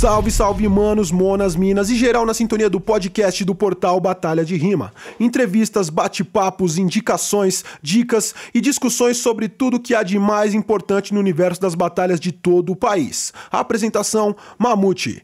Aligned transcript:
Salve, 0.00 0.30
salve, 0.30 0.66
manos, 0.66 1.12
monas, 1.12 1.54
minas 1.54 1.90
e 1.90 1.94
geral 1.94 2.24
na 2.24 2.32
sintonia 2.32 2.70
do 2.70 2.80
podcast 2.80 3.44
do 3.44 3.54
portal 3.54 4.00
Batalha 4.00 4.42
de 4.42 4.56
Rima. 4.56 4.94
Entrevistas, 5.20 5.90
bate-papos, 5.90 6.78
indicações, 6.78 7.62
dicas 7.82 8.34
e 8.54 8.62
discussões 8.62 9.18
sobre 9.18 9.46
tudo 9.46 9.78
que 9.78 9.94
há 9.94 10.02
de 10.02 10.18
mais 10.18 10.54
importante 10.54 11.12
no 11.12 11.20
universo 11.20 11.60
das 11.60 11.74
batalhas 11.74 12.18
de 12.18 12.32
todo 12.32 12.72
o 12.72 12.76
país. 12.76 13.30
Apresentação: 13.52 14.34
Mamute. 14.58 15.22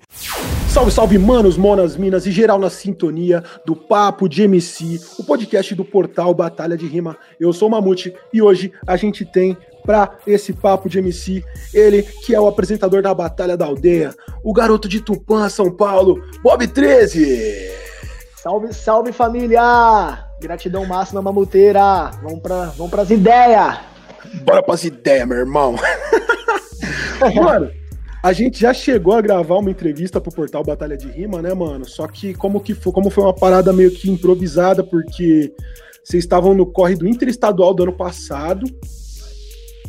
Salve, 0.68 0.92
salve, 0.92 1.16
manos, 1.16 1.56
monas, 1.56 1.96
minas 1.96 2.26
e 2.26 2.30
geral 2.30 2.58
na 2.58 2.68
sintonia 2.68 3.42
do 3.64 3.74
Papo 3.74 4.28
de 4.28 4.42
MC, 4.42 5.00
o 5.18 5.24
podcast 5.24 5.74
do 5.74 5.86
portal 5.86 6.34
Batalha 6.34 6.76
de 6.76 6.86
Rima. 6.86 7.16
Eu 7.40 7.50
sou 7.50 7.68
o 7.68 7.70
Mamute 7.70 8.14
e 8.30 8.42
hoje 8.42 8.70
a 8.86 8.94
gente 8.94 9.24
tem 9.24 9.56
para 9.86 10.18
esse 10.26 10.52
papo 10.52 10.88
de 10.88 10.98
MC. 10.98 11.44
Ele 11.72 12.02
que 12.02 12.34
é 12.34 12.40
o 12.40 12.48
apresentador 12.48 13.00
da 13.00 13.14
Batalha 13.14 13.56
da 13.56 13.64
Aldeia, 13.64 14.14
o 14.42 14.52
garoto 14.52 14.88
de 14.88 15.00
Tupã, 15.00 15.48
São 15.48 15.70
Paulo, 15.70 16.20
Bob 16.42 16.66
13. 16.66 17.70
Salve, 18.36 18.74
salve 18.74 19.12
família! 19.12 20.26
Gratidão 20.40 20.84
máxima, 20.84 21.22
mamuteira! 21.22 22.10
Vamos 22.22 22.40
para 22.40 22.66
vamos 22.76 22.90
pras 22.90 23.10
ideias! 23.10 23.78
Bora 24.44 24.62
pras 24.62 24.84
ideias, 24.84 25.26
meu 25.26 25.38
irmão! 25.38 25.76
Mano, 27.34 27.70
a 28.22 28.32
gente 28.32 28.60
já 28.60 28.74
chegou 28.74 29.14
a 29.14 29.20
gravar 29.20 29.56
uma 29.56 29.70
entrevista 29.70 30.20
pro 30.20 30.32
portal 30.32 30.62
Batalha 30.62 30.96
de 30.96 31.08
Rima, 31.08 31.40
né, 31.40 31.54
mano? 31.54 31.84
Só 31.84 32.06
que 32.06 32.34
como 32.34 32.60
que 32.60 32.74
foi, 32.74 32.92
como 32.92 33.08
foi 33.08 33.24
uma 33.24 33.34
parada 33.34 33.72
meio 33.72 33.90
que 33.90 34.10
improvisada, 34.10 34.82
porque 34.84 35.52
vocês 36.04 36.24
estavam 36.24 36.54
no 36.54 36.66
corre 36.66 36.94
do 36.94 37.08
Interestadual 37.08 37.72
do 37.72 37.84
ano 37.84 37.92
passado, 37.92 38.64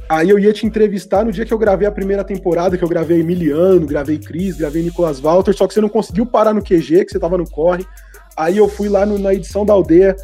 Aí 0.09 0.29
eu 0.29 0.39
ia 0.39 0.53
te 0.53 0.65
entrevistar 0.65 1.25
no 1.25 1.31
dia 1.31 1.45
que 1.45 1.53
eu 1.53 1.57
gravei 1.57 1.85
a 1.85 1.91
primeira 1.91 2.23
temporada, 2.23 2.77
que 2.77 2.83
eu 2.83 2.87
gravei 2.87 3.19
Emiliano, 3.19 3.85
gravei 3.85 4.17
Cris, 4.17 4.55
gravei 4.55 4.81
Nicolas 4.81 5.19
Walter, 5.19 5.53
só 5.53 5.67
que 5.67 5.73
você 5.73 5.81
não 5.81 5.89
conseguiu 5.89 6.25
parar 6.25 6.53
no 6.53 6.61
QG, 6.61 7.05
que 7.05 7.11
você 7.11 7.19
tava 7.19 7.37
no 7.37 7.49
corre. 7.49 7.85
Aí 8.35 8.57
eu 8.57 8.69
fui 8.69 8.87
lá 8.87 9.05
no, 9.05 9.19
na 9.19 9.33
edição 9.33 9.65
da 9.65 9.73
aldeia, 9.73 10.15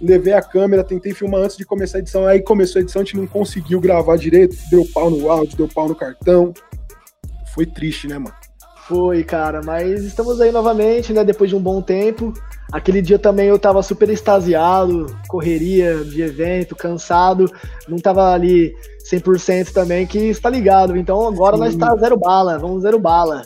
levei 0.00 0.32
a 0.32 0.40
câmera, 0.40 0.82
tentei 0.82 1.12
filmar 1.12 1.42
antes 1.42 1.58
de 1.58 1.66
começar 1.66 1.98
a 1.98 2.00
edição, 2.00 2.26
aí 2.26 2.40
começou 2.40 2.80
a 2.80 2.82
edição, 2.82 3.02
a 3.02 3.04
gente 3.04 3.16
não 3.18 3.26
conseguiu 3.26 3.80
gravar 3.80 4.16
direito, 4.16 4.56
deu 4.70 4.86
pau 4.94 5.10
no 5.10 5.30
áudio, 5.30 5.58
deu 5.58 5.68
pau 5.68 5.88
no 5.88 5.94
cartão. 5.94 6.54
Foi 7.54 7.66
triste, 7.66 8.08
né, 8.08 8.18
mano? 8.18 8.34
Foi, 8.86 9.22
cara, 9.22 9.60
mas 9.62 10.04
estamos 10.04 10.40
aí 10.40 10.50
novamente, 10.50 11.12
né, 11.12 11.22
depois 11.22 11.50
de 11.50 11.56
um 11.56 11.60
bom 11.60 11.82
tempo. 11.82 12.32
Aquele 12.72 13.02
dia 13.02 13.18
também 13.18 13.48
eu 13.48 13.58
tava 13.58 13.82
super 13.82 14.08
extasiado, 14.08 15.14
correria 15.28 15.96
de 15.96 16.22
evento, 16.22 16.74
cansado, 16.74 17.52
não 17.86 17.98
tava 17.98 18.32
ali 18.32 18.72
100% 19.10 19.72
também, 19.72 20.06
que 20.06 20.18
está 20.18 20.50
ligado. 20.50 20.96
Então 20.96 21.26
agora 21.26 21.56
Sim. 21.56 21.62
nós 21.62 21.76
tá 21.76 21.96
zero 21.96 22.16
bala, 22.16 22.58
vamos 22.58 22.82
zero 22.82 22.98
bala. 22.98 23.42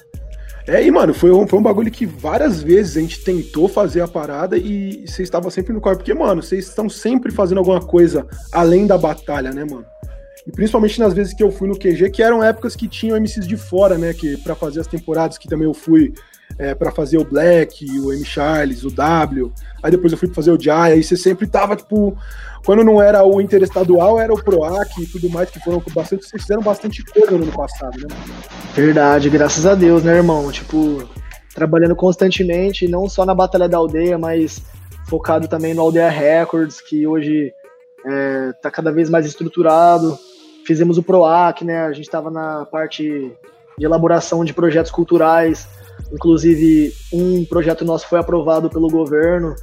É, 0.66 0.84
e 0.84 0.90
mano, 0.90 1.12
foi 1.12 1.32
um, 1.32 1.46
foi 1.46 1.58
um 1.58 1.62
bagulho 1.62 1.90
que 1.90 2.06
várias 2.06 2.62
vezes 2.62 2.96
a 2.96 3.00
gente 3.00 3.24
tentou 3.24 3.66
fazer 3.66 4.00
a 4.00 4.08
parada 4.08 4.56
e 4.56 5.04
você 5.06 5.22
estava 5.22 5.50
sempre 5.50 5.72
no 5.72 5.80
corpo. 5.80 5.98
Porque, 5.98 6.14
mano, 6.14 6.42
vocês 6.42 6.68
estão 6.68 6.88
sempre 6.88 7.32
fazendo 7.32 7.58
alguma 7.58 7.80
coisa 7.80 8.26
além 8.52 8.86
da 8.86 8.96
batalha, 8.96 9.52
né, 9.52 9.64
mano? 9.64 9.84
E 10.46 10.50
principalmente 10.50 10.98
nas 10.98 11.14
vezes 11.14 11.34
que 11.34 11.42
eu 11.42 11.50
fui 11.50 11.68
no 11.68 11.78
QG, 11.78 12.10
que 12.10 12.22
eram 12.22 12.42
épocas 12.42 12.74
que 12.74 12.88
tinham 12.88 13.16
MCs 13.16 13.46
de 13.46 13.56
fora, 13.56 13.98
né? 13.98 14.12
Que 14.12 14.36
para 14.36 14.54
fazer 14.54 14.80
as 14.80 14.86
temporadas 14.86 15.36
que 15.38 15.48
também 15.48 15.66
eu 15.66 15.74
fui 15.74 16.12
é, 16.58 16.74
para 16.74 16.90
fazer 16.92 17.18
o 17.18 17.24
Black, 17.24 17.84
o 18.00 18.12
M. 18.12 18.24
Charles, 18.24 18.84
o 18.84 18.90
W. 18.90 19.52
Aí 19.82 19.90
depois 19.90 20.12
eu 20.12 20.18
fui 20.18 20.28
fazer 20.28 20.50
o 20.52 20.60
Jai, 20.60 20.92
aí 20.92 21.02
você 21.02 21.16
sempre 21.16 21.46
tava, 21.46 21.76
tipo, 21.76 22.16
quando 22.64 22.84
não 22.84 23.02
era 23.02 23.24
o 23.24 23.40
interestadual, 23.40 24.20
era 24.20 24.32
o 24.32 24.42
PROAC 24.42 25.02
e 25.02 25.06
tudo 25.06 25.28
mais, 25.30 25.50
que 25.50 25.60
foram 25.60 25.82
bastante, 25.94 26.24
vocês 26.24 26.42
fizeram 26.42 26.62
bastante 26.62 27.04
coisa 27.04 27.32
no 27.32 27.44
ano 27.44 27.52
passado, 27.52 27.96
né? 27.98 28.08
Verdade, 28.74 29.28
graças 29.30 29.66
a 29.66 29.74
Deus, 29.74 30.02
né, 30.02 30.16
irmão? 30.16 30.50
Tipo, 30.50 31.08
trabalhando 31.54 31.96
constantemente, 31.96 32.88
não 32.88 33.08
só 33.08 33.26
na 33.26 33.34
Batalha 33.34 33.68
da 33.68 33.76
Aldeia, 33.76 34.18
mas 34.18 34.62
focado 35.08 35.48
também 35.48 35.74
no 35.74 35.82
Aldeia 35.82 36.08
Records, 36.08 36.80
que 36.80 37.06
hoje 37.06 37.52
é, 38.06 38.52
tá 38.62 38.70
cada 38.70 38.92
vez 38.92 39.10
mais 39.10 39.26
estruturado. 39.26 40.18
Fizemos 40.66 40.98
o 40.98 41.02
PROAC, 41.02 41.64
né? 41.64 41.82
A 41.82 41.92
gente 41.92 42.06
estava 42.06 42.30
na 42.30 42.64
parte 42.64 43.32
de 43.78 43.84
elaboração 43.84 44.44
de 44.44 44.54
projetos 44.54 44.92
culturais 44.92 45.66
Inclusive, 46.12 46.92
um 47.12 47.44
projeto 47.44 47.84
nosso 47.84 48.08
foi 48.08 48.18
aprovado 48.18 48.68
pelo 48.68 48.88
governo. 48.88 49.54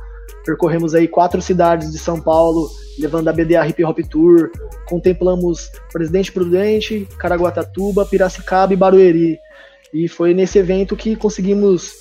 Percorremos 0.50 0.96
aí 0.96 1.08
quatro 1.08 1.40
cidades 1.44 1.92
de 1.92 2.00
São 2.00 2.20
Paulo, 2.20 2.72
levando 2.98 3.28
a 3.28 3.32
BDA 3.32 3.68
Hip 3.68 3.86
Hop 3.86 4.00
Tour. 4.10 4.50
Contemplamos 4.88 5.70
Presidente 5.94 6.32
Prudente, 6.32 7.08
Caraguatatuba, 7.20 8.04
Piracicaba 8.04 8.74
e 8.74 8.76
Barueri. 8.76 9.40
E 9.94 10.08
foi 10.08 10.34
nesse 10.34 10.58
evento 10.58 10.96
que 10.96 11.16
conseguimos 11.16 11.94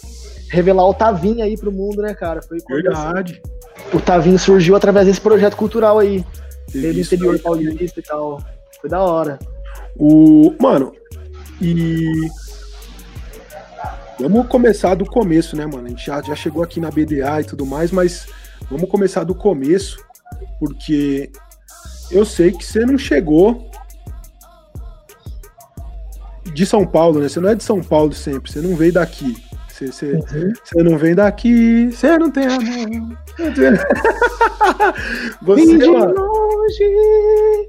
revelar 0.50 0.88
o 0.88 0.94
Tavinho 0.94 1.44
aí 1.44 1.58
pro 1.58 1.70
mundo, 1.70 2.00
né, 2.00 2.14
cara? 2.14 2.40
Foi 2.40 2.56
Verdade. 2.66 3.42
Assim, 3.44 3.96
o 3.98 4.00
Tavinho 4.00 4.38
surgiu 4.38 4.74
através 4.74 5.06
desse 5.06 5.20
projeto 5.20 5.54
cultural 5.54 5.98
aí. 5.98 6.24
Teve 6.72 7.02
interior 7.02 7.38
paulista 7.40 8.00
e 8.00 8.02
tal. 8.02 8.42
Foi 8.80 8.88
da 8.88 9.02
hora. 9.02 9.38
O. 9.94 10.54
Mano, 10.58 10.94
e 11.60 12.06
Vamos 14.20 14.48
começar 14.48 14.94
do 14.94 15.04
começo, 15.04 15.56
né, 15.56 15.64
mano? 15.64 15.86
A 15.86 15.88
gente 15.88 16.04
já, 16.04 16.20
já 16.20 16.34
chegou 16.34 16.62
aqui 16.62 16.80
na 16.80 16.90
BDA 16.90 17.40
e 17.40 17.44
tudo 17.44 17.64
mais, 17.64 17.92
mas 17.92 18.26
vamos 18.68 18.90
começar 18.90 19.22
do 19.22 19.34
começo, 19.34 20.04
porque 20.58 21.30
eu 22.10 22.24
sei 22.24 22.50
que 22.50 22.64
você 22.64 22.84
não 22.84 22.98
chegou 22.98 23.70
de 26.52 26.66
São 26.66 26.84
Paulo, 26.84 27.20
né? 27.20 27.28
Você 27.28 27.38
não 27.38 27.50
é 27.50 27.54
de 27.54 27.62
São 27.62 27.80
Paulo 27.80 28.12
sempre, 28.12 28.50
você 28.50 28.60
não 28.60 28.74
veio 28.74 28.92
daqui. 28.92 29.36
Você, 29.68 29.92
você, 29.92 30.12
uhum. 30.12 30.52
você 30.64 30.82
não 30.82 30.98
vem 30.98 31.14
daqui, 31.14 31.88
você 31.92 32.18
não 32.18 32.32
tem 32.32 32.46
amor. 32.46 33.16
Você, 35.42 35.78
de 35.78 35.86
mano, 35.86 36.14
longe. 36.14 37.68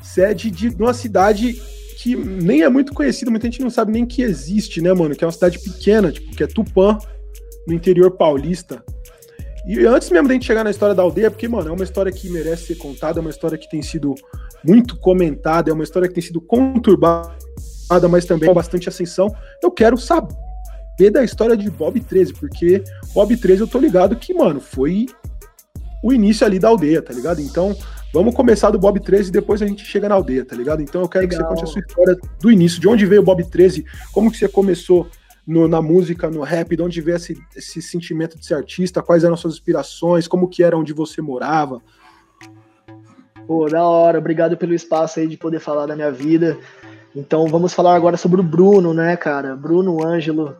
Você 0.00 0.22
é 0.22 0.34
de, 0.34 0.52
de 0.52 0.68
uma 0.68 0.94
cidade 0.94 1.60
que 2.00 2.14
nem 2.14 2.62
é 2.62 2.68
muito 2.68 2.94
conhecida, 2.94 3.28
muita 3.28 3.48
gente 3.48 3.60
não 3.60 3.70
sabe 3.70 3.90
nem 3.90 4.06
que 4.06 4.22
existe, 4.22 4.80
né, 4.80 4.92
mano? 4.92 5.16
Que 5.16 5.24
é 5.24 5.26
uma 5.26 5.32
cidade 5.32 5.58
pequena, 5.58 6.12
tipo, 6.12 6.30
que 6.30 6.44
é 6.44 6.46
Tupã, 6.46 6.96
no 7.66 7.74
interior 7.74 8.12
paulista. 8.12 8.84
E 9.66 9.84
antes 9.84 10.08
mesmo 10.08 10.28
da 10.28 10.34
gente 10.34 10.46
chegar 10.46 10.62
na 10.62 10.70
história 10.70 10.94
da 10.94 11.02
aldeia, 11.02 11.28
porque, 11.28 11.48
mano, 11.48 11.70
é 11.70 11.72
uma 11.72 11.82
história 11.82 12.12
que 12.12 12.30
merece 12.30 12.66
ser 12.66 12.76
contada, 12.76 13.18
é 13.18 13.20
uma 13.20 13.30
história 13.30 13.58
que 13.58 13.68
tem 13.68 13.82
sido 13.82 14.14
muito 14.64 14.96
comentada, 14.96 15.70
é 15.70 15.72
uma 15.72 15.82
história 15.82 16.06
que 16.06 16.14
tem 16.14 16.22
sido 16.22 16.40
conturbada, 16.40 17.34
mas 18.08 18.24
também 18.24 18.48
com 18.48 18.54
bastante 18.54 18.88
ascensão. 18.88 19.34
Eu 19.60 19.72
quero 19.72 19.98
saber 19.98 21.10
da 21.10 21.24
história 21.24 21.56
de 21.56 21.68
Bob 21.68 21.98
13, 21.98 22.32
porque 22.34 22.80
Bob 23.12 23.36
13 23.36 23.62
eu 23.62 23.66
tô 23.66 23.80
ligado 23.80 24.14
que, 24.14 24.32
mano, 24.32 24.60
foi 24.60 25.06
o 26.00 26.12
início 26.12 26.46
ali 26.46 26.60
da 26.60 26.68
aldeia, 26.68 27.02
tá 27.02 27.12
ligado? 27.12 27.40
Então, 27.40 27.76
Vamos 28.18 28.34
começar 28.34 28.70
do 28.72 28.80
Bob 28.80 28.98
13 28.98 29.28
e 29.28 29.32
depois 29.32 29.62
a 29.62 29.66
gente 29.68 29.84
chega 29.84 30.08
na 30.08 30.16
aldeia, 30.16 30.44
tá 30.44 30.56
ligado? 30.56 30.82
Então 30.82 31.02
eu 31.02 31.08
quero 31.08 31.24
Legal. 31.24 31.38
que 31.38 31.44
você 31.44 31.48
conte 31.54 31.62
a 31.62 31.66
sua 31.72 31.80
história 31.80 32.18
do 32.40 32.50
início, 32.50 32.80
de 32.80 32.88
onde 32.88 33.06
veio 33.06 33.20
o 33.20 33.24
Bob 33.24 33.48
13, 33.48 33.84
como 34.12 34.28
que 34.28 34.36
você 34.36 34.48
começou 34.48 35.06
no, 35.46 35.68
na 35.68 35.80
música, 35.80 36.28
no 36.28 36.42
rap, 36.42 36.74
de 36.74 36.82
onde 36.82 37.00
veio 37.00 37.16
esse, 37.16 37.40
esse 37.54 37.80
sentimento 37.80 38.36
de 38.36 38.44
ser 38.44 38.54
artista, 38.54 39.00
quais 39.04 39.22
eram 39.22 39.34
as 39.34 39.40
suas 39.40 39.54
inspirações, 39.54 40.26
como 40.26 40.48
que 40.48 40.64
era 40.64 40.76
onde 40.76 40.92
você 40.92 41.22
morava. 41.22 41.80
Pô, 43.46 43.68
da 43.68 43.84
hora, 43.84 44.18
obrigado 44.18 44.56
pelo 44.56 44.74
espaço 44.74 45.20
aí 45.20 45.28
de 45.28 45.36
poder 45.36 45.60
falar 45.60 45.86
da 45.86 45.94
minha 45.94 46.10
vida. 46.10 46.58
Então 47.14 47.46
vamos 47.46 47.72
falar 47.72 47.94
agora 47.94 48.16
sobre 48.16 48.40
o 48.40 48.44
Bruno, 48.44 48.92
né, 48.92 49.16
cara? 49.16 49.54
Bruno 49.54 50.04
Ângelo. 50.04 50.56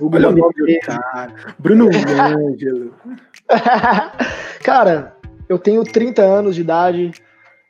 Olha 0.00 0.30
o 0.30 0.32
nome 0.32 0.54
do 0.54 0.80
cara. 0.80 1.34
Bruno 1.58 1.90
Ângelo. 1.92 2.94
cara, 4.64 5.14
eu 5.48 5.58
tenho 5.58 5.82
30 5.82 6.22
anos 6.22 6.54
de 6.54 6.60
idade, 6.60 7.12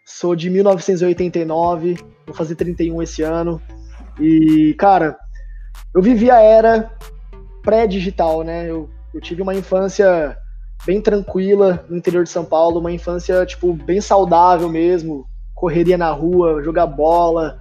sou 0.04 0.34
de 0.34 0.50
1989, 0.50 1.96
vou 2.26 2.34
fazer 2.34 2.54
31 2.54 3.02
esse 3.02 3.22
ano. 3.22 3.60
E, 4.20 4.74
cara, 4.78 5.16
eu 5.94 6.02
vivi 6.02 6.30
a 6.30 6.40
era 6.40 6.90
pré-digital, 7.62 8.42
né? 8.42 8.68
Eu, 8.68 8.88
eu 9.14 9.20
tive 9.20 9.42
uma 9.42 9.54
infância 9.54 10.36
bem 10.84 11.00
tranquila 11.00 11.84
no 11.88 11.96
interior 11.96 12.24
de 12.24 12.30
São 12.30 12.44
Paulo, 12.44 12.80
uma 12.80 12.92
infância, 12.92 13.44
tipo, 13.46 13.72
bem 13.72 14.00
saudável 14.00 14.68
mesmo. 14.68 15.26
Correria 15.54 15.98
na 15.98 16.10
rua, 16.10 16.62
jogar 16.62 16.86
bola, 16.86 17.60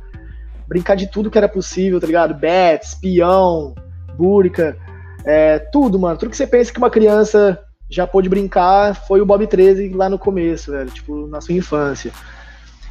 brincar 0.68 0.96
de 0.96 1.08
tudo 1.08 1.32
que 1.32 1.38
era 1.38 1.50
possível, 1.50 2.00
tá 2.00 2.08
ligado? 2.08 2.34
Bets, 2.34 2.96
peão, 2.96 3.74
búrica, 4.16 4.78
é, 5.26 5.60
tudo, 5.60 6.00
mano. 6.00 6.18
Tudo 6.18 6.30
que 6.30 6.38
você 6.38 6.48
pensa 6.48 6.72
que 6.72 6.78
uma 6.78 6.90
criança 6.90 7.60
já 7.90 8.06
pôde 8.06 8.30
brincar 8.30 8.96
foi 9.08 9.22
o 9.22 9.26
Bob 9.26 9.46
13 9.48 9.90
lá 9.90 10.10
no 10.10 10.20
começo, 10.20 10.72
velho, 10.72 10.90
tipo, 10.90 11.28
na 11.28 11.42
sua 11.42 11.56
infância. 11.56 12.12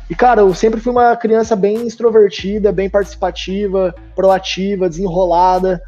E, 0.08 0.14
cara, 0.14 0.40
eu 0.40 0.54
sempre 0.54 0.81
fui 0.81 0.93
uma 0.93 1.16
criança 1.16 1.56
bem 1.56 1.87
extrovertida, 1.87 2.72
bem 2.72 2.88
participativa, 2.88 3.94
proativa, 4.14 4.88
desenrolada. 4.88 5.81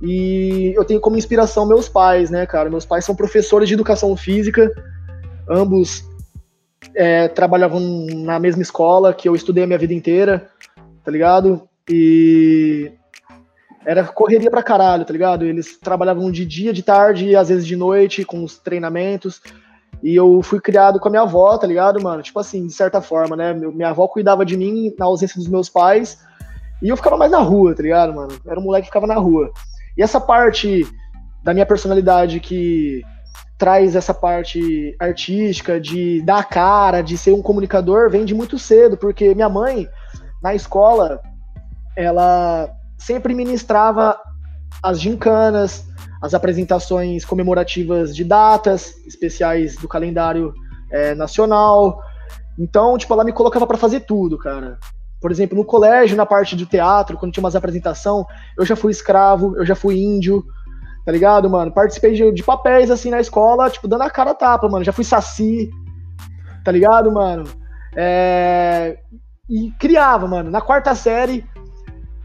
E 0.00 0.72
eu 0.74 0.84
tenho 0.84 1.00
como 1.00 1.16
inspiração 1.16 1.66
meus 1.66 1.88
pais, 1.88 2.30
né, 2.30 2.46
cara? 2.46 2.70
Meus 2.70 2.86
pais 2.86 3.04
são 3.04 3.14
professores 3.14 3.68
de 3.68 3.74
educação 3.74 4.16
física, 4.16 4.70
ambos 5.48 6.04
é, 6.94 7.28
trabalhavam 7.28 7.80
na 7.80 8.38
mesma 8.38 8.62
escola 8.62 9.12
que 9.12 9.28
eu 9.28 9.34
estudei 9.34 9.64
a 9.64 9.66
minha 9.66 9.78
vida 9.78 9.94
inteira, 9.94 10.48
tá 11.04 11.10
ligado? 11.10 11.68
E 11.88 12.92
era 13.86 14.04
correria 14.04 14.50
pra 14.50 14.64
caralho, 14.64 15.04
tá 15.04 15.12
ligado? 15.12 15.44
Eles 15.44 15.78
trabalhavam 15.78 16.28
de 16.28 16.44
dia, 16.44 16.72
de 16.72 16.82
tarde 16.82 17.36
às 17.36 17.48
vezes 17.48 17.64
de 17.64 17.76
noite 17.76 18.24
com 18.24 18.42
os 18.42 18.58
treinamentos. 18.58 19.40
E 20.02 20.14
eu 20.14 20.42
fui 20.42 20.60
criado 20.60 20.98
com 20.98 21.06
a 21.06 21.10
minha 21.10 21.22
avó, 21.22 21.56
tá 21.56 21.68
ligado, 21.68 22.02
mano? 22.02 22.20
Tipo 22.20 22.40
assim, 22.40 22.66
de 22.66 22.72
certa 22.72 23.00
forma, 23.00 23.36
né? 23.36 23.54
Minha 23.54 23.90
avó 23.90 24.08
cuidava 24.08 24.44
de 24.44 24.56
mim 24.56 24.92
na 24.98 25.06
ausência 25.06 25.38
dos 25.38 25.48
meus 25.48 25.68
pais. 25.68 26.18
E 26.82 26.88
eu 26.88 26.96
ficava 26.96 27.16
mais 27.16 27.30
na 27.30 27.38
rua, 27.38 27.76
tá 27.76 27.82
ligado, 27.82 28.12
mano? 28.12 28.36
Era 28.44 28.58
um 28.58 28.64
moleque 28.64 28.82
que 28.82 28.90
ficava 28.90 29.06
na 29.06 29.14
rua. 29.14 29.52
E 29.96 30.02
essa 30.02 30.20
parte 30.20 30.84
da 31.44 31.54
minha 31.54 31.64
personalidade 31.64 32.40
que 32.40 33.02
traz 33.56 33.94
essa 33.94 34.12
parte 34.12 34.96
artística, 34.98 35.80
de 35.80 36.20
dar 36.22 36.46
cara, 36.48 37.02
de 37.02 37.16
ser 37.16 37.32
um 37.32 37.40
comunicador, 37.40 38.10
vem 38.10 38.24
de 38.24 38.34
muito 38.34 38.58
cedo, 38.58 38.96
porque 38.96 39.34
minha 39.34 39.48
mãe, 39.48 39.88
na 40.42 40.54
escola, 40.54 41.22
ela 41.96 42.68
sempre 42.98 43.34
ministrava 43.34 44.18
as 44.82 45.00
gincanas, 45.00 45.86
as 46.22 46.34
apresentações 46.34 47.24
comemorativas 47.24 48.14
de 48.14 48.24
datas 48.24 48.96
especiais 49.06 49.76
do 49.76 49.88
calendário 49.88 50.52
é, 50.90 51.14
nacional. 51.14 52.00
Então, 52.58 52.96
tipo, 52.96 53.12
ela 53.12 53.24
me 53.24 53.32
colocava 53.32 53.66
para 53.66 53.76
fazer 53.76 54.00
tudo, 54.00 54.38
cara. 54.38 54.78
Por 55.20 55.30
exemplo, 55.30 55.56
no 55.56 55.64
colégio, 55.64 56.16
na 56.16 56.26
parte 56.26 56.54
do 56.54 56.66
teatro, 56.66 57.16
quando 57.16 57.32
tinha 57.32 57.42
umas 57.42 57.56
apresentação, 57.56 58.26
eu 58.58 58.64
já 58.64 58.76
fui 58.76 58.90
escravo, 58.90 59.56
eu 59.56 59.64
já 59.64 59.74
fui 59.74 59.98
índio, 59.98 60.44
tá 61.04 61.12
ligado, 61.12 61.48
mano? 61.48 61.72
Participei 61.72 62.14
de, 62.14 62.32
de 62.32 62.42
papéis, 62.42 62.90
assim, 62.90 63.10
na 63.10 63.20
escola, 63.20 63.70
tipo, 63.70 63.88
dando 63.88 64.02
a 64.02 64.10
cara 64.10 64.30
a 64.30 64.34
tapa, 64.34 64.68
mano. 64.68 64.84
Já 64.84 64.92
fui 64.92 65.04
saci, 65.04 65.70
tá 66.64 66.70
ligado, 66.70 67.10
mano? 67.12 67.44
É... 67.96 68.98
E 69.48 69.70
criava, 69.78 70.26
mano. 70.26 70.50
Na 70.50 70.60
quarta 70.60 70.94
série, 70.94 71.46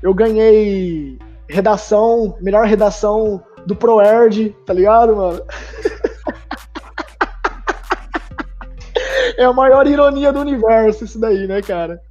eu 0.01 0.13
ganhei 0.13 1.17
redação, 1.47 2.35
melhor 2.41 2.65
redação 2.65 3.43
do 3.65 3.75
ProErd, 3.75 4.55
tá 4.65 4.73
ligado, 4.73 5.15
mano? 5.15 5.41
é 9.37 9.43
a 9.43 9.53
maior 9.53 9.87
ironia 9.87 10.31
do 10.31 10.39
universo 10.39 11.03
isso 11.03 11.19
daí, 11.19 11.47
né, 11.47 11.61
cara? 11.61 12.01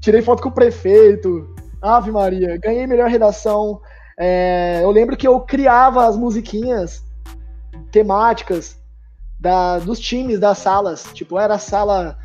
Tirei 0.00 0.22
foto 0.22 0.42
com 0.42 0.48
o 0.48 0.52
prefeito, 0.52 1.54
Ave 1.82 2.10
Maria, 2.10 2.58
ganhei 2.58 2.86
melhor 2.86 3.08
redação. 3.08 3.80
É, 4.18 4.80
eu 4.82 4.90
lembro 4.90 5.16
que 5.16 5.26
eu 5.26 5.40
criava 5.40 6.06
as 6.06 6.16
musiquinhas 6.16 7.02
temáticas 7.90 8.78
da, 9.38 9.78
dos 9.78 9.98
times 9.98 10.38
das 10.38 10.58
salas. 10.58 11.04
Tipo, 11.14 11.38
era 11.38 11.54
a 11.54 11.58
sala 11.58 12.18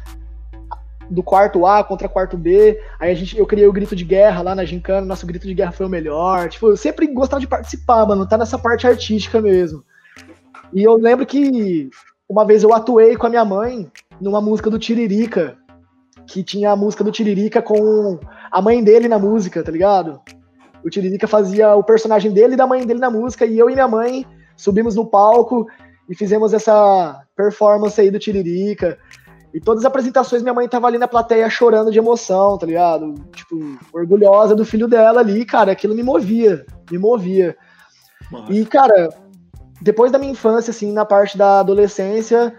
do 1.10 1.24
quarto 1.24 1.66
A 1.66 1.84
contra 1.84 2.10
quarto 2.10 2.38
B. 2.38 2.80
Aí 3.00 3.12
a 3.12 3.16
gente, 3.16 3.38
eu 3.38 3.46
criei 3.46 3.68
o 3.68 3.74
grito 3.74 3.96
de 3.96 4.04
guerra 4.04 4.42
lá 4.42 4.56
na 4.56 4.66
Gincana, 4.66 5.06
nosso 5.06 5.26
grito 5.26 5.48
de 5.48 5.54
guerra 5.54 5.72
foi 5.72 5.86
o 5.86 5.90
melhor. 5.90 6.50
Tipo, 6.50 6.70
eu 6.70 6.78
sempre 6.78 7.08
gostava 7.08 7.40
de 7.40 7.48
participar, 7.48 8.06
mano, 8.06 8.28
tá 8.28 8.38
nessa 8.38 8.58
parte 8.58 8.88
artística 8.88 9.42
mesmo. 9.42 9.84
E 10.74 10.84
eu 10.84 10.96
lembro 10.96 11.26
que 11.26 11.90
uma 12.28 12.46
vez 12.46 12.64
eu 12.64 12.74
atuei 12.74 13.16
com 13.16 13.28
a 13.28 13.30
minha 13.30 13.46
mãe 13.46 13.90
numa 14.20 14.42
música 14.42 14.70
do 14.70 14.80
Tiririca, 14.80 15.58
que 16.28 16.44
tinha 16.44 16.72
a 16.72 16.76
música 16.76 17.04
do 17.04 17.12
Tiririca 17.12 17.62
com 17.62 18.20
a 18.52 18.62
mãe 18.62 18.84
dele 18.84 19.08
na 19.08 19.20
música, 19.20 19.64
tá 19.64 19.72
ligado? 19.72 20.20
O 20.84 20.90
Tiririca 20.90 21.28
fazia 21.28 21.76
o 21.76 21.84
personagem 21.84 22.32
dele 22.32 22.54
e 22.54 22.58
da 22.58 22.68
mãe 22.68 22.86
dele 22.86 23.00
na 23.00 23.10
música, 23.10 23.46
e 23.46 23.58
eu 23.58 23.70
e 23.70 23.74
minha 23.74 23.88
mãe 23.88 24.26
subimos 24.56 24.96
no 24.96 25.06
palco 25.06 25.68
e 26.10 26.16
fizemos 26.16 26.54
essa 26.54 27.22
performance 27.36 28.00
aí 28.00 28.10
do 28.10 28.20
Tiririca. 28.20 28.98
E 29.56 29.60
todas 29.62 29.86
as 29.86 29.86
apresentações, 29.86 30.42
minha 30.42 30.54
mãe 30.54 30.68
tava 30.68 30.86
ali 30.86 30.98
na 30.98 31.08
plateia 31.08 31.50
chorando 31.50 31.90
de 31.90 31.98
emoção, 31.98 32.58
tá 32.58 32.66
ligado? 32.66 33.14
Tipo, 33.34 33.80
orgulhosa 33.94 34.54
do 34.54 34.66
filho 34.66 34.86
dela 34.86 35.22
ali, 35.22 35.46
cara, 35.46 35.72
aquilo 35.72 35.96
me 35.96 36.04
movia, 36.04 36.66
me 36.92 36.98
movia. 36.98 37.56
Nossa. 38.30 38.52
E, 38.52 38.66
cara, 38.66 39.08
depois 39.82 40.12
da 40.12 40.20
minha 40.20 40.34
infância, 40.34 40.72
assim, 40.72 40.92
na 40.92 41.06
parte 41.06 41.38
da 41.38 41.62
adolescência, 41.62 42.54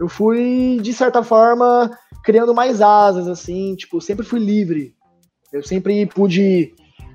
eu 0.00 0.08
fui, 0.08 0.78
de 0.80 0.94
certa 0.94 1.22
forma, 1.22 1.90
criando 2.24 2.54
mais 2.54 2.80
asas, 2.80 3.28
assim, 3.28 3.76
tipo, 3.76 4.00
sempre 4.00 4.24
fui 4.24 4.40
livre. 4.40 4.94
Eu 5.52 5.62
sempre 5.62 6.06
pude 6.06 6.72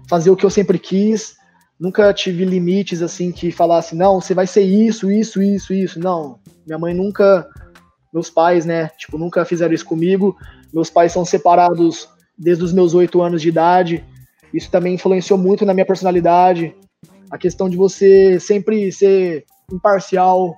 fazer 0.07 0.29
o 0.29 0.35
que 0.35 0.45
eu 0.45 0.51
sempre 0.51 0.77
quis, 0.77 1.35
nunca 1.79 2.13
tive 2.13 2.45
limites, 2.45 3.01
assim, 3.01 3.31
que 3.31 3.51
falasse, 3.51 3.95
não, 3.95 4.21
você 4.21 4.35
vai 4.35 4.45
ser 4.45 4.61
isso, 4.61 5.11
isso, 5.11 5.41
isso, 5.41 5.73
isso. 5.73 5.99
Não, 5.99 6.37
minha 6.63 6.77
mãe 6.77 6.93
nunca 6.93 7.49
meus 8.15 8.29
pais, 8.29 8.65
né, 8.65 8.87
tipo, 8.97 9.17
nunca 9.17 9.43
fizeram 9.43 9.73
isso 9.73 9.83
comigo. 9.83 10.37
Meus 10.73 10.89
pais 10.89 11.11
são 11.11 11.25
separados 11.25 12.07
desde 12.37 12.63
os 12.63 12.71
meus 12.71 12.93
oito 12.93 13.21
anos 13.21 13.41
de 13.41 13.49
idade. 13.49 14.05
Isso 14.53 14.71
também 14.71 14.95
influenciou 14.95 15.37
muito 15.37 15.65
na 15.65 15.73
minha 15.73 15.85
personalidade. 15.85 16.73
A 17.29 17.37
questão 17.37 17.69
de 17.69 17.75
você 17.75 18.39
sempre 18.39 18.89
ser 18.89 19.43
imparcial, 19.69 20.55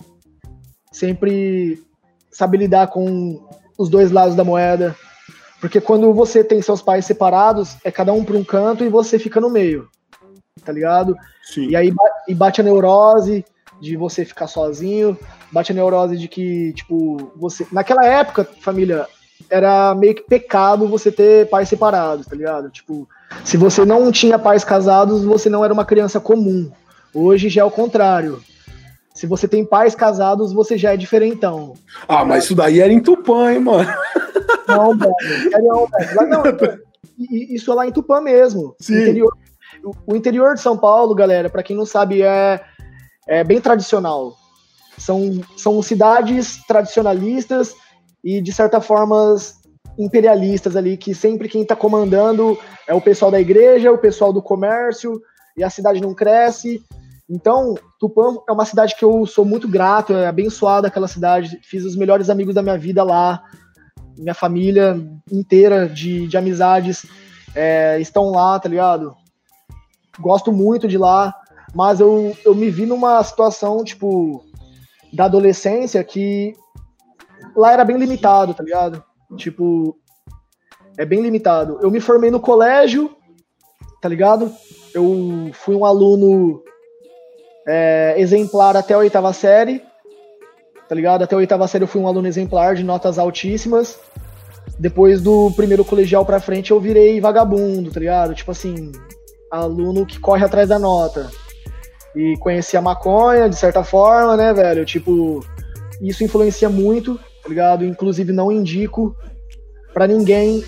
sempre 0.92 1.82
saber 2.32 2.58
lidar 2.58 2.90
com 2.90 3.44
os 3.76 3.90
dois 3.90 4.12
lados 4.12 4.36
da 4.36 4.44
moeda. 4.44 4.96
Porque 5.60 5.82
quando 5.82 6.14
você 6.14 6.44
tem 6.44 6.62
seus 6.62 6.84
pais 6.84 7.06
separados, 7.06 7.76
é 7.84 7.90
cada 7.90 8.14
um 8.14 8.24
para 8.24 8.38
um 8.38 8.44
canto 8.44 8.84
e 8.84 8.90
você 8.90 9.18
fica 9.18 9.42
no 9.42 9.50
meio. 9.50 9.90
Tá 10.64 10.72
ligado? 10.72 11.16
Sim. 11.42 11.70
E 11.70 11.76
aí 11.76 11.92
e 12.28 12.36
bate 12.36 12.62
a 12.62 12.64
neurose 12.64 13.44
de 13.82 13.98
você 13.98 14.24
ficar 14.24 14.46
sozinho, 14.46 15.18
bate 15.52 15.72
a 15.72 15.76
neurose 15.76 16.18
de 16.18 16.28
que, 16.28 16.74
tipo, 16.74 17.32
você. 17.36 17.66
Naquela 17.72 18.06
época, 18.06 18.48
família, 18.62 19.08
era 19.50 19.94
meio 19.96 20.16
que 20.16 20.24
pecado 20.24 20.88
você 20.88 21.12
ter 21.12 21.50
pais 21.50 21.70
separados, 21.70 22.26
tá 22.26 22.36
ligado? 22.36 22.70
Tipo, 22.70 23.08
se 23.44 23.58
você 23.58 23.86
não 23.86 24.12
tinha 24.12 24.40
pais 24.40 24.64
casados, 24.64 25.24
você 25.24 25.50
não 25.50 25.64
era 25.64 25.74
uma 25.74 25.86
criança 25.86 26.20
comum. 26.20 26.72
Hoje 27.14 27.50
já 27.50 27.62
é 27.62 27.66
o 27.66 27.72
contrário. 27.72 28.42
Se 29.14 29.26
você 29.26 29.48
tem 29.48 29.66
pais 29.66 29.96
casados, 29.96 30.54
você 30.54 30.78
já 30.78 30.94
é 30.94 30.98
diferentão. 30.98 31.74
Ah, 32.08 32.24
mas 32.24 32.44
isso 32.44 32.54
daí 32.54 32.80
era 32.80 32.94
em 32.94 33.00
Tupã, 33.00 33.52
hein, 33.52 33.60
mano? 33.60 33.90
Não, 34.68 34.96
velho. 34.96 35.14
Velho. 35.52 36.30
Não, 36.30 36.44
isso 37.50 37.72
é 37.72 37.76
lá 37.76 37.88
em 37.88 37.92
Tupã 37.92 38.22
mesmo. 38.22 38.76
Sim. 38.80 38.94
O 38.94 39.02
interior, 39.02 39.38
o 40.06 40.16
interior 40.16 40.54
de 40.54 40.62
São 40.62 40.78
Paulo, 40.78 41.16
galera, 41.16 41.50
para 41.50 41.64
quem 41.64 41.76
não 41.76 41.86
sabe, 41.86 42.22
é, 42.22 42.62
é 43.28 43.44
bem 43.44 43.60
tradicional. 43.60 44.36
São, 44.98 45.42
são 45.56 45.82
cidades 45.82 46.66
tradicionalistas 46.68 47.76
e, 48.24 48.42
de 48.42 48.52
certa 48.52 48.82
forma, 48.82 49.36
imperialistas 49.98 50.76
ali, 50.76 50.98
que 50.98 51.14
sempre 51.14 51.48
quem 51.50 51.62
está 51.62 51.76
comandando 51.76 52.58
é 52.88 52.94
o 52.94 53.02
pessoal 53.02 53.32
da 53.32 53.40
igreja, 53.40 53.92
o 53.92 53.98
pessoal 53.98 54.32
do 54.32 54.42
comércio, 54.42 55.22
e 55.56 55.64
a 55.64 55.70
cidade 55.70 56.02
não 56.02 56.14
cresce. 56.14 56.84
Então, 57.30 57.76
Tupã 58.00 58.38
é 58.48 58.52
uma 58.52 58.64
cidade 58.64 58.96
que 58.96 59.04
eu 59.04 59.26
sou 59.26 59.44
muito 59.44 59.68
grato, 59.68 60.14
é 60.14 60.28
abençoado 60.28 60.88
aquela 60.88 61.08
cidade, 61.08 61.60
fiz 61.64 61.84
os 61.84 61.96
melhores 61.96 62.30
amigos 62.30 62.56
da 62.56 62.62
minha 62.62 62.78
vida 62.78 63.04
lá, 63.04 63.44
minha 64.18 64.34
família 64.34 64.98
inteira 65.32 65.90
de, 65.90 66.28
de 66.28 66.38
amizades 66.38 67.06
é, 67.54 68.00
estão 68.00 68.32
lá, 68.32 68.60
tá 68.60 68.70
ligado? 68.70 69.16
Gosto 70.20 70.52
muito 70.52 70.88
de 70.88 70.98
lá, 70.98 71.36
mas 71.76 72.00
eu, 72.00 72.36
eu 72.46 72.56
me 72.56 72.70
vi 72.70 72.86
numa 72.86 73.22
situação, 73.24 73.84
tipo, 73.84 74.44
da 75.14 75.26
adolescência 75.26 76.04
que 76.04 76.54
lá 77.56 77.74
era 77.74 77.84
bem 77.84 77.98
limitado, 77.98 78.54
tá 78.54 78.64
ligado? 78.64 79.04
Tipo, 79.36 79.98
é 80.98 81.06
bem 81.06 81.22
limitado. 81.22 81.80
Eu 81.82 81.92
me 81.92 82.00
formei 82.00 82.32
no 82.32 82.40
colégio, 82.40 83.16
tá 84.02 84.10
ligado? 84.10 84.52
Eu 84.94 85.50
fui 85.54 85.76
um 85.76 85.86
aluno 85.86 86.64
é, 87.68 88.16
exemplar 88.18 88.76
até 88.76 88.94
a 88.94 89.00
oitava 89.00 89.32
série, 89.34 89.84
tá 90.88 90.96
ligado? 90.96 91.24
Até 91.24 91.36
a 91.36 91.40
oitava 91.40 91.68
série 91.68 91.84
eu 91.84 91.88
fui 91.88 92.02
um 92.02 92.08
aluno 92.08 92.28
exemplar 92.28 92.76
de 92.76 92.84
notas 92.84 93.20
altíssimas. 93.20 94.00
Depois 94.80 95.22
do 95.22 95.52
primeiro 95.52 95.84
colegial 95.84 96.26
pra 96.26 96.40
frente 96.40 96.72
eu 96.72 96.80
virei 96.80 97.20
vagabundo, 97.20 97.92
tá 97.92 98.00
ligado? 98.00 98.36
Tipo 98.36 98.52
assim, 98.52 98.92
aluno 99.52 100.06
que 100.06 100.20
corre 100.20 100.46
atrás 100.46 100.70
da 100.70 100.78
nota 100.78 101.30
e 102.18 102.36
conheci 102.38 102.76
a 102.76 102.82
maconha, 102.82 103.48
de 103.48 103.56
certa 103.56 103.84
forma, 103.84 104.36
né, 104.36 104.52
velho? 104.52 104.84
Tipo, 104.84 105.46
isso 106.02 106.24
influencia 106.24 106.68
muito, 106.68 107.20
tá 107.44 107.48
ligado? 107.48 107.86
Inclusive, 107.86 108.34
não 108.34 108.52
indico 108.52 109.16
para 109.94 110.08
ninguém, 110.08 110.64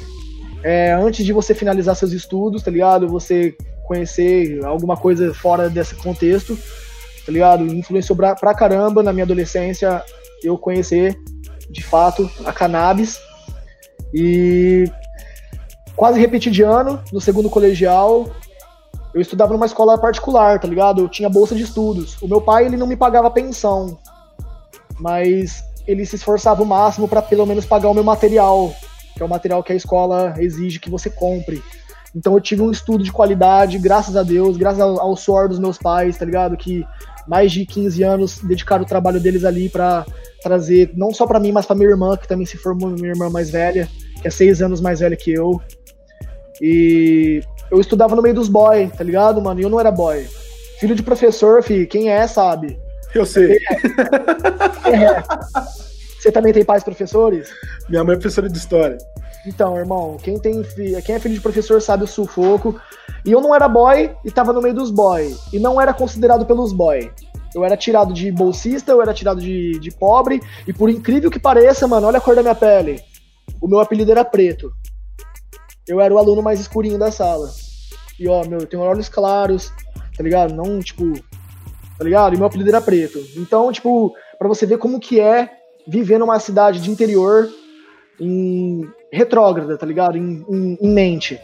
é, 0.63 0.93
antes 0.93 1.25
de 1.25 1.33
você 1.33 1.55
finalizar 1.55 1.95
seus 1.95 2.11
estudos, 2.11 2.61
tá 2.61 2.69
ligado? 2.69 3.07
Você 3.07 3.55
conhecer 3.85 4.63
alguma 4.63 4.95
coisa 4.95 5.33
fora 5.33 5.69
desse 5.69 5.95
contexto, 5.95 6.55
tá 7.25 7.31
ligado? 7.31 7.65
Influenciou 7.65 8.15
pra, 8.15 8.35
pra 8.35 8.53
caramba 8.53 9.01
na 9.01 9.11
minha 9.11 9.25
adolescência 9.25 10.03
eu 10.43 10.55
conhecer, 10.55 11.17
de 11.67 11.83
fato, 11.83 12.29
a 12.45 12.53
cannabis. 12.53 13.19
E 14.13 14.85
quase 15.95 16.19
repeti 16.19 16.51
de 16.51 16.61
ano, 16.61 17.01
no 17.11 17.19
segundo 17.19 17.49
colegial, 17.49 18.29
eu 19.13 19.21
estudava 19.21 19.53
numa 19.53 19.65
escola 19.65 19.97
particular, 19.97 20.59
tá 20.59 20.67
ligado? 20.67 21.01
Eu 21.01 21.09
tinha 21.09 21.29
bolsa 21.29 21.55
de 21.55 21.63
estudos. 21.63 22.21
O 22.21 22.27
meu 22.27 22.41
pai, 22.41 22.65
ele 22.65 22.77
não 22.77 22.87
me 22.87 22.95
pagava 22.95 23.29
pensão, 23.31 23.97
mas 24.99 25.63
ele 25.87 26.05
se 26.05 26.15
esforçava 26.15 26.61
o 26.61 26.65
máximo 26.65 27.07
para 27.07 27.21
pelo 27.21 27.45
menos 27.45 27.65
pagar 27.65 27.89
o 27.89 27.93
meu 27.93 28.03
material, 28.03 28.73
que 29.15 29.23
é 29.23 29.25
o 29.25 29.29
material 29.29 29.63
que 29.63 29.73
a 29.73 29.75
escola 29.75 30.35
exige 30.37 30.79
que 30.79 30.89
você 30.89 31.09
compre. 31.09 31.63
Então 32.15 32.33
eu 32.33 32.41
tive 32.41 32.61
um 32.61 32.71
estudo 32.71 33.03
de 33.03 33.11
qualidade, 33.11 33.77
graças 33.77 34.15
a 34.15 34.23
Deus, 34.23 34.57
graças 34.57 34.79
ao, 34.79 35.15
suor 35.15 35.47
dos 35.47 35.59
meus 35.59 35.77
pais, 35.77 36.17
tá 36.17 36.25
ligado? 36.25 36.57
Que 36.57 36.85
mais 37.27 37.51
de 37.51 37.65
15 37.65 38.03
anos 38.03 38.39
dedicaram 38.39 38.83
o 38.83 38.87
trabalho 38.87 39.19
deles 39.19 39.45
ali 39.45 39.69
para 39.69 40.05
trazer, 40.41 40.91
não 40.95 41.13
só 41.13 41.27
para 41.27 41.39
mim, 41.39 41.51
mas 41.51 41.65
para 41.65 41.75
minha 41.75 41.89
irmã, 41.89 42.17
que 42.17 42.27
também 42.27 42.45
se 42.45 42.57
formou, 42.57 42.89
minha 42.89 43.09
irmã 43.09 43.29
mais 43.29 43.49
velha, 43.49 43.87
que 44.21 44.27
é 44.27 44.31
seis 44.31 44.61
anos 44.61 44.81
mais 44.81 44.99
velha 44.99 45.15
que 45.15 45.31
eu. 45.31 45.61
E 46.61 47.41
eu 47.71 47.79
estudava 47.79 48.15
no 48.15 48.21
meio 48.21 48.35
dos 48.35 48.47
boy, 48.47 48.87
tá 48.87 49.03
ligado, 49.03 49.41
mano? 49.41 49.59
E 49.59 49.63
eu 49.63 49.69
não 49.69 49.79
era 49.79 49.91
boy. 49.91 50.27
Filho 50.79 50.95
de 50.95 51.03
professor, 51.03 51.61
fi, 51.61 51.85
quem 51.85 52.09
é, 52.09 52.25
sabe? 52.27 52.79
Eu 53.13 53.25
sei. 53.25 53.57
É. 54.85 54.95
é. 54.95 55.23
Você 56.19 56.31
também 56.31 56.51
tem 56.51 56.65
pais 56.65 56.83
professores? 56.83 57.49
Minha 57.87 58.03
mãe 58.03 58.15
é 58.15 58.17
professora 58.17 58.49
de 58.49 58.57
história. 58.57 58.97
Então, 59.45 59.77
irmão, 59.77 60.17
quem, 60.21 60.37
tem 60.37 60.61
quem 61.05 61.15
é 61.15 61.19
filho 61.19 61.33
de 61.33 61.41
professor 61.41 61.81
sabe 61.81 62.03
o 62.03 62.07
sufoco. 62.07 62.79
E 63.25 63.31
eu 63.31 63.41
não 63.41 63.55
era 63.55 63.67
boy 63.67 64.11
e 64.23 64.31
tava 64.31 64.51
no 64.51 64.61
meio 64.61 64.75
dos 64.75 64.91
boy. 64.91 65.35
E 65.53 65.59
não 65.59 65.79
era 65.79 65.93
considerado 65.93 66.45
pelos 66.45 66.73
boy. 66.73 67.09
Eu 67.55 67.63
era 67.63 67.75
tirado 67.75 68.13
de 68.13 68.31
bolsista, 68.31 68.91
eu 68.91 69.01
era 69.01 69.13
tirado 69.13 69.41
de, 69.41 69.79
de 69.79 69.91
pobre. 69.91 70.41
E 70.67 70.73
por 70.73 70.89
incrível 70.89 71.31
que 71.31 71.39
pareça, 71.39 71.87
mano, 71.87 72.07
olha 72.07 72.17
a 72.17 72.21
cor 72.21 72.35
da 72.35 72.41
minha 72.41 72.55
pele. 72.55 73.01
O 73.61 73.67
meu 73.67 73.79
apelido 73.79 74.11
era 74.11 74.23
preto. 74.23 74.71
Eu 75.89 75.99
era 75.99 76.13
o 76.13 76.19
aluno 76.19 76.43
mais 76.43 76.59
escurinho 76.59 76.99
da 76.99 77.11
sala. 77.11 77.49
E 78.19 78.27
ó, 78.27 78.45
meu, 78.45 78.59
eu 78.59 78.67
tenho 78.67 78.83
olhos 78.83 79.09
claros, 79.09 79.73
tá 80.15 80.23
ligado? 80.23 80.53
Não, 80.53 80.79
tipo. 80.79 81.13
Tá 81.97 82.03
ligado? 82.05 82.35
E 82.35 82.37
meu 82.37 82.45
apelido 82.45 82.69
era 82.69 82.79
preto. 82.79 83.19
Então, 83.35 83.71
tipo, 83.71 84.13
para 84.37 84.47
você 84.47 84.67
ver 84.67 84.77
como 84.77 84.99
que 84.99 85.19
é 85.19 85.49
viver 85.87 86.19
numa 86.19 86.39
cidade 86.39 86.79
de 86.79 86.91
interior 86.91 87.49
em 88.19 88.87
retrógrada, 89.11 89.75
tá 89.77 89.85
ligado? 89.85 90.15
Em, 90.15 90.45
em, 90.47 90.77
em, 90.79 90.89
mente. 90.93 91.39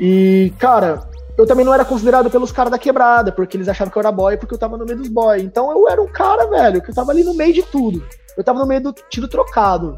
E, 0.00 0.52
cara, 0.58 1.06
eu 1.36 1.46
também 1.46 1.64
não 1.64 1.74
era 1.74 1.84
considerado 1.84 2.30
pelos 2.30 2.50
caras 2.50 2.70
da 2.70 2.78
quebrada, 2.78 3.30
porque 3.30 3.58
eles 3.58 3.68
achavam 3.68 3.92
que 3.92 3.98
eu 3.98 4.00
era 4.00 4.10
boy 4.10 4.38
porque 4.38 4.54
eu 4.54 4.58
tava 4.58 4.78
no 4.78 4.86
meio 4.86 4.98
dos 4.98 5.08
boy. 5.08 5.38
Então 5.42 5.70
eu 5.70 5.86
era 5.86 6.00
um 6.02 6.08
cara, 6.08 6.46
velho, 6.46 6.80
que 6.80 6.90
eu 6.90 6.94
tava 6.94 7.12
ali 7.12 7.22
no 7.22 7.34
meio 7.34 7.52
de 7.52 7.62
tudo. 7.62 8.02
Eu 8.36 8.42
tava 8.42 8.58
no 8.58 8.66
meio 8.66 8.80
do 8.80 8.92
tiro 9.10 9.28
trocado, 9.28 9.96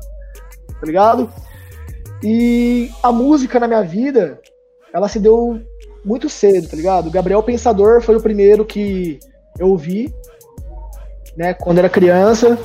tá 0.81 0.85
ligado? 0.85 1.31
E 2.23 2.91
a 3.03 3.13
música 3.13 3.61
na 3.61 3.69
minha 3.69 3.83
vida, 3.83 4.41
ela 4.93 5.09
se 5.09 5.21
deu 5.21 5.61
muito 6.05 6.29
cedo, 6.29 6.69
tá 6.69 6.77
ligado? 6.77 7.11
Gabriel 7.11 7.43
Pensador 7.43 8.01
foi 8.01 8.17
o 8.17 8.23
primeiro 8.23 8.65
que 8.65 9.19
eu 9.59 9.69
ouvi, 9.69 10.13
né, 11.37 11.55
quando 11.55 11.79
era 11.79 11.89
criança. 11.89 12.59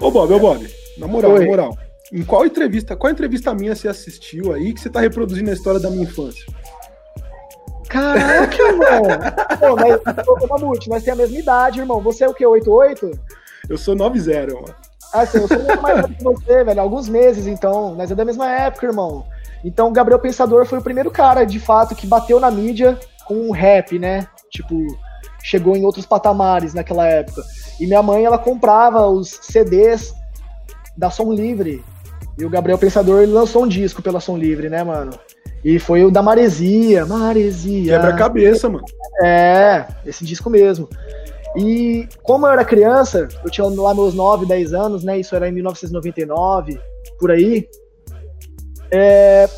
Ô 0.00 0.10
Bob, 0.10 0.32
ô 0.32 0.38
Bob, 0.38 0.66
na 0.96 1.06
moral, 1.06 1.32
Oi. 1.32 1.40
na 1.40 1.46
moral. 1.46 1.78
Em 2.12 2.24
qual 2.24 2.46
entrevista, 2.46 2.96
qual 2.96 3.12
entrevista 3.12 3.54
minha 3.54 3.74
você 3.74 3.88
assistiu 3.88 4.54
aí 4.54 4.72
que 4.72 4.80
você 4.80 4.88
tá 4.88 5.00
reproduzindo 5.00 5.50
a 5.50 5.52
história 5.52 5.78
da 5.78 5.90
minha 5.90 6.04
infância? 6.04 6.44
Caraca, 7.88 8.56
irmão! 8.62 9.02
Pô, 9.60 9.76
mas, 9.76 10.26
ô, 10.26 10.46
Mamute, 10.46 10.88
nós 10.88 11.02
temos 11.02 11.20
a 11.20 11.22
mesma 11.22 11.38
idade, 11.38 11.80
irmão. 11.80 12.00
Você 12.02 12.24
é 12.24 12.28
o 12.28 12.34
quê, 12.34 12.46
88? 12.46 13.18
Eu 13.68 13.76
sou 13.76 13.94
90, 13.94 14.54
mano. 14.54 14.74
Ah, 15.12 15.24
sim, 15.24 15.38
eu 15.38 15.48
sou 15.48 15.58
muito 15.58 15.82
mais 15.82 16.02
velho 16.02 16.14
que 16.14 16.22
você, 16.22 16.64
velho. 16.64 16.80
Alguns 16.80 17.08
meses, 17.08 17.46
então. 17.46 17.94
Nós 17.94 18.10
é 18.10 18.14
da 18.14 18.24
mesma 18.24 18.50
época, 18.50 18.86
irmão. 18.86 19.24
Então, 19.64 19.88
o 19.88 19.92
Gabriel 19.92 20.18
Pensador 20.18 20.66
foi 20.66 20.78
o 20.78 20.82
primeiro 20.82 21.10
cara, 21.10 21.44
de 21.44 21.58
fato, 21.58 21.94
que 21.94 22.06
bateu 22.06 22.38
na 22.38 22.50
mídia 22.50 22.98
com 23.26 23.34
um 23.34 23.50
rap, 23.50 23.98
né? 23.98 24.26
Tipo, 24.50 24.74
chegou 25.42 25.76
em 25.76 25.84
outros 25.84 26.06
patamares 26.06 26.74
naquela 26.74 27.06
época. 27.06 27.42
E 27.80 27.86
minha 27.86 28.02
mãe, 28.02 28.24
ela 28.24 28.38
comprava 28.38 29.06
os 29.06 29.38
CDs 29.42 30.14
da 30.96 31.10
Som 31.10 31.32
Livre. 31.32 31.84
E 32.38 32.44
o 32.44 32.50
Gabriel 32.50 32.78
Pensador, 32.78 33.22
ele 33.22 33.32
lançou 33.32 33.64
um 33.64 33.68
disco 33.68 34.02
pela 34.02 34.20
Som 34.20 34.36
Livre, 34.36 34.68
né, 34.68 34.84
mano? 34.84 35.12
E 35.64 35.78
foi 35.78 36.04
o 36.04 36.10
da 36.10 36.22
Maresia, 36.22 37.04
Maresia. 37.04 37.94
Quebra-cabeça, 37.94 38.68
mano. 38.68 38.84
É, 39.22 39.86
esse 40.06 40.24
disco 40.24 40.48
mesmo. 40.48 40.88
E 41.56 42.08
como 42.22 42.46
eu 42.46 42.52
era 42.52 42.64
criança, 42.64 43.28
eu 43.44 43.50
tinha 43.50 43.66
lá 43.66 43.94
meus 43.94 44.14
9, 44.14 44.46
10 44.46 44.74
anos, 44.74 45.04
né? 45.04 45.18
Isso 45.18 45.34
era 45.34 45.48
em 45.48 45.52
1999, 45.52 46.80
por 47.18 47.30
aí. 47.30 47.68
É... 48.90 49.48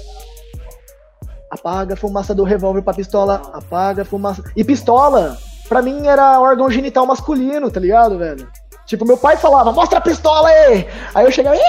Apaga 1.51 1.95
a 1.95 1.97
fumaça 1.97 2.35
do 2.35 2.45
revólver 2.45 2.83
pra 2.83 2.95
pistola, 2.95 3.43
apaga 3.53 4.03
a 4.03 4.05
fumaça. 4.05 4.43
E 4.57 4.63
pistola, 4.63 5.37
pra 5.69 5.83
mim, 5.83 6.07
era 6.07 6.41
órgão 6.41 6.71
genital 6.71 7.05
masculino, 7.07 7.71
tá 7.71 7.81
ligado, 7.81 8.19
velho? 8.19 8.49
Tipo, 8.91 9.07
meu 9.07 9.17
pai 9.17 9.37
falava, 9.37 9.71
mostra 9.71 9.99
a 9.99 10.01
pistola 10.01 10.49
aí! 10.49 10.85
Aí 11.15 11.25
eu 11.25 11.31
chegava, 11.31 11.55
Ih! 11.55 11.61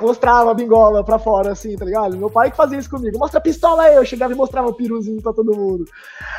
mostrava 0.00 0.50
a 0.50 0.54
bingola 0.54 1.04
pra 1.04 1.16
fora, 1.16 1.52
assim, 1.52 1.76
tá 1.76 1.84
ligado? 1.84 2.16
Meu 2.16 2.28
pai 2.28 2.50
que 2.50 2.56
fazia 2.56 2.76
isso 2.76 2.90
comigo, 2.90 3.20
mostra 3.20 3.38
a 3.38 3.40
pistola 3.40 3.84
aí! 3.84 3.94
Eu 3.94 4.04
chegava 4.04 4.32
e 4.32 4.36
mostrava 4.36 4.66
o 4.66 4.74
piruzinho 4.74 5.22
pra 5.22 5.32
todo 5.32 5.56
mundo. 5.56 5.84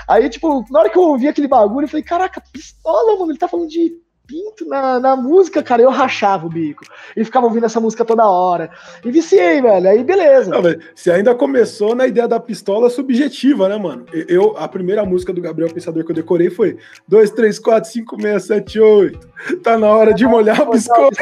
Aí, 0.06 0.30
tipo, 0.30 0.66
na 0.70 0.82
hora 0.82 0.90
que 0.90 0.98
eu 0.98 1.04
ouvi 1.04 1.30
aquele 1.30 1.48
bagulho, 1.48 1.86
eu 1.86 1.88
falei, 1.88 2.04
caraca, 2.04 2.44
pistola, 2.52 3.18
mano, 3.20 3.32
ele 3.32 3.40
tá 3.40 3.48
falando 3.48 3.70
de 3.70 4.01
pinto 4.32 4.66
na, 4.66 4.98
na 4.98 5.16
música, 5.18 5.62
cara, 5.62 5.82
eu 5.82 5.90
rachava 5.90 6.46
o 6.46 6.50
bico. 6.50 6.86
E 7.16 7.26
ficava 7.26 7.46
ouvindo 7.46 7.66
essa 7.66 7.82
música 7.82 8.06
toda 8.06 8.26
hora. 8.26 8.70
E 9.04 9.12
viciei, 9.12 9.62
velho. 9.62 9.90
Aí 9.90 10.04
beleza. 10.04 10.50
Não, 10.50 10.62
você 10.96 11.12
ainda 11.12 11.36
começou 11.36 11.94
na 11.94 12.08
ideia 12.08 12.28
da 12.28 12.40
pistola 12.40 12.90
subjetiva, 12.90 13.68
né, 13.68 13.78
mano? 13.78 14.06
Eu, 14.14 14.56
a 14.58 14.68
primeira 14.70 15.04
música 15.04 15.34
do 15.34 15.42
Gabriel 15.42 15.74
Pensador 15.74 16.06
que 16.06 16.12
eu 16.12 16.16
decorei 16.16 16.50
foi 16.50 16.78
2, 17.08 17.32
3, 17.32 17.60
4, 17.60 17.92
5, 17.92 18.22
6, 18.22 18.44
7, 18.44 18.80
8. 18.80 19.32
Tá 19.62 19.78
na 19.78 19.90
hora 19.90 20.14
de 20.14 20.26
molhar 20.26 20.62
o 20.62 20.72
biscoito. 20.72 21.22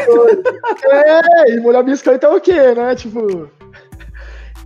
É, 0.86 1.54
e 1.54 1.60
molhar 1.60 1.82
o 1.82 1.86
biscoito 1.86 2.25
é 2.25 2.30
o 2.30 2.39
quê, 2.39 2.75
né? 2.75 2.94
Tipo 2.96 3.50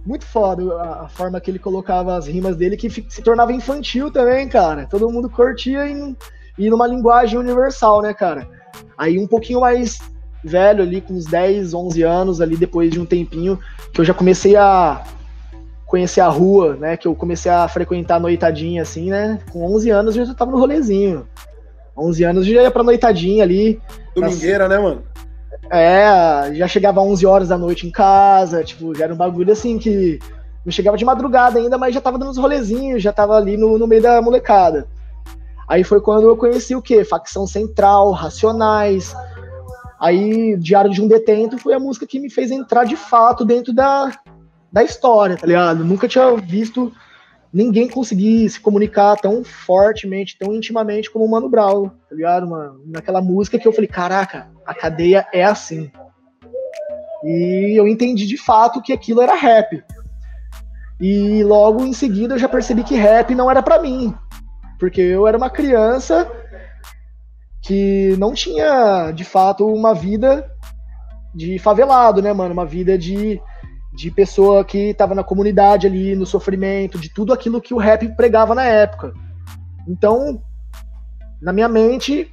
muito 0.05 0.25
foda 0.25 0.81
a, 0.81 1.07
forma 1.07 1.39
que 1.39 1.49
ele 1.49 1.59
colocava 1.59 2.17
as 2.17 2.27
rimas 2.27 2.57
dele, 2.57 2.75
que 2.75 2.89
se 2.89 3.21
tornava 3.21 3.53
infantil 3.53 4.11
também, 4.11 4.49
cara. 4.49 4.85
Todo 4.85 5.09
mundo 5.09 5.29
curtia 5.29 5.87
em, 5.87 6.15
e 6.57 6.69
numa 6.69 6.87
linguagem 6.87 7.39
universal, 7.39 8.01
né, 8.01 8.13
cara? 8.13 8.47
Aí 8.97 9.19
um 9.19 9.27
pouquinho 9.27 9.61
mais 9.61 9.99
velho 10.43 10.83
ali, 10.83 11.01
com 11.01 11.13
uns 11.13 11.25
10, 11.25 11.73
11 11.73 12.03
anos 12.03 12.41
ali, 12.41 12.57
depois 12.57 12.91
de 12.91 12.99
um 12.99 13.05
tempinho, 13.05 13.57
que 13.93 14.01
eu 14.01 14.05
já 14.05 14.13
comecei 14.13 14.55
a 14.55 15.03
conhecer 15.85 16.21
a 16.21 16.27
rua, 16.27 16.75
né, 16.75 16.97
que 16.97 17.07
eu 17.07 17.13
comecei 17.13 17.51
a 17.51 17.67
frequentar 17.67 18.15
a 18.15 18.19
noitadinha, 18.19 18.81
assim, 18.81 19.11
né, 19.11 19.39
com 19.51 19.63
11 19.75 19.91
anos 19.91 20.15
eu 20.15 20.25
já 20.25 20.33
tava 20.33 20.51
no 20.51 20.59
rolezinho. 20.59 21.27
11 21.95 22.23
anos 22.23 22.45
já 22.47 22.63
ia 22.63 22.71
pra 22.71 22.81
noitadinha 22.81 23.43
ali. 23.43 23.79
Domingueira, 24.15 24.67
né, 24.67 24.79
mano? 24.79 25.03
É, 25.69 26.51
já 26.55 26.67
chegava 26.67 26.99
11 26.99 27.25
horas 27.25 27.49
da 27.49 27.57
noite 27.57 27.85
em 27.85 27.91
casa, 27.91 28.63
tipo, 28.63 28.95
já 28.95 29.05
era 29.05 29.13
um 29.13 29.17
bagulho 29.17 29.53
assim 29.53 29.77
que 29.77 30.19
não 30.65 30.71
chegava 30.71 30.97
de 30.97 31.05
madrugada 31.05 31.59
ainda, 31.59 31.77
mas 31.77 31.93
já 31.93 32.01
tava 32.01 32.17
dando 32.17 32.31
uns 32.31 32.37
rolezinhos, 32.37 33.03
já 33.03 33.13
tava 33.13 33.35
ali 33.35 33.55
no, 33.55 33.77
no 33.77 33.87
meio 33.87 34.01
da 34.01 34.21
molecada. 34.21 34.87
Aí 35.73 35.83
foi 35.83 35.99
quando 35.99 36.29
eu 36.29 36.37
conheci 36.37 36.75
o 36.75 36.83
quê? 36.83 37.03
Facção 37.03 37.47
Central, 37.47 38.11
Racionais. 38.11 39.15
Aí, 39.99 40.55
Diário 40.55 40.91
de 40.91 41.01
um 41.01 41.07
Detento 41.07 41.57
foi 41.57 41.73
a 41.73 41.79
música 41.79 42.05
que 42.05 42.19
me 42.19 42.29
fez 42.29 42.51
entrar 42.51 42.83
de 42.83 42.95
fato 42.95 43.43
dentro 43.43 43.73
da, 43.73 44.11
da 44.71 44.83
história, 44.83 45.35
tá 45.35 45.47
ligado? 45.47 45.83
Nunca 45.83 46.07
tinha 46.07 46.31
visto 46.35 46.93
ninguém 47.51 47.89
conseguir 47.89 48.47
se 48.51 48.59
comunicar 48.59 49.15
tão 49.15 49.43
fortemente, 49.43 50.37
tão 50.37 50.53
intimamente 50.53 51.09
como 51.09 51.25
o 51.25 51.31
Mano 51.31 51.49
Brown, 51.49 51.89
tá 52.07 52.15
ligado, 52.15 52.47
mano? 52.47 52.79
Naquela 52.85 53.19
música 53.19 53.57
que 53.57 53.67
eu 53.67 53.73
falei, 53.73 53.87
caraca, 53.87 54.51
a 54.67 54.75
cadeia 54.75 55.25
é 55.33 55.43
assim. 55.43 55.91
E 57.23 57.73
eu 57.75 57.87
entendi 57.87 58.27
de 58.27 58.37
fato 58.37 58.79
que 58.79 58.93
aquilo 58.93 59.21
era 59.21 59.33
rap. 59.33 59.83
E 61.01 61.43
logo 61.43 61.83
em 61.83 61.93
seguida 61.93 62.35
eu 62.35 62.39
já 62.39 62.47
percebi 62.47 62.83
que 62.83 62.93
rap 62.93 63.33
não 63.33 63.49
era 63.49 63.63
para 63.63 63.81
mim. 63.81 64.13
Porque 64.83 64.99
eu 64.99 65.25
era 65.25 65.37
uma 65.37 65.49
criança 65.49 66.29
que 67.61 68.17
não 68.17 68.33
tinha, 68.33 69.11
de 69.11 69.23
fato, 69.23 69.65
uma 69.65 69.93
vida 69.93 70.51
de 71.33 71.57
favelado, 71.57 72.21
né, 72.21 72.33
mano? 72.33 72.51
Uma 72.51 72.65
vida 72.65 72.97
de, 72.97 73.39
de 73.95 74.11
pessoa 74.11 74.65
que 74.65 74.93
tava 74.93 75.15
na 75.15 75.23
comunidade 75.23 75.87
ali, 75.87 76.17
no 76.17 76.25
sofrimento, 76.25 76.99
de 76.99 77.07
tudo 77.07 77.31
aquilo 77.31 77.61
que 77.61 77.73
o 77.73 77.77
rap 77.77 78.13
pregava 78.17 78.53
na 78.53 78.65
época. 78.65 79.13
Então, 79.87 80.43
na 81.41 81.53
minha 81.53 81.69
mente, 81.69 82.29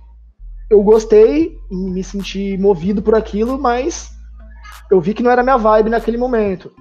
eu 0.69 0.83
gostei 0.83 1.57
e 1.71 1.76
me 1.76 2.02
senti 2.02 2.59
movido 2.59 3.00
por 3.00 3.14
aquilo, 3.14 3.61
mas 3.61 4.11
eu 4.90 5.00
vi 5.00 5.14
que 5.14 5.23
não 5.23 5.30
era 5.30 5.45
minha 5.45 5.57
vibe 5.57 5.88
naquele 5.88 6.16
momento. 6.16 6.73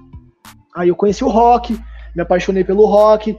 Aí 0.74 0.88
eu 0.88 0.96
conheci 0.96 1.22
o 1.22 1.28
rock, 1.28 1.80
me 2.12 2.22
apaixonei 2.22 2.64
pelo 2.64 2.86
rock, 2.86 3.38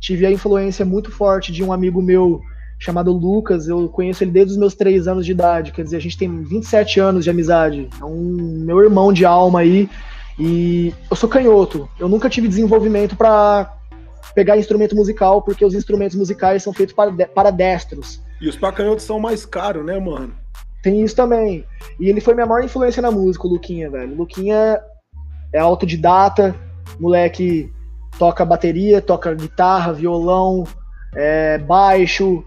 tive 0.00 0.26
a 0.26 0.30
influência 0.30 0.84
muito 0.84 1.10
forte 1.12 1.52
de 1.52 1.62
um 1.62 1.72
amigo 1.72 2.00
meu 2.00 2.40
chamado 2.78 3.12
Lucas. 3.12 3.68
Eu 3.68 3.88
conheço 3.88 4.24
ele 4.24 4.30
desde 4.30 4.52
os 4.52 4.58
meus 4.58 4.74
três 4.74 5.06
anos 5.06 5.26
de 5.26 5.32
idade. 5.32 5.70
Quer 5.72 5.84
dizer, 5.84 5.98
a 5.98 6.00
gente 6.00 6.16
tem 6.16 6.42
27 6.42 6.98
anos 6.98 7.24
de 7.24 7.30
amizade. 7.30 7.88
É 8.00 8.04
um 8.04 8.64
meu 8.64 8.80
irmão 8.80 9.12
de 9.12 9.24
alma 9.24 9.60
aí. 9.60 9.88
E 10.38 10.94
eu 11.10 11.14
sou 11.14 11.28
canhoto. 11.28 11.88
Eu 11.98 12.08
nunca 12.08 12.30
tive 12.30 12.48
desenvolvimento 12.48 13.14
para 13.14 13.76
pegar 14.34 14.56
instrumento 14.56 14.96
musical, 14.96 15.42
porque 15.42 15.64
os 15.64 15.74
instrumentos 15.74 16.16
musicais 16.16 16.62
são 16.62 16.72
feitos 16.72 16.94
para, 16.94 17.12
para 17.26 17.50
destros. 17.50 18.22
E 18.40 18.48
os 18.48 18.56
pacanhotos 18.56 19.04
são 19.04 19.20
mais 19.20 19.44
caros, 19.44 19.84
né, 19.84 19.98
mano? 19.98 20.32
Tem 20.82 21.02
isso 21.02 21.14
também. 21.14 21.64
E 21.98 22.08
ele 22.08 22.22
foi 22.22 22.32
minha 22.34 22.46
maior 22.46 22.64
influência 22.64 23.02
na 23.02 23.10
música, 23.10 23.46
o 23.46 23.50
Luquinha, 23.50 23.90
velho. 23.90 24.14
O 24.14 24.16
Luquinha 24.16 24.80
é 25.52 25.58
autodidata, 25.58 26.54
moleque 26.98 27.70
toca 28.18 28.44
bateria, 28.44 29.00
toca 29.00 29.34
guitarra, 29.34 29.92
violão, 29.92 30.64
é, 31.14 31.58
baixo, 31.58 32.44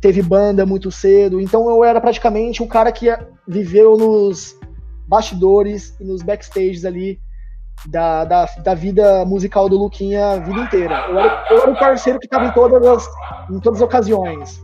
teve 0.00 0.22
banda 0.22 0.66
muito 0.66 0.90
cedo. 0.90 1.40
Então 1.40 1.68
eu 1.70 1.84
era 1.84 2.00
praticamente 2.00 2.62
um 2.62 2.66
cara 2.66 2.90
que 2.90 3.06
viveu 3.46 3.96
nos 3.96 4.56
bastidores 5.06 5.98
e 6.00 6.04
nos 6.04 6.22
backstages 6.22 6.84
ali 6.84 7.20
da, 7.86 8.24
da, 8.24 8.46
da 8.62 8.74
vida 8.74 9.24
musical 9.24 9.68
do 9.68 9.78
Luquinha 9.78 10.32
a 10.32 10.36
vida 10.38 10.60
inteira. 10.60 11.06
Eu 11.08 11.18
era, 11.18 11.44
eu 11.50 11.62
era 11.62 11.70
o 11.70 11.78
parceiro 11.78 12.18
que 12.18 12.26
estava 12.26 12.46
em 12.46 12.52
todas 12.52 12.86
as, 12.86 13.08
em 13.50 13.60
todas 13.60 13.80
as 13.80 13.86
ocasiões. 13.86 14.62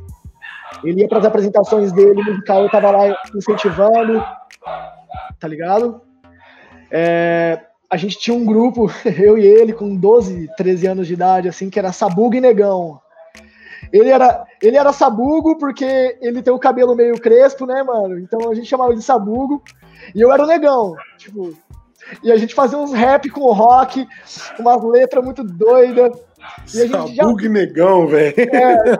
Ele 0.84 1.00
ia 1.00 1.08
para 1.08 1.18
as 1.18 1.24
apresentações 1.24 1.92
dele 1.92 2.22
musical, 2.22 2.60
eu 2.60 2.66
estava 2.66 2.90
lá 2.90 3.16
incentivando, 3.34 4.24
tá 5.40 5.48
ligado? 5.48 6.00
É, 6.90 7.60
a 7.90 7.96
gente 7.96 8.18
tinha 8.18 8.36
um 8.36 8.44
grupo, 8.44 8.90
eu 9.04 9.38
e 9.38 9.46
ele, 9.46 9.72
com 9.72 9.96
12, 9.96 10.48
13 10.56 10.86
anos 10.86 11.06
de 11.06 11.14
idade, 11.14 11.48
assim, 11.48 11.70
que 11.70 11.78
era 11.78 11.92
Sabugo 11.92 12.34
e 12.34 12.40
Negão. 12.40 13.00
Ele 13.92 14.10
era, 14.10 14.44
ele 14.62 14.76
era 14.76 14.92
Sabugo 14.92 15.56
porque 15.56 16.18
ele 16.20 16.42
tem 16.42 16.52
o 16.52 16.58
cabelo 16.58 16.94
meio 16.94 17.18
crespo, 17.18 17.64
né, 17.64 17.82
mano? 17.82 18.18
Então 18.18 18.50
a 18.50 18.54
gente 18.54 18.68
chamava 18.68 18.90
ele 18.90 18.98
de 18.98 19.04
Sabugo. 19.04 19.62
E 20.14 20.20
eu 20.20 20.30
era 20.30 20.42
o 20.42 20.46
Negão. 20.46 20.94
Tipo, 21.16 21.56
e 22.22 22.30
a 22.30 22.36
gente 22.36 22.54
fazia 22.54 22.78
uns 22.78 22.92
rap 22.92 23.30
com 23.30 23.52
rock, 23.52 24.06
umas 24.58 24.82
letras 24.82 25.24
muito 25.24 25.42
doidas. 25.42 26.18
E 26.74 26.86
gente 26.86 27.14
já... 27.14 27.48
negão, 27.48 28.06
velho. 28.06 28.34
É, 28.38 28.44
é, 28.54 28.98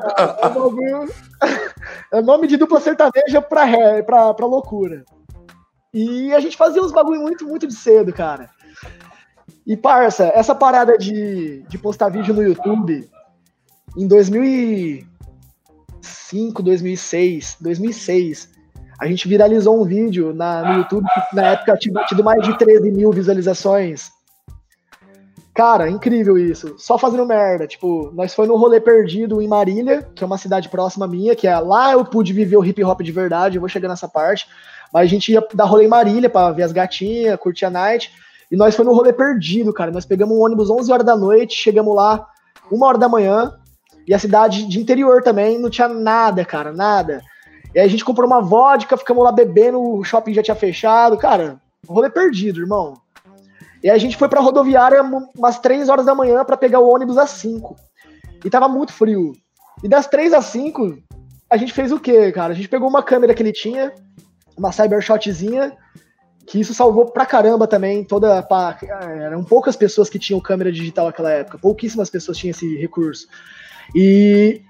é, 2.18 2.22
nome 2.22 2.46
de 2.46 2.56
dupla 2.56 2.80
sertaneja 2.80 3.40
pra, 3.40 3.64
ré, 3.64 4.02
pra, 4.02 4.34
pra 4.34 4.46
loucura. 4.46 5.04
E 5.92 6.32
a 6.34 6.40
gente 6.40 6.56
fazia 6.56 6.82
uns 6.82 6.92
bagulho 6.92 7.20
muito, 7.20 7.46
muito 7.46 7.66
de 7.66 7.74
cedo, 7.74 8.12
cara. 8.12 8.50
E, 9.68 9.76
parça, 9.76 10.32
essa 10.34 10.54
parada 10.54 10.96
de, 10.96 11.62
de 11.68 11.76
postar 11.76 12.08
vídeo 12.08 12.32
no 12.32 12.42
YouTube, 12.42 13.06
em 13.94 14.08
2005, 14.08 16.62
2006, 16.62 17.58
2006, 17.60 18.48
a 18.98 19.06
gente 19.06 19.28
viralizou 19.28 19.78
um 19.78 19.84
vídeo 19.84 20.32
na, 20.32 20.62
no 20.62 20.78
YouTube 20.78 21.06
que 21.28 21.36
na 21.36 21.48
época 21.48 21.76
tinha 21.76 22.02
tido 22.06 22.24
mais 22.24 22.42
de 22.42 22.56
13 22.56 22.90
mil 22.90 23.12
visualizações. 23.12 24.10
Cara, 25.54 25.90
incrível 25.90 26.38
isso. 26.38 26.76
Só 26.78 26.96
fazendo 26.96 27.26
merda. 27.26 27.66
Tipo, 27.66 28.10
nós 28.14 28.34
foi 28.34 28.46
no 28.46 28.56
rolê 28.56 28.80
perdido 28.80 29.42
em 29.42 29.48
Marília, 29.48 30.08
que 30.14 30.24
é 30.24 30.26
uma 30.26 30.38
cidade 30.38 30.70
próxima 30.70 31.06
minha, 31.06 31.36
que 31.36 31.46
é 31.46 31.58
lá 31.58 31.92
eu 31.92 32.06
pude 32.06 32.32
viver 32.32 32.56
o 32.56 32.64
hip 32.64 32.82
hop 32.82 33.02
de 33.02 33.12
verdade, 33.12 33.58
eu 33.58 33.60
vou 33.60 33.68
chegar 33.68 33.90
nessa 33.90 34.08
parte. 34.08 34.48
Mas 34.94 35.02
a 35.02 35.06
gente 35.06 35.30
ia 35.30 35.46
dar 35.52 35.66
rolê 35.66 35.84
em 35.84 35.88
Marília 35.88 36.30
pra 36.30 36.52
ver 36.52 36.62
as 36.62 36.72
gatinhas, 36.72 37.38
curtir 37.38 37.66
a 37.66 37.70
night. 37.70 38.10
E 38.50 38.56
nós 38.56 38.74
foi 38.74 38.84
no 38.84 38.94
rolê 38.94 39.12
perdido, 39.12 39.72
cara. 39.72 39.90
Nós 39.90 40.06
pegamos 40.06 40.36
um 40.36 40.40
ônibus 40.40 40.70
11 40.70 40.92
horas 40.92 41.06
da 41.06 41.16
noite, 41.16 41.54
chegamos 41.54 41.94
lá 41.94 42.26
uma 42.70 42.86
hora 42.86 42.98
da 42.98 43.08
manhã. 43.08 43.52
E 44.06 44.14
a 44.14 44.18
cidade 44.18 44.66
de 44.66 44.80
interior 44.80 45.22
também 45.22 45.58
não 45.58 45.68
tinha 45.68 45.88
nada, 45.88 46.44
cara, 46.44 46.72
nada. 46.72 47.22
E 47.74 47.78
aí 47.78 47.84
a 47.84 47.88
gente 47.88 48.04
comprou 48.04 48.26
uma 48.26 48.40
vodka, 48.40 48.96
ficamos 48.96 49.22
lá 49.22 49.30
bebendo, 49.30 49.80
o 49.80 50.02
shopping 50.02 50.32
já 50.32 50.42
tinha 50.42 50.54
fechado. 50.54 51.18
Cara, 51.18 51.60
rolê 51.86 52.08
perdido, 52.08 52.60
irmão. 52.60 52.94
E 53.82 53.88
aí 53.88 53.94
a 53.94 53.98
gente 53.98 54.16
foi 54.16 54.28
pra 54.28 54.40
rodoviária 54.40 55.02
umas 55.02 55.58
3 55.58 55.88
horas 55.88 56.06
da 56.06 56.14
manhã 56.14 56.44
para 56.44 56.56
pegar 56.56 56.80
o 56.80 56.88
ônibus 56.88 57.18
às 57.18 57.30
5. 57.30 57.76
E 58.44 58.50
tava 58.50 58.68
muito 58.68 58.92
frio. 58.92 59.32
E 59.82 59.88
das 59.88 60.06
3 60.06 60.32
às 60.32 60.46
5, 60.46 60.98
a 61.50 61.56
gente 61.56 61.72
fez 61.72 61.92
o 61.92 62.00
quê, 62.00 62.32
cara? 62.32 62.52
A 62.52 62.56
gente 62.56 62.68
pegou 62.68 62.88
uma 62.88 63.02
câmera 63.02 63.34
que 63.34 63.42
ele 63.42 63.52
tinha, 63.52 63.92
uma 64.56 64.72
Cybershotzinha, 64.72 65.76
que 66.48 66.58
isso 66.58 66.72
salvou 66.72 67.06
pra 67.06 67.26
caramba 67.26 67.66
também. 67.66 68.02
Toda. 68.02 68.42
Pra, 68.42 68.78
eram 69.20 69.44
poucas 69.44 69.76
pessoas 69.76 70.08
que 70.08 70.18
tinham 70.18 70.40
câmera 70.40 70.72
digital 70.72 71.06
naquela 71.06 71.30
época, 71.30 71.58
pouquíssimas 71.58 72.08
pessoas 72.08 72.38
tinham 72.38 72.50
esse 72.50 72.76
recurso. 72.76 73.28
E 73.94 74.62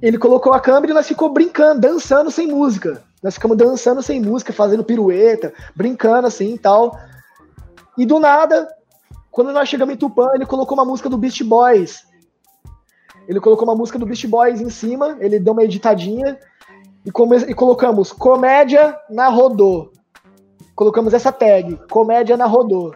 ele 0.00 0.18
colocou 0.18 0.52
a 0.52 0.60
câmera 0.60 0.92
e 0.92 0.94
nós 0.94 1.06
ficou 1.06 1.30
brincando, 1.30 1.80
dançando 1.80 2.30
sem 2.30 2.46
música. 2.46 3.02
Nós 3.22 3.34
ficamos 3.34 3.56
dançando 3.56 4.02
sem 4.02 4.20
música, 4.20 4.52
fazendo 4.52 4.82
pirueta, 4.82 5.52
brincando 5.76 6.26
assim 6.26 6.54
e 6.54 6.58
tal. 6.58 6.98
E 7.96 8.06
do 8.06 8.18
nada, 8.18 8.66
quando 9.30 9.52
nós 9.52 9.68
chegamos 9.68 9.94
em 9.94 9.98
Tupã, 9.98 10.30
ele 10.34 10.46
colocou 10.46 10.76
uma 10.76 10.84
música 10.84 11.08
do 11.08 11.18
Beast 11.18 11.42
Boys. 11.44 12.04
Ele 13.28 13.38
colocou 13.38 13.64
uma 13.68 13.76
música 13.76 13.98
do 13.98 14.06
Beast 14.06 14.26
Boys 14.26 14.60
em 14.60 14.70
cima, 14.70 15.16
ele 15.20 15.38
deu 15.38 15.52
uma 15.52 15.62
editadinha 15.62 16.38
e, 17.04 17.12
come... 17.12 17.36
e 17.36 17.54
colocamos 17.54 18.12
comédia 18.12 18.98
na 19.08 19.28
rodô. 19.28 19.91
Colocamos 20.74 21.14
essa 21.14 21.30
tag, 21.30 21.78
comédia 21.88 22.36
na 22.36 22.46
rodô. 22.46 22.94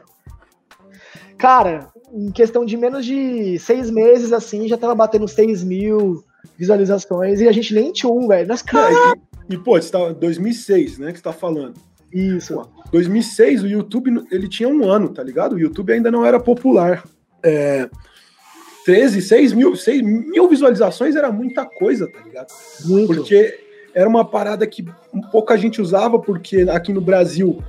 Cara, 1.39 1.89
em 2.13 2.31
questão 2.31 2.65
de 2.65 2.77
menos 2.77 3.05
de 3.05 3.59
seis 3.59 3.91
meses, 3.91 4.33
assim, 4.33 4.69
já 4.69 4.77
tava 4.77 4.95
batendo 4.95 5.29
6 5.29 5.63
mil, 5.63 6.25
visualizações 6.57 7.41
e 7.41 7.49
a 7.49 7.53
gente 7.53 7.75
nem 7.75 7.93
tinha 7.93 8.11
um, 8.11 8.27
velho. 8.27 8.49
Nós, 8.49 8.63
cara... 8.63 9.15
E, 9.49 9.55
e, 9.55 9.59
pô, 9.59 9.81
você 9.81 9.91
tá 9.91 10.13
2006, 10.13 10.99
né, 10.99 11.13
que 11.13 11.19
você 11.19 11.25
tá 11.25 11.33
falando. 11.33 11.75
Isso. 12.13 12.55
Pô, 12.55 12.69
2006, 12.93 13.63
o 13.63 13.67
YouTube, 13.67 14.25
ele 14.31 14.49
tinha 14.49 14.69
um 14.69 14.89
ano, 14.89 15.09
tá 15.09 15.23
ligado? 15.23 15.55
O 15.55 15.59
YouTube 15.59 15.93
ainda 15.93 16.11
não 16.11 16.25
era 16.25 16.41
popular. 16.41 17.05
É, 17.43 17.89
13, 18.85 19.21
6 19.21 19.53
mil, 19.53 19.77
6 19.77 20.03
mil 20.03 20.49
visualizações 20.49 21.17
era 21.17 21.31
muita 21.31 21.67
coisa, 21.67 22.07
tá 22.11 22.21
ligado? 22.21 22.49
Muito. 22.85 23.09
Porque 23.09 23.66
era 23.97 24.07
uma 24.07 24.27
parada 24.27 24.67
que 24.67 24.85
pouca 25.33 25.57
gente 25.57 25.81
usava, 25.81 26.19
porque 26.19 26.67
aqui 26.71 26.93
no 26.93 27.01
Brasil 27.01 27.65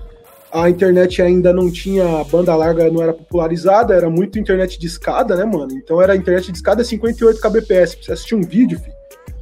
a 0.52 0.70
internet 0.70 1.22
ainda 1.22 1.54
não 1.54 1.72
tinha 1.72 2.22
banda 2.26 2.54
larga, 2.54 2.92
não 2.92 3.02
era 3.02 3.14
popularizada, 3.14 3.94
era 3.94 4.10
muito 4.10 4.38
internet 4.38 4.78
de 4.78 4.88
escada, 4.88 5.38
né, 5.38 5.46
mano? 5.46 5.72
Então 5.72 6.02
era 6.02 6.18
internet 6.18 6.52
de 6.52 6.58
escada 6.58 6.84
58 6.84 7.40
kbps. 7.40 7.96
Pra 7.96 8.04
você 8.04 8.12
assistir 8.12 8.36
um 8.36 8.42
vídeo, 8.42 8.78
filho, 8.78 8.94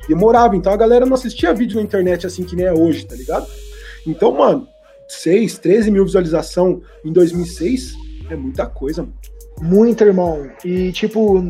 demorava. 0.07 0.55
Então 0.55 0.71
a 0.71 0.77
galera 0.77 1.07
não 1.07 1.15
assistia 1.15 1.55
vídeo 1.55 1.77
na 1.77 1.81
internet 1.81 2.27
assim 2.27 2.43
que 2.43 2.55
nem 2.55 2.67
é 2.67 2.73
hoje, 2.73 3.03
tá 3.07 3.15
ligado? 3.15 3.47
Então, 4.05 4.31
mano, 4.31 4.67
6, 5.07 5.57
13 5.57 5.89
mil 5.89 6.05
visualização 6.05 6.83
em 7.03 7.11
2006 7.11 7.95
é 8.29 8.35
muita 8.35 8.67
coisa, 8.67 9.01
mano. 9.01 9.15
Muito, 9.59 10.03
irmão. 10.03 10.47
E, 10.63 10.91
tipo, 10.91 11.41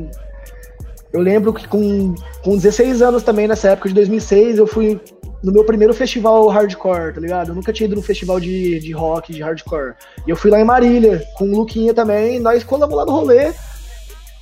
eu 1.16 1.22
lembro 1.22 1.54
que 1.54 1.66
com, 1.66 2.14
com 2.44 2.58
16 2.58 3.02
anos 3.02 3.24
também, 3.24 3.48
nessa 3.48 3.70
época 3.70 3.88
de 3.88 3.96
2006, 3.96 4.58
eu 4.58 4.68
fui 4.68 5.00
no 5.42 5.54
meu 5.54 5.64
primeiro 5.64 5.94
festival 5.94 6.46
hardcore, 6.50 7.14
tá 7.14 7.22
ligado? 7.22 7.50
Eu 7.50 7.56
nunca 7.56 7.72
tinha 7.72 7.88
ido 7.88 7.96
num 7.96 8.02
festival 8.02 8.38
de, 8.38 8.80
de 8.80 8.92
rock, 8.92 9.32
de 9.32 9.42
hardcore. 9.42 9.94
E 10.28 10.30
eu 10.30 10.36
fui 10.36 10.52
lá 10.52 10.60
em 10.60 10.66
Marília, 10.66 11.24
com 11.38 11.46
o 11.46 11.56
Luquinha 11.56 11.94
também, 11.94 12.38
nós 12.42 12.66
colamos 12.66 12.94
lá 12.98 13.06
no 13.06 13.14
rolê, 13.14 13.54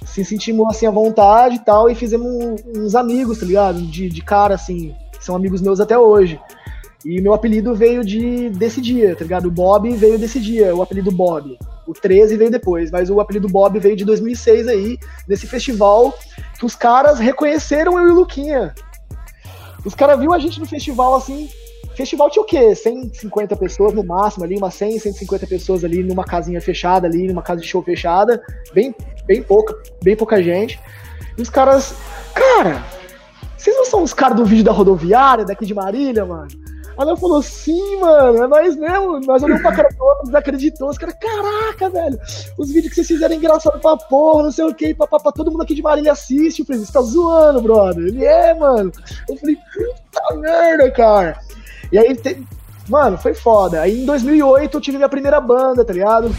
se 0.04 0.26
sentimos 0.26 0.68
assim 0.68 0.88
à 0.88 0.92
vontade 0.92 1.58
e 1.58 1.60
tal, 1.60 1.92
e 1.92 1.94
fizemos 1.94 2.60
uns 2.76 2.96
amigos, 2.96 3.38
tá 3.38 3.46
ligado? 3.46 3.80
De, 3.80 4.10
de 4.10 4.22
cara, 4.24 4.56
assim, 4.56 4.96
que 5.12 5.24
são 5.24 5.36
amigos 5.36 5.62
meus 5.62 5.80
até 5.80 5.96
hoje. 5.96 6.40
E 7.06 7.22
meu 7.22 7.36
apelido 7.36 7.76
veio 7.76 8.04
de 8.04 8.50
desse 8.50 8.82
dia, 8.82 9.16
tá 9.16 9.24
ligado? 9.24 9.46
O 9.46 9.52
Bob 9.52 9.92
veio 9.92 10.18
desse 10.18 10.40
dia, 10.40 10.76
o 10.76 10.82
apelido 10.82 11.12
Bob. 11.12 11.56
O 11.86 11.94
13 11.94 12.38
veio 12.38 12.52
depois, 12.52 12.90
mas 12.90 13.10
o 13.10 13.20
apelido 13.20 13.48
Bob 13.48 13.78
veio 13.80 13.96
de 13.96 14.06
2006 14.06 14.68
aí, 14.68 14.98
nesse 15.28 15.48
festival 15.48 16.14
que 16.58 16.66
os 16.66 16.76
caras 16.76 17.20
reconheceram 17.20 18.00
eu 18.00 18.08
e 18.08 18.12
o 18.12 18.16
Luquinha. 18.16 18.74
Os 19.86 19.94
caras 19.94 20.18
viram 20.20 20.34
a 20.34 20.40
gente 20.40 20.60
no 20.60 20.66
festival 20.66 21.16
assim. 21.16 21.50
Festival 21.96 22.30
tinha 22.30 22.42
o 22.42 22.46
quê? 22.46 22.74
150 22.74 23.56
pessoas 23.56 23.94
no 23.94 24.04
máximo 24.04 24.44
ali, 24.44 24.58
umas 24.58 24.74
100, 24.74 25.00
150 25.00 25.46
pessoas 25.46 25.84
ali 25.84 26.02
numa 26.02 26.24
casinha 26.24 26.60
fechada 26.60 27.06
ali, 27.06 27.28
numa 27.28 27.44
casa 27.44 27.62
de 27.62 27.68
show 27.68 27.84
fechada, 27.84 28.42
bem, 28.74 28.96
bem 29.26 29.44
pouca, 29.44 29.76
bem 30.02 30.16
pouca 30.16 30.42
gente. 30.42 30.80
E 31.38 31.42
os 31.42 31.50
caras, 31.50 31.94
cara, 32.34 32.84
vocês 33.58 33.76
não 33.76 33.86
são 33.86 34.04
os 34.04 34.14
caras 34.14 34.38
do 34.38 34.46
vídeo 34.46 34.64
da 34.64 34.72
rodoviária 34.72 35.46
daqui 35.46 35.66
de 35.66 35.74
Marília, 35.74 36.26
mano? 36.26 36.48
Ela 36.98 37.18
falou, 37.18 37.42
sim, 37.42 37.98
mano, 37.98 38.44
é 38.44 38.48
nós 38.48 38.76
mesmo. 38.76 39.20
Nós 39.22 39.42
olhamos 39.42 39.62
pra 39.62 39.76
cara 39.76 39.90
do 39.90 40.04
outro, 40.04 40.26
desacreditou. 40.26 40.90
Os 40.90 40.98
caras, 40.98 41.16
caraca, 41.20 41.90
velho, 41.90 42.20
os 42.58 42.72
vídeos 42.72 42.90
que 42.90 42.96
vocês 42.96 43.08
fizeram 43.08 43.34
é 43.34 43.38
engraçado 43.38 43.80
pra 43.80 43.98
porra, 43.98 44.44
não 44.44 44.52
sei 44.52 44.66
o 44.66 44.74
que, 44.74 44.94
papapá, 44.94 45.32
todo 45.32 45.52
mundo 45.52 45.64
aqui 45.64 45.76
de 45.76 45.82
Marília 45.82 46.12
assiste. 46.12 46.60
Eu 46.60 46.66
falei, 46.66 46.82
você 46.82 46.94
tá 46.94 47.02
zoando, 47.02 47.62
brother. 47.62 48.06
Ele 48.06 48.26
é, 48.26 48.54
mano. 48.54 48.92
Eu 49.30 49.38
falei, 49.38 49.56
puta 49.56 50.36
merda, 50.40 50.92
cara. 50.92 51.40
E 51.92 51.98
aí, 51.98 52.16
te... 52.16 52.42
mano, 52.88 53.18
foi 53.18 53.34
foda. 53.34 53.82
Aí 53.82 54.02
em 54.02 54.06
2008 54.06 54.78
eu 54.78 54.82
tive 54.82 54.98
minha 54.98 55.10
primeira 55.10 55.42
banda, 55.42 55.84
tá 55.84 55.94
ligado? 55.94 56.34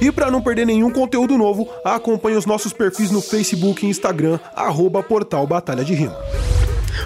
E 0.00 0.12
para 0.12 0.30
não 0.30 0.42
perder 0.42 0.66
nenhum 0.66 0.90
conteúdo 0.90 1.38
novo, 1.38 1.68
acompanhe 1.84 2.36
os 2.36 2.44
nossos 2.44 2.72
perfis 2.72 3.10
no 3.10 3.22
Facebook 3.22 3.86
e 3.86 3.88
Instagram, 3.88 4.38
arroba 4.54 5.02
Portal 5.02 5.46
Batalha 5.46 5.84
de 5.84 5.94
Rima. 5.94 6.16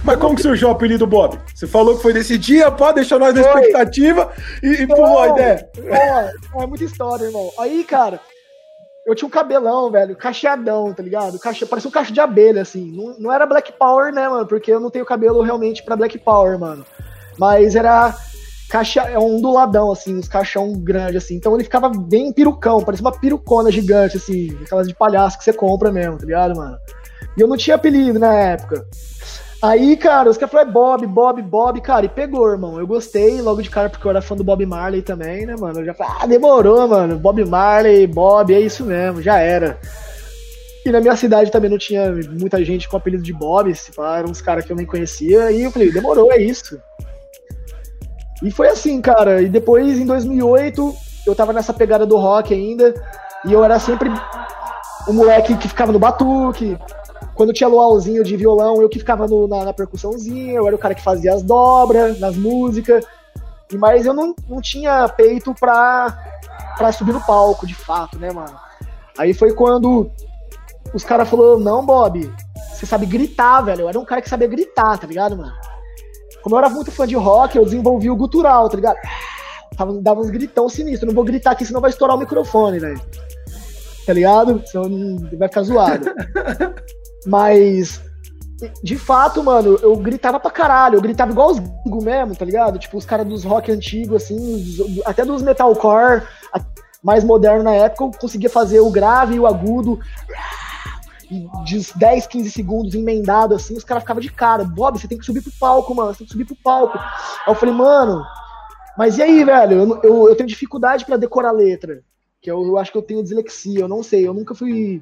Mas 0.05 0.19
como 0.19 0.37
que 0.37 0.43
surgiu 0.43 0.69
o 0.69 0.71
apelido 0.71 1.07
Bob? 1.07 1.39
Você 1.55 1.67
falou 1.67 1.97
que 1.97 2.03
foi 2.03 2.13
desse 2.13 2.37
dia, 2.39 2.71
pode 2.71 2.97
deixar 2.97 3.19
nós 3.19 3.35
na 3.35 3.41
expectativa 3.41 4.33
e, 4.63 4.83
e 4.83 4.87
pulou 4.87 5.21
a 5.21 5.29
ideia. 5.29 5.69
É, 5.85 6.63
é 6.63 6.67
muita 6.67 6.85
história, 6.85 7.25
irmão. 7.25 7.51
Aí, 7.59 7.85
cara, 7.85 8.21
eu 9.07 9.15
tinha 9.15 9.27
um 9.27 9.31
cabelão, 9.31 9.91
velho, 9.91 10.15
cacheadão, 10.15 10.93
tá 10.93 11.03
ligado? 11.03 11.39
Cache... 11.39 11.65
Parecia 11.65 11.89
um 11.89 11.93
cacho 11.93 12.13
de 12.13 12.21
abelha, 12.21 12.61
assim. 12.61 12.93
Não, 12.93 13.19
não 13.19 13.33
era 13.33 13.47
Black 13.47 13.73
Power, 13.73 14.13
né, 14.13 14.29
mano? 14.29 14.47
Porque 14.47 14.71
eu 14.71 14.79
não 14.79 14.91
tenho 14.91 15.07
cabelo 15.07 15.41
realmente 15.41 15.83
pra 15.83 15.97
Black 15.97 16.19
Power, 16.19 16.59
mano. 16.59 16.85
Mas 17.39 17.75
era. 17.75 18.15
caixa, 18.69 19.01
é 19.01 19.19
um 19.19 19.37
onduladão, 19.37 19.91
assim, 19.91 20.15
uns 20.15 20.29
caixão 20.29 20.75
grande, 20.75 21.17
assim. 21.17 21.37
Então 21.37 21.55
ele 21.55 21.65
ficava 21.65 21.89
bem 21.89 22.33
perucão, 22.35 22.83
parecia 22.83 23.07
uma 23.07 23.19
perucona 23.19 23.71
gigante, 23.71 24.19
assim, 24.19 24.55
aquelas 24.63 24.87
de 24.87 24.95
palhaço 24.95 25.39
que 25.39 25.45
você 25.45 25.55
compra 25.55 25.91
mesmo, 25.91 26.19
tá 26.19 26.27
ligado, 26.27 26.55
mano? 26.55 26.77
E 27.35 27.41
eu 27.41 27.49
não 27.49 27.57
tinha 27.57 27.77
apelido 27.77 28.19
na 28.19 28.35
época. 28.35 28.87
Aí, 29.61 29.97
cara, 29.97 30.31
os 30.31 30.37
caras 30.37 30.53
falaram, 30.53 30.71
é 30.71 30.73
Bob, 30.73 31.07
Bob, 31.07 31.43
Bob, 31.43 31.81
cara, 31.81 32.07
e 32.07 32.09
pegou, 32.09 32.49
irmão. 32.49 32.79
Eu 32.79 32.87
gostei 32.87 33.43
logo 33.43 33.61
de 33.61 33.69
cara, 33.69 33.91
porque 33.91 34.07
eu 34.07 34.11
era 34.11 34.23
fã 34.23 34.37
do 34.37 34.45
Bob 34.45 34.65
Marley 34.65 35.03
também, 35.03 35.47
né, 35.47 35.57
mano? 35.57 35.81
Eu 35.81 35.87
já 35.87 35.95
falei, 35.95 36.13
ah, 36.21 36.27
demorou, 36.27 36.87
mano. 36.87 37.19
Bob 37.19 37.45
Marley, 37.45 38.07
Bob, 38.07 38.55
é 38.55 38.61
isso 38.61 38.85
mesmo, 38.85 39.21
já 39.21 39.39
era. 39.39 39.81
E 40.87 40.91
na 40.91 41.01
minha 41.01 41.17
cidade 41.17 41.51
também 41.51 41.71
não 41.71 41.79
tinha 41.79 42.13
muita 42.39 42.65
gente 42.65 42.89
com 42.89 42.97
apelido 42.97 43.23
de 43.23 43.33
Bob, 43.33 43.73
eram 44.17 44.31
uns 44.31 44.41
caras 44.41 44.65
que 44.65 44.71
eu 44.71 44.77
nem 44.77 44.87
conhecia, 44.87 45.51
e 45.51 45.65
eu 45.65 45.73
falei, 45.73 45.91
demorou, 45.91 46.33
é 46.33 46.41
isso. 46.41 46.81
E 48.43 48.51
foi 48.51 48.69
assim, 48.69 49.01
cara. 49.01 49.43
E 49.43 49.49
depois, 49.49 49.99
em 49.99 50.07
2008, 50.07 50.95
eu 51.27 51.35
tava 51.35 51.53
nessa 51.53 51.73
pegada 51.73 52.07
do 52.07 52.17
rock 52.17 52.55
ainda. 52.55 52.95
E 53.45 53.53
eu 53.53 53.65
era 53.65 53.79
sempre 53.79 54.11
o 55.07 55.13
moleque 55.13 55.57
que 55.57 55.69
ficava 55.69 55.93
no 55.93 55.99
batuque. 55.99 56.79
Quando 57.35 57.53
tinha 57.53 57.69
luauzinho 57.69 58.25
de 58.25 58.37
violão, 58.37 58.83
eu 58.83 58.89
que 58.89 58.99
ficava 58.99 59.27
no, 59.27 59.47
na, 59.47 59.65
na, 59.65 59.73
percussãozinha. 59.73 60.55
Eu 60.55 60.67
era 60.67 60.75
o 60.75 60.79
cara 60.79 60.95
que 60.95 61.03
fazia 61.03 61.33
as 61.33 61.43
dobras 61.43 62.19
nas 62.19 62.37
músicas. 62.37 63.05
Mas 63.75 64.07
eu 64.07 64.15
não, 64.15 64.35
não 64.49 64.61
tinha 64.61 65.09
peito 65.09 65.55
pra, 65.55 66.17
pra 66.77 66.91
subir 66.91 67.13
no 67.13 67.21
palco, 67.21 67.67
de 67.67 67.75
fato, 67.75 68.19
né, 68.19 68.33
mano? 68.33 68.57
Aí 69.19 69.35
foi 69.35 69.53
quando 69.53 70.11
os 70.95 71.05
caras 71.05 71.29
falaram: 71.29 71.61
Não, 71.61 71.85
Bob, 71.85 72.33
você 72.73 72.87
sabe 72.87 73.07
gritar, 73.07 73.61
velho. 73.61 73.83
Eu 73.83 73.89
era 73.89 73.99
um 73.99 74.05
cara 74.05 74.23
que 74.23 74.29
sabia 74.29 74.49
gritar, 74.49 74.99
tá 74.99 75.07
ligado, 75.07 75.37
mano? 75.37 75.53
Como 76.43 76.55
eu 76.55 76.59
era 76.59 76.71
muito 76.71 76.91
fã 76.91 77.07
de 77.07 77.15
rock, 77.15 77.57
eu 77.57 77.65
desenvolvi 77.65 78.11
o 78.11 78.17
gutural, 78.17 78.69
tá 78.69 78.77
ligado? 78.77 78.97
Tava, 79.77 79.93
dava 80.01 80.21
uns 80.21 80.31
gritão 80.31 80.69
sinistro. 80.69 81.07
Não 81.07 81.15
vou 81.15 81.25
gritar 81.25 81.53
aqui, 81.53 81.65
senão 81.65 81.81
vai 81.81 81.91
estourar 81.91 82.17
o 82.17 82.19
microfone, 82.19 82.79
velho. 82.79 83.01
Tá 84.07 84.13
ligado? 84.13 84.63
Senão 84.67 85.19
vai 85.39 85.49
ficar 85.49 85.63
zoado. 85.63 86.07
Mas, 87.29 88.03
de 88.83 88.97
fato, 88.97 89.45
mano, 89.45 89.79
eu 89.83 89.95
gritava 89.97 90.41
pra 90.41 90.51
caralho. 90.51 90.97
Eu 90.97 91.03
gritava 91.03 91.31
igual 91.31 91.51
os 91.51 91.59
gringos 91.59 92.03
mesmo, 92.03 92.35
tá 92.35 92.45
ligado? 92.45 92.79
Tipo, 92.79 92.97
os 92.97 93.05
caras 93.05 93.27
dos 93.27 93.45
rock 93.45 93.71
antigos, 93.71 94.23
assim, 94.23 95.03
até 95.05 95.27
dos 95.27 95.43
metalcore 95.43 96.23
mais 97.05 97.23
moderno 97.23 97.63
na 97.63 97.75
época, 97.75 98.05
eu 98.05 98.11
conseguia 98.19 98.51
fazer 98.51 98.81
o 98.81 98.91
grave 98.91 99.35
e 99.35 99.41
o 99.41 99.47
agudo 99.47 100.01
de 101.65 101.87
10, 101.95 102.27
15 102.27 102.51
segundos 102.51 102.95
emendado 102.95 103.55
assim, 103.55 103.77
os 103.77 103.85
caras 103.85 104.03
ficavam 104.03 104.21
de 104.21 104.33
cara. 104.33 104.65
Bob, 104.65 104.99
você 104.99 105.07
tem 105.07 105.19
que 105.19 105.27
subir 105.27 105.43
pro 105.43 105.53
palco, 105.61 105.95
mano, 105.95 106.13
você 106.13 106.19
tem 106.19 106.27
que 106.27 106.33
subir 106.33 106.47
pro 106.47 106.57
palco. 106.57 106.99
Aí 106.99 107.53
eu 107.53 107.55
falei, 107.55 107.75
mano, 107.75 108.25
mas 108.97 109.19
e 109.19 109.23
aí, 109.23 109.45
velho? 109.45 109.75
Eu, 109.75 110.01
eu, 110.03 110.29
eu 110.31 110.37
tenho 110.37 110.49
dificuldade 110.49 111.05
para 111.05 111.19
decorar 111.19 111.53
letra. 111.53 112.03
Que 112.41 112.51
eu, 112.51 112.67
eu, 112.67 112.79
acho 112.79 112.91
que 112.91 112.99
eu 112.99 113.03
tenho 113.03 113.23
dislexia, 113.23 113.81
eu 113.81 113.89
não 113.89 114.03
sei, 114.03 114.27
eu 114.27 114.33
nunca 114.33 114.55
fui 114.55 115.01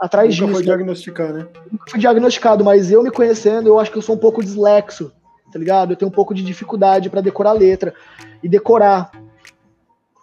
atrás 0.00 0.28
nunca 0.28 0.30
disso. 0.30 0.42
Nunca 0.46 0.54
foi 0.54 0.64
diagnosticar, 0.64 1.32
né? 1.32 1.46
Nunca 1.70 1.84
fui 1.90 2.00
diagnosticado, 2.00 2.64
mas 2.64 2.90
eu 2.90 3.02
me 3.02 3.10
conhecendo, 3.10 3.68
eu 3.68 3.78
acho 3.78 3.90
que 3.90 3.98
eu 3.98 4.02
sou 4.02 4.14
um 4.14 4.18
pouco 4.18 4.42
dislexo, 4.42 5.12
tá 5.52 5.58
ligado? 5.58 5.92
Eu 5.92 5.96
tenho 5.96 6.08
um 6.08 6.14
pouco 6.14 6.34
de 6.34 6.42
dificuldade 6.42 7.10
para 7.10 7.20
decorar 7.20 7.50
a 7.50 7.54
letra 7.54 7.94
e 8.42 8.48
decorar. 8.48 9.10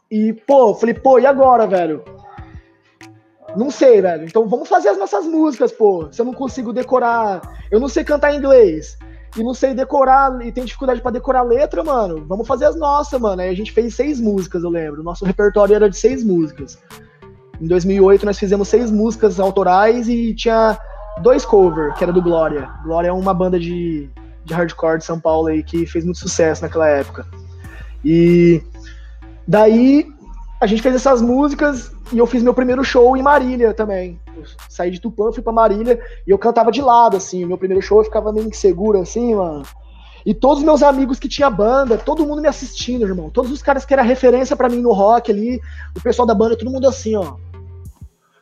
E, 0.10 0.34
pô, 0.34 0.74
falei, 0.74 0.96
pô, 0.96 1.20
e 1.20 1.26
agora, 1.26 1.68
velho? 1.68 2.04
Não 3.56 3.70
sei, 3.70 4.02
velho. 4.02 4.26
Então 4.26 4.48
vamos 4.48 4.68
fazer 4.68 4.90
as 4.90 4.98
nossas 4.98 5.26
músicas, 5.26 5.72
pô. 5.72 6.08
Se 6.12 6.22
eu 6.22 6.26
não 6.26 6.34
consigo 6.34 6.74
decorar. 6.74 7.42
Eu 7.72 7.80
não 7.80 7.88
sei 7.88 8.04
cantar 8.04 8.34
inglês. 8.34 8.98
E 9.38 9.44
não 9.44 9.54
sei 9.54 9.74
decorar. 9.74 10.46
E 10.46 10.52
tenho 10.52 10.66
dificuldade 10.66 11.02
para 11.02 11.12
decorar 11.12 11.42
letra, 11.44 11.84
mano. 11.84 12.26
Vamos 12.28 12.48
fazer 12.48 12.66
as 12.66 12.76
nossas, 12.76 13.20
mano. 13.20 13.42
Aí 13.42 13.50
a 13.50 13.56
gente 13.56 13.72
fez 13.72 13.96
seis 13.96 14.20
músicas, 14.20 14.63
eu 14.63 14.70
lembro. 14.70 15.04
Nosso 15.04 15.26
repertório 15.26 15.76
era 15.76 15.90
de 15.90 15.98
seis 15.98 16.24
músicas. 16.24 16.78
Em 17.60 17.67
2008 17.67 18.26
nós 18.26 18.38
fizemos 18.38 18.67
seis 18.67 18.91
músicas 18.91 19.39
autorais 19.39 20.08
e 20.08 20.34
tinha 20.34 20.78
dois 21.22 21.46
covers, 21.46 21.96
que 21.98 22.04
era 22.04 22.13
do 22.13 22.22
Glória. 22.22 22.70
Glória 22.84 23.10
é 23.10 23.12
uma 23.12 23.34
banda 23.34 23.60
de, 23.60 24.10
de 24.46 24.54
hardcore 24.54 25.00
de 25.00 25.06
São 25.06 25.20
Paulo 25.20 25.48
aí 25.48 25.63
que 25.63 25.86
fez 25.86 26.06
muito 26.06 26.20
sucesso 26.20 26.62
naquela 26.62 26.88
época. 26.88 27.26
E 28.04 28.62
daí 29.48 30.06
a 30.62 30.67
gente 30.67 30.82
fez 30.82 30.96
essas 30.96 31.22
músicas 31.22 31.91
e 32.12 32.17
eu 32.17 32.26
fiz 32.26 32.41
meu 32.41 32.54
primeiro 32.54 32.84
show 32.84 33.17
em 33.17 33.22
Marília 33.22 33.74
também. 33.74 34.20
Eu 34.36 34.43
saí 34.70 34.91
de 34.91 35.02
Tupã, 35.02 35.32
fui 35.32 35.43
pra 35.43 35.52
Marília 35.52 36.00
e 36.26 36.32
eu 36.32 36.38
cantava 36.38 36.72
de 36.72 36.82
lado, 36.82 37.17
assim. 37.17 37.46
Meu 37.46 37.58
primeiro 37.58 37.82
show 37.82 38.00
eu 38.00 38.06
ficava 38.06 38.32
meio 38.32 38.48
inseguro, 38.48 39.00
assim, 39.02 39.36
mano. 39.36 39.63
E 40.28 40.34
todos 40.34 40.58
os 40.58 40.66
meus 40.66 40.84
amigos 40.84 41.20
que 41.20 41.30
tinha 41.30 41.50
banda, 41.50 41.98
todo 41.98 42.26
mundo 42.26 42.42
me 42.42 42.50
assistindo, 42.50 43.06
irmão. 43.06 43.30
Todos 43.30 43.50
os 43.50 43.62
caras 43.62 43.86
que 43.86 43.94
era 43.94 44.02
referência 44.02 44.58
para 44.58 44.68
mim 44.68 44.82
no 44.82 44.92
rock 44.92 45.32
ali, 45.32 45.58
o 45.96 46.02
pessoal 46.02 46.26
da 46.26 46.36
banda, 46.36 46.58
todo 46.58 46.70
mundo 46.70 46.86
assim, 46.86 47.16
ó. 47.16 47.38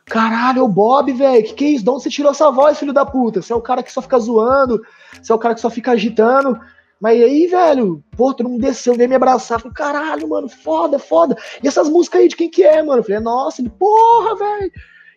Caralho, 0.04 0.64
o 0.64 0.68
Bob, 0.68 1.12
velho, 1.12 1.44
que 1.44 1.54
que 1.54 1.64
é 1.64 1.68
isso? 1.68 1.84
De 1.84 1.90
onde 1.90 2.02
você 2.02 2.10
tirou 2.10 2.32
essa 2.32 2.50
voz, 2.50 2.76
filho 2.76 2.92
da 2.92 3.06
puta? 3.06 3.40
Você 3.40 3.52
é 3.52 3.56
o 3.56 3.60
cara 3.60 3.84
que 3.84 3.92
só 3.92 4.02
fica 4.02 4.18
zoando, 4.18 4.82
você 5.22 5.30
é 5.30 5.34
o 5.36 5.38
cara 5.38 5.54
que 5.54 5.60
só 5.60 5.70
fica 5.70 5.92
agitando. 5.92 6.58
Mas 7.00 7.22
aí, 7.22 7.46
velho, 7.46 8.02
pô, 8.16 8.34
todo 8.34 8.48
mundo 8.48 8.62
desceu, 8.62 8.96
veio 8.96 9.08
me 9.08 9.14
abraçar. 9.14 9.60
Falei, 9.60 9.76
caralho, 9.76 10.28
mano, 10.28 10.48
foda, 10.48 10.98
foda. 10.98 11.36
E 11.62 11.68
essas 11.68 11.88
músicas 11.88 12.20
aí 12.20 12.26
de 12.26 12.34
quem 12.34 12.50
que 12.50 12.64
é, 12.64 12.82
mano? 12.82 13.00
falei, 13.04 13.20
nossa, 13.20 13.62
ele, 13.62 13.70
porra, 13.70 14.34
velho. 14.34 14.72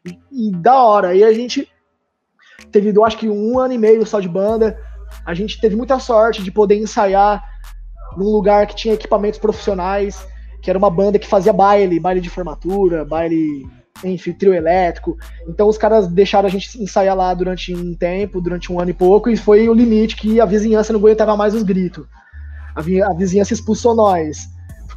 E, 0.06 0.50
e, 0.50 0.52
da 0.52 0.80
hora. 0.84 1.08
Aí 1.08 1.24
a 1.24 1.34
gente 1.34 1.68
teve, 2.72 2.96
eu 2.96 3.04
acho 3.04 3.18
que 3.18 3.28
um 3.28 3.58
ano 3.58 3.74
e 3.74 3.78
meio 3.80 4.06
só 4.06 4.20
de 4.20 4.30
banda. 4.30 4.78
A 5.26 5.34
gente 5.34 5.60
teve 5.60 5.76
muita 5.76 6.00
sorte 6.00 6.43
de 6.43 6.52
poder 6.52 6.78
ensaiar 6.78 7.43
num 8.17 8.30
lugar 8.30 8.67
que 8.67 8.76
tinha 8.76 8.93
equipamentos 8.93 9.39
profissionais, 9.39 10.26
que 10.62 10.69
era 10.69 10.80
uma 10.80 10.89
banda 10.89 11.19
que 11.19 11.28
fazia 11.28 11.54
baile, 11.54 12.00
baile 12.00 12.22
de 12.22 12.30
formatura, 12.30 13.06
baile 13.06 13.67
enfim, 14.04 14.34
trio 14.34 14.54
elétrico. 14.54 15.17
Então 15.48 15.67
os 15.67 15.78
caras 15.78 16.08
deixaram 16.08 16.48
a 16.48 16.52
gente 16.52 16.82
ensaiar 16.82 17.15
lá 17.15 17.34
durante 17.34 17.76
um 17.76 17.93
tempo, 17.93 18.41
durante 18.41 18.72
um 18.72 18.80
ano 18.80 18.91
e 18.91 18.93
pouco, 18.93 19.30
e 19.30 19.38
foi 19.38 19.67
o 19.67 19.74
limite 19.74 20.15
que 20.15 20.39
a 20.39 20.45
vizinhança 20.45 20.93
não 20.93 21.00
aguentava 21.00 21.36
mais 21.36 21.54
os 21.54 21.63
gritos. 21.63 22.06
A, 22.76 23.13
vizinhança 23.13 23.54
expulsou 23.54 23.95
nós 23.95 24.48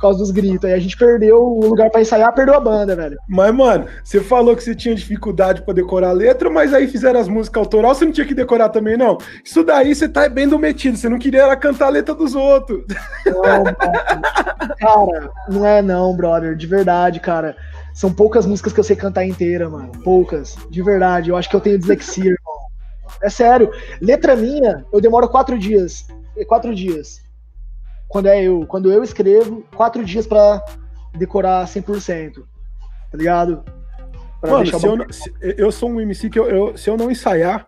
causa 0.02 0.18
dos 0.18 0.30
gritos. 0.30 0.64
Aí 0.68 0.74
a 0.74 0.78
gente 0.78 0.96
perdeu 0.96 1.42
o 1.42 1.66
lugar 1.66 1.90
para 1.90 2.00
ensaiar, 2.00 2.32
perdeu 2.34 2.54
a 2.54 2.60
banda, 2.60 2.94
velho. 2.94 3.16
Mas, 3.28 3.54
mano, 3.54 3.86
você 4.02 4.20
falou 4.20 4.54
que 4.56 4.62
você 4.62 4.74
tinha 4.74 4.94
dificuldade 4.94 5.62
para 5.62 5.74
decorar 5.74 6.10
a 6.10 6.12
letra, 6.12 6.50
mas 6.50 6.74
aí 6.74 6.86
fizeram 6.86 7.20
as 7.20 7.28
músicas 7.28 7.60
autorais, 7.60 7.98
você 7.98 8.04
não 8.04 8.12
tinha 8.12 8.26
que 8.26 8.34
decorar 8.34 8.68
também, 8.68 8.96
não? 8.96 9.18
Isso 9.44 9.62
daí 9.64 9.94
você 9.94 10.08
tá 10.08 10.28
bem 10.28 10.48
dometido, 10.48 10.96
você 10.96 11.08
não 11.08 11.18
queria 11.18 11.42
era 11.42 11.56
cantar 11.56 11.86
a 11.86 11.90
letra 11.90 12.14
dos 12.14 12.34
outros. 12.34 12.84
Não, 13.26 13.64
cara, 14.78 15.30
não 15.48 15.66
é 15.66 15.82
não, 15.82 16.14
brother, 16.16 16.54
de 16.54 16.66
verdade, 16.66 17.20
cara. 17.20 17.56
São 17.94 18.12
poucas 18.12 18.46
músicas 18.46 18.72
que 18.72 18.80
eu 18.80 18.84
sei 18.84 18.96
cantar 18.96 19.24
inteira, 19.24 19.68
mano. 19.68 19.92
Poucas. 20.02 20.56
De 20.70 20.82
verdade. 20.82 21.30
Eu 21.30 21.36
acho 21.36 21.48
que 21.48 21.56
eu 21.56 21.60
tenho 21.60 21.78
dislexia, 21.78 22.24
irmão. 22.24 22.62
É 23.22 23.28
sério. 23.28 23.70
Letra 24.00 24.34
minha, 24.34 24.84
eu 24.92 25.00
demoro 25.00 25.28
quatro 25.28 25.58
dias. 25.58 26.06
Quatro 26.46 26.74
dias. 26.74 27.21
Quando 28.12 28.26
é 28.26 28.42
eu. 28.42 28.66
Quando 28.66 28.92
eu 28.92 29.02
escrevo, 29.02 29.64
quatro 29.74 30.04
dias 30.04 30.26
pra 30.26 30.62
decorar 31.16 31.66
100%. 31.66 32.42
Tá 33.10 33.16
ligado? 33.16 33.64
Pra 34.38 34.50
mano, 34.50 34.66
se 34.66 34.86
eu, 34.86 34.96
não, 34.96 35.10
se, 35.10 35.32
eu 35.40 35.72
sou 35.72 35.88
um 35.88 35.98
MC 35.98 36.28
que 36.28 36.38
eu, 36.38 36.46
eu, 36.46 36.76
se 36.76 36.90
eu 36.90 36.96
não 36.98 37.10
ensaiar, 37.10 37.66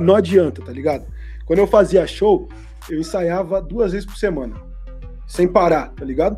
não 0.00 0.16
adianta, 0.16 0.60
tá 0.60 0.72
ligado? 0.72 1.06
Quando 1.46 1.60
eu 1.60 1.68
fazia 1.68 2.04
show, 2.04 2.48
eu 2.88 2.98
ensaiava 2.98 3.62
duas 3.62 3.92
vezes 3.92 4.06
por 4.06 4.16
semana. 4.16 4.56
Sem 5.24 5.46
parar, 5.46 5.90
tá 5.90 6.04
ligado? 6.04 6.36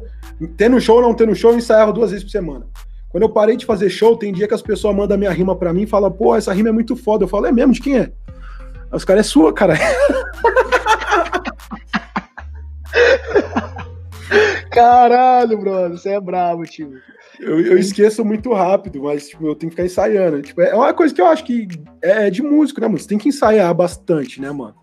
Tendo 0.58 0.78
show 0.78 0.96
ou 0.96 1.02
não 1.02 1.14
tendo 1.14 1.34
show, 1.34 1.52
eu 1.52 1.56
ensaiava 1.56 1.90
duas 1.90 2.10
vezes 2.10 2.22
por 2.22 2.30
semana. 2.30 2.66
Quando 3.08 3.22
eu 3.22 3.30
parei 3.30 3.56
de 3.56 3.64
fazer 3.64 3.88
show, 3.88 4.14
tem 4.14 4.30
dia 4.30 4.46
que 4.46 4.54
as 4.54 4.60
pessoas 4.60 4.94
mandam 4.94 5.16
minha 5.16 5.30
rima 5.30 5.56
pra 5.56 5.72
mim 5.72 5.82
e 5.82 5.86
falam, 5.86 6.12
pô, 6.12 6.36
essa 6.36 6.52
rima 6.52 6.68
é 6.68 6.72
muito 6.72 6.96
foda. 6.96 7.24
Eu 7.24 7.28
falo, 7.28 7.46
é 7.46 7.52
mesmo? 7.52 7.72
De 7.72 7.80
quem 7.80 7.96
é? 7.96 8.12
Aí 8.90 8.96
os 8.96 9.06
caras, 9.06 9.26
é 9.26 9.28
sua, 9.28 9.54
cara. 9.54 9.74
Caralho, 14.70 15.58
brother, 15.58 15.98
você 15.98 16.10
é 16.10 16.20
bravo, 16.20 16.64
tio. 16.64 16.94
Eu, 17.40 17.60
eu, 17.60 17.78
esqueço 17.78 18.24
muito 18.24 18.52
rápido, 18.52 19.02
mas 19.02 19.28
tipo, 19.28 19.46
eu 19.46 19.54
tenho 19.54 19.70
que 19.70 19.76
ficar 19.76 19.86
ensaiando. 19.86 20.42
Tipo, 20.42 20.62
é 20.62 20.74
uma 20.74 20.94
coisa 20.94 21.14
que 21.14 21.20
eu 21.20 21.26
acho 21.26 21.44
que 21.44 21.68
é 22.00 22.30
de 22.30 22.42
músico, 22.42 22.80
né, 22.80 22.86
mano? 22.86 22.98
Você 22.98 23.08
tem 23.08 23.18
que 23.18 23.28
ensaiar 23.28 23.74
bastante, 23.74 24.40
né, 24.40 24.50
mano? 24.50 24.74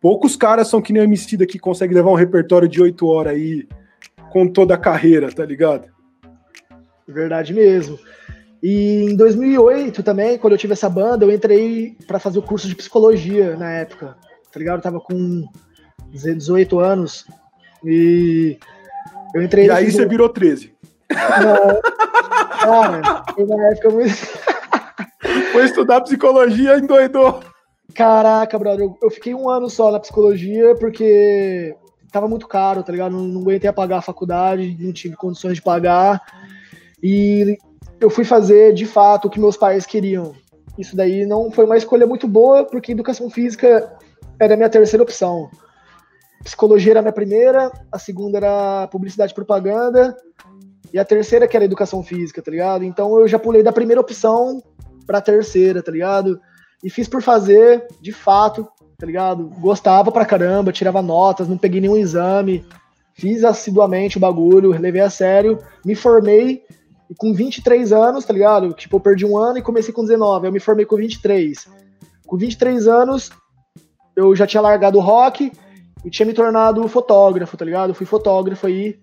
Poucos 0.00 0.36
caras 0.36 0.68
são 0.68 0.80
que 0.80 0.92
nem 0.92 1.02
o 1.02 1.04
MC 1.04 1.36
que 1.46 1.58
consegue 1.58 1.94
levar 1.94 2.10
um 2.10 2.14
repertório 2.14 2.68
de 2.68 2.80
oito 2.80 3.06
horas 3.06 3.34
aí 3.34 3.68
com 4.30 4.46
toda 4.46 4.74
a 4.74 4.78
carreira, 4.78 5.30
tá 5.32 5.44
ligado? 5.44 5.88
Verdade 7.06 7.52
mesmo. 7.52 7.98
E 8.62 9.04
em 9.04 9.16
2008 9.16 10.02
também, 10.02 10.38
quando 10.38 10.54
eu 10.54 10.58
tive 10.58 10.72
essa 10.72 10.88
banda, 10.88 11.24
eu 11.24 11.32
entrei 11.32 11.96
para 12.06 12.18
fazer 12.18 12.38
o 12.38 12.42
curso 12.42 12.68
de 12.68 12.74
psicologia 12.74 13.56
na 13.56 13.70
época, 13.70 14.16
tá 14.52 14.58
ligado? 14.58 14.78
Eu 14.78 14.82
tava 14.82 15.00
com 15.00 15.46
18 16.10 16.78
anos 16.80 17.26
e 17.86 18.58
eu 19.34 19.42
entrei. 19.42 19.66
E 19.66 19.70
aí 19.70 19.90
você 19.90 20.06
virou 20.06 20.28
13. 20.28 20.74
Não, 21.10 21.80
cara, 22.60 23.24
foi 23.34 23.44
na 23.46 23.68
época 23.68 23.90
muito. 23.90 24.14
Foi 25.52 25.64
estudar 25.64 26.02
psicologia 26.02 26.76
e 26.76 26.80
endoidou. 26.80 27.40
Caraca, 27.94 28.58
brother, 28.58 28.84
eu, 28.84 28.98
eu 29.02 29.10
fiquei 29.10 29.34
um 29.34 29.48
ano 29.48 29.68
só 29.68 29.90
na 29.90 29.98
psicologia 29.98 30.74
porque 30.76 31.74
tava 32.12 32.28
muito 32.28 32.46
caro, 32.46 32.82
tá 32.82 32.92
ligado? 32.92 33.12
Não, 33.12 33.24
não 33.24 33.40
aguentei 33.40 33.70
pagar 33.72 33.98
a 33.98 34.02
faculdade, 34.02 34.76
não 34.78 34.92
tive 34.92 35.16
condições 35.16 35.54
de 35.54 35.62
pagar. 35.62 36.20
E 37.02 37.56
eu 38.00 38.10
fui 38.10 38.24
fazer, 38.24 38.74
de 38.74 38.86
fato, 38.86 39.26
o 39.26 39.30
que 39.30 39.40
meus 39.40 39.56
pais 39.56 39.86
queriam. 39.86 40.34
Isso 40.78 40.94
daí 40.96 41.24
não 41.26 41.50
foi 41.50 41.64
uma 41.64 41.76
escolha 41.76 42.06
muito 42.06 42.28
boa, 42.28 42.64
porque 42.64 42.92
educação 42.92 43.30
física 43.30 43.90
era 44.38 44.54
a 44.54 44.56
minha 44.56 44.68
terceira 44.68 45.02
opção. 45.02 45.50
Psicologia 46.46 46.92
era 46.92 47.00
a 47.00 47.02
minha 47.02 47.12
primeira, 47.12 47.72
a 47.90 47.98
segunda 47.98 48.38
era 48.38 48.86
publicidade 48.86 49.32
e 49.32 49.34
propaganda, 49.34 50.16
e 50.94 50.98
a 50.98 51.04
terceira 51.04 51.48
que 51.48 51.56
era 51.56 51.64
educação 51.64 52.04
física, 52.04 52.40
tá 52.40 52.52
ligado? 52.52 52.84
Então 52.84 53.18
eu 53.18 53.26
já 53.26 53.36
pulei 53.36 53.64
da 53.64 53.72
primeira 53.72 54.00
opção 54.00 54.62
pra 55.04 55.20
terceira, 55.20 55.82
tá 55.82 55.90
ligado? 55.90 56.40
E 56.84 56.88
fiz 56.88 57.08
por 57.08 57.20
fazer, 57.20 57.88
de 58.00 58.12
fato, 58.12 58.64
tá 58.96 59.04
ligado? 59.04 59.50
Gostava 59.58 60.12
pra 60.12 60.24
caramba, 60.24 60.70
tirava 60.70 61.02
notas, 61.02 61.48
não 61.48 61.58
peguei 61.58 61.80
nenhum 61.80 61.96
exame, 61.96 62.64
fiz 63.12 63.42
assiduamente 63.42 64.16
o 64.16 64.20
bagulho, 64.20 64.70
levei 64.70 65.02
a 65.02 65.10
sério, 65.10 65.58
me 65.84 65.96
formei 65.96 66.62
com 67.18 67.34
23 67.34 67.92
anos, 67.92 68.24
tá 68.24 68.32
ligado? 68.32 68.72
Tipo, 68.72 68.98
eu 68.98 69.00
perdi 69.00 69.26
um 69.26 69.36
ano 69.36 69.58
e 69.58 69.62
comecei 69.62 69.92
com 69.92 70.02
19, 70.02 70.46
eu 70.46 70.52
me 70.52 70.60
formei 70.60 70.86
com 70.86 70.94
23. 70.94 71.66
Com 72.24 72.36
23 72.36 72.86
anos, 72.86 73.30
eu 74.14 74.36
já 74.36 74.46
tinha 74.46 74.60
largado 74.60 74.98
o 74.98 75.02
rock 75.02 75.50
e 76.06 76.10
tinha 76.10 76.24
me 76.24 76.32
tornado 76.32 76.86
fotógrafo, 76.86 77.56
tá 77.56 77.64
ligado? 77.64 77.90
Eu 77.90 77.94
fui 77.94 78.06
fotógrafo 78.06 78.64
aí 78.68 78.96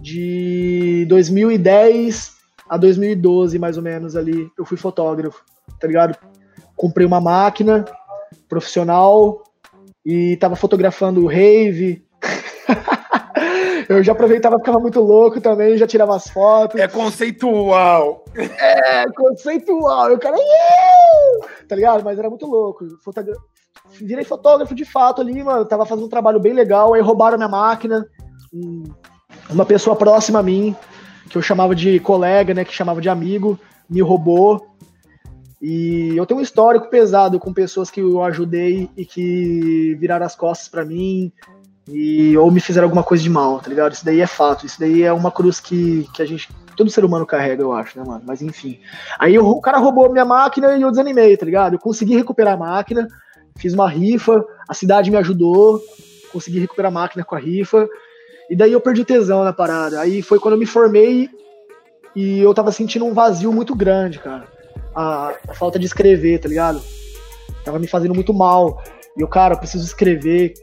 de 0.00 1.06
2010 1.08 2.34
a 2.68 2.76
2012, 2.76 3.56
mais 3.56 3.76
ou 3.76 3.84
menos, 3.84 4.16
ali. 4.16 4.50
Eu 4.58 4.64
fui 4.64 4.76
fotógrafo, 4.76 5.44
tá 5.78 5.86
ligado? 5.86 6.18
Comprei 6.74 7.06
uma 7.06 7.20
máquina 7.20 7.84
profissional 8.48 9.44
e 10.04 10.36
tava 10.38 10.56
fotografando 10.56 11.24
rave. 11.24 12.04
eu 13.88 14.02
já 14.02 14.10
aproveitava, 14.10 14.58
ficava 14.58 14.80
muito 14.80 14.98
louco 15.00 15.40
também, 15.40 15.78
já 15.78 15.86
tirava 15.86 16.16
as 16.16 16.28
fotos. 16.28 16.80
É 16.80 16.88
conceitual. 16.88 18.24
É, 18.34 19.08
conceitual. 19.12 20.10
Eu 20.10 20.18
quero. 20.18 20.36
Tá 21.68 21.76
ligado? 21.76 22.02
Mas 22.02 22.18
era 22.18 22.28
muito 22.28 22.46
louco. 22.46 22.84
Virei 24.00 24.24
fotógrafo 24.24 24.74
de 24.74 24.84
fato 24.84 25.20
ali, 25.20 25.42
mano. 25.42 25.64
Tava 25.64 25.86
fazendo 25.86 26.06
um 26.06 26.10
trabalho 26.10 26.40
bem 26.40 26.52
legal. 26.52 26.94
Aí 26.94 27.00
roubaram 27.00 27.36
minha 27.36 27.48
máquina. 27.48 28.06
Uma 29.48 29.64
pessoa 29.64 29.96
próxima 29.96 30.38
a 30.38 30.42
mim, 30.42 30.74
que 31.28 31.36
eu 31.36 31.42
chamava 31.42 31.74
de 31.74 32.00
colega, 32.00 32.54
né? 32.54 32.64
Que 32.64 32.74
chamava 32.74 33.00
de 33.00 33.08
amigo, 33.08 33.58
me 33.88 34.00
roubou. 34.00 34.66
E 35.60 36.16
eu 36.16 36.24
tenho 36.24 36.40
um 36.40 36.42
histórico 36.42 36.88
pesado 36.88 37.38
com 37.38 37.52
pessoas 37.52 37.90
que 37.90 38.00
eu 38.00 38.22
ajudei 38.22 38.88
e 38.96 39.04
que 39.04 39.94
viraram 40.00 40.24
as 40.24 40.34
costas 40.34 40.68
para 40.68 40.84
mim 40.84 41.30
e 41.92 42.36
ou 42.36 42.50
me 42.50 42.60
fizeram 42.60 42.86
alguma 42.86 43.02
coisa 43.02 43.22
de 43.22 43.28
mal, 43.28 43.58
tá 43.60 43.68
ligado? 43.68 43.92
Isso 43.92 44.04
daí 44.04 44.20
é 44.20 44.26
fato, 44.26 44.64
isso 44.64 44.78
daí 44.78 45.02
é 45.02 45.12
uma 45.12 45.30
cruz 45.30 45.60
que, 45.60 46.08
que 46.14 46.22
a 46.22 46.24
gente, 46.24 46.48
todo 46.76 46.90
ser 46.90 47.04
humano 47.04 47.26
carrega, 47.26 47.62
eu 47.62 47.72
acho, 47.72 47.98
né, 47.98 48.04
mano? 48.06 48.22
Mas 48.24 48.40
enfim. 48.40 48.78
Aí 49.18 49.34
eu, 49.34 49.46
o 49.46 49.60
cara 49.60 49.78
roubou 49.78 50.10
minha 50.10 50.24
máquina 50.24 50.76
e 50.76 50.82
eu 50.82 50.90
desanimei, 50.90 51.36
tá 51.36 51.44
ligado? 51.44 51.74
Eu 51.74 51.78
consegui 51.78 52.16
recuperar 52.16 52.54
a 52.54 52.56
máquina, 52.58 53.08
fiz 53.60 53.74
uma 53.74 53.88
rifa, 53.88 54.44
a 54.68 54.74
cidade 54.74 55.10
me 55.10 55.16
ajudou, 55.16 55.82
consegui 56.32 56.58
recuperar 56.58 56.90
a 56.90 56.94
máquina 56.94 57.24
com 57.24 57.34
a 57.34 57.38
rifa, 57.38 57.88
e 58.48 58.56
daí 58.56 58.72
eu 58.72 58.80
perdi 58.80 59.02
o 59.02 59.04
tesão 59.04 59.44
na 59.44 59.52
parada. 59.52 60.00
Aí 60.00 60.22
foi 60.22 60.38
quando 60.38 60.54
eu 60.54 60.58
me 60.58 60.66
formei 60.66 61.28
e 62.16 62.40
eu 62.40 62.52
tava 62.52 62.72
sentindo 62.72 63.04
um 63.04 63.14
vazio 63.14 63.52
muito 63.52 63.74
grande, 63.74 64.18
cara 64.18 64.60
a, 64.94 65.34
a, 65.48 65.54
falta 65.54 65.78
de 65.78 65.86
escrever, 65.86 66.38
tá 66.38 66.48
ligado? 66.48 66.82
Tava 67.64 67.78
me 67.78 67.86
fazendo 67.86 68.14
muito 68.14 68.32
mal. 68.32 68.82
E 69.16 69.20
eu, 69.20 69.28
cara, 69.28 69.54
eu 69.54 69.58
preciso 69.58 69.84
escrever 69.84 70.54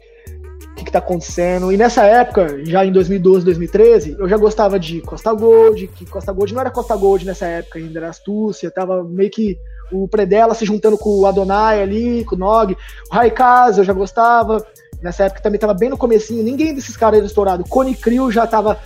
o 0.72 0.76
que, 0.76 0.86
que 0.86 0.92
tá 0.92 1.00
acontecendo. 1.00 1.72
E 1.72 1.78
nessa 1.78 2.06
época, 2.06 2.64
já 2.66 2.86
em 2.86 2.92
2012, 2.92 3.46
2013, 3.46 4.16
eu 4.20 4.28
já 4.28 4.38
gostava 4.38 4.80
de 4.80 5.02
Costa 5.02 5.34
Gold, 5.34 5.88
que 5.88 6.06
Costa 6.06 6.32
Gold 6.32 6.54
não 6.54 6.62
era 6.62 6.72
Costa 6.72 6.96
Gold 6.96 7.26
nessa 7.26 7.46
época 7.46 7.80
ainda, 7.80 8.00
era 8.00 8.10
Astúcia, 8.10 8.72
tava 8.72 9.04
meio 9.04 9.30
que 9.30 9.58
o 9.92 10.08
Predella 10.08 10.54
se 10.54 10.66
juntando 10.66 10.98
com 10.98 11.20
o 11.20 11.26
Adonai 11.26 11.82
ali, 11.82 12.24
com 12.26 12.36
o 12.36 12.40
Nog, 12.40 12.74
o 12.74 13.14
Raikaz 13.14 13.78
eu 13.78 13.84
já 13.84 13.94
gostava. 13.94 14.66
Nessa 15.02 15.26
época 15.26 15.42
também 15.42 15.60
tava 15.60 15.74
bem 15.74 15.90
no 15.90 15.98
comecinho, 15.98 16.44
ninguém 16.44 16.74
desses 16.74 16.98
caras 16.98 17.20
era 17.20 17.28
estourado. 17.28 17.64
Cone 17.64 17.96
Crew 17.96 18.32
já 18.32 18.48
tava, 18.48 18.80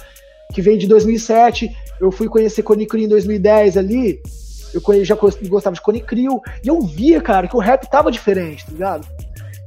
que 0.53 0.61
veio 0.61 0.77
de 0.77 0.87
2007, 0.87 1.69
eu 1.99 2.11
fui 2.11 2.27
conhecer 2.27 2.63
Cone 2.63 2.85
Crew 2.85 3.03
em 3.03 3.07
2010 3.07 3.77
ali, 3.77 4.21
eu 4.73 5.05
já 5.05 5.15
gostava 5.15 5.73
de 5.73 5.81
Cone 5.81 6.01
Crew, 6.01 6.41
e 6.63 6.67
eu 6.67 6.81
via, 6.81 7.21
cara, 7.21 7.47
que 7.47 7.55
o 7.55 7.59
rap 7.59 7.89
tava 7.89 8.11
diferente, 8.11 8.65
tá 8.65 8.71
ligado? 8.71 9.07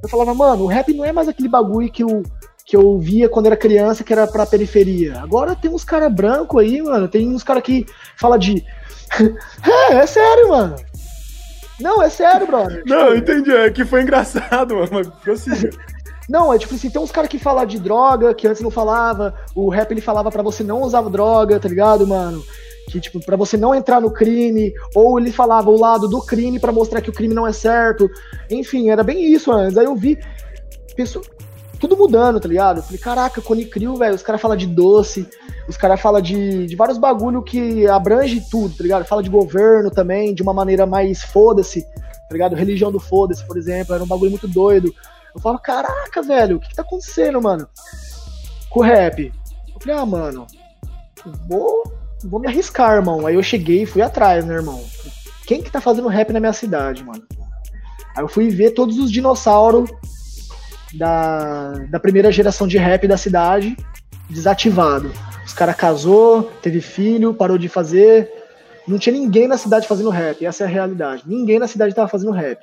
Eu 0.02 0.08
falava, 0.08 0.34
mano, 0.34 0.64
o 0.64 0.66
rap 0.66 0.92
não 0.92 1.04
é 1.04 1.12
mais 1.12 1.28
aquele 1.28 1.48
bagulho 1.48 1.90
que 1.90 2.02
eu, 2.02 2.22
que 2.66 2.76
eu 2.76 2.98
via 2.98 3.28
quando 3.28 3.46
era 3.46 3.56
criança, 3.56 4.04
que 4.04 4.12
era 4.12 4.26
pra 4.26 4.44
periferia. 4.44 5.18
Agora 5.20 5.56
tem 5.56 5.70
uns 5.70 5.84
cara 5.84 6.10
branco 6.10 6.58
aí, 6.58 6.82
mano, 6.82 7.08
tem 7.08 7.28
uns 7.28 7.42
cara 7.42 7.62
que 7.62 7.86
fala 8.18 8.38
de. 8.38 8.62
é, 9.90 9.94
é 9.94 10.06
sério, 10.06 10.48
mano. 10.48 10.76
Não, 11.80 12.02
é 12.02 12.08
sério, 12.08 12.46
brother. 12.46 12.82
Não, 12.86 13.14
entendi. 13.14 13.50
É 13.50 13.70
que 13.70 13.84
foi 13.84 14.02
engraçado, 14.02 14.76
mano. 14.76 14.88
Mas 14.92 15.08
prossiga. 15.22 15.70
Não, 16.28 16.52
é 16.52 16.58
tipo 16.58 16.74
assim, 16.74 16.88
tem 16.88 17.00
uns 17.00 17.10
caras 17.10 17.28
que 17.28 17.38
falam 17.38 17.66
de 17.66 17.78
droga, 17.78 18.32
que 18.34 18.46
antes 18.46 18.62
não 18.62 18.70
falava. 18.70 19.34
O 19.54 19.68
rap 19.68 19.90
ele 19.90 20.00
falava 20.00 20.30
para 20.30 20.42
você 20.42 20.62
não 20.62 20.82
usar 20.82 21.02
droga, 21.02 21.60
tá 21.60 21.68
ligado, 21.68 22.06
mano? 22.06 22.42
que 22.90 23.00
tipo 23.00 23.18
para 23.18 23.36
você 23.36 23.56
não 23.56 23.74
entrar 23.74 24.00
no 24.00 24.10
crime 24.10 24.72
ou 24.94 25.18
ele 25.18 25.32
falava 25.32 25.70
o 25.70 25.78
lado 25.80 26.06
do 26.08 26.20
crime 26.20 26.58
para 26.58 26.72
mostrar 26.72 27.00
que 27.00 27.10
o 27.10 27.12
crime 27.12 27.34
não 27.34 27.46
é 27.46 27.52
certo 27.52 28.10
enfim 28.50 28.90
era 28.90 29.02
bem 29.02 29.24
isso 29.32 29.50
antes 29.50 29.78
aí 29.78 29.86
eu 29.86 29.96
vi 29.96 30.18
pessoa, 30.94 31.24
tudo 31.86 31.96
mudando 31.96 32.40
tá 32.40 32.48
ligado 32.48 32.78
eu 32.78 32.82
falei 32.82 32.98
caraca 32.98 33.42
Cone 33.42 33.66
Crew 33.66 33.96
velho 33.96 34.14
os 34.14 34.22
caras 34.22 34.40
falam 34.40 34.56
de 34.56 34.66
doce 34.66 35.28
os 35.68 35.76
caras 35.76 36.00
falam 36.00 36.20
de, 36.20 36.66
de 36.66 36.76
vários 36.76 36.96
bagulho 36.96 37.42
que 37.42 37.86
abrange 37.86 38.42
tudo 38.50 38.74
tá 38.74 38.82
ligado 38.82 39.04
fala 39.04 39.22
de 39.22 39.28
governo 39.28 39.90
também 39.90 40.34
de 40.34 40.42
uma 40.42 40.54
maneira 40.54 40.86
mais 40.86 41.22
foda-se 41.22 41.82
tá 41.82 42.32
ligado 42.32 42.56
religião 42.56 42.90
do 42.90 42.98
foda-se 42.98 43.44
por 43.46 43.58
exemplo 43.58 43.94
era 43.94 44.02
um 44.02 44.06
bagulho 44.06 44.30
muito 44.30 44.48
doido 44.48 44.94
eu 45.34 45.40
falo 45.40 45.58
caraca 45.58 46.22
velho 46.22 46.56
o 46.56 46.60
que, 46.60 46.68
que 46.68 46.74
tá 46.74 46.82
acontecendo 46.82 47.42
mano 47.42 47.68
com 48.70 48.80
o 48.80 48.82
rap 48.82 49.30
eu 49.74 49.80
falei 49.80 49.96
ah 49.96 50.06
mano 50.06 50.46
vou 51.46 51.84
vou 52.26 52.40
me 52.40 52.46
arriscar, 52.46 52.96
irmão. 52.96 53.26
Aí 53.26 53.34
eu 53.34 53.42
cheguei 53.42 53.82
e 53.82 53.86
fui 53.86 54.00
atrás, 54.00 54.44
né, 54.44 54.54
irmão? 54.54 54.82
Quem 55.46 55.62
que 55.62 55.70
tá 55.70 55.78
fazendo 55.80 56.08
rap 56.08 56.32
na 56.32 56.40
minha 56.40 56.52
cidade, 56.52 57.04
mano? 57.04 57.22
Aí 58.16 58.22
eu 58.22 58.28
fui 58.28 58.48
ver 58.48 58.70
todos 58.70 58.98
os 58.98 59.10
dinossauros 59.10 59.90
da, 60.96 61.72
da 61.90 62.00
primeira 62.00 62.30
geração 62.30 62.66
de 62.66 62.78
rap 62.78 63.06
da 63.06 63.16
cidade 63.16 63.76
desativado. 64.28 65.12
Os 65.44 65.52
cara 65.52 65.74
casou, 65.74 66.44
teve 66.62 66.80
filho, 66.80 67.34
parou 67.34 67.58
de 67.58 67.68
fazer. 67.68 68.30
Não 68.86 68.98
tinha 68.98 69.12
ninguém 69.12 69.46
na 69.46 69.56
cidade 69.56 69.86
fazendo 69.86 70.10
rap. 70.10 70.44
Essa 70.44 70.64
é 70.64 70.66
a 70.66 70.70
realidade. 70.70 71.22
Ninguém 71.26 71.58
na 71.58 71.66
cidade 71.66 71.94
tava 71.94 72.08
fazendo 72.08 72.32
rap. 72.32 72.58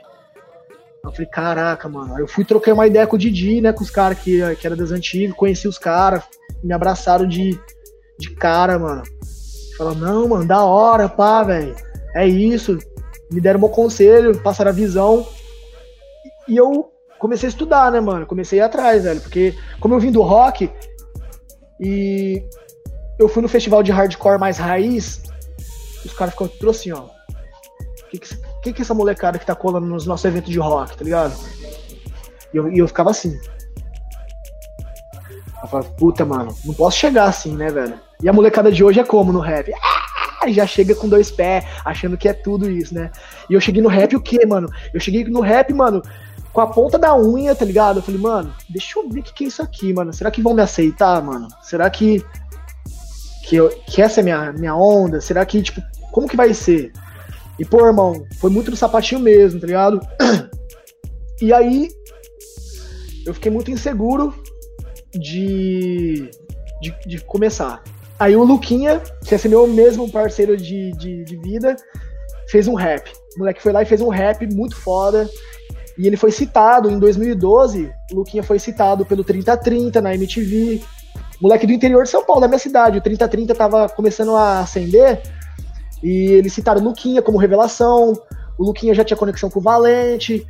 Eu 1.04 1.12
falei, 1.12 1.28
caraca, 1.28 1.90
mano. 1.90 2.16
Aí 2.16 2.22
eu 2.22 2.28
fui 2.28 2.46
trocar 2.46 2.74
uma 2.74 2.86
ideia 2.86 3.08
com 3.08 3.16
o 3.16 3.20
Didi, 3.20 3.60
né? 3.60 3.74
Com 3.74 3.84
os 3.84 3.90
caras 3.90 4.20
que, 4.20 4.56
que 4.56 4.68
era 4.68 4.76
das 4.76 4.92
antigas, 4.92 5.36
conheci 5.36 5.68
os 5.68 5.78
caras, 5.78 6.24
me 6.64 6.74
abraçaram 6.74 7.28
de, 7.28 7.60
de 8.20 8.30
cara, 8.36 8.78
mano. 8.78 9.04
Fala, 9.78 9.96
não, 9.96 10.28
mano, 10.28 10.46
da 10.46 10.64
hora, 10.64 11.10
pá, 11.10 11.44
velho. 11.44 11.76
É 12.14 12.28
isso. 12.28 12.78
Me 13.32 13.42
deram 13.42 13.60
bom 13.60 13.70
conselho, 13.70 14.38
passaram 14.42 14.70
a 14.70 14.74
visão. 14.74 15.26
E 16.48 16.56
eu 16.56 16.91
comecei 17.22 17.48
a 17.48 17.52
estudar, 17.52 17.92
né, 17.92 18.00
mano? 18.00 18.26
Comecei 18.26 18.60
a 18.60 18.64
ir 18.64 18.66
atrás, 18.66 19.04
velho. 19.04 19.22
Porque, 19.22 19.56
como 19.80 19.94
eu 19.94 20.00
vim 20.00 20.12
do 20.12 20.24
rock 20.24 20.70
e 21.80 22.44
eu 23.20 23.30
fui 23.30 23.44
no 23.44 23.48
festival 23.48 23.84
de 23.84 23.92
hardcore 23.92 24.40
mais 24.40 24.58
raiz, 24.58 25.22
os 26.04 26.14
caras 26.14 26.34
ficam 26.34 26.48
tudo 26.48 26.72
assim, 26.72 26.92
ó. 26.92 27.04
O 27.04 28.10
que, 28.10 28.20
que, 28.64 28.74
que, 28.74 28.82
essa 28.82 28.96
molecada 28.96 29.38
que 29.38 29.46
tá 29.46 29.56
colando 29.56 29.86
nos 29.86 30.06
nossos 30.06 30.26
eventos 30.26 30.52
de 30.52 30.60
rock, 30.60 30.98
tá 30.98 31.04
ligado? 31.04 31.34
E 32.52 32.58
eu, 32.58 32.70
e 32.74 32.80
eu 32.80 32.88
ficava 32.88 33.12
assim. 33.12 33.40
Eu 35.62 35.68
falava, 35.70 35.90
puta, 35.92 36.26
mano, 36.26 36.54
não 36.66 36.74
posso 36.74 36.98
chegar 36.98 37.26
assim, 37.26 37.56
né, 37.56 37.70
velho? 37.70 37.98
E 38.22 38.28
a 38.28 38.34
molecada 38.34 38.72
de 38.72 38.84
hoje 38.84 39.00
é 39.00 39.04
como 39.04 39.32
no 39.32 39.40
rap? 39.40 39.72
Ah, 40.44 40.50
já 40.50 40.66
chega 40.66 40.96
com 40.96 41.08
dois 41.08 41.30
pés, 41.30 41.64
achando 41.86 42.18
que 42.18 42.28
é 42.28 42.34
tudo 42.34 42.70
isso, 42.70 42.96
né? 42.96 43.12
E 43.48 43.54
eu 43.54 43.62
cheguei 43.62 43.82
no 43.82 43.88
rap 43.88 44.16
o 44.16 44.22
quê, 44.22 44.44
mano? 44.44 44.68
Eu 44.92 45.00
cheguei 45.00 45.24
no 45.26 45.40
rap, 45.40 45.72
mano, 45.72 46.02
com 46.54 46.62
a 46.62 46.68
ponta 46.68 46.98
da 46.98 47.18
unha, 47.18 47.56
tá 47.56 47.66
ligado? 47.66 48.00
Eu 48.00 48.04
falei, 48.04 48.20
mano, 48.20 48.54
deixa 48.70 49.00
eu 49.00 49.10
ver 49.10 49.22
o 49.22 49.24
que, 49.24 49.34
que 49.34 49.44
é 49.46 49.48
isso 49.48 49.62
aqui, 49.62 49.94
mano. 49.94 50.14
Será 50.14 50.30
que 50.30 50.42
vão 50.42 50.54
me 50.54 50.62
aceitar, 50.62 51.22
mano? 51.24 51.48
Será 51.62 51.90
que. 51.90 52.24
Que, 53.48 53.56
eu, 53.56 53.70
que 53.88 54.02
essa 54.02 54.20
é 54.20 54.24
minha, 54.24 54.54
minha 54.54 54.76
onda? 54.76 55.20
Será 55.20 55.46
que, 55.46 55.62
tipo, 55.62 55.82
como 56.12 56.28
que 56.28 56.38
vai 56.38 56.54
ser? 56.54 56.94
E, 57.60 57.66
pô, 57.66 57.86
irmão, 57.86 58.26
foi 58.40 58.50
muito 58.50 58.72
no 58.72 58.78
sapatinho 58.78 59.20
mesmo, 59.20 59.60
tá 59.60 59.68
ligado? 59.68 60.00
E 61.42 61.52
aí, 61.52 61.90
eu 63.26 63.34
fiquei 63.34 63.52
muito 63.52 63.72
inseguro 63.72 64.32
de, 65.12 66.30
de, 66.80 66.96
de 67.06 67.24
começar. 67.26 67.84
Aí 68.20 68.36
o 68.36 68.44
Luquinha, 68.44 69.02
que 69.26 69.34
é 69.34 69.48
meu 69.48 69.66
mesmo 69.66 70.08
parceiro 70.12 70.56
de, 70.56 70.92
de, 70.92 71.24
de, 71.24 71.38
vida, 71.38 71.76
fez 72.48 72.68
um 72.68 72.76
rap. 72.76 73.12
O 73.36 73.40
moleque 73.40 73.60
foi 73.60 73.72
lá 73.72 73.82
e 73.82 73.86
fez 73.88 74.02
um 74.02 74.10
rap 74.10 74.46
muito 74.54 74.76
foda. 74.76 75.28
E 76.02 76.08
ele 76.08 76.18
foi 76.18 76.32
citado 76.32 76.90
em 76.90 76.98
2012, 76.98 77.94
o 78.12 78.16
Luquinha 78.16 78.42
foi 78.42 78.58
citado 78.58 79.06
pelo 79.06 79.24
3030 79.24 80.02
na 80.02 80.16
MTV. 80.16 80.82
Moleque 81.40 81.68
do 81.68 81.74
interior 81.74 82.02
de 82.06 82.10
São 82.10 82.26
Paulo, 82.26 82.42
da 82.42 82.48
minha 82.48 82.58
cidade. 82.58 82.98
O 82.98 83.02
3030 83.02 83.54
tava 83.54 83.88
começando 83.88 84.36
a 84.36 84.62
acender. 84.62 85.22
E 86.02 86.32
eles 86.32 86.54
citaram 86.54 86.82
o 86.82 86.84
Luquinha 86.86 87.22
como 87.22 87.38
revelação. 87.38 88.20
O 88.58 88.64
Luquinha 88.66 88.96
já 88.96 89.04
tinha 89.04 89.16
conexão 89.16 89.48
com 89.48 89.60
o 89.60 89.62
Valente, 89.62 90.44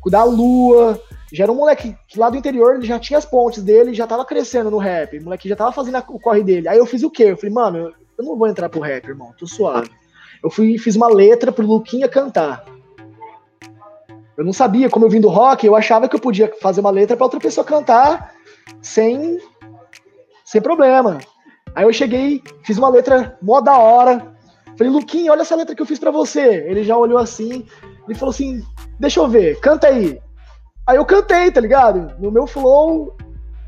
com 0.00 0.08
o 0.08 0.10
da 0.10 0.24
Lua. 0.24 1.00
Já 1.32 1.44
era 1.44 1.52
um 1.52 1.56
moleque 1.56 1.96
que 2.08 2.18
lá 2.18 2.28
do 2.28 2.36
interior 2.36 2.74
ele 2.74 2.84
já 2.84 2.98
tinha 2.98 3.16
as 3.16 3.24
pontes 3.24 3.62
dele, 3.62 3.94
já 3.94 4.08
tava 4.08 4.24
crescendo 4.24 4.72
no 4.72 4.78
rap. 4.78 5.18
O 5.18 5.22
moleque 5.22 5.48
já 5.48 5.54
tava 5.54 5.70
fazendo 5.70 5.98
o 6.08 6.18
corre 6.18 6.42
dele. 6.42 6.66
Aí 6.66 6.78
eu 6.78 6.86
fiz 6.86 7.04
o 7.04 7.10
quê? 7.10 7.26
Eu 7.26 7.36
falei, 7.36 7.54
mano, 7.54 7.92
eu 8.18 8.24
não 8.24 8.36
vou 8.36 8.48
entrar 8.48 8.68
pro 8.68 8.80
rap, 8.80 9.06
irmão, 9.06 9.32
tô 9.38 9.46
suave. 9.46 9.88
Eu 10.42 10.50
fui 10.50 10.76
fiz 10.78 10.96
uma 10.96 11.06
letra 11.06 11.52
pro 11.52 11.64
Luquinha 11.64 12.08
cantar. 12.08 12.64
Eu 14.36 14.44
não 14.44 14.52
sabia, 14.52 14.90
como 14.90 15.06
eu 15.06 15.10
vim 15.10 15.20
do 15.20 15.28
rock, 15.28 15.66
eu 15.66 15.74
achava 15.74 16.08
que 16.08 16.14
eu 16.14 16.20
podia 16.20 16.52
fazer 16.60 16.80
uma 16.80 16.90
letra 16.90 17.16
para 17.16 17.24
outra 17.24 17.40
pessoa 17.40 17.64
cantar 17.64 18.34
sem 18.82 19.38
sem 20.44 20.60
problema. 20.60 21.18
Aí 21.74 21.84
eu 21.84 21.92
cheguei, 21.92 22.42
fiz 22.62 22.78
uma 22.78 22.88
letra 22.88 23.36
mó 23.42 23.60
da 23.60 23.76
hora. 23.76 24.34
Falei, 24.76 24.92
Luquinha, 24.92 25.32
olha 25.32 25.40
essa 25.42 25.56
letra 25.56 25.74
que 25.74 25.82
eu 25.82 25.86
fiz 25.86 25.98
para 25.98 26.10
você. 26.10 26.64
Ele 26.68 26.84
já 26.84 26.96
olhou 26.96 27.18
assim, 27.18 27.66
e 28.08 28.14
falou 28.14 28.30
assim: 28.30 28.62
"Deixa 29.00 29.20
eu 29.20 29.28
ver, 29.28 29.58
canta 29.60 29.88
aí". 29.88 30.20
Aí 30.86 30.96
eu 30.96 31.04
cantei, 31.04 31.50
tá 31.50 31.60
ligado? 31.60 32.14
No 32.18 32.30
meu 32.30 32.46
flow, 32.46 33.16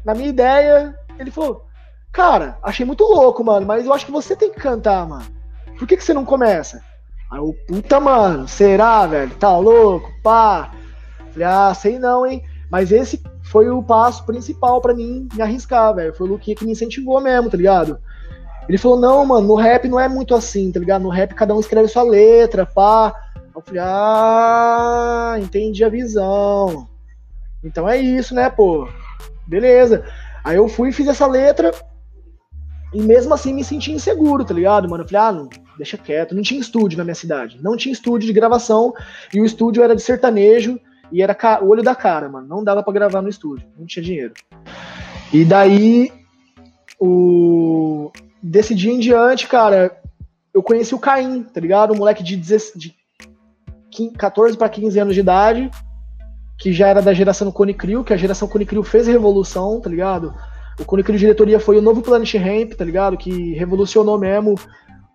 na 0.05 0.15
minha 0.15 0.29
ideia, 0.29 0.95
ele 1.19 1.31
falou: 1.31 1.65
"Cara, 2.13 2.59
achei 2.63 2.87
muito 2.87 3.05
louco, 3.05 3.43
mano, 3.43 3.67
mas 3.67 3.87
eu 3.87 3.93
acho 3.93 4.07
que 4.07 4.13
você 4.13 4.37
tem 4.37 4.51
que 4.51 4.61
cantar, 4.61 5.07
mano. 5.07 5.27
Por 5.79 5.87
que 5.87 5.97
que 5.97 6.05
você 6.05 6.15
não 6.15 6.25
começa?" 6.25 6.83
Aí 7.31 7.39
eu, 7.39 7.55
puta, 7.67 8.01
mano, 8.01 8.49
será, 8.49 9.07
velho? 9.07 9.35
Tá 9.35 9.57
louco? 9.57 10.11
Pá. 10.23 10.73
Falei, 11.33 11.47
ah, 11.47 11.75
sei 11.75 11.99
não, 11.99 12.27
hein? 12.27 12.43
Mas 12.71 12.91
esse 12.91 13.23
foi 13.43 13.69
o 13.69 13.83
passo 13.83 14.25
principal 14.25 14.81
para 14.81 14.95
mim 14.95 15.29
me 15.35 15.43
arriscar, 15.43 15.95
velho. 15.95 16.15
Foi 16.15 16.27
o 16.27 16.31
Luquinha 16.33 16.57
que 16.57 16.65
me 16.65 16.73
incentivou 16.73 17.21
mesmo, 17.21 17.51
tá 17.51 17.57
ligado? 17.57 17.99
Ele 18.69 18.79
falou, 18.79 19.01
não, 19.01 19.25
mano, 19.25 19.47
no 19.47 19.55
rap 19.55 19.89
não 19.89 19.99
é 19.99 20.09
muito 20.09 20.35
assim, 20.35 20.71
tá 20.71 20.79
ligado? 20.79 21.03
No 21.03 21.09
rap 21.09 21.35
cada 21.35 21.55
um 21.55 21.61
escreve 21.61 21.89
sua 21.89 22.03
letra, 22.03 22.67
pá. 22.67 23.15
Eu 23.55 23.63
falei, 23.63 23.81
ah, 23.83 25.37
entendi 25.39 25.83
a 25.85 25.89
visão. 25.89 26.87
Então 27.65 27.89
é 27.89 27.97
isso, 27.97 28.35
né, 28.35 28.51
pô? 28.51 28.89
Beleza. 29.47 30.05
Aí 30.45 30.57
eu 30.57 30.69
fui 30.69 30.91
e 30.91 30.93
fiz 30.93 31.09
essa 31.09 31.27
letra 31.27 31.73
e 32.93 33.01
mesmo 33.03 33.35
assim 33.35 33.53
me 33.53 33.65
senti 33.65 33.93
inseguro, 33.93 34.45
tá 34.45 34.55
ligado, 34.55 34.89
mano? 34.89 35.03
Eu 35.03 35.09
falei, 35.09 35.23
ah, 35.23 35.33
não, 35.33 35.49
deixa 35.79 35.97
quieto. 35.97 36.35
Não 36.35 36.43
tinha 36.43 36.61
estúdio 36.61 36.99
na 36.99 37.05
minha 37.05 37.15
cidade. 37.15 37.59
Não 37.63 37.77
tinha 37.77 37.93
estúdio 37.93 38.27
de 38.27 38.33
gravação. 38.33 38.93
E 39.33 39.41
o 39.41 39.45
estúdio 39.45 39.83
era 39.83 39.97
de 39.97 40.03
sertanejo 40.03 40.79
e 41.11 41.23
era 41.23 41.37
o 41.63 41.69
olho 41.69 41.83
da 41.83 41.95
cara, 41.95 42.29
mano. 42.29 42.47
Não 42.47 42.63
dava 42.63 42.83
para 42.83 42.93
gravar 42.93 43.23
no 43.23 43.29
estúdio. 43.29 43.67
Não 43.79 43.87
tinha 43.87 44.05
dinheiro. 44.05 44.35
E 45.33 45.45
daí, 45.45 46.13
o... 46.99 48.11
desse 48.43 48.75
dia 48.75 48.93
em 48.93 48.99
diante, 48.99 49.47
cara, 49.47 49.97
eu 50.53 50.63
conheci 50.63 50.95
o 50.95 50.99
Caim, 50.99 51.43
tá 51.43 51.61
ligado? 51.61 51.95
Um 51.95 51.99
moleque 51.99 52.23
de, 52.23 52.37
10... 52.37 52.73
de 52.77 52.95
14 54.17 54.57
para 54.57 54.69
15 54.69 54.99
anos 54.99 55.15
de 55.15 55.21
idade, 55.21 55.71
que 56.59 56.73
já 56.73 56.89
era 56.89 57.01
da 57.01 57.13
geração 57.13 57.51
Cone 57.51 57.75
Crew, 57.75 58.05
que 58.05 58.13
a 58.13 58.17
geração 58.17 58.49
Cone 58.49 58.67
Crew 58.67 58.83
fez 58.83 59.07
revolução, 59.07 59.81
tá 59.81 59.89
ligado? 59.89 60.35
O 60.79 60.85
Cone 60.85 61.03
Crew 61.03 61.19
diretoria 61.19 61.59
foi 61.59 61.79
o 61.79 61.83
novo 61.83 62.03
Planet 62.03 62.35
Ramp, 62.35 62.75
tá 62.75 62.85
ligado? 62.85 63.17
Que 63.17 63.55
revolucionou 63.55 64.19
mesmo 64.19 64.55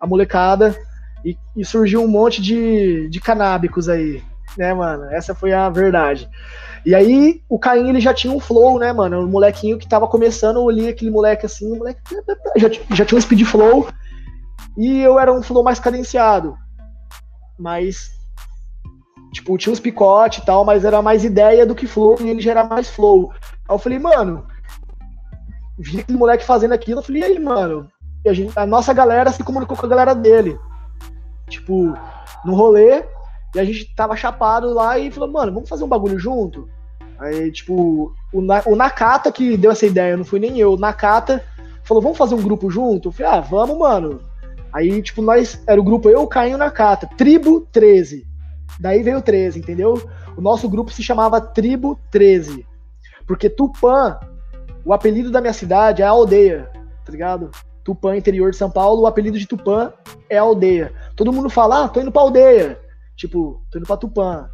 a 0.04 0.06
molecada 0.06 0.76
e, 1.24 1.36
e, 1.56 1.64
surgiu 1.64 2.02
um 2.02 2.08
monte 2.08 2.42
de, 2.42 3.08
de 3.08 3.20
canábicos 3.20 3.88
aí, 3.88 4.22
né, 4.58 4.74
mano? 4.74 5.04
Essa 5.04 5.34
foi 5.34 5.52
a 5.52 5.68
verdade. 5.70 6.28
E 6.84 6.94
aí, 6.94 7.42
o 7.48 7.58
Caim, 7.58 7.88
ele 7.88 8.00
já 8.00 8.12
tinha 8.12 8.32
um 8.32 8.38
flow, 8.38 8.78
né, 8.78 8.92
mano? 8.92 9.20
Um 9.20 9.26
molequinho 9.26 9.78
que 9.78 9.88
tava 9.88 10.06
começando, 10.06 10.56
eu 10.56 10.64
olhei 10.64 10.90
aquele 10.90 11.10
moleque 11.10 11.46
assim, 11.46 11.72
o 11.72 11.78
moleque 11.78 12.00
já, 12.58 12.68
já 12.94 13.04
tinha 13.06 13.18
um 13.18 13.22
speed 13.22 13.42
flow, 13.44 13.88
e 14.76 15.00
eu 15.00 15.18
era 15.18 15.32
um 15.32 15.42
flow 15.42 15.64
mais 15.64 15.80
cadenciado. 15.80 16.54
Mas, 17.58 18.10
tipo, 19.32 19.56
tinha 19.56 19.72
uns 19.72 19.80
picote 19.80 20.40
e 20.40 20.44
tal, 20.44 20.62
mas 20.62 20.84
era 20.84 21.00
mais 21.00 21.24
ideia 21.24 21.64
do 21.64 21.74
que 21.74 21.86
flow, 21.86 22.18
e 22.20 22.28
ele 22.28 22.42
já 22.42 22.50
era 22.50 22.64
mais 22.64 22.90
flow. 22.90 23.32
Aí 23.66 23.74
eu 23.74 23.78
falei, 23.78 23.98
mano, 23.98 24.46
vi 25.78 26.00
aquele 26.00 26.18
moleque 26.18 26.44
fazendo 26.44 26.74
aquilo, 26.74 27.00
eu 27.00 27.04
falei, 27.04 27.22
e 27.22 27.24
aí, 27.24 27.38
mano, 27.38 27.88
a, 28.28 28.32
gente, 28.32 28.58
a 28.58 28.66
nossa 28.66 28.92
galera 28.92 29.32
se 29.32 29.42
comunicou 29.42 29.76
com 29.76 29.86
a 29.86 29.88
galera 29.88 30.14
dele. 30.14 30.58
Tipo, 31.48 31.94
no 32.44 32.54
rolê, 32.54 33.04
e 33.54 33.60
a 33.60 33.64
gente 33.64 33.94
tava 33.94 34.16
chapado 34.16 34.72
lá 34.72 34.98
e 34.98 35.10
falou, 35.10 35.30
mano, 35.30 35.52
vamos 35.52 35.68
fazer 35.68 35.84
um 35.84 35.88
bagulho 35.88 36.18
junto? 36.18 36.68
Aí, 37.18 37.52
tipo, 37.52 38.12
o, 38.32 38.40
o 38.66 38.76
Nakata 38.76 39.30
que 39.30 39.56
deu 39.56 39.70
essa 39.70 39.86
ideia, 39.86 40.16
não 40.16 40.24
fui 40.24 40.40
nem 40.40 40.58
eu, 40.58 40.72
o 40.72 40.78
Nakata 40.78 41.44
falou, 41.84 42.02
vamos 42.02 42.18
fazer 42.18 42.34
um 42.34 42.42
grupo 42.42 42.70
junto? 42.70 43.08
Eu 43.08 43.12
falei, 43.12 43.32
ah, 43.32 43.40
vamos, 43.40 43.78
mano. 43.78 44.20
Aí, 44.72 45.00
tipo, 45.00 45.22
nós, 45.22 45.62
era 45.66 45.80
o 45.80 45.84
grupo 45.84 46.08
eu, 46.08 46.26
Caio 46.26 46.52
e 46.52 46.54
o 46.54 46.58
Nakata, 46.58 47.08
Tribo 47.16 47.60
13. 47.70 48.26
Daí 48.80 49.02
veio 49.02 49.18
o 49.18 49.22
13, 49.22 49.60
entendeu? 49.60 50.10
O 50.36 50.40
nosso 50.40 50.68
grupo 50.68 50.90
se 50.90 51.02
chamava 51.02 51.40
Tribo 51.40 51.98
13. 52.10 52.66
Porque 53.26 53.48
Tupã, 53.48 54.18
o 54.84 54.92
apelido 54.92 55.30
da 55.30 55.40
minha 55.40 55.52
cidade 55.52 56.02
é 56.02 56.04
a 56.04 56.10
aldeia, 56.10 56.68
tá 57.04 57.12
ligado? 57.12 57.50
Tupã, 57.84 58.16
interior 58.16 58.50
de 58.50 58.56
São 58.56 58.70
Paulo, 58.70 59.02
o 59.02 59.06
apelido 59.06 59.38
de 59.38 59.46
Tupã 59.46 59.92
é 60.28 60.38
aldeia. 60.38 60.92
Todo 61.14 61.32
mundo 61.32 61.50
fala, 61.50 61.84
ah, 61.84 61.88
tô 61.88 62.00
indo 62.00 62.10
pra 62.10 62.22
aldeia. 62.22 62.80
Tipo, 63.14 63.60
tô 63.70 63.78
indo 63.78 63.86
pra 63.86 63.96
Tupã. 63.96 64.48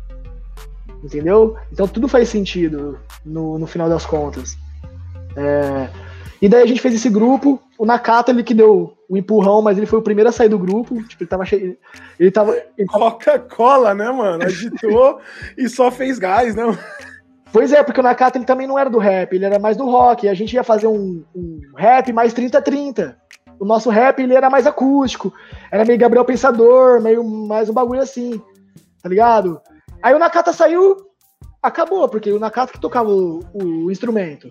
Entendeu? 1.03 1.57
Então 1.73 1.87
tudo 1.87 2.09
faz 2.09 2.29
sentido 2.29 2.99
no, 3.25 3.59
no 3.59 3.67
final 3.67 3.89
das 3.89 4.05
contas. 4.05 4.59
É... 5.37 5.89
E 6.43 6.49
daí 6.49 6.63
a 6.63 6.67
gente 6.67 6.81
fez 6.81 6.95
esse 6.95 7.09
grupo. 7.09 7.61
O 7.79 7.87
Nakata, 7.87 8.31
ele 8.31 8.43
que 8.43 8.55
deu 8.55 8.97
o 9.09 9.17
empurrão, 9.17 9.63
mas 9.63 9.77
ele 9.77 9.87
foi 9.87 9.99
o 9.99 10.03
primeiro 10.03 10.29
a 10.29 10.33
sair 10.33 10.49
do 10.49 10.59
grupo. 10.59 11.03
Tipo, 11.05 11.23
ele 11.23 11.31
tava 11.31 11.45
cheio. 11.45 11.77
Ele 12.19 12.31
tava... 12.31 12.57
Coca-Cola, 12.89 13.95
né, 13.95 14.11
mano? 14.11 14.45
Agitou 14.45 15.21
e 15.57 15.69
só 15.69 15.91
fez 15.91 16.19
gás, 16.19 16.55
né? 16.55 16.65
Pois 17.53 17.73
é, 17.73 17.83
porque 17.83 18.01
o 18.01 18.03
Nakata 18.03 18.39
ele 18.39 18.45
também 18.45 18.67
não 18.67 18.79
era 18.79 18.89
do 18.89 18.99
rap, 18.99 19.33
ele 19.33 19.45
era 19.45 19.59
mais 19.59 19.77
do 19.77 19.85
rock. 19.85 20.29
A 20.29 20.35
gente 20.35 20.55
ia 20.55 20.63
fazer 20.63 20.87
um, 20.87 21.25
um 21.35 21.61
rap 21.77 22.13
mais 22.13 22.33
30-30. 22.33 23.17
O 23.59 23.65
nosso 23.65 23.91
rap 23.91 24.21
ele 24.23 24.35
era 24.35 24.49
mais 24.49 24.67
acústico. 24.67 25.33
Era 25.71 25.85
meio 25.85 25.99
Gabriel 25.99 26.25
Pensador, 26.25 27.01
meio 27.01 27.25
mais 27.25 27.69
um 27.69 27.75
bagulho 27.75 28.01
assim. 28.01 28.41
Tá 29.03 29.09
ligado? 29.09 29.61
Aí 30.03 30.15
o 30.15 30.19
Nakata 30.19 30.53
saiu, 30.53 30.97
acabou, 31.63 32.09
porque 32.09 32.31
o 32.31 32.39
Nakata 32.39 32.73
que 32.73 32.81
tocava 32.81 33.11
o, 33.11 33.41
o 33.53 33.91
instrumento. 33.91 34.49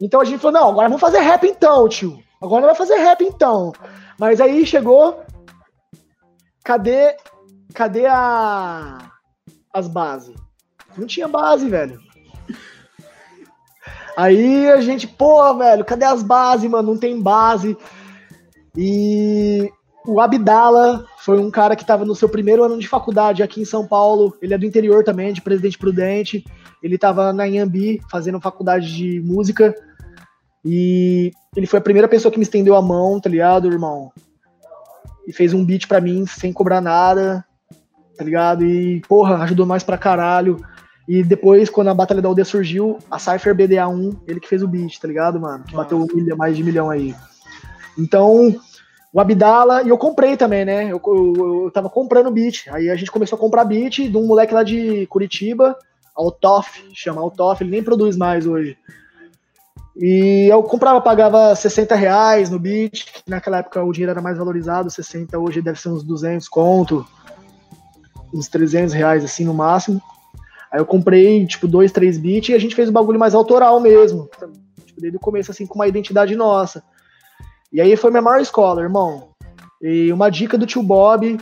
Então 0.00 0.20
a 0.20 0.24
gente 0.24 0.40
falou: 0.40 0.60
não, 0.60 0.70
agora 0.70 0.88
vamos 0.88 1.00
fazer 1.00 1.18
rap 1.18 1.46
então, 1.46 1.88
tio. 1.88 2.18
Agora 2.42 2.66
vai 2.66 2.74
fazer 2.74 2.96
rap 2.96 3.22
então. 3.22 3.72
Mas 4.18 4.40
aí 4.40 4.66
chegou. 4.66 5.22
Cadê. 6.64 7.16
Cadê 7.74 8.06
a. 8.06 9.10
As 9.72 9.86
bases? 9.86 10.34
Não 10.96 11.06
tinha 11.06 11.28
base, 11.28 11.68
velho. 11.68 12.00
Aí 14.16 14.70
a 14.70 14.80
gente, 14.80 15.06
pô, 15.06 15.54
velho, 15.54 15.84
cadê 15.84 16.04
as 16.04 16.22
bases, 16.22 16.70
mano? 16.70 16.92
Não 16.92 16.98
tem 16.98 17.20
base. 17.20 17.76
E 18.76 19.70
o 20.06 20.20
Abdala 20.20 21.04
foi 21.18 21.38
um 21.38 21.50
cara 21.50 21.76
que 21.76 21.82
estava 21.82 22.04
no 22.04 22.14
seu 22.14 22.28
primeiro 22.28 22.64
ano 22.64 22.78
de 22.78 22.88
faculdade 22.88 23.42
aqui 23.42 23.60
em 23.60 23.64
São 23.64 23.86
Paulo. 23.86 24.36
Ele 24.42 24.54
é 24.54 24.58
do 24.58 24.66
interior 24.66 25.04
também, 25.04 25.32
de 25.32 25.40
Presidente 25.40 25.78
Prudente. 25.78 26.44
Ele 26.82 26.96
estava 26.96 27.32
na 27.32 27.46
Inhambi 27.46 28.00
fazendo 28.10 28.40
faculdade 28.40 28.94
de 28.94 29.20
música. 29.20 29.74
E 30.64 31.32
ele 31.56 31.66
foi 31.66 31.78
a 31.78 31.82
primeira 31.82 32.08
pessoa 32.08 32.30
que 32.30 32.38
me 32.38 32.44
estendeu 32.44 32.76
a 32.76 32.82
mão, 32.82 33.20
tá 33.20 33.28
ligado, 33.28 33.70
irmão? 33.70 34.12
E 35.26 35.32
fez 35.32 35.52
um 35.52 35.64
beat 35.64 35.86
para 35.86 36.00
mim 36.00 36.26
sem 36.26 36.52
cobrar 36.52 36.80
nada, 36.80 37.44
tá 38.16 38.24
ligado? 38.24 38.64
E, 38.64 39.00
porra, 39.08 39.36
ajudou 39.44 39.66
nós 39.66 39.82
pra 39.82 39.98
caralho. 39.98 40.56
E 41.12 41.22
depois, 41.22 41.68
quando 41.68 41.88
a 41.88 41.94
Batalha 41.94 42.22
da 42.22 42.28
Aldeia 42.28 42.42
surgiu, 42.42 42.96
a 43.10 43.18
Cypher 43.18 43.54
BDA1, 43.54 44.16
ele 44.26 44.40
que 44.40 44.48
fez 44.48 44.62
o 44.62 44.66
beat, 44.66 44.98
tá 44.98 45.06
ligado, 45.06 45.38
mano? 45.38 45.62
Que 45.62 45.74
bateu 45.74 46.06
milha, 46.14 46.34
mais 46.34 46.56
de 46.56 46.64
milhão 46.64 46.88
aí. 46.88 47.14
Então, 47.98 48.58
o 49.12 49.20
Abdala, 49.20 49.82
e 49.82 49.90
eu 49.90 49.98
comprei 49.98 50.38
também, 50.38 50.64
né? 50.64 50.90
Eu, 50.90 50.98
eu, 51.04 51.64
eu 51.64 51.70
tava 51.70 51.90
comprando 51.90 52.30
beat. 52.30 52.66
Aí 52.68 52.88
a 52.88 52.96
gente 52.96 53.10
começou 53.10 53.36
a 53.36 53.38
comprar 53.38 53.66
beat 53.66 54.08
de 54.08 54.16
um 54.16 54.26
moleque 54.26 54.54
lá 54.54 54.62
de 54.62 55.06
Curitiba, 55.08 55.76
Altoff, 56.16 56.82
chama 56.94 57.20
Altoff, 57.20 57.62
ele 57.62 57.72
nem 57.72 57.82
produz 57.82 58.16
mais 58.16 58.46
hoje. 58.46 58.78
E 59.94 60.48
eu 60.50 60.62
comprava, 60.62 60.98
pagava 60.98 61.54
60 61.54 61.94
reais 61.94 62.48
no 62.48 62.58
beat, 62.58 63.04
naquela 63.28 63.58
época 63.58 63.84
o 63.84 63.92
dinheiro 63.92 64.12
era 64.12 64.22
mais 64.22 64.38
valorizado, 64.38 64.90
60, 64.90 65.38
hoje 65.38 65.60
deve 65.60 65.78
ser 65.78 65.90
uns 65.90 66.02
200 66.02 66.48
conto, 66.48 67.06
uns 68.32 68.48
300 68.48 68.94
reais 68.94 69.22
assim 69.22 69.44
no 69.44 69.52
máximo. 69.52 70.00
Aí 70.72 70.80
eu 70.80 70.86
comprei, 70.86 71.46
tipo, 71.46 71.68
dois, 71.68 71.92
três 71.92 72.16
beats 72.16 72.48
e 72.48 72.54
a 72.54 72.58
gente 72.58 72.74
fez 72.74 72.88
o 72.88 72.92
bagulho 72.92 73.18
mais 73.18 73.34
autoral 73.34 73.78
mesmo. 73.80 74.28
Tipo, 74.86 75.00
desde 75.00 75.16
o 75.16 75.20
começo, 75.20 75.50
assim, 75.50 75.66
com 75.66 75.74
uma 75.74 75.88
identidade 75.88 76.34
nossa. 76.34 76.82
E 77.72 77.80
aí 77.80 77.94
foi 77.96 78.10
minha 78.10 78.22
maior 78.22 78.40
escola, 78.40 78.82
irmão. 78.82 79.28
E 79.80 80.12
uma 80.12 80.30
dica 80.30 80.56
do 80.56 80.66
tio 80.66 80.82
Bob, 80.82 81.38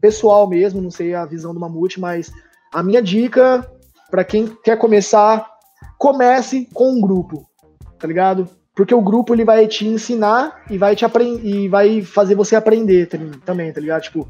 pessoal 0.00 0.48
mesmo, 0.48 0.80
não 0.80 0.90
sei 0.90 1.14
a 1.14 1.24
visão 1.24 1.52
do 1.52 1.60
Mamute, 1.60 1.98
mas 1.98 2.32
a 2.72 2.82
minha 2.82 3.02
dica 3.02 3.68
para 4.14 4.22
quem 4.22 4.46
quer 4.62 4.78
começar, 4.78 5.44
comece 5.98 6.68
com 6.72 6.92
um 6.92 7.00
grupo, 7.00 7.44
tá 7.98 8.06
ligado? 8.06 8.48
Porque 8.72 8.94
o 8.94 9.02
grupo 9.02 9.34
ele 9.34 9.44
vai 9.44 9.66
te 9.66 9.88
ensinar 9.88 10.64
e 10.70 10.78
vai 10.78 10.94
te 10.94 11.04
aprender 11.04 11.44
e 11.44 11.68
vai 11.68 12.00
fazer 12.00 12.36
você 12.36 12.54
aprender 12.54 13.08
também, 13.44 13.72
tá 13.72 13.80
ligado? 13.80 14.02
Tipo, 14.02 14.28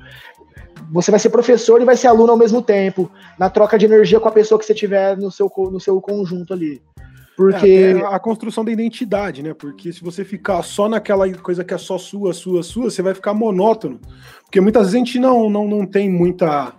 você 0.91 1.11
vai 1.11 1.21
ser 1.21 1.31
professor 1.31 1.81
e 1.81 1.85
vai 1.85 1.97
ser 1.97 2.09
aluno 2.09 2.33
ao 2.33 2.39
mesmo 2.39 2.63
tempo, 2.63 3.11
na 3.39 3.51
troca 3.51 3.79
de 3.79 3.87
energia 3.87 4.21
com 4.21 4.29
a 4.29 4.33
pessoa 4.33 4.59
que 4.59 4.65
você 4.65 4.75
tiver 4.75 5.17
no 5.17 5.31
seu, 5.31 5.51
no 5.71 5.81
seu 5.81 6.01
conjunto 6.01 6.53
ali. 6.53 6.81
Porque. 7.37 7.97
É, 8.01 8.07
a 8.07 8.19
construção 8.19 8.65
da 8.65 8.71
identidade, 8.71 9.43
né? 9.43 9.55
Porque 9.55 9.93
se 9.93 10.03
você 10.03 10.25
ficar 10.25 10.63
só 10.63 10.89
naquela 10.89 11.31
coisa 11.35 11.65
que 11.65 11.75
é 11.75 11.79
só 11.79 11.99
sua, 11.99 12.33
sua, 12.33 12.63
sua, 12.63 12.91
você 12.91 13.03
vai 13.03 13.15
ficar 13.15 13.35
monótono. 13.35 14.01
Porque 14.45 14.61
muitas 14.61 14.83
vezes 14.83 14.95
a 14.95 14.99
gente 14.99 15.19
não, 15.19 15.51
não, 15.51 15.67
não 15.67 15.87
tem 15.87 16.09
muita 16.09 16.73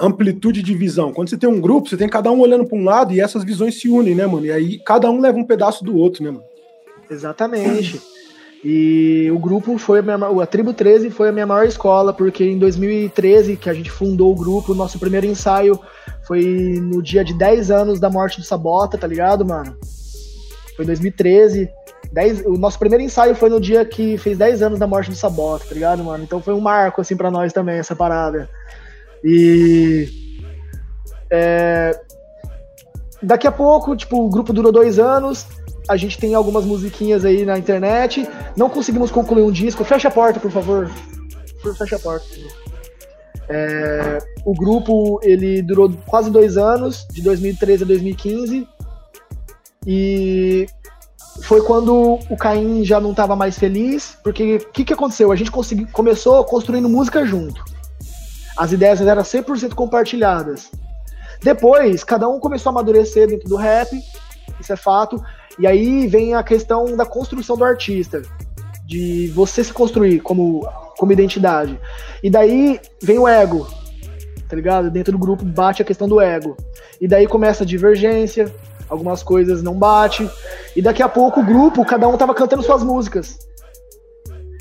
amplitude 0.00 0.62
de 0.62 0.74
visão. 0.74 1.12
Quando 1.12 1.28
você 1.28 1.36
tem 1.36 1.48
um 1.48 1.60
grupo, 1.60 1.88
você 1.88 1.96
tem 1.96 2.08
cada 2.08 2.30
um 2.30 2.38
olhando 2.38 2.64
para 2.64 2.78
um 2.78 2.84
lado 2.84 3.12
e 3.12 3.20
essas 3.20 3.42
visões 3.42 3.80
se 3.80 3.88
unem, 3.88 4.14
né, 4.14 4.26
mano? 4.26 4.46
E 4.46 4.52
aí 4.52 4.78
cada 4.84 5.10
um 5.10 5.20
leva 5.20 5.36
um 5.36 5.44
pedaço 5.44 5.84
do 5.84 5.96
outro, 5.96 6.22
né, 6.22 6.30
mano? 6.30 6.44
Exatamente. 7.10 8.00
E 8.64 9.30
o 9.30 9.38
grupo 9.38 9.78
foi 9.78 10.00
a, 10.00 10.02
minha, 10.02 10.16
a 10.16 10.46
Tribo 10.46 10.72
13 10.72 11.10
foi 11.10 11.28
a 11.28 11.32
minha 11.32 11.46
maior 11.46 11.64
escola, 11.64 12.12
porque 12.12 12.44
em 12.44 12.58
2013, 12.58 13.56
que 13.56 13.70
a 13.70 13.74
gente 13.74 13.90
fundou 13.90 14.32
o 14.32 14.36
grupo, 14.36 14.74
nosso 14.74 14.98
primeiro 14.98 15.26
ensaio 15.26 15.78
foi 16.26 16.42
no 16.82 17.02
dia 17.02 17.24
de 17.24 17.32
10 17.34 17.70
anos 17.70 18.00
da 18.00 18.10
morte 18.10 18.40
do 18.40 18.44
Sabota, 18.44 18.98
tá 18.98 19.06
ligado, 19.06 19.46
mano? 19.46 19.76
Foi 20.74 20.84
em 20.84 20.86
2013. 20.86 21.70
10, 22.12 22.46
o 22.46 22.56
nosso 22.56 22.78
primeiro 22.78 23.04
ensaio 23.04 23.34
foi 23.34 23.48
no 23.48 23.60
dia 23.60 23.84
que 23.84 24.18
fez 24.18 24.36
10 24.36 24.62
anos 24.62 24.78
da 24.78 24.86
morte 24.86 25.10
do 25.10 25.16
Sabota, 25.16 25.64
tá 25.68 25.74
ligado, 25.74 26.02
mano? 26.02 26.24
Então 26.24 26.40
foi 26.42 26.54
um 26.54 26.60
marco, 26.60 27.00
assim, 27.00 27.16
para 27.16 27.30
nós 27.30 27.52
também, 27.52 27.78
essa 27.78 27.94
parada. 27.94 28.48
E. 29.22 30.08
É, 31.30 31.98
daqui 33.22 33.46
a 33.46 33.52
pouco, 33.52 33.94
tipo, 33.94 34.24
o 34.24 34.28
grupo 34.28 34.52
durou 34.52 34.72
dois 34.72 34.98
anos, 34.98 35.46
a 35.88 35.96
gente 35.96 36.18
tem 36.18 36.34
algumas 36.34 36.64
musiquinhas 36.64 37.24
aí 37.24 37.44
na 37.44 37.58
internet. 37.58 38.28
Não 38.56 38.68
conseguimos 38.68 39.10
concluir 39.10 39.42
um 39.42 39.50
disco. 39.50 39.84
Fecha 39.84 40.08
a 40.08 40.10
porta, 40.10 40.38
por 40.38 40.50
favor. 40.50 40.90
Fecha 41.76 41.96
a 41.96 41.98
porta. 41.98 42.26
É, 43.48 44.18
o 44.44 44.52
grupo 44.52 45.18
ele 45.22 45.62
durou 45.62 45.90
quase 46.06 46.30
dois 46.30 46.58
anos, 46.58 47.06
de 47.10 47.22
2013 47.22 47.84
a 47.84 47.86
2015. 47.86 48.68
E 49.86 50.66
foi 51.42 51.62
quando 51.62 52.18
o 52.28 52.36
Caim 52.36 52.84
já 52.84 53.00
não 53.00 53.12
estava 53.12 53.34
mais 53.34 53.58
feliz, 53.58 54.18
porque 54.22 54.56
o 54.56 54.72
que, 54.72 54.84
que 54.84 54.92
aconteceu? 54.92 55.32
A 55.32 55.36
gente 55.36 55.50
consegui, 55.50 55.86
começou 55.86 56.44
construindo 56.44 56.88
música 56.88 57.24
junto. 57.24 57.64
As 58.56 58.72
ideias 58.72 59.00
eram 59.00 59.22
100% 59.22 59.74
compartilhadas. 59.74 60.70
Depois, 61.40 62.02
cada 62.02 62.28
um 62.28 62.40
começou 62.40 62.70
a 62.70 62.72
amadurecer 62.72 63.28
dentro 63.28 63.48
do 63.48 63.56
rap, 63.56 63.88
isso 64.60 64.72
é 64.72 64.76
fato. 64.76 65.22
E 65.58 65.66
aí 65.66 66.06
vem 66.06 66.34
a 66.34 66.42
questão 66.42 66.96
da 66.96 67.04
construção 67.04 67.56
do 67.56 67.64
artista, 67.64 68.22
de 68.86 69.28
você 69.34 69.64
se 69.64 69.72
construir 69.72 70.20
como, 70.20 70.66
como 70.96 71.12
identidade. 71.12 71.78
E 72.22 72.30
daí 72.30 72.80
vem 73.02 73.18
o 73.18 73.26
ego, 73.26 73.66
tá 74.48 74.54
ligado? 74.54 74.90
Dentro 74.90 75.12
do 75.12 75.18
grupo 75.18 75.44
bate 75.44 75.82
a 75.82 75.84
questão 75.84 76.08
do 76.08 76.20
ego. 76.20 76.56
E 77.00 77.08
daí 77.08 77.26
começa 77.26 77.64
a 77.64 77.66
divergência, 77.66 78.52
algumas 78.88 79.22
coisas 79.22 79.62
não 79.62 79.74
bate. 79.74 80.28
E 80.76 80.80
daqui 80.80 81.02
a 81.02 81.08
pouco 81.08 81.40
o 81.40 81.44
grupo, 81.44 81.84
cada 81.84 82.06
um 82.08 82.16
tava 82.16 82.34
cantando 82.34 82.62
suas 82.62 82.82
músicas. 82.82 83.38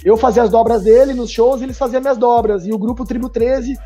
Eu 0.03 0.17
fazia 0.17 0.43
as 0.43 0.49
dobras 0.49 0.83
dele 0.83 1.13
nos 1.13 1.29
shows, 1.29 1.61
eles 1.61 1.77
faziam 1.77 2.01
minhas 2.01 2.17
dobras. 2.17 2.65
E 2.65 2.71
o 2.71 2.77
grupo 2.77 3.05
Tribo 3.05 3.29
13 3.29 3.77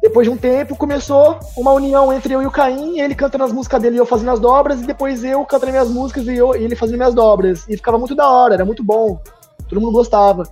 depois 0.00 0.26
de 0.26 0.32
um 0.32 0.36
tempo, 0.36 0.76
começou 0.76 1.38
uma 1.56 1.72
união 1.72 2.12
entre 2.12 2.34
eu 2.34 2.42
e 2.42 2.46
o 2.46 2.50
Caim, 2.50 3.00
ele 3.00 3.14
cantando 3.14 3.44
as 3.44 3.52
músicas 3.52 3.80
dele 3.80 3.96
e 3.96 3.98
eu 3.98 4.06
fazendo 4.06 4.30
as 4.30 4.40
dobras, 4.40 4.80
e 4.80 4.86
depois 4.86 5.24
eu 5.24 5.44
cantando 5.44 5.72
minhas 5.72 5.88
músicas 5.88 6.26
e, 6.26 6.36
eu, 6.36 6.54
e 6.54 6.64
ele 6.64 6.76
fazendo 6.76 6.98
minhas 6.98 7.14
dobras. 7.14 7.66
E 7.68 7.76
ficava 7.76 7.98
muito 7.98 8.14
da 8.14 8.28
hora, 8.28 8.54
era 8.54 8.64
muito 8.64 8.84
bom. 8.84 9.20
Todo 9.68 9.80
mundo 9.80 9.92
gostava. 9.92 10.42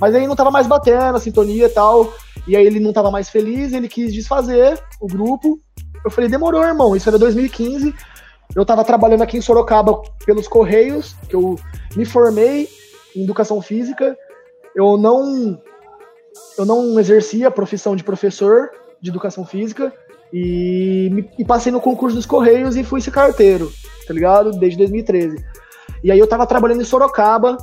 Mas 0.00 0.14
aí 0.14 0.26
não 0.26 0.36
tava 0.36 0.50
mais 0.50 0.66
batendo 0.66 1.16
a 1.16 1.20
sintonia 1.20 1.66
e 1.66 1.70
tal. 1.70 2.12
E 2.46 2.56
aí 2.56 2.66
ele 2.66 2.80
não 2.80 2.92
tava 2.92 3.10
mais 3.10 3.28
feliz, 3.28 3.72
ele 3.72 3.88
quis 3.88 4.12
desfazer 4.12 4.82
o 5.00 5.06
grupo. 5.06 5.60
Eu 6.04 6.10
falei, 6.10 6.28
demorou, 6.28 6.62
irmão. 6.62 6.96
Isso 6.96 7.08
era 7.08 7.18
2015. 7.18 7.94
Eu 8.54 8.64
tava 8.64 8.84
trabalhando 8.84 9.22
aqui 9.22 9.36
em 9.36 9.42
Sorocaba 9.42 10.00
pelos 10.24 10.48
Correios, 10.48 11.14
que 11.28 11.36
eu 11.36 11.56
me 11.96 12.04
formei 12.04 12.68
em 13.14 13.22
educação 13.22 13.60
física. 13.60 14.16
Eu 14.74 14.96
não 14.96 15.60
eu 16.56 16.64
não 16.64 16.98
exercia 16.98 17.48
a 17.48 17.50
profissão 17.50 17.94
de 17.94 18.04
professor, 18.04 18.70
de 19.00 19.10
educação 19.10 19.44
física 19.44 19.92
e, 20.32 21.10
me, 21.12 21.30
e 21.38 21.44
passei 21.44 21.72
no 21.72 21.80
concurso 21.80 22.16
dos 22.16 22.26
Correios 22.26 22.76
e 22.76 22.84
fui 22.84 23.00
ser 23.00 23.10
carteiro, 23.10 23.72
tá 24.06 24.12
ligado? 24.12 24.50
Desde 24.52 24.78
2013. 24.78 25.44
E 26.02 26.12
aí 26.12 26.18
eu 26.18 26.26
tava 26.26 26.46
trabalhando 26.46 26.82
em 26.82 26.84
Sorocaba, 26.84 27.56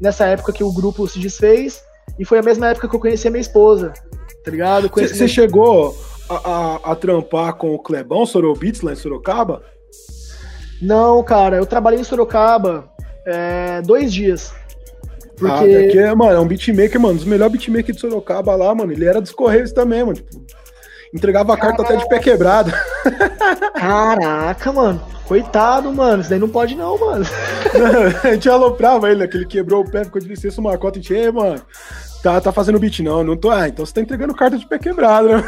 nessa 0.00 0.26
época 0.26 0.52
que 0.52 0.64
o 0.64 0.72
grupo 0.72 1.06
se 1.08 1.18
desfez, 1.18 1.82
e 2.18 2.24
foi 2.24 2.38
a 2.38 2.42
mesma 2.42 2.68
época 2.68 2.88
que 2.88 2.94
eu 2.94 3.00
conheci 3.00 3.26
a 3.26 3.30
minha 3.30 3.40
esposa, 3.40 3.92
tá 4.44 4.50
ligado? 4.50 4.88
Você 4.88 5.14
minha... 5.14 5.28
chegou 5.28 5.96
a, 6.28 6.34
a, 6.34 6.92
a, 6.92 6.96
trampar 6.96 7.54
com 7.54 7.74
o 7.74 7.78
Clebão 7.78 8.26
Sorobits 8.26 8.82
lá 8.82 8.92
em 8.92 8.96
Sorocaba? 8.96 9.62
Não, 10.80 11.22
cara, 11.22 11.56
eu 11.56 11.66
trabalhei 11.66 12.00
em 12.00 12.04
Sorocaba 12.04 12.88
é, 13.26 13.80
dois 13.82 14.12
dias. 14.12 14.52
Porque... 15.36 15.50
Ah, 15.50 15.66
é, 15.66 16.14
mano, 16.14 16.32
é 16.32 16.40
um 16.40 16.46
beatmaker, 16.46 17.00
mano, 17.00 17.16
dos 17.16 17.24
melhores 17.24 17.52
beatmakers 17.52 17.96
de 17.96 18.00
Sorocaba 18.00 18.54
lá, 18.54 18.72
mano. 18.74 18.92
Ele 18.92 19.04
era 19.04 19.20
dos 19.20 19.32
Correios 19.32 19.72
também, 19.72 20.04
mano. 20.04 20.14
Tipo, 20.14 20.44
Entregava 21.14 21.54
a 21.54 21.56
carta 21.56 21.84
Caraca. 21.84 21.94
até 21.94 22.02
de 22.02 22.08
pé 22.08 22.18
quebrado. 22.18 22.72
Caraca, 23.74 24.72
mano. 24.72 25.00
Coitado, 25.26 25.92
mano. 25.92 26.20
Isso 26.20 26.30
daí 26.30 26.38
não 26.38 26.48
pode, 26.48 26.74
não, 26.74 26.98
mano. 26.98 27.24
a 28.22 28.32
gente 28.32 28.48
aloprava 28.48 29.10
ele, 29.10 29.20
né? 29.20 29.26
Que 29.26 29.36
ele 29.36 29.46
quebrou 29.46 29.82
o 29.82 29.90
pé, 29.90 30.04
ficou 30.04 30.20
de 30.20 30.28
licença 30.28 30.60
uma 30.60 30.76
cota 30.76 30.98
e 30.98 31.00
a 31.00 31.02
gente, 31.02 31.32
mano, 31.32 31.60
tá, 32.24 32.40
tá 32.40 32.50
fazendo 32.50 32.78
beat, 32.78 33.00
não. 33.00 33.22
Não 33.22 33.36
tô. 33.36 33.50
Ah, 33.50 33.68
então 33.68 33.84
você 33.84 33.92
tá 33.92 34.00
entregando 34.00 34.34
carta 34.34 34.56
de 34.56 34.66
pé 34.66 34.78
quebrado, 34.78 35.28
né? 35.28 35.44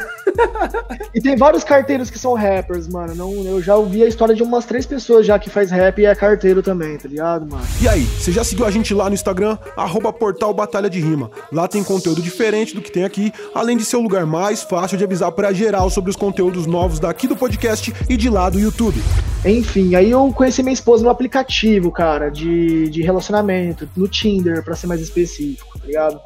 e 1.15 1.21
tem 1.21 1.35
vários 1.35 1.65
carteiros 1.65 2.11
que 2.11 2.19
são 2.19 2.35
rappers, 2.35 2.87
mano. 2.87 3.15
Não, 3.15 3.33
eu 3.45 3.63
já 3.63 3.77
ouvi 3.77 4.03
a 4.03 4.07
história 4.07 4.35
de 4.35 4.43
umas 4.43 4.67
três 4.67 4.85
pessoas 4.85 5.27
já 5.27 5.39
que 5.39 5.49
faz 5.49 5.71
rap 5.71 5.99
e 5.99 6.05
é 6.05 6.15
carteiro 6.15 6.63
também, 6.63 6.99
tá 6.99 7.09
ligado, 7.09 7.51
mano? 7.51 7.65
E 7.81 7.89
aí, 7.89 8.03
você 8.03 8.31
já 8.31 8.45
seguiu 8.45 8.67
a 8.67 8.71
gente 8.71 8.93
lá 8.93 9.09
no 9.09 9.15
Instagram, 9.15 9.57
arroba 9.75 10.13
portal 10.13 10.53
Batalha 10.53 10.91
de 10.91 11.01
Rima. 11.01 11.31
Lá 11.51 11.67
tem 11.67 11.83
conteúdo 11.83 12.21
diferente 12.21 12.75
do 12.75 12.83
que 12.83 12.93
tem 12.93 13.05
aqui, 13.05 13.33
além 13.55 13.77
de 13.77 13.85
ser 13.85 13.97
o 13.97 14.03
lugar 14.03 14.27
mais 14.27 14.63
fácil 14.63 14.99
de 14.99 15.05
avisar 15.05 15.33
pra 15.33 15.55
geral 15.55 15.89
sobre 15.89 16.11
os 16.11 16.17
conteúdos 16.17 16.67
novos 16.67 17.01
daqui 17.01 17.27
do 17.27 17.37
podcast 17.37 17.95
e 18.09 18.17
de 18.17 18.29
lá 18.29 18.51
do 18.51 18.61
YouTube. 18.61 19.03
Enfim, 19.47 19.66
aí 19.97 20.11
eu 20.11 20.33
conheci 20.33 20.63
minha 20.63 20.73
esposa 20.73 21.05
no 21.05 21.11
aplicativo, 21.11 21.91
cara, 21.91 22.31
de, 22.31 22.89
de 22.89 23.03
relacionamento, 23.03 23.89
no 23.97 24.09
Tinder, 24.09 24.63
pra 24.65 24.75
ser 24.75 24.87
mais 24.87 25.01
específico, 25.01 25.79
tá 25.79 25.87
ligado? 25.87 26.21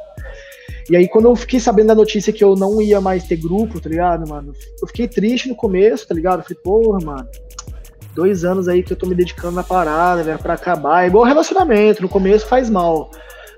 E 0.88 0.96
aí, 0.96 1.08
quando 1.08 1.26
eu 1.26 1.36
fiquei 1.36 1.60
sabendo 1.60 1.88
da 1.88 1.94
notícia 1.94 2.32
que 2.32 2.42
eu 2.42 2.56
não 2.56 2.82
ia 2.82 3.00
mais 3.00 3.24
ter 3.24 3.36
grupo, 3.36 3.80
tá 3.80 3.88
ligado, 3.88 4.28
mano? 4.28 4.52
Eu 4.82 4.88
fiquei 4.88 5.06
triste 5.06 5.48
no 5.48 5.54
começo, 5.54 6.06
tá 6.06 6.14
ligado? 6.14 6.40
Eu 6.40 6.42
falei, 6.42 6.58
porra, 6.62 6.98
mano, 7.04 7.28
dois 8.14 8.44
anos 8.44 8.66
aí 8.66 8.82
que 8.82 8.92
eu 8.92 8.96
tô 8.96 9.06
me 9.06 9.14
dedicando 9.14 9.54
na 9.54 9.62
parada, 9.62 10.22
velho, 10.24 10.38
pra 10.38 10.54
acabar. 10.54 11.04
É 11.04 11.06
igual 11.06 11.24
relacionamento, 11.24 12.02
no 12.02 12.08
começo 12.08 12.46
faz 12.46 12.68
mal. 12.68 13.10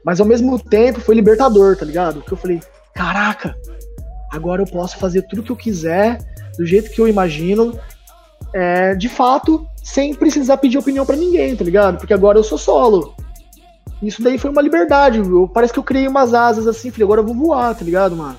Mas 0.04 0.20
ao 0.20 0.26
mesmo 0.26 0.58
tempo 0.58 1.00
foi 1.00 1.14
libertador, 1.14 1.76
tá 1.76 1.86
ligado? 1.86 2.20
Porque 2.20 2.34
eu 2.34 2.38
falei, 2.38 2.60
caraca, 2.92 3.56
agora 4.30 4.62
eu 4.62 4.66
posso 4.66 4.98
fazer 4.98 5.22
tudo 5.22 5.42
que 5.42 5.52
eu 5.52 5.56
quiser, 5.56 6.18
do 6.58 6.66
jeito 6.66 6.90
que 6.90 7.00
eu 7.00 7.08
imagino, 7.08 7.78
é, 8.52 8.94
de 8.94 9.08
fato, 9.08 9.66
sem 9.82 10.14
precisar 10.14 10.56
pedir 10.58 10.78
opinião 10.78 11.06
para 11.06 11.16
ninguém, 11.16 11.56
tá 11.56 11.64
ligado? 11.64 11.98
Porque 11.98 12.14
agora 12.14 12.38
eu 12.38 12.44
sou 12.44 12.58
solo. 12.58 13.14
Isso 14.02 14.22
daí 14.22 14.36
foi 14.36 14.50
uma 14.50 14.62
liberdade. 14.62 15.18
Eu, 15.18 15.48
parece 15.48 15.72
que 15.72 15.78
eu 15.78 15.84
criei 15.84 16.08
umas 16.08 16.34
asas 16.34 16.66
assim, 16.66 16.90
falei, 16.90 17.04
agora 17.04 17.20
eu 17.20 17.26
vou 17.26 17.34
voar, 17.34 17.74
tá 17.74 17.84
ligado, 17.84 18.16
mano? 18.16 18.36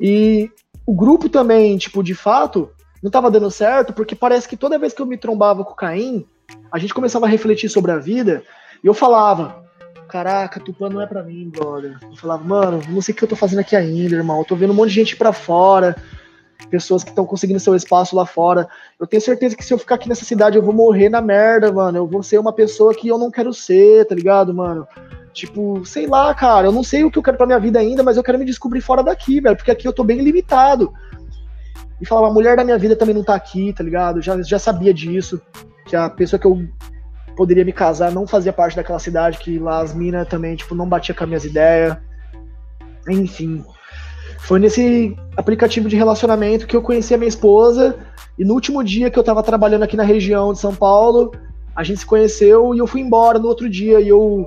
E 0.00 0.50
o 0.84 0.94
grupo 0.94 1.28
também, 1.28 1.78
tipo, 1.78 2.02
de 2.02 2.14
fato, 2.14 2.70
não 3.02 3.10
tava 3.10 3.30
dando 3.30 3.50
certo, 3.50 3.92
porque 3.92 4.14
parece 4.14 4.48
que 4.48 4.56
toda 4.56 4.78
vez 4.78 4.92
que 4.92 5.00
eu 5.00 5.06
me 5.06 5.16
trombava 5.16 5.64
com 5.64 5.72
o 5.72 5.76
Caim, 5.76 6.26
a 6.70 6.78
gente 6.78 6.92
começava 6.92 7.26
a 7.26 7.28
refletir 7.28 7.68
sobre 7.68 7.92
a 7.92 7.98
vida, 7.98 8.42
e 8.82 8.86
eu 8.86 8.94
falava, 8.94 9.64
caraca, 10.08 10.60
Tupã 10.60 10.88
não 10.88 11.00
é 11.00 11.06
pra 11.06 11.22
mim, 11.22 11.48
brother. 11.48 11.96
Eu 12.02 12.16
falava, 12.16 12.44
mano, 12.44 12.82
não 12.88 13.00
sei 13.00 13.14
o 13.14 13.16
que 13.16 13.24
eu 13.24 13.28
tô 13.28 13.36
fazendo 13.36 13.60
aqui 13.60 13.76
ainda, 13.76 14.16
irmão. 14.16 14.40
Eu 14.40 14.44
tô 14.44 14.56
vendo 14.56 14.72
um 14.72 14.74
monte 14.74 14.88
de 14.88 14.96
gente 14.96 15.16
pra 15.16 15.32
fora 15.32 15.96
pessoas 16.66 17.02
que 17.04 17.10
estão 17.10 17.24
conseguindo 17.24 17.60
seu 17.60 17.74
espaço 17.74 18.16
lá 18.16 18.26
fora. 18.26 18.68
Eu 18.98 19.06
tenho 19.06 19.22
certeza 19.22 19.56
que 19.56 19.64
se 19.64 19.72
eu 19.72 19.78
ficar 19.78 19.96
aqui 19.96 20.08
nessa 20.08 20.24
cidade 20.24 20.56
eu 20.56 20.62
vou 20.62 20.74
morrer 20.74 21.08
na 21.08 21.20
merda, 21.20 21.72
mano. 21.72 21.98
Eu 21.98 22.06
vou 22.06 22.22
ser 22.22 22.38
uma 22.38 22.52
pessoa 22.52 22.94
que 22.94 23.08
eu 23.08 23.18
não 23.18 23.30
quero 23.30 23.52
ser, 23.52 24.06
tá 24.06 24.14
ligado, 24.14 24.54
mano? 24.54 24.86
Tipo, 25.32 25.84
sei 25.84 26.06
lá, 26.06 26.34
cara, 26.34 26.66
eu 26.66 26.72
não 26.72 26.84
sei 26.84 27.04
o 27.04 27.10
que 27.10 27.18
eu 27.18 27.22
quero 27.22 27.36
pra 27.36 27.46
minha 27.46 27.58
vida 27.58 27.78
ainda, 27.78 28.02
mas 28.02 28.16
eu 28.16 28.22
quero 28.22 28.38
me 28.38 28.44
descobrir 28.44 28.80
fora 28.80 29.02
daqui, 29.02 29.40
velho, 29.40 29.56
porque 29.56 29.70
aqui 29.70 29.88
eu 29.88 29.92
tô 29.92 30.04
bem 30.04 30.20
limitado. 30.20 30.92
E 32.00 32.06
falava, 32.06 32.28
a 32.28 32.32
mulher 32.32 32.56
da 32.56 32.64
minha 32.64 32.76
vida 32.76 32.96
também 32.96 33.14
não 33.14 33.22
tá 33.22 33.34
aqui, 33.34 33.72
tá 33.72 33.82
ligado? 33.82 34.20
Já, 34.20 34.40
já 34.42 34.58
sabia 34.58 34.92
disso, 34.92 35.40
que 35.86 35.96
a 35.96 36.10
pessoa 36.10 36.38
que 36.38 36.46
eu 36.46 36.68
poderia 37.36 37.64
me 37.64 37.72
casar 37.72 38.12
não 38.12 38.26
fazia 38.26 38.52
parte 38.52 38.76
daquela 38.76 38.98
cidade, 38.98 39.38
que 39.38 39.58
lá 39.58 39.80
as 39.80 39.94
minas 39.94 40.28
também, 40.28 40.54
tipo, 40.54 40.74
não 40.74 40.88
batia 40.88 41.14
com 41.14 41.24
as 41.24 41.28
minhas 41.28 41.44
ideias. 41.44 41.96
Enfim. 43.08 43.64
Foi 44.42 44.58
nesse 44.58 45.16
aplicativo 45.36 45.88
de 45.88 45.96
relacionamento 45.96 46.66
que 46.66 46.76
eu 46.76 46.82
conheci 46.82 47.14
a 47.14 47.18
minha 47.18 47.28
esposa. 47.28 47.96
E 48.38 48.44
no 48.44 48.54
último 48.54 48.82
dia 48.82 49.10
que 49.10 49.18
eu 49.18 49.22
tava 49.22 49.42
trabalhando 49.42 49.84
aqui 49.84 49.96
na 49.96 50.02
região 50.02 50.52
de 50.52 50.58
São 50.58 50.74
Paulo, 50.74 51.32
a 51.76 51.82
gente 51.84 52.00
se 52.00 52.06
conheceu 52.06 52.74
e 52.74 52.78
eu 52.78 52.86
fui 52.86 53.00
embora 53.00 53.38
no 53.38 53.48
outro 53.48 53.70
dia. 53.70 54.00
E 54.00 54.08
eu, 54.08 54.46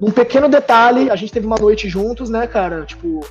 num 0.00 0.10
pequeno 0.10 0.48
detalhe, 0.48 1.10
a 1.10 1.16
gente 1.16 1.32
teve 1.32 1.46
uma 1.46 1.58
noite 1.58 1.88
juntos, 1.88 2.30
né, 2.30 2.46
cara? 2.46 2.84
Tipo, 2.84 3.26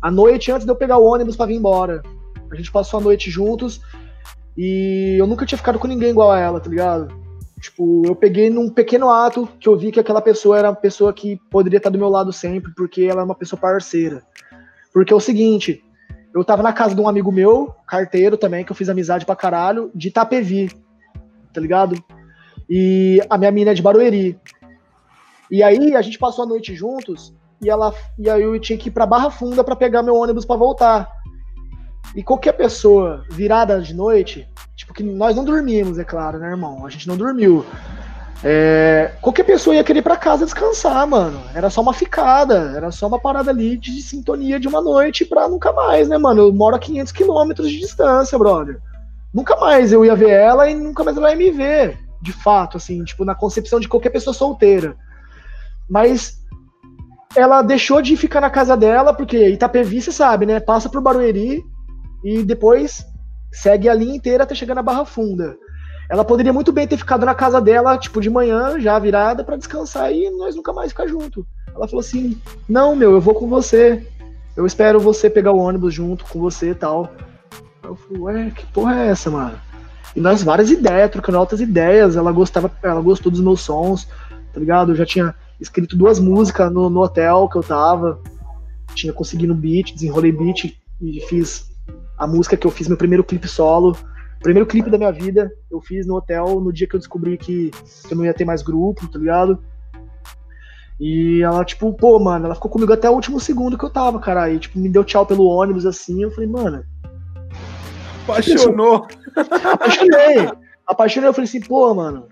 a 0.00 0.10
noite 0.10 0.52
antes 0.52 0.64
de 0.64 0.70
eu 0.70 0.76
pegar 0.76 0.98
o 0.98 1.04
ônibus 1.04 1.36
para 1.36 1.46
vir 1.46 1.56
embora. 1.56 2.02
A 2.50 2.54
gente 2.54 2.70
passou 2.70 3.00
a 3.00 3.02
noite 3.02 3.28
juntos 3.28 3.80
e 4.56 5.16
eu 5.18 5.26
nunca 5.26 5.44
tinha 5.44 5.58
ficado 5.58 5.78
com 5.78 5.88
ninguém 5.88 6.10
igual 6.10 6.30
a 6.30 6.38
ela, 6.38 6.60
tá 6.60 6.70
ligado? 6.70 7.08
Tipo, 7.60 8.02
eu 8.06 8.14
peguei 8.14 8.50
num 8.50 8.68
pequeno 8.68 9.10
ato 9.10 9.48
que 9.58 9.68
eu 9.68 9.76
vi 9.76 9.90
que 9.90 9.98
aquela 9.98 10.20
pessoa 10.20 10.58
era 10.58 10.68
uma 10.68 10.76
pessoa 10.76 11.12
que 11.12 11.40
poderia 11.50 11.78
estar 11.78 11.90
do 11.90 11.98
meu 11.98 12.08
lado 12.08 12.32
sempre, 12.32 12.72
porque 12.76 13.02
ela 13.02 13.22
é 13.22 13.24
uma 13.24 13.34
pessoa 13.34 13.58
parceira. 13.58 14.22
Porque 14.94 15.12
é 15.12 15.16
o 15.16 15.20
seguinte, 15.20 15.84
eu 16.32 16.44
tava 16.44 16.62
na 16.62 16.72
casa 16.72 16.94
de 16.94 17.00
um 17.00 17.08
amigo 17.08 17.32
meu, 17.32 17.74
carteiro 17.84 18.36
também, 18.38 18.64
que 18.64 18.70
eu 18.70 18.76
fiz 18.76 18.88
amizade 18.88 19.26
pra 19.26 19.34
caralho, 19.34 19.90
de 19.92 20.06
Itapevi, 20.06 20.70
tá 21.52 21.60
ligado? 21.60 21.96
E 22.70 23.20
a 23.28 23.36
minha 23.36 23.50
mina 23.50 23.72
é 23.72 23.74
de 23.74 23.82
Barueri. 23.82 24.38
E 25.50 25.64
aí 25.64 25.96
a 25.96 26.00
gente 26.00 26.16
passou 26.16 26.44
a 26.44 26.48
noite 26.48 26.76
juntos 26.76 27.34
e 27.60 27.68
ela 27.68 27.92
e 28.18 28.30
aí 28.30 28.42
eu 28.42 28.58
tinha 28.60 28.78
que 28.78 28.88
ir 28.88 28.92
para 28.92 29.04
Barra 29.04 29.30
Funda 29.30 29.64
para 29.64 29.76
pegar 29.76 30.02
meu 30.02 30.14
ônibus 30.14 30.44
para 30.44 30.56
voltar. 30.56 31.10
E 32.14 32.22
qualquer 32.22 32.52
pessoa 32.52 33.24
virada 33.30 33.80
de 33.82 33.94
noite, 33.94 34.48
tipo 34.76 34.94
que 34.94 35.02
nós 35.02 35.34
não 35.34 35.44
dormimos, 35.44 35.98
é 35.98 36.04
claro, 36.04 36.38
né, 36.38 36.50
irmão? 36.50 36.86
A 36.86 36.90
gente 36.90 37.08
não 37.08 37.16
dormiu. 37.16 37.66
É, 38.46 39.12
qualquer 39.22 39.44
pessoa 39.44 39.74
ia 39.74 39.82
querer 39.82 40.00
ir 40.00 40.02
pra 40.02 40.18
casa 40.18 40.44
descansar, 40.44 41.06
mano. 41.06 41.40
Era 41.54 41.70
só 41.70 41.80
uma 41.80 41.94
ficada, 41.94 42.74
era 42.76 42.90
só 42.90 43.06
uma 43.06 43.18
parada 43.18 43.50
ali 43.50 43.78
de, 43.78 44.02
sintonia 44.02 44.60
de 44.60 44.68
uma 44.68 44.82
noite 44.82 45.24
pra 45.24 45.48
nunca 45.48 45.72
mais, 45.72 46.08
né, 46.10 46.18
mano? 46.18 46.42
Eu 46.42 46.52
moro 46.52 46.76
a 46.76 46.78
500 46.78 47.10
quilômetros 47.10 47.70
de 47.70 47.80
distância, 47.80 48.38
brother. 48.38 48.78
Nunca 49.32 49.56
mais 49.56 49.92
eu 49.92 50.04
ia 50.04 50.14
ver 50.14 50.28
ela 50.28 50.68
e 50.68 50.74
nunca 50.74 51.02
mais 51.02 51.16
ela 51.16 51.30
ia 51.30 51.36
me 51.36 51.50
ver, 51.50 51.98
de 52.20 52.32
fato, 52.32 52.76
assim, 52.76 53.02
tipo, 53.02 53.24
na 53.24 53.34
concepção 53.34 53.80
de 53.80 53.88
qualquer 53.88 54.10
pessoa 54.10 54.34
solteira. 54.34 54.94
Mas 55.88 56.38
ela 57.34 57.62
deixou 57.62 58.02
de 58.02 58.14
ficar 58.14 58.42
na 58.42 58.50
casa 58.50 58.76
dela, 58.76 59.14
porque 59.14 59.48
Itapevi, 59.48 60.02
você 60.02 60.12
sabe, 60.12 60.44
né? 60.44 60.60
Passa 60.60 60.90
por 60.90 61.00
Barueri, 61.00 61.64
e 62.22 62.42
depois 62.42 63.06
segue 63.50 63.88
a 63.88 63.94
linha 63.94 64.16
inteira 64.16 64.44
até 64.44 64.54
chegar 64.54 64.74
na 64.74 64.82
Barra 64.82 65.06
Funda. 65.06 65.56
Ela 66.08 66.24
poderia 66.24 66.52
muito 66.52 66.72
bem 66.72 66.86
ter 66.86 66.96
ficado 66.96 67.24
na 67.24 67.34
casa 67.34 67.60
dela, 67.60 67.96
tipo, 67.96 68.20
de 68.20 68.28
manhã, 68.28 68.78
já 68.78 68.98
virada, 68.98 69.42
para 69.42 69.56
descansar 69.56 70.12
e 70.12 70.30
nós 70.30 70.54
nunca 70.54 70.72
mais 70.72 70.90
ficar 70.90 71.06
junto. 71.06 71.46
Ela 71.74 71.88
falou 71.88 72.00
assim: 72.00 72.38
Não, 72.68 72.94
meu, 72.94 73.12
eu 73.12 73.20
vou 73.20 73.34
com 73.34 73.48
você. 73.48 74.06
Eu 74.56 74.66
espero 74.66 75.00
você 75.00 75.28
pegar 75.28 75.52
o 75.52 75.58
ônibus 75.58 75.92
junto 75.92 76.24
com 76.26 76.38
você 76.38 76.70
e 76.70 76.74
tal. 76.74 77.12
Eu 77.82 77.96
falei, 77.96 78.22
ué, 78.22 78.50
que 78.50 78.64
porra 78.66 78.94
é 79.00 79.08
essa, 79.08 79.30
mano? 79.30 79.58
E 80.14 80.20
nós 80.20 80.44
várias 80.44 80.70
ideias, 80.70 81.10
trocando 81.10 81.38
altas 81.38 81.60
ideias. 81.60 82.14
Ela 82.16 82.30
gostava, 82.30 82.70
ela 82.82 83.00
gostou 83.00 83.32
dos 83.32 83.40
meus 83.40 83.60
sons, 83.60 84.08
tá 84.52 84.60
ligado? 84.60 84.92
Eu 84.92 84.96
já 84.96 85.04
tinha 85.04 85.34
escrito 85.60 85.96
duas 85.96 86.20
músicas 86.20 86.72
no, 86.72 86.88
no 86.88 87.02
hotel 87.02 87.48
que 87.48 87.58
eu 87.58 87.62
tava. 87.62 88.20
Tinha 88.94 89.12
conseguido 89.12 89.54
beat, 89.54 89.92
desenrolei 89.92 90.30
beat 90.30 90.76
e 91.00 91.20
fiz 91.28 91.68
a 92.16 92.26
música 92.26 92.56
que 92.56 92.66
eu 92.66 92.70
fiz 92.70 92.86
meu 92.86 92.96
primeiro 92.96 93.24
clipe 93.24 93.48
solo, 93.48 93.96
primeiro 94.44 94.66
clipe 94.66 94.90
da 94.90 94.98
minha 94.98 95.10
vida, 95.10 95.50
eu 95.70 95.80
fiz 95.80 96.06
no 96.06 96.16
hotel 96.16 96.60
no 96.60 96.70
dia 96.70 96.86
que 96.86 96.94
eu 96.94 97.00
descobri 97.00 97.36
que, 97.38 97.70
que 97.70 98.12
eu 98.12 98.16
não 98.16 98.24
ia 98.26 98.34
ter 98.34 98.44
mais 98.44 98.62
grupo, 98.62 99.08
tá 99.08 99.18
ligado? 99.18 99.58
E 101.00 101.42
ela, 101.42 101.64
tipo, 101.64 101.92
pô, 101.94 102.18
mano, 102.20 102.44
ela 102.44 102.54
ficou 102.54 102.70
comigo 102.70 102.92
até 102.92 103.08
o 103.08 103.14
último 103.14 103.40
segundo 103.40 103.76
que 103.76 103.84
eu 103.84 103.90
tava, 103.90 104.20
cara. 104.20 104.50
E, 104.50 104.58
tipo, 104.58 104.78
me 104.78 104.88
deu 104.88 105.02
tchau 105.02 105.26
pelo 105.26 105.46
ônibus, 105.46 105.86
assim. 105.86 106.22
Eu 106.22 106.30
falei, 106.30 106.48
mano. 106.48 106.84
Apaixonou. 108.24 109.08
Apaixonei. 109.34 110.52
Apaixonei. 110.86 111.28
Eu 111.28 111.34
falei 111.34 111.48
assim, 111.48 111.60
pô, 111.60 111.92
mano. 111.94 112.28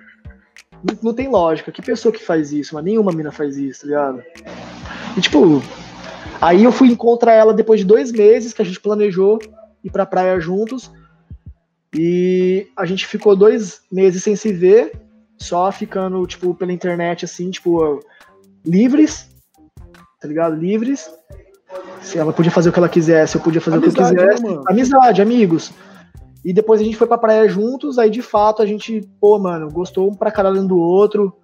Não, 0.85 0.99
não, 1.03 1.15
tem 1.15 1.29
lógica. 1.29 1.73
Que 1.73 1.83
pessoa 1.83 2.13
que 2.13 2.23
faz 2.23 2.53
isso? 2.53 2.75
Mas 2.75 2.85
nenhuma 2.85 3.11
mina 3.11 3.33
faz 3.33 3.57
isso, 3.57 3.81
tá 3.81 3.87
ligado? 3.87 4.23
E, 5.17 5.21
tipo. 5.21 5.63
Aí 6.41 6.63
eu 6.63 6.73
fui 6.73 6.89
encontrar 6.89 7.33
ela 7.33 7.55
depois 7.55 7.81
de 7.81 7.87
dois 7.87 8.13
meses 8.13 8.53
que 8.53 8.63
a 8.63 8.65
gente 8.65 8.81
planejou 8.81 9.39
ir 9.83 9.91
pra 9.91 10.07
praia 10.07 10.39
juntos. 10.39 10.91
E 11.95 12.69
a 12.77 12.87
gente 12.87 13.07
ficou 13.07 13.37
dois 13.37 13.83
meses 13.91 14.23
sem 14.23 14.35
se 14.35 14.53
ver, 14.53 14.93
só 15.39 15.71
ficando, 15.71 16.27
tipo, 16.27 16.55
pela 16.55 16.73
internet, 16.73 17.25
assim, 17.25 17.51
tipo, 17.51 18.01
livres, 18.65 19.29
tá 20.21 20.27
ligado? 20.27 20.55
Livres. 20.55 21.11
Se 22.01 22.19
ela 22.19 22.33
podia 22.33 22.51
fazer 22.51 22.71
o 22.71 22.73
que 22.73 22.79
ela 22.79 22.89
quisesse, 22.89 23.37
eu 23.37 23.41
podia 23.41 23.61
fazer 23.61 23.77
Amizade, 23.77 24.15
o 24.15 24.17
que 24.17 24.23
eu 24.23 24.29
quisesse. 24.29 24.57
Né, 24.57 24.63
Amizade, 24.69 25.23
amigos. 25.23 25.73
E 26.45 26.53
depois 26.53 26.81
a 26.81 26.85
gente 26.85 26.97
foi 26.97 27.07
pra 27.07 27.19
praia 27.19 27.49
juntos, 27.49 27.99
aí 27.99 28.11
de 28.11 28.23
fato 28.23 28.63
a 28.63 28.67
gente, 28.67 29.09
pô, 29.21 29.39
mano, 29.39 29.71
gostou 29.71 30.11
um 30.11 30.15
pra 30.15 30.31
caralho 30.31 30.61
um 30.61 30.67
do 30.67 30.77
outro. 30.79 31.37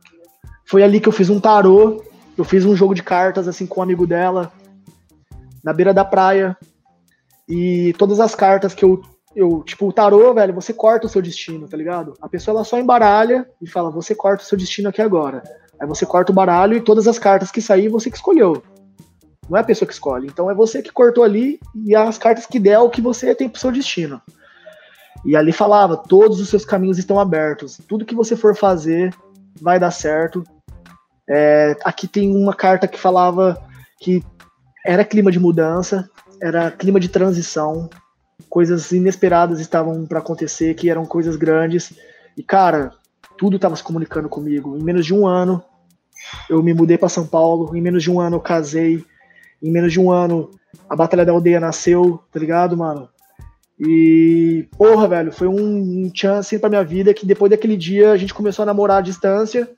Foi 0.65 0.83
ali 0.83 1.01
que 1.01 1.09
eu 1.09 1.13
fiz 1.13 1.31
um 1.31 1.39
tarô, 1.39 2.03
eu 2.37 2.45
fiz 2.45 2.65
um 2.65 2.75
jogo 2.75 2.95
de 2.95 3.03
cartas, 3.03 3.47
assim, 3.47 3.67
com 3.67 3.81
um 3.81 3.83
amigo 3.83 4.07
dela, 4.07 4.53
na 5.63 5.73
beira 5.73 5.95
da 5.95 6.05
praia. 6.05 6.57
E 7.49 7.95
todas 7.97 8.19
as 8.21 8.35
cartas 8.35 8.75
que 8.75 8.85
eu, 8.85 9.01
eu. 9.39 9.63
Tipo, 9.63 9.87
o 9.87 9.93
tarô, 9.93 10.35
velho, 10.35 10.53
você 10.53 10.73
corta 10.73 11.07
o 11.07 11.09
seu 11.09 11.23
destino, 11.23 11.69
tá 11.69 11.77
ligado? 11.77 12.15
A 12.21 12.29
pessoa 12.29 12.57
ela 12.57 12.65
só 12.65 12.79
embaralha 12.79 13.49
e 13.63 13.69
fala, 13.69 13.91
você 13.91 14.15
corta 14.15 14.43
o 14.43 14.47
seu 14.47 14.59
destino 14.59 14.89
aqui 14.89 15.01
agora. 15.01 15.43
Aí 15.81 15.87
você 15.87 16.05
corta 16.05 16.33
o 16.33 16.35
baralho 16.35 16.77
e 16.77 16.81
todas 16.81 17.07
as 17.07 17.19
cartas 17.19 17.51
que 17.51 17.63
sair 17.63 17.89
você 17.89 18.11
que 18.11 18.17
escolheu. 18.17 18.63
Não 19.49 19.57
é 19.57 19.61
a 19.61 19.65
pessoa 19.65 19.87
que 19.87 19.95
escolhe. 19.95 20.27
Então 20.27 20.51
é 20.51 20.55
você 20.55 20.83
que 20.83 20.93
cortou 20.93 21.23
ali 21.23 21.61
e 21.75 21.95
as 21.95 22.19
cartas 22.19 22.47
que 22.47 22.59
der 22.59 22.73
é 22.73 22.79
o 22.79 22.91
que 22.91 23.01
você 23.01 23.35
tem 23.35 23.49
pro 23.49 23.61
seu 23.61 23.71
destino. 23.71 24.21
E 25.25 25.37
ali 25.37 25.53
falava: 25.53 25.97
todos 25.97 26.41
os 26.41 26.49
seus 26.49 26.65
caminhos 26.65 26.99
estão 26.99 27.21
abertos. 27.21 27.79
Tudo 27.89 28.05
que 28.05 28.15
você 28.15 28.37
for 28.37 28.57
fazer 28.57 29.15
vai 29.61 29.79
dar 29.79 29.91
certo. 29.91 30.43
É, 31.29 31.77
aqui 31.85 32.09
tem 32.09 32.35
uma 32.35 32.55
carta 32.55 32.89
que 32.89 32.99
falava 32.99 33.61
que 34.01 34.23
era 34.85 35.05
clima 35.05 35.31
de 35.31 35.39
mudança 35.39 36.09
era 36.41 36.71
clima 36.71 37.01
de 37.01 37.09
transição, 37.09 37.89
coisas 38.49 38.93
inesperadas 38.93 39.61
estavam 39.61 40.07
para 40.07 40.19
acontecer, 40.19 40.75
que 40.75 40.91
eram 40.91 41.05
coisas 41.05 41.37
grandes. 41.37 41.93
E 42.37 42.43
cara, 42.43 42.93
tudo 43.37 43.57
estava 43.57 43.77
se 43.77 43.83
comunicando 43.83 44.29
comigo. 44.29 44.77
Em 44.77 44.83
menos 44.83 45.07
de 45.07 45.15
um 45.15 45.27
ano, 45.27 45.63
eu 46.49 46.63
me 46.63 46.75
mudei 46.75 46.99
para 46.99 47.09
São 47.09 47.27
Paulo. 47.27 47.77
Em 47.77 47.81
menos 47.81 48.03
de 48.03 48.11
um 48.11 48.21
ano, 48.21 48.37
eu 48.37 48.41
casei. 48.41 49.05
Em 49.63 49.71
menos 49.71 49.93
de 49.93 50.01
um 50.01 50.11
ano, 50.11 50.51
a 50.89 50.97
Batalha 50.97 51.25
da 51.25 51.33
Aldeia 51.33 51.61
nasceu, 51.61 52.23
tá 52.33 52.39
ligado, 52.39 52.77
mano? 52.77 53.09
E, 53.79 54.69
porra, 54.77 55.07
velho, 55.07 55.33
foi 55.33 55.47
um 55.47 56.11
chance 56.13 56.59
pra 56.59 56.69
minha 56.69 56.83
vida 56.83 57.15
que 57.15 57.25
depois 57.25 57.51
daquele 57.51 57.77
dia 57.77 58.11
a 58.11 58.17
gente 58.17 58.35
começou 58.35 58.65
a 58.65 58.67
namorar 58.67 58.99
à 58.99 59.03
distância. 59.03 59.71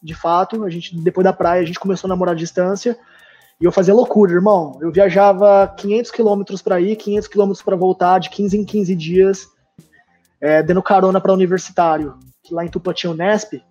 De 0.00 0.14
fato, 0.14 0.64
a 0.64 0.70
gente, 0.70 0.96
depois 0.96 1.24
da 1.24 1.32
praia, 1.32 1.62
a 1.62 1.64
gente 1.64 1.78
começou 1.78 2.08
a 2.08 2.10
namorar 2.10 2.34
à 2.34 2.38
distância. 2.38 2.96
E 3.60 3.64
eu 3.64 3.72
fazia 3.72 3.94
loucura, 3.94 4.32
irmão. 4.32 4.78
Eu 4.80 4.90
viajava 4.90 5.72
500 5.76 6.10
quilômetros 6.10 6.62
para 6.62 6.80
ir, 6.80 6.96
500 6.96 7.28
quilômetros 7.28 7.62
para 7.62 7.76
voltar, 7.76 8.18
de 8.18 8.30
15 8.30 8.58
em 8.58 8.64
15 8.64 8.96
dias, 8.96 9.48
é, 10.40 10.62
dando 10.62 10.82
carona 10.82 11.20
para 11.20 11.32
universitário. 11.32 12.14
Que 12.42 12.54
lá 12.54 12.64
em 12.64 12.68
Tupã 12.68 12.92
tinha 12.92 13.12
o 13.12 13.14
Nesp. 13.14 13.62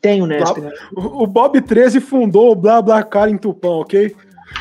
Tem 0.00 0.22
o 0.22 0.26
Nesp, 0.26 0.60
né? 0.60 0.72
O 0.94 1.26
Bob 1.26 1.60
13 1.60 2.00
fundou 2.00 2.52
o 2.52 2.54
BlaBlaCar 2.54 3.28
em 3.28 3.38
Tupã, 3.38 3.68
ok? 3.68 4.14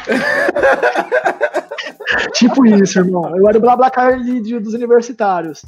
tipo 2.33 2.65
isso, 2.65 2.99
irmão. 2.99 3.35
Eu 3.35 3.47
era 3.47 3.57
o 3.57 3.61
BlaBlaCar 3.61 4.21
de, 4.21 4.41
de, 4.41 4.59
dos 4.59 4.73
universitários. 4.73 5.63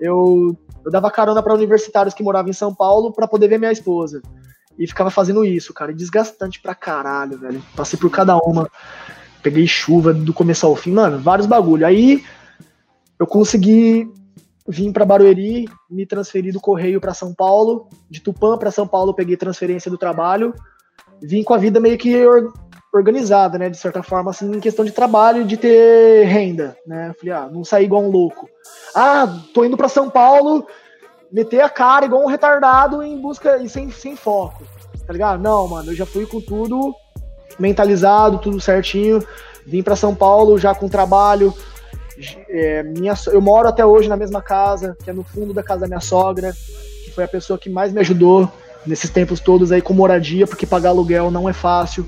Eu, 0.00 0.56
eu 0.84 0.90
dava 0.90 1.10
carona 1.10 1.42
para 1.42 1.54
universitários 1.54 2.14
que 2.14 2.22
moravam 2.22 2.50
em 2.50 2.54
São 2.54 2.74
Paulo 2.74 3.12
para 3.12 3.26
poder 3.26 3.48
ver 3.48 3.58
minha 3.58 3.72
esposa. 3.72 4.22
E 4.80 4.86
ficava 4.86 5.10
fazendo 5.10 5.44
isso, 5.44 5.74
cara. 5.74 5.92
desgastante 5.92 6.58
pra 6.58 6.74
caralho, 6.74 7.38
velho. 7.38 7.62
Passei 7.76 7.98
por 7.98 8.10
cada 8.10 8.36
uma. 8.38 8.66
Peguei 9.42 9.66
chuva 9.66 10.14
do 10.14 10.32
começo 10.32 10.66
ao 10.66 10.74
fim, 10.74 10.92
mano, 10.92 11.18
vários 11.18 11.46
bagulho. 11.46 11.86
Aí 11.86 12.24
eu 13.18 13.26
consegui 13.26 14.10
vir 14.66 14.90
para 14.90 15.04
Barueri, 15.04 15.68
me 15.90 16.06
transferi 16.06 16.50
do 16.50 16.60
Correio 16.60 17.00
para 17.00 17.12
São 17.12 17.34
Paulo, 17.34 17.88
de 18.08 18.20
Tupã 18.20 18.56
para 18.56 18.70
São 18.70 18.86
Paulo 18.86 19.12
peguei 19.12 19.36
transferência 19.36 19.90
do 19.90 19.98
trabalho, 19.98 20.54
vim 21.20 21.42
com 21.42 21.52
a 21.52 21.58
vida 21.58 21.80
meio 21.80 21.98
que 21.98 22.24
organizada, 22.92 23.58
né, 23.58 23.68
de 23.68 23.76
certa 23.76 24.02
forma, 24.02 24.30
assim, 24.30 24.50
em 24.50 24.60
questão 24.60 24.84
de 24.84 24.92
trabalho, 24.92 25.44
de 25.44 25.56
ter 25.56 26.24
renda, 26.24 26.76
né? 26.86 27.12
Falei, 27.18 27.34
ah, 27.34 27.48
não 27.50 27.64
sair 27.64 27.84
igual 27.84 28.02
um 28.02 28.10
louco. 28.10 28.48
Ah, 28.94 29.28
tô 29.54 29.64
indo 29.64 29.76
para 29.76 29.88
São 29.88 30.10
Paulo, 30.10 30.66
meter 31.32 31.60
a 31.60 31.68
cara 31.68 32.06
igual 32.06 32.22
um 32.22 32.28
retardado 32.28 33.02
em 33.02 33.20
busca 33.20 33.58
e 33.58 33.68
sem, 33.68 33.90
sem 33.90 34.16
foco, 34.16 34.62
tá 35.06 35.12
ligado? 35.12 35.40
Não, 35.40 35.68
mano, 35.68 35.92
eu 35.92 35.94
já 35.94 36.06
fui 36.06 36.26
com 36.26 36.40
tudo 36.40 36.94
mentalizado, 37.58 38.38
tudo 38.38 38.60
certinho. 38.60 39.24
Vim 39.66 39.82
para 39.82 39.96
São 39.96 40.14
Paulo 40.14 40.58
já 40.58 40.74
com 40.74 40.88
trabalho. 40.88 41.54
É, 42.48 42.82
minha, 42.82 43.14
eu 43.28 43.40
moro 43.40 43.68
até 43.68 43.84
hoje 43.84 44.08
na 44.08 44.16
mesma 44.16 44.42
casa, 44.42 44.96
que 45.02 45.08
é 45.08 45.12
no 45.12 45.22
fundo 45.22 45.54
da 45.54 45.62
casa 45.62 45.82
da 45.82 45.86
minha 45.86 46.00
sogra, 46.00 46.52
que 47.04 47.12
foi 47.12 47.24
a 47.24 47.28
pessoa 47.28 47.58
que 47.58 47.70
mais 47.70 47.92
me 47.92 48.00
ajudou 48.00 48.50
nesses 48.86 49.10
tempos 49.10 49.40
todos 49.40 49.72
aí 49.72 49.80
com 49.80 49.92
moradia, 49.92 50.46
porque 50.46 50.66
pagar 50.66 50.90
aluguel 50.90 51.30
não 51.30 51.48
é 51.48 51.52
fácil. 51.52 52.06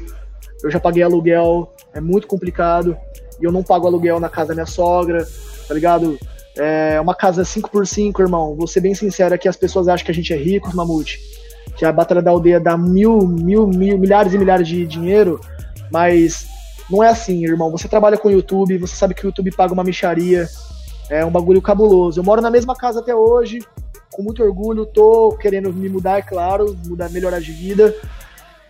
Eu 0.62 0.70
já 0.70 0.80
paguei 0.80 1.02
aluguel, 1.02 1.72
é 1.92 2.00
muito 2.00 2.26
complicado. 2.26 2.96
e 3.40 3.44
eu 3.44 3.52
não 3.52 3.62
pago 3.62 3.86
aluguel 3.86 4.20
na 4.20 4.28
casa 4.28 4.48
da 4.48 4.54
minha 4.54 4.66
sogra, 4.66 5.26
tá 5.66 5.74
ligado? 5.74 6.18
É 6.56 7.00
uma 7.00 7.14
casa 7.14 7.42
5x5, 7.42 8.20
irmão. 8.20 8.54
Vou 8.54 8.66
ser 8.66 8.80
bem 8.80 8.94
sincero 8.94 9.34
aqui, 9.34 9.48
as 9.48 9.56
pessoas 9.56 9.88
acham 9.88 10.04
que 10.04 10.10
a 10.10 10.14
gente 10.14 10.32
é 10.32 10.36
rico, 10.36 10.74
Mamute. 10.74 11.20
Que 11.76 11.84
a 11.84 11.92
Batalha 11.92 12.20
da 12.20 12.30
Aldeia 12.30 12.60
dá 12.60 12.76
mil, 12.76 13.26
mil, 13.26 13.66
mil, 13.66 13.98
milhares 13.98 14.34
e 14.34 14.38
milhares 14.38 14.68
de 14.68 14.86
dinheiro, 14.86 15.40
mas 15.90 16.46
não 16.90 17.02
é 17.02 17.08
assim, 17.08 17.44
irmão. 17.44 17.70
Você 17.70 17.88
trabalha 17.88 18.18
com 18.18 18.28
o 18.28 18.32
YouTube, 18.32 18.78
você 18.78 18.94
sabe 18.94 19.14
que 19.14 19.24
o 19.24 19.28
YouTube 19.28 19.50
paga 19.52 19.72
uma 19.72 19.84
micharia, 19.84 20.48
é 21.08 21.24
um 21.24 21.30
bagulho 21.30 21.62
cabuloso. 21.62 22.20
Eu 22.20 22.24
moro 22.24 22.42
na 22.42 22.50
mesma 22.50 22.76
casa 22.76 23.00
até 23.00 23.14
hoje, 23.14 23.60
com 24.12 24.22
muito 24.22 24.42
orgulho, 24.42 24.84
tô 24.84 25.36
querendo 25.40 25.72
me 25.72 25.88
mudar, 25.88 26.18
é 26.18 26.22
claro, 26.22 26.76
mudar, 26.86 27.08
melhorar 27.10 27.40
de 27.40 27.52
vida. 27.52 27.94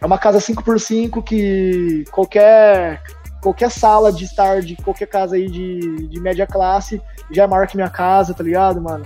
É 0.00 0.06
uma 0.06 0.18
casa 0.18 0.38
5x5 0.38 1.22
que 1.22 2.04
qualquer 2.12 3.02
qualquer 3.42 3.70
sala 3.70 4.12
de 4.12 4.24
estar 4.24 4.62
de 4.62 4.76
qualquer 4.76 5.06
casa 5.06 5.34
aí 5.34 5.50
de, 5.50 6.06
de 6.06 6.20
média 6.20 6.46
classe 6.46 7.02
já 7.30 7.46
marca 7.46 7.72
minha 7.74 7.90
casa, 7.90 8.32
tá 8.32 8.42
ligado, 8.44 8.80
mano? 8.80 9.04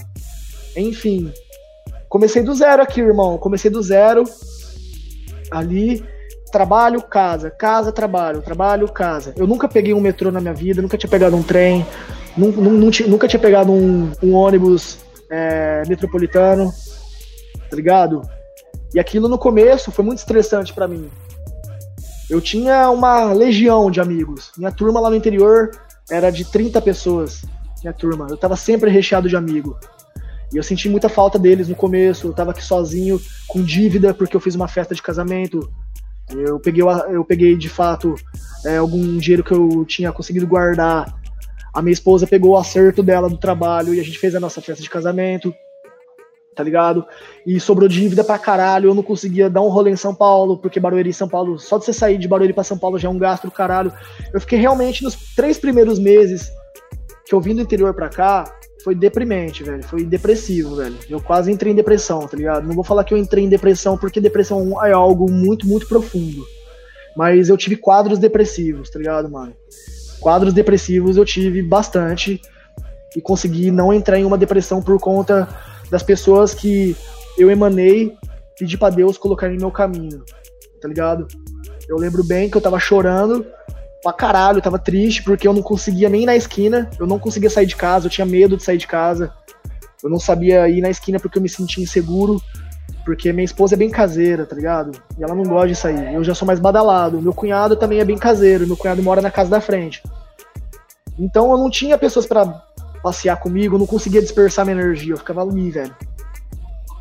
Enfim, 0.77 1.33
comecei 2.09 2.43
do 2.43 2.55
zero 2.55 2.83
aqui, 2.83 3.01
irmão. 3.01 3.39
Comecei 3.39 3.71
do 3.71 3.83
zero 3.83 4.25
ali, 5.51 6.05
trabalho, 6.53 7.01
casa, 7.03 7.51
casa, 7.51 7.91
trabalho, 7.91 8.43
trabalho, 8.43 8.89
casa. 8.93 9.33
Eu 9.37 9.47
nunca 9.47 9.67
peguei 9.69 9.95
um 9.95 10.01
metrô 10.01 10.31
na 10.31 10.41
minha 10.41 10.55
vida, 10.55 10.83
nunca 10.83 10.99
tinha 10.99 11.11
pegado 11.11 11.35
um 11.35 11.43
trem, 11.43 11.87
nunca, 12.37 12.61
nunca 13.07 13.29
tinha 13.29 13.41
pegado 13.41 13.73
um, 13.73 14.13
um 14.23 14.35
ônibus 14.35 14.99
é, 15.31 15.83
metropolitano, 15.89 16.73
tá 17.71 17.77
ligado? 17.77 18.23
E 18.95 19.01
aquilo 19.01 19.29
no 19.29 19.39
começo 19.39 19.91
foi 19.91 20.05
muito 20.05 20.19
estressante 20.19 20.75
para 20.75 20.87
mim. 20.87 21.11
Eu 22.29 22.41
tinha 22.41 22.91
uma 22.91 23.33
legião 23.33 23.91
de 23.91 24.01
amigos. 24.01 24.51
Minha 24.57 24.73
turma 24.73 25.01
lá 25.01 25.09
no 25.09 25.17
interior 25.17 25.71
era 26.11 26.31
de 26.31 26.45
30 26.45 26.81
pessoas. 26.83 27.45
Minha 27.83 27.93
turma. 27.93 28.27
Eu 28.29 28.37
tava 28.37 28.57
sempre 28.57 28.91
recheado 28.91 29.29
de 29.29 29.37
amigo. 29.37 29.79
E 30.53 30.57
eu 30.57 30.63
senti 30.63 30.89
muita 30.89 31.09
falta 31.09 31.39
deles 31.39 31.69
no 31.69 31.75
começo. 31.75 32.27
Eu 32.27 32.33
tava 32.33 32.51
aqui 32.51 32.65
sozinho, 32.65 33.21
com 33.47 33.63
dívida, 33.63 34.13
porque 34.13 34.37
eu 34.37 34.41
fiz 34.41 34.55
uma 34.55 34.67
festa 34.67 34.95
de 34.95 35.03
casamento. 35.03 35.71
Eu 36.31 36.59
peguei, 36.59 36.83
eu 37.11 37.25
peguei 37.25 37.57
de 37.57 37.69
fato 37.69 38.15
é, 38.65 38.77
algum 38.79 39.19
dinheiro 39.19 39.45
que 39.45 39.53
eu 39.53 39.85
tinha 39.85 40.11
conseguido 40.11 40.47
guardar. 40.47 41.15
A 41.73 41.81
minha 41.81 41.93
esposa 41.93 42.27
pegou 42.27 42.53
o 42.53 42.57
acerto 42.57 43.03
dela 43.03 43.29
do 43.29 43.37
trabalho 43.37 43.95
e 43.95 44.01
a 44.01 44.03
gente 44.03 44.19
fez 44.19 44.35
a 44.35 44.41
nossa 44.41 44.61
festa 44.61 44.83
de 44.83 44.91
casamento 44.91 45.55
tá 46.57 46.65
ligado? 46.65 47.05
E 47.47 47.61
sobrou 47.61 47.87
dívida 47.87 48.25
pra 48.25 48.39
caralho, 48.39 48.89
eu 48.89 48.95
não 48.95 49.03
conseguia 49.03 49.51
dar 49.51 49.61
um 49.61 49.69
rolê 49.69 49.91
em 49.91 49.97
São 49.97 50.15
Paulo, 50.15 50.57
porque 50.57 50.81
Barueri 50.81 51.13
São 51.13 51.29
Paulo, 51.29 51.59
só 51.59 51.77
de 51.79 51.85
você 51.85 51.93
sair 51.93 52.17
de 52.17 52.27
Barueri 52.27 52.55
pra 52.55 52.65
São 52.65 52.79
Paulo 52.79 52.99
já 52.99 53.09
é 53.09 53.11
um 53.11 53.19
gasto 53.19 53.45
do 53.45 53.51
caralho. 53.51 53.93
Eu 54.33 54.41
fiquei 54.41 54.59
realmente 54.59 55.05
nos 55.05 55.15
três 55.37 55.59
primeiros 55.59 55.99
meses 55.99 56.51
que 57.27 57.35
eu 57.35 57.41
vim 57.41 57.55
do 57.55 57.61
interior 57.61 57.93
pra 57.93 58.09
cá, 58.09 58.45
foi 58.83 58.95
deprimente, 58.95 59.65
velho. 59.65 59.83
Foi 59.83 60.05
depressivo, 60.05 60.77
velho. 60.77 60.97
Eu 61.11 61.21
quase 61.21 61.51
entrei 61.51 61.73
em 61.73 61.77
depressão, 61.77 62.21
tá 62.21 62.37
ligado? 62.37 62.67
Não 62.67 62.75
vou 62.75 62.85
falar 62.85 63.05
que 63.05 63.13
eu 63.13 63.19
entrei 63.19 63.45
em 63.45 63.49
depressão, 63.49 63.99
porque 63.99 64.21
depressão 64.21 64.83
é 64.85 64.93
algo 64.93 65.31
muito, 65.31 65.67
muito 65.67 65.89
profundo. 65.89 66.47
Mas 67.17 67.49
eu 67.49 67.57
tive 67.57 67.77
quadros 67.77 68.19
depressivos, 68.19 68.89
tá 68.89 68.99
ligado, 68.99 69.29
mano? 69.29 69.53
Quadros 70.21 70.55
depressivos 70.55 71.17
eu 71.17 71.25
tive 71.25 71.63
bastante 71.63 72.41
e 73.17 73.21
consegui 73.21 73.71
não 73.71 73.93
entrar 73.93 74.21
em 74.21 74.25
uma 74.25 74.39
depressão 74.39 74.81
por 74.81 75.01
conta 75.01 75.49
das 75.91 76.03
pessoas 76.03 76.55
que 76.55 76.97
eu 77.39 77.51
emanei, 77.51 78.17
pedi 78.59 78.77
para 78.77 78.95
Deus 78.95 79.19
colocar 79.19 79.53
em 79.53 79.59
meu 79.59 79.71
caminho, 79.71 80.25
tá 80.81 80.89
ligado? 80.89 81.27
Eu 81.89 81.97
lembro 81.97 82.25
bem 82.25 82.51
que 82.51 82.57
eu 82.57 82.61
tava 82.61 82.79
chorando 82.79 83.47
pra 84.03 84.13
caralho, 84.13 84.59
eu 84.59 84.63
tava 84.63 84.79
triste 84.79 85.23
porque 85.23 85.47
eu 85.47 85.53
não 85.53 85.63
conseguia 85.63 86.09
nem 86.09 86.23
ir 86.23 86.27
na 86.27 86.37
esquina, 86.37 86.91
eu 86.99 87.07
não 87.07 87.19
conseguia 87.19 87.51
sair 87.51 87.67
de 87.67 87.77
casa, 87.77 88.07
eu 88.07 88.11
tinha 88.11 88.27
medo 88.27 88.57
de 88.57 88.63
sair 88.63 88.79
de 88.79 88.87
casa, 88.87 89.33
eu 90.03 90.11
não 90.11 90.19
sabia 90.19 90.69
ir 90.69 90.81
na 90.81 90.91
esquina 90.91 91.19
porque 91.19 91.39
eu 91.39 91.43
me 91.43 91.49
sentia 91.49 91.83
inseguro, 91.83 92.41
porque 93.05 93.33
minha 93.33 93.45
esposa 93.45 93.75
é 93.75 93.79
bem 93.79 93.89
caseira, 93.89 94.45
tá 94.45 94.57
ligado? 94.57 94.93
E 95.17 95.23
ela 95.23 95.35
não 95.35 95.45
gosta 95.45 95.69
de 95.69 95.77
sair. 95.77 96.13
Eu 96.13 96.25
já 96.25 96.35
sou 96.35 96.45
mais 96.45 96.59
badalado. 96.59 97.23
Meu 97.23 97.33
cunhado 97.33 97.77
também 97.77 98.01
é 98.01 98.05
bem 98.05 98.19
caseiro, 98.19 98.67
meu 98.67 98.77
cunhado 98.77 99.03
mora 99.03 99.23
na 99.23 99.31
casa 99.31 99.49
da 99.49 99.61
frente. 99.61 100.03
Então 101.19 101.51
eu 101.53 101.57
não 101.57 101.71
tinha 101.71 101.97
pessoas 101.97 102.27
para 102.27 102.66
passear 103.07 103.37
comigo, 103.37 103.79
não 103.79 103.87
conseguia 103.87 104.21
dispersar 104.21 104.67
minha 104.67 104.77
energia, 104.77 105.13
eu 105.13 105.17
ficava 105.17 105.41
ali, 105.41 105.71
velho. 105.71 105.95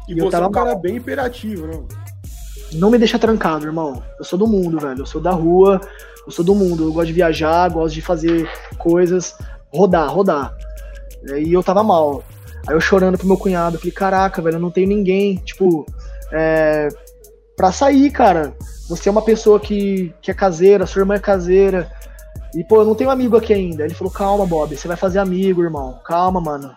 E, 0.08 0.14
e 0.14 0.20
você 0.22 0.36
é 0.36 0.39
um 0.39 0.51
cara 0.51 0.76
bem 0.76 0.97
imperativo, 0.97 1.66
né? 1.66 1.84
Não 2.74 2.91
me 2.91 2.99
deixa 2.99 3.18
trancado, 3.18 3.66
irmão. 3.66 4.03
Eu 4.20 4.24
sou 4.24 4.38
do 4.38 4.45
mundo, 4.45 4.80
velho. 4.80 4.99
Eu 4.99 5.06
sou 5.08 5.20
da 5.20 5.32
rua, 5.32 5.82
eu 6.24 6.32
sou 6.32 6.45
do 6.45 6.53
mundo. 6.53 6.84
Eu 6.84 6.93
gosto 6.93 7.08
de 7.08 7.14
viajar, 7.14 7.68
gosto 7.72 7.95
de 7.95 8.03
fazer 8.03 8.47
coisas, 8.78 9.36
rodar, 9.74 10.08
rodar. 10.14 10.56
E 11.38 11.51
eu 11.51 11.64
tava 11.64 11.84
mal. 11.84 12.24
Aí 12.68 12.76
eu 12.76 12.80
chorando 12.80 13.18
pro 13.18 13.26
meu 13.26 13.38
cunhado, 13.38 13.80
falei, 13.80 13.91
caraca, 13.91 14.43
velho, 14.43 14.58
eu 14.58 14.62
não 14.62 14.70
tenho 14.70 14.88
ninguém, 14.88 15.38
tipo, 15.38 15.88
é, 16.32 16.88
pra 17.58 17.72
sair, 17.72 18.12
cara. 18.12 18.53
Você 18.89 19.10
é 19.10 19.12
uma 19.12 19.24
pessoa 19.24 19.60
que, 19.60 20.14
que 20.22 20.30
é 20.30 20.36
caseira, 20.36 20.86
sua 20.86 20.99
irmã 20.99 21.16
é 21.16 21.20
caseira, 21.20 21.91
e, 22.56 22.64
pô, 22.64 22.78
eu 22.78 22.86
não 22.86 22.95
tenho 22.95 23.10
amigo 23.10 23.36
aqui 23.36 23.53
ainda. 23.53 23.84
Ele 23.84 23.93
falou, 23.93 24.12
calma, 24.12 24.45
Bob, 24.45 24.76
você 24.76 24.88
vai 24.88 24.95
fazer 24.95 25.20
amigo, 25.20 25.62
irmão. 25.62 25.99
Calma, 26.06 26.39
mano. 26.39 26.74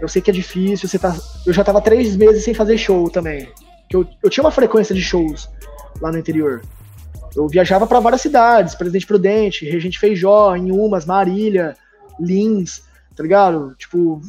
Eu 0.00 0.06
sei 0.06 0.20
que 0.20 0.30
é 0.30 0.34
difícil, 0.34 0.86
você 0.86 0.98
tá. 0.98 1.16
Eu 1.46 1.52
já 1.52 1.64
tava 1.64 1.80
três 1.80 2.14
meses 2.14 2.44
sem 2.44 2.52
fazer 2.52 2.76
show 2.76 3.08
também. 3.08 3.48
Eu, 3.90 4.06
eu 4.22 4.28
tinha 4.28 4.44
uma 4.44 4.50
frequência 4.50 4.94
de 4.94 5.00
shows 5.00 5.48
lá 6.00 6.12
no 6.12 6.18
interior. 6.18 6.62
Eu 7.34 7.48
viajava 7.48 7.86
para 7.86 8.00
várias 8.00 8.20
cidades, 8.20 8.74
Presidente 8.74 9.06
Prudente, 9.06 9.64
Regente 9.64 9.98
Feijó, 9.98 10.54
Inhumas, 10.54 11.06
Marília, 11.06 11.76
Lins, 12.20 12.82
tá 13.16 13.22
ligado? 13.22 13.74
Tipo, 13.76 14.20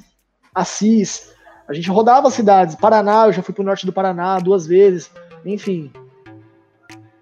Assis. 0.53 1.29
A 1.67 1.73
gente 1.73 1.89
rodava 1.89 2.29
as 2.29 2.33
cidades. 2.33 2.75
Paraná, 2.75 3.25
eu 3.25 3.33
já 3.33 3.41
fui 3.41 3.53
pro 3.53 3.63
norte 3.63 3.85
do 3.85 3.93
Paraná 3.93 4.39
duas 4.39 4.65
vezes. 4.65 5.11
Enfim. 5.45 5.91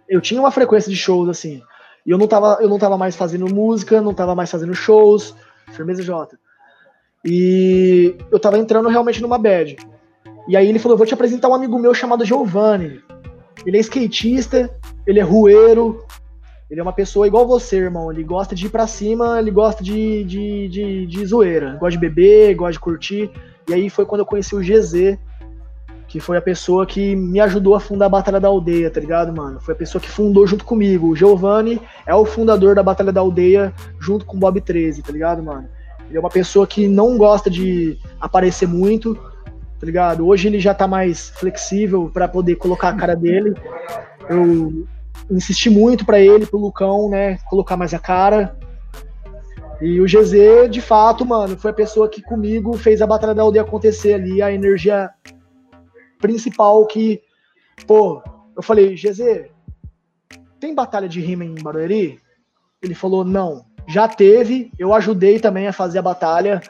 Eu 0.07 0.21
tinha 0.21 0.39
uma 0.39 0.51
frequência 0.51 0.91
de 0.91 0.97
shows, 0.97 1.27
assim. 1.27 1.63
E 2.05 2.11
eu 2.11 2.17
não 2.17 2.27
tava, 2.27 2.57
eu 2.61 2.69
não 2.69 2.77
tava 2.77 2.97
mais 2.97 3.15
fazendo 3.15 3.53
música, 3.53 4.01
não 4.01 4.13
tava 4.13 4.35
mais 4.35 4.51
fazendo 4.51 4.73
shows, 4.73 5.33
firmeza 5.71 6.03
J. 6.03 6.37
E 7.25 8.15
eu 8.31 8.39
tava 8.39 8.57
entrando 8.57 8.89
realmente 8.89 9.21
numa 9.21 9.37
bad. 9.37 9.77
E 10.47 10.57
aí 10.57 10.67
ele 10.67 10.79
falou: 10.79 10.97
vou 10.97 11.07
te 11.07 11.13
apresentar 11.13 11.47
um 11.47 11.53
amigo 11.53 11.79
meu 11.79 11.93
chamado 11.93 12.25
Giovanni. 12.25 13.01
Ele 13.65 13.77
é 13.77 13.79
skatista, 13.79 14.69
ele 15.07 15.19
é 15.19 15.23
rueiro, 15.23 16.05
ele 16.69 16.79
é 16.79 16.83
uma 16.83 16.91
pessoa 16.91 17.27
igual 17.27 17.47
você, 17.47 17.77
irmão. 17.77 18.11
Ele 18.11 18.23
gosta 18.23 18.53
de 18.53 18.65
ir 18.65 18.69
pra 18.69 18.87
cima, 18.87 19.39
ele 19.39 19.51
gosta 19.51 19.83
de, 19.83 20.23
de, 20.23 20.67
de, 20.67 21.05
de 21.05 21.25
zoeira. 21.25 21.77
Gosta 21.79 21.91
de 21.91 21.99
beber, 21.99 22.55
gosta 22.55 22.73
de 22.73 22.79
curtir. 22.79 23.31
E 23.69 23.73
aí 23.73 23.89
foi 23.89 24.05
quando 24.05 24.21
eu 24.21 24.25
conheci 24.25 24.55
o 24.55 24.59
GZ, 24.59 25.17
que 26.13 26.19
foi 26.19 26.37
a 26.37 26.41
pessoa 26.43 26.85
que 26.85 27.15
me 27.15 27.39
ajudou 27.39 27.73
a 27.73 27.79
fundar 27.79 28.05
a 28.05 28.09
Batalha 28.09 28.39
da 28.39 28.47
Aldeia, 28.47 28.87
tá 28.91 28.99
ligado, 28.99 29.33
mano? 29.33 29.59
Foi 29.59 29.73
a 29.73 29.77
pessoa 29.77 29.99
que 29.99 30.07
fundou 30.07 30.45
junto 30.45 30.63
comigo. 30.63 31.07
O 31.07 31.15
Giovanni 31.15 31.81
é 32.05 32.13
o 32.13 32.23
fundador 32.23 32.75
da 32.75 32.83
Batalha 32.83 33.11
da 33.11 33.19
Aldeia 33.19 33.73
junto 33.99 34.23
com 34.23 34.37
o 34.37 34.39
Bob 34.39 34.61
13, 34.61 35.01
tá 35.01 35.11
ligado, 35.11 35.41
mano? 35.41 35.67
Ele 36.07 36.15
é 36.15 36.19
uma 36.19 36.29
pessoa 36.29 36.67
que 36.67 36.87
não 36.87 37.17
gosta 37.17 37.49
de 37.49 37.97
aparecer 38.21 38.67
muito, 38.67 39.15
tá 39.15 39.87
ligado? 39.87 40.27
Hoje 40.27 40.47
ele 40.47 40.59
já 40.59 40.71
tá 40.71 40.87
mais 40.87 41.29
flexível 41.29 42.11
para 42.13 42.27
poder 42.27 42.57
colocar 42.57 42.89
a 42.89 42.93
cara 42.93 43.15
dele. 43.15 43.55
Eu 44.29 44.85
insisti 45.31 45.67
muito 45.67 46.05
para 46.05 46.19
ele, 46.19 46.45
pro 46.45 46.59
Lucão, 46.59 47.09
né, 47.09 47.39
colocar 47.49 47.75
mais 47.75 47.91
a 47.91 47.97
cara. 47.97 48.55
E 49.81 49.99
o 49.99 50.05
GZ, 50.05 50.69
de 50.69 50.79
fato, 50.79 51.25
mano, 51.25 51.57
foi 51.57 51.71
a 51.71 51.73
pessoa 51.73 52.07
que 52.07 52.21
comigo 52.21 52.77
fez 52.77 53.01
a 53.01 53.07
Batalha 53.07 53.33
da 53.33 53.41
Aldeia 53.41 53.63
acontecer 53.63 54.13
ali, 54.13 54.43
a 54.43 54.51
energia 54.51 55.09
principal 56.23 56.85
que, 56.87 57.21
pô, 57.85 58.23
eu 58.55 58.63
falei, 58.63 58.95
GZ, 58.95 59.49
tem 60.57 60.73
batalha 60.73 61.09
de 61.09 61.19
rima 61.19 61.43
em 61.43 61.53
Barueri? 61.53 62.17
Ele 62.81 62.95
falou, 62.95 63.25
não. 63.25 63.65
Já 63.85 64.07
teve, 64.07 64.71
eu 64.79 64.93
ajudei 64.93 65.37
também 65.37 65.67
a 65.67 65.73
fazer 65.73 65.99
a 65.99 66.01
batalha, 66.01 66.61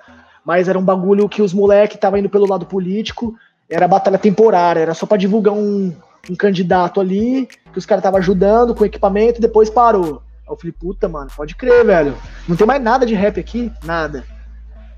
mas 0.44 0.68
era 0.68 0.80
um 0.80 0.84
bagulho 0.84 1.30
que 1.30 1.44
os 1.44 1.54
moleques 1.54 1.96
estavam 1.96 2.18
indo 2.18 2.32
pelo 2.32 2.50
lado 2.50 2.66
político, 2.66 3.36
era 3.70 3.88
batalha 3.88 4.18
temporária, 4.18 4.80
era 4.80 4.96
só 4.96 5.06
para 5.06 5.18
divulgar 5.18 5.54
um, 5.54 5.94
um 6.28 6.36
candidato 6.36 7.00
ali, 7.00 7.48
que 7.72 7.78
os 7.78 7.86
caras 7.86 8.00
estavam 8.00 8.18
ajudando 8.18 8.74
com 8.74 8.84
equipamento 8.84 9.38
e 9.38 9.42
depois 9.42 9.70
parou. 9.70 10.24
Aí 10.48 10.50
eu 10.50 10.58
falei, 10.58 10.72
puta, 10.72 11.08
mano, 11.08 11.30
pode 11.36 11.54
crer, 11.54 11.86
velho. 11.86 12.18
Não 12.50 12.56
tem 12.56 12.66
mais 12.66 12.82
nada 12.82 13.06
de 13.06 13.14
rap 13.14 13.40
aqui? 13.40 13.72
Nada. 13.84 14.24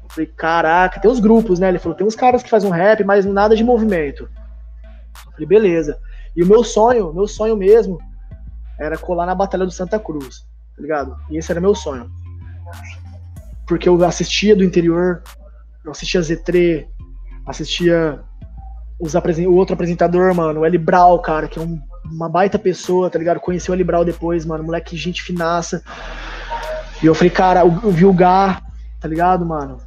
Eu 0.02 0.10
falei, 0.10 0.32
caraca, 0.38 1.02
tem 1.02 1.12
os 1.12 1.20
grupos, 1.20 1.60
né? 1.60 1.68
Ele 1.68 1.80
falou, 1.80 1.98
tem 1.98 2.08
uns 2.08 2.16
caras 2.16 2.42
que 2.42 2.50
fazem 2.50 2.70
um 2.70 2.74
rap, 2.74 3.04
mas 3.04 3.26
nada 3.26 3.54
de 3.54 3.66
movimento. 3.66 4.30
Falei, 5.32 5.48
beleza. 5.48 6.00
E 6.36 6.44
o 6.44 6.48
meu 6.48 6.64
sonho, 6.64 7.14
meu 7.14 7.28
sonho 7.28 7.56
mesmo, 7.56 8.00
era 8.80 8.98
colar 8.98 9.26
na 9.26 9.36
Batalha 9.36 9.66
do 9.66 9.72
Santa 9.72 10.00
Cruz, 10.00 10.46
tá 10.76 10.82
ligado? 10.82 11.16
E 11.30 11.38
esse 11.38 11.52
era 11.52 11.62
meu 11.62 11.74
sonho. 11.74 12.10
Porque 13.68 13.88
eu 13.88 14.04
assistia 14.04 14.56
do 14.56 14.64
interior, 14.64 15.24
eu 15.84 15.92
assistia 15.92 16.22
Z3, 16.22 16.88
assistia 17.46 18.24
os 19.00 19.14
o 19.14 19.54
outro 19.54 19.74
apresentador, 19.74 20.34
mano, 20.34 20.62
o 20.62 20.66
Eli 20.66 20.78
Brau, 20.78 21.20
cara, 21.20 21.48
que 21.48 21.60
é 21.60 21.62
um, 21.62 21.80
uma 22.06 22.30
baita 22.30 22.58
pessoa, 22.58 23.10
tá 23.10 23.20
ligado? 23.20 23.40
Conheci 23.40 23.70
o 23.70 23.74
Eli 23.74 23.84
Brau 23.84 24.06
depois, 24.06 24.46
mano, 24.46 24.64
moleque 24.64 24.96
gente 24.96 25.22
finaça. 25.22 25.84
E 27.04 27.06
eu 27.06 27.14
falei, 27.14 27.30
cara, 27.30 27.62
eu, 27.62 27.80
eu 27.84 27.92
vi 27.92 28.06
o 28.06 28.14
Gá, 28.14 28.62
tá 29.00 29.08
ligado, 29.08 29.46
mano? 29.46 29.78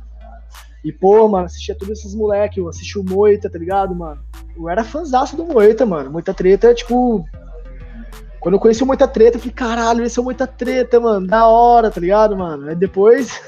E, 0.84 0.92
pô, 0.92 1.26
mano, 1.28 1.46
assistia 1.46 1.74
todos 1.74 1.98
esses 1.98 2.14
moleques, 2.14 2.58
eu 2.58 2.68
assisti 2.68 2.98
o 2.98 3.04
Moita, 3.04 3.50
tá 3.50 3.58
ligado, 3.58 3.94
mano? 3.94 4.20
Eu 4.58 4.68
era 4.68 4.82
fãzaço 4.82 5.36
do 5.36 5.44
Moita, 5.44 5.86
mano. 5.86 6.10
Muita 6.10 6.34
treta, 6.34 6.74
tipo. 6.74 7.24
Quando 8.40 8.54
eu 8.54 8.60
conheci 8.60 8.82
o 8.82 8.86
Muita 8.86 9.06
Treta, 9.06 9.36
eu 9.36 9.40
falei, 9.40 9.54
caralho, 9.54 10.04
esse 10.04 10.18
é 10.18 10.22
o 10.22 10.24
Muita 10.24 10.46
Treta, 10.46 10.98
mano. 10.98 11.26
Da 11.26 11.46
hora, 11.46 11.90
tá 11.90 12.00
ligado, 12.00 12.36
mano? 12.36 12.68
Aí 12.68 12.74
depois. 12.74 13.40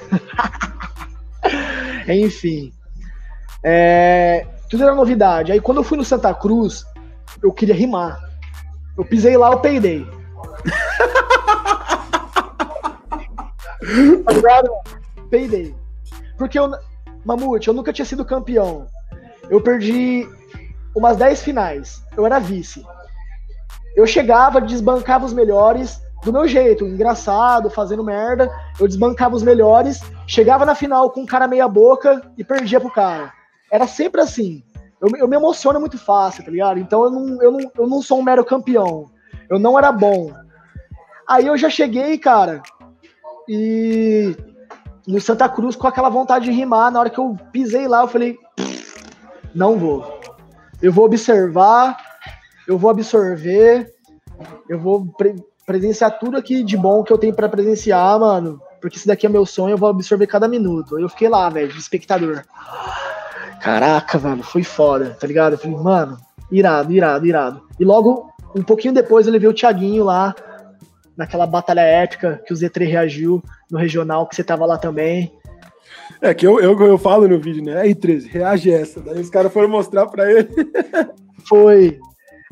Enfim. 2.09 2.73
É... 3.63 4.47
Tudo 4.69 4.85
era 4.85 4.95
novidade. 4.95 5.53
Aí 5.53 5.61
quando 5.61 5.79
eu 5.79 5.85
fui 5.85 5.97
no 5.97 6.05
Santa 6.05 6.33
Cruz, 6.35 6.85
eu 7.43 7.53
queria 7.53 7.75
rimar. 7.75 8.21
Eu 8.97 9.05
pisei 9.05 9.37
lá, 9.37 9.53
eu 9.53 9.61
peidei. 9.61 10.07
tá 14.25 14.33
ligado? 14.33 14.71
Peidei. 15.29 15.75
Porque 16.37 16.59
eu. 16.59 16.71
Mamute, 17.25 17.69
eu 17.69 17.75
nunca 17.75 17.93
tinha 17.93 18.05
sido 18.05 18.25
campeão. 18.25 18.87
Eu 19.49 19.61
perdi 19.61 20.29
umas 20.95 21.17
10 21.17 21.43
finais. 21.43 22.03
Eu 22.17 22.27
era 22.27 22.39
vice. 22.39 22.85
Eu 23.97 24.07
chegava, 24.07 24.61
desbancava 24.61 25.25
os 25.25 25.33
melhores 25.33 26.01
do 26.25 26.33
meu 26.33 26.47
jeito, 26.47 26.85
engraçado, 26.85 27.71
fazendo 27.71 28.05
merda. 28.05 28.51
Eu 28.79 28.87
desbancava 28.87 29.35
os 29.35 29.43
melhores, 29.43 30.01
chegava 30.27 30.67
na 30.67 30.75
final 30.75 31.11
com 31.11 31.23
um 31.23 31.27
cara 31.27 31.49
meia 31.49 31.67
boca 31.67 32.23
e 32.37 32.45
perdia 32.45 32.81
pro 32.81 32.91
cara. 32.91 33.33
Era 33.71 33.87
sempre 33.87 34.21
assim. 34.21 34.63
Eu, 35.01 35.09
eu 35.17 35.29
me 35.29 35.37
emociono 35.37 35.81
muito 35.81 35.99
fácil, 35.99 36.45
tá 36.45 36.51
ligado? 36.51 36.79
Então 36.79 37.05
eu 37.05 37.11
não, 37.11 37.43
eu, 37.43 37.53
não, 37.53 37.71
eu 37.79 37.87
não 37.87 38.03
sou 38.03 38.19
um 38.19 38.23
mero 38.23 38.45
campeão. 38.45 39.07
Eu 39.49 39.59
não 39.59 39.79
era 39.79 39.91
bom. 39.91 40.33
Aí 41.27 41.47
eu 41.47 41.57
já 41.57 41.71
cheguei, 41.71 42.19
cara, 42.19 42.63
e 43.49 44.37
no 45.07 45.21
Santa 45.21 45.49
Cruz 45.49 45.75
com 45.75 45.87
aquela 45.87 46.09
vontade 46.09 46.45
de 46.45 46.53
rimar. 46.53 46.91
Na 46.91 47.01
hora 47.01 47.11
que 47.11 47.19
eu 47.19 47.37
pisei 47.53 47.89
lá, 47.89 48.03
eu 48.03 48.09
falei: 48.09 48.39
não 49.55 49.79
vou. 49.79 50.20
Eu 50.83 50.93
vou 50.93 51.05
observar, 51.05 51.97
eu 52.67 52.79
vou 52.79 52.91
absorver, 52.91 53.95
eu 54.69 54.79
vou 54.79 55.07
pre 55.07 55.35
presenciar 55.67 56.19
tudo 56.19 56.37
aqui 56.37 56.65
de 56.65 56.77
bom 56.77 57.05
que 57.05 57.13
eu 57.13 57.19
tenho 57.19 57.33
para 57.33 57.49
presenciar, 57.49 58.19
mano. 58.19 58.61
Porque 58.81 58.97
esse 58.97 59.07
daqui 59.07 59.25
é 59.25 59.29
meu 59.29 59.47
sonho, 59.47 59.75
eu 59.75 59.79
vou 59.79 59.89
absorver 59.89 60.27
cada 60.27 60.49
minuto. 60.49 60.99
Eu 60.99 61.09
fiquei 61.09 61.29
lá, 61.29 61.49
velho, 61.49 61.71
espectador. 61.71 62.43
Caraca, 63.61 64.19
velho, 64.19 64.43
foi 64.43 64.65
foda, 64.65 65.17
tá 65.21 65.27
ligado? 65.29 65.53
Eu 65.53 65.59
falei, 65.59 65.77
mano, 65.77 66.19
irado, 66.51 66.93
irado, 66.93 67.27
irado. 67.27 67.63
E 67.79 67.85
logo, 67.85 68.33
um 68.57 68.63
pouquinho 68.63 68.93
depois, 68.93 69.27
eu 69.27 69.33
levei 69.33 69.49
o 69.49 69.55
Thiaguinho 69.55 70.03
lá, 70.03 70.35
naquela 71.17 71.47
batalha 71.47 71.83
épica 71.83 72.43
que 72.47 72.53
o 72.53 72.57
Z3 72.57 72.89
reagiu 72.89 73.43
no 73.71 73.79
regional, 73.79 74.27
que 74.27 74.35
você 74.35 74.43
tava 74.43 74.67
lá 74.67 74.79
também. 74.79 75.33
É 76.21 76.35
que 76.35 76.47
eu, 76.47 76.61
eu, 76.61 76.79
eu 76.81 76.99
falo 76.99 77.27
no 77.27 77.39
vídeo, 77.39 77.65
né? 77.65 77.81
Aí, 77.81 77.95
13, 77.95 78.29
reage 78.29 78.71
essa. 78.71 79.01
Daí 79.01 79.21
os 79.21 79.31
caras 79.31 79.53
foram 79.53 79.69
mostrar 79.69 80.07
pra 80.07 80.31
ele. 80.31 80.49
Foi. 81.49 81.99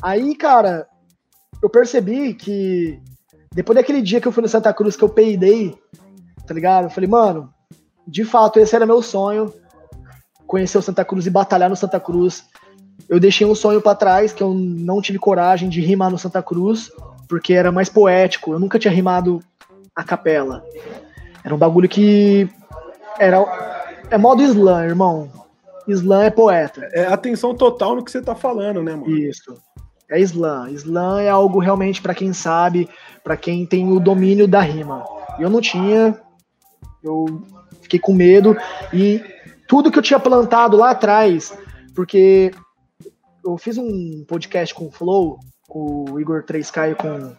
Aí, 0.01 0.35
cara, 0.35 0.87
eu 1.61 1.69
percebi 1.69 2.33
que 2.33 2.99
depois 3.53 3.75
daquele 3.75 4.01
dia 4.01 4.21
que 4.21 4.27
eu 4.27 4.31
fui 4.31 4.41
no 4.41 4.49
Santa 4.49 4.73
Cruz 4.73 4.95
que 4.95 5.03
eu 5.03 5.09
peidei, 5.09 5.75
tá 6.45 6.53
ligado? 6.53 6.85
Eu 6.85 6.89
falei, 6.89 7.09
mano, 7.09 7.53
de 8.07 8.23
fato, 8.23 8.59
esse 8.59 8.75
era 8.75 8.85
meu 8.85 9.01
sonho. 9.01 9.53
Conhecer 10.47 10.77
o 10.77 10.81
Santa 10.81 11.05
Cruz 11.05 11.27
e 11.27 11.29
batalhar 11.29 11.69
no 11.69 11.75
Santa 11.75 11.99
Cruz. 11.99 12.43
Eu 13.07 13.19
deixei 13.19 13.45
um 13.45 13.55
sonho 13.55 13.81
para 13.81 13.95
trás 13.95 14.33
que 14.33 14.41
eu 14.41 14.53
não 14.53 15.01
tive 15.01 15.19
coragem 15.19 15.69
de 15.69 15.81
rimar 15.81 16.09
no 16.09 16.17
Santa 16.17 16.41
Cruz 16.41 16.91
porque 17.27 17.53
era 17.53 17.71
mais 17.71 17.87
poético. 17.87 18.51
Eu 18.51 18.59
nunca 18.59 18.79
tinha 18.79 18.93
rimado 18.93 19.39
a 19.95 20.03
capela. 20.03 20.63
Era 21.43 21.53
um 21.53 21.57
bagulho 21.57 21.87
que 21.87 22.49
era 23.19 23.37
é 24.09 24.17
modo 24.17 24.41
slam, 24.41 24.85
irmão. 24.85 25.31
Slam 25.87 26.23
é 26.23 26.29
poeta. 26.29 26.89
É 26.93 27.05
atenção 27.05 27.53
total 27.53 27.95
no 27.95 28.03
que 28.03 28.11
você 28.11 28.21
tá 28.21 28.35
falando, 28.35 28.81
né, 28.81 28.95
mano? 28.95 29.09
Isso. 29.09 29.55
É 30.09 30.19
slam. 30.21 30.69
Slam 30.71 31.19
é 31.19 31.29
algo 31.29 31.59
realmente 31.59 32.01
para 32.01 32.15
quem 32.15 32.33
sabe, 32.33 32.89
para 33.23 33.37
quem 33.37 33.65
tem 33.65 33.91
o 33.91 33.99
domínio 33.99 34.47
da 34.47 34.61
rima. 34.61 35.05
Eu 35.39 35.49
não 35.49 35.61
tinha. 35.61 36.19
Eu 37.03 37.43
fiquei 37.81 37.99
com 37.99 38.13
medo 38.13 38.57
e 38.93 39.23
tudo 39.67 39.91
que 39.91 39.97
eu 39.97 40.03
tinha 40.03 40.19
plantado 40.19 40.75
lá 40.75 40.91
atrás, 40.91 41.57
porque 41.95 42.51
eu 43.45 43.57
fiz 43.57 43.77
um 43.77 44.25
podcast 44.27 44.73
com 44.75 44.87
o 44.87 44.91
Flow 44.91 45.39
com 45.69 46.05
o 46.11 46.19
Igor 46.19 46.43
3K 46.43 46.91
e 46.91 46.95
com 46.95 47.35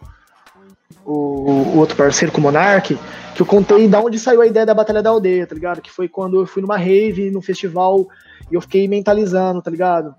o, 1.05 1.11
o, 1.11 1.77
outro 1.77 1.95
parceiro, 1.95 2.31
com 2.31 2.39
o 2.39 2.43
Monark, 2.43 2.97
que 3.35 3.41
eu 3.41 3.45
contei 3.45 3.87
da 3.87 3.99
onde 3.99 4.19
saiu 4.19 4.41
a 4.41 4.47
ideia 4.47 4.65
da 4.65 4.73
Batalha 4.73 5.01
da 5.01 5.09
Aldeia, 5.09 5.47
tá 5.47 5.55
ligado? 5.55 5.81
Que 5.81 5.91
foi 5.91 6.07
quando 6.07 6.39
eu 6.39 6.45
fui 6.45 6.61
numa 6.61 6.77
rave, 6.77 7.31
num 7.31 7.41
festival, 7.41 8.07
e 8.51 8.55
eu 8.55 8.61
fiquei 8.61 8.87
mentalizando, 8.87 9.61
tá 9.61 9.71
ligado? 9.71 10.13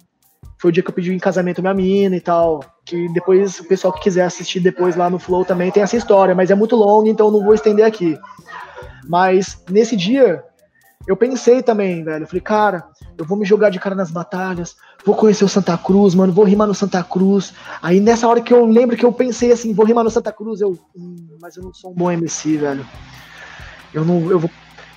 Foi 0.58 0.70
o 0.70 0.72
dia 0.72 0.82
que 0.82 0.90
eu 0.90 0.94
pedi 0.94 1.12
em 1.12 1.18
casamento 1.18 1.60
minha 1.60 1.74
mina 1.74 2.16
e 2.16 2.20
tal. 2.20 2.64
Que 2.84 3.08
depois, 3.12 3.58
o 3.60 3.64
pessoal 3.64 3.92
que 3.92 4.00
quiser 4.00 4.24
assistir 4.24 4.60
depois 4.60 4.96
lá 4.96 5.10
no 5.10 5.18
Flow 5.18 5.44
também 5.44 5.70
tem 5.70 5.82
essa 5.82 5.96
história, 5.96 6.34
mas 6.34 6.50
é 6.50 6.54
muito 6.54 6.76
longa, 6.76 7.08
então 7.08 7.30
não 7.30 7.44
vou 7.44 7.54
estender 7.54 7.84
aqui. 7.84 8.16
Mas 9.08 9.62
nesse 9.68 9.96
dia, 9.96 10.42
eu 11.06 11.16
pensei 11.16 11.62
também, 11.62 12.04
velho. 12.04 12.26
Falei, 12.26 12.40
cara, 12.40 12.84
eu 13.18 13.24
vou 13.24 13.36
me 13.36 13.44
jogar 13.44 13.70
de 13.70 13.78
cara 13.78 13.94
nas 13.94 14.10
batalhas, 14.10 14.76
vou 15.04 15.14
conhecer 15.14 15.44
o 15.44 15.48
Santa 15.48 15.76
Cruz, 15.76 16.14
mano, 16.14 16.32
vou 16.32 16.44
rimar 16.44 16.68
no 16.68 16.74
Santa 16.74 17.02
Cruz. 17.02 17.52
Aí 17.80 18.00
nessa 18.00 18.28
hora 18.28 18.40
que 18.40 18.52
eu 18.52 18.64
lembro 18.64 18.96
que 18.96 19.04
eu 19.04 19.12
pensei 19.12 19.52
assim, 19.52 19.74
vou 19.74 19.84
rimar 19.84 20.04
no 20.04 20.10
Santa 20.10 20.32
Cruz, 20.32 20.60
eu. 20.60 20.78
Hum, 20.96 21.16
mas 21.40 21.56
eu 21.56 21.62
não 21.62 21.72
sou 21.74 21.90
um 21.90 21.94
bom 21.94 22.10
MC, 22.10 22.56
velho. 22.56 22.86
Eu 23.92 24.04
não, 24.04 24.30
eu, 24.30 24.38
vou, 24.38 24.50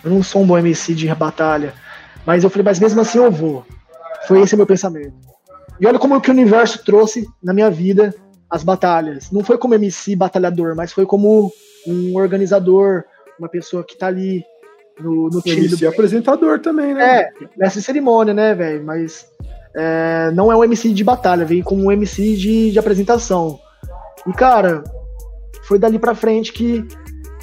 eu 0.04 0.12
não 0.12 0.24
sou 0.24 0.44
um 0.44 0.48
bom 0.48 0.58
MC 0.58 0.94
de 0.94 1.14
batalha. 1.16 1.74
Mas 2.26 2.44
eu 2.44 2.50
falei, 2.50 2.64
mas 2.64 2.80
mesmo 2.80 3.02
assim 3.02 3.18
eu 3.18 3.32
vou. 3.32 3.66
Foi 4.28 4.42
esse 4.42 4.56
meu 4.56 4.66
pensamento. 4.66 5.14
E 5.80 5.86
olha 5.86 6.00
como 6.00 6.20
que 6.22 6.30
o 6.30 6.34
universo 6.34 6.84
trouxe 6.84 7.28
na 7.44 7.54
minha 7.54 7.70
vida 7.70 8.16
as 8.50 8.64
batalhas. 8.64 9.32
Não 9.32 9.44
foi 9.44 9.58
como 9.58 9.76
MC 9.76 10.16
batalhador, 10.16 10.76
mas 10.76 10.94
foi 10.94 11.06
como 11.06 11.52
um 11.86 12.16
organizador, 12.16 13.04
uma 13.38 13.50
pessoa 13.50 13.84
que 13.84 13.98
tá 13.98 14.08
ali 14.08 14.44
no, 15.00 15.30
no 15.30 15.42
time. 15.42 15.66
MC 15.66 15.78
do... 15.78 15.88
apresentador 15.90 16.60
também, 16.60 16.94
né? 16.94 17.22
É, 17.22 17.32
nessa 17.58 17.82
cerimônia, 17.82 18.34
né, 18.34 18.54
velho? 18.54 18.84
Mas 18.84 19.28
é, 19.76 20.32
não 20.34 20.52
é 20.52 20.56
um 20.56 20.64
MC 20.64 20.94
de 20.94 21.04
batalha, 21.04 21.46
vem 21.46 21.62
como 21.62 21.86
um 21.86 21.92
MC 21.92 22.36
de, 22.36 22.72
de 22.72 22.80
apresentação. 22.80 23.60
E, 24.28 24.32
cara, 24.34 24.84
foi 25.64 25.78
dali 25.78 26.00
pra 26.00 26.16
frente 26.16 26.54
que 26.54 26.86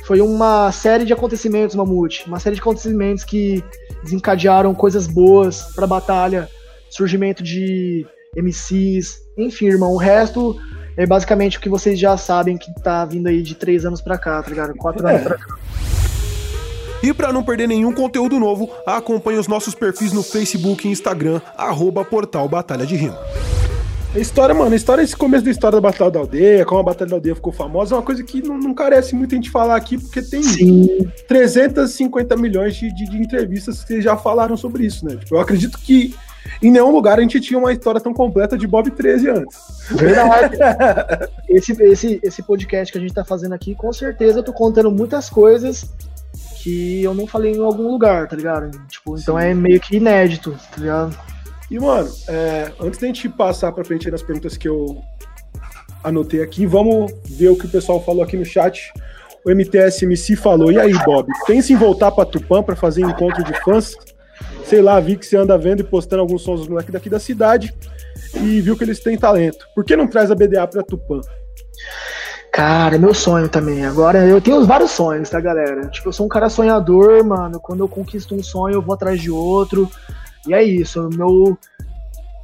foi 0.05 0.20
uma 0.20 0.72
série 0.72 1.05
de 1.05 1.12
acontecimentos, 1.12 1.76
Mamute. 1.76 2.26
Uma 2.26 2.40
série 2.40 2.57
de 2.57 2.61
acontecimentos 2.61 3.24
que 3.24 3.62
desencadearam 4.03 4.74
coisas 4.74 5.07
boas 5.07 5.62
pra 5.74 5.86
batalha, 5.86 6.48
surgimento 6.90 7.42
de 7.42 8.07
MCs, 8.36 9.18
enfim, 9.38 9.66
irmão. 9.66 9.92
O 9.92 9.96
resto 9.96 10.57
é 10.96 11.07
basicamente 11.07 11.59
o 11.59 11.61
que 11.61 11.68
vocês 11.68 11.98
já 11.98 12.16
sabem 12.16 12.57
que 12.57 12.72
tá 12.82 13.05
vindo 13.05 13.28
aí 13.28 13.42
de 13.42 13.55
três 13.55 13.84
anos 13.84 14.00
pra 14.00 14.18
cá, 14.18 14.42
tá 14.42 14.50
ligado? 14.50 14.74
Quatro 14.74 15.07
é. 15.07 15.11
anos 15.11 15.22
pra 15.22 15.38
cá. 15.38 16.01
E 17.03 17.12
para 17.12 17.32
não 17.32 17.42
perder 17.42 17.66
nenhum 17.66 17.92
conteúdo 17.92 18.38
novo, 18.38 18.70
acompanhe 18.86 19.38
os 19.38 19.48
nossos 19.48 19.74
perfis 19.74 20.12
no 20.12 20.22
Facebook 20.22 20.86
e 20.86 20.90
Instagram, 20.90 21.40
arroba 21.57 22.05
Portal 22.05 22.48
Batalha 22.48 22.86
de 22.86 22.94
Rima. 22.94 23.18
A 24.14 24.18
história, 24.18 24.55
mano, 24.55 24.72
a 24.72 24.76
história, 24.76 25.03
esse 25.03 25.16
começo 25.16 25.44
da 25.44 25.50
história 25.50 25.80
da 25.80 25.80
Batalha 25.80 26.11
da 26.11 26.18
Aldeia, 26.20 26.66
como 26.66 26.80
a 26.80 26.84
Batalha 26.84 27.09
da 27.09 27.16
Aldeia 27.16 27.34
ficou 27.34 27.53
famosa, 27.53 27.94
é 27.94 27.98
uma 27.98 28.05
coisa 28.05 28.22
que 28.22 28.42
não, 28.42 28.59
não 28.59 28.74
carece 28.74 29.16
muito 29.16 29.34
a 29.34 29.36
gente 29.36 29.50
falar 29.50 29.74
aqui, 29.74 29.96
porque 29.98 30.20
tem 30.20 30.42
Sim. 30.42 31.11
350 31.26 32.36
milhões 32.36 32.76
de, 32.76 32.94
de, 32.94 33.09
de, 33.09 33.16
entrevistas 33.16 33.82
que 33.82 34.03
já 34.03 34.14
falaram 34.16 34.55
sobre 34.55 34.84
isso, 34.84 35.07
né? 35.07 35.16
Tipo, 35.16 35.36
eu 35.36 35.40
acredito 35.40 35.78
que 35.78 36.14
em 36.61 36.70
nenhum 36.70 36.90
lugar 36.90 37.18
a 37.18 37.22
gente 37.22 37.40
tinha 37.40 37.59
uma 37.59 37.72
história 37.72 38.00
tão 38.00 38.12
completa 38.12 38.57
de 38.57 38.66
Bob 38.66 38.90
13 38.90 39.30
antes. 39.30 39.59
Verdade. 39.90 40.59
esse, 41.48 41.72
esse, 41.82 42.20
esse 42.22 42.42
podcast 42.42 42.92
que 42.92 42.98
a 42.98 43.00
gente 43.00 43.14
tá 43.14 43.24
fazendo 43.24 43.55
aqui, 43.55 43.74
com 43.74 43.92
certeza 43.92 44.40
eu 44.40 44.44
tô 44.44 44.53
contando 44.53 44.90
muitas 44.90 45.30
coisas 45.30 45.86
que 46.62 47.02
eu 47.02 47.12
não 47.12 47.26
falei 47.26 47.52
em 47.52 47.60
algum 47.60 47.90
lugar, 47.90 48.28
tá 48.28 48.36
ligado? 48.36 48.70
Tipo, 48.86 49.18
então 49.18 49.36
Sim. 49.36 49.44
é 49.44 49.52
meio 49.52 49.80
que 49.80 49.96
inédito, 49.96 50.56
tá 50.70 50.80
ligado? 50.80 51.18
E, 51.68 51.80
mano, 51.80 52.08
é, 52.28 52.70
antes 52.80 53.00
da 53.00 53.06
gente 53.08 53.28
passar 53.28 53.72
pra 53.72 53.84
frente 53.84 54.08
nas 54.10 54.22
perguntas 54.22 54.56
que 54.56 54.68
eu 54.68 55.02
anotei 56.04 56.40
aqui, 56.40 56.64
vamos 56.64 57.12
ver 57.24 57.48
o 57.48 57.56
que 57.56 57.66
o 57.66 57.68
pessoal 57.68 58.02
falou 58.04 58.22
aqui 58.22 58.36
no 58.36 58.44
chat. 58.44 58.92
O 59.44 59.50
MTSMC 59.50 60.36
falou: 60.36 60.70
E 60.70 60.78
aí, 60.78 60.92
Bob, 61.04 61.26
pensa 61.46 61.72
em 61.72 61.76
voltar 61.76 62.12
pra 62.12 62.24
Tupã 62.24 62.62
pra 62.62 62.76
fazer 62.76 63.02
encontro 63.02 63.42
de 63.42 63.58
fãs? 63.64 63.96
Sei 64.64 64.80
lá, 64.80 65.00
vi 65.00 65.16
que 65.16 65.26
você 65.26 65.36
anda 65.36 65.58
vendo 65.58 65.80
e 65.80 65.84
postando 65.84 66.22
alguns 66.22 66.42
sons 66.42 66.60
dos 66.60 66.68
moleques 66.68 66.92
daqui 66.92 67.10
da 67.10 67.18
cidade 67.18 67.74
e 68.36 68.60
viu 68.60 68.76
que 68.76 68.84
eles 68.84 69.00
têm 69.00 69.18
talento. 69.18 69.66
Por 69.74 69.84
que 69.84 69.96
não 69.96 70.06
traz 70.06 70.30
a 70.30 70.34
BDA 70.34 70.66
pra 70.68 70.82
Tupã? 70.82 71.20
Cara, 72.53 72.98
meu 72.98 73.14
sonho 73.14 73.48
também. 73.48 73.86
Agora, 73.86 74.26
eu 74.26 74.38
tenho 74.38 74.64
vários 74.66 74.90
sonhos, 74.90 75.30
tá, 75.30 75.40
galera? 75.40 75.86
Tipo, 75.86 76.11
eu 76.11 76.12
sou 76.12 76.26
um 76.26 76.28
cara 76.28 76.50
sonhador, 76.50 77.24
mano. 77.24 77.59
Quando 77.59 77.80
eu 77.80 77.88
conquisto 77.88 78.34
um 78.34 78.42
sonho, 78.42 78.74
eu 78.74 78.82
vou 78.82 78.94
atrás 78.94 79.18
de 79.20 79.30
outro. 79.30 79.90
E 80.46 80.53
é 80.53 80.62
isso. 80.62 81.09
Meu, 81.14 81.57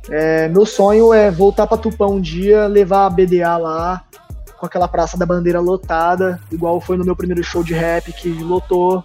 é, 0.09 0.49
meu 0.49 0.65
sonho 0.65 1.13
é 1.13 1.31
voltar 1.31 1.67
pra 1.67 1.77
Tupã 1.77 2.07
um 2.07 2.21
dia, 2.21 2.67
levar 2.67 3.05
a 3.05 3.11
BDA 3.11 3.59
lá 3.59 4.03
com 4.57 4.67
aquela 4.67 4.89
Praça 4.89 5.17
da 5.17 5.25
Bandeira 5.25 5.61
lotada, 5.61 6.41
igual 6.51 6.81
foi 6.81 6.97
no 6.97 7.05
meu 7.05 7.15
primeiro 7.15 7.45
show 7.45 7.63
de 7.63 7.75
rap 7.75 8.13
que 8.13 8.29
lotou 8.29 9.05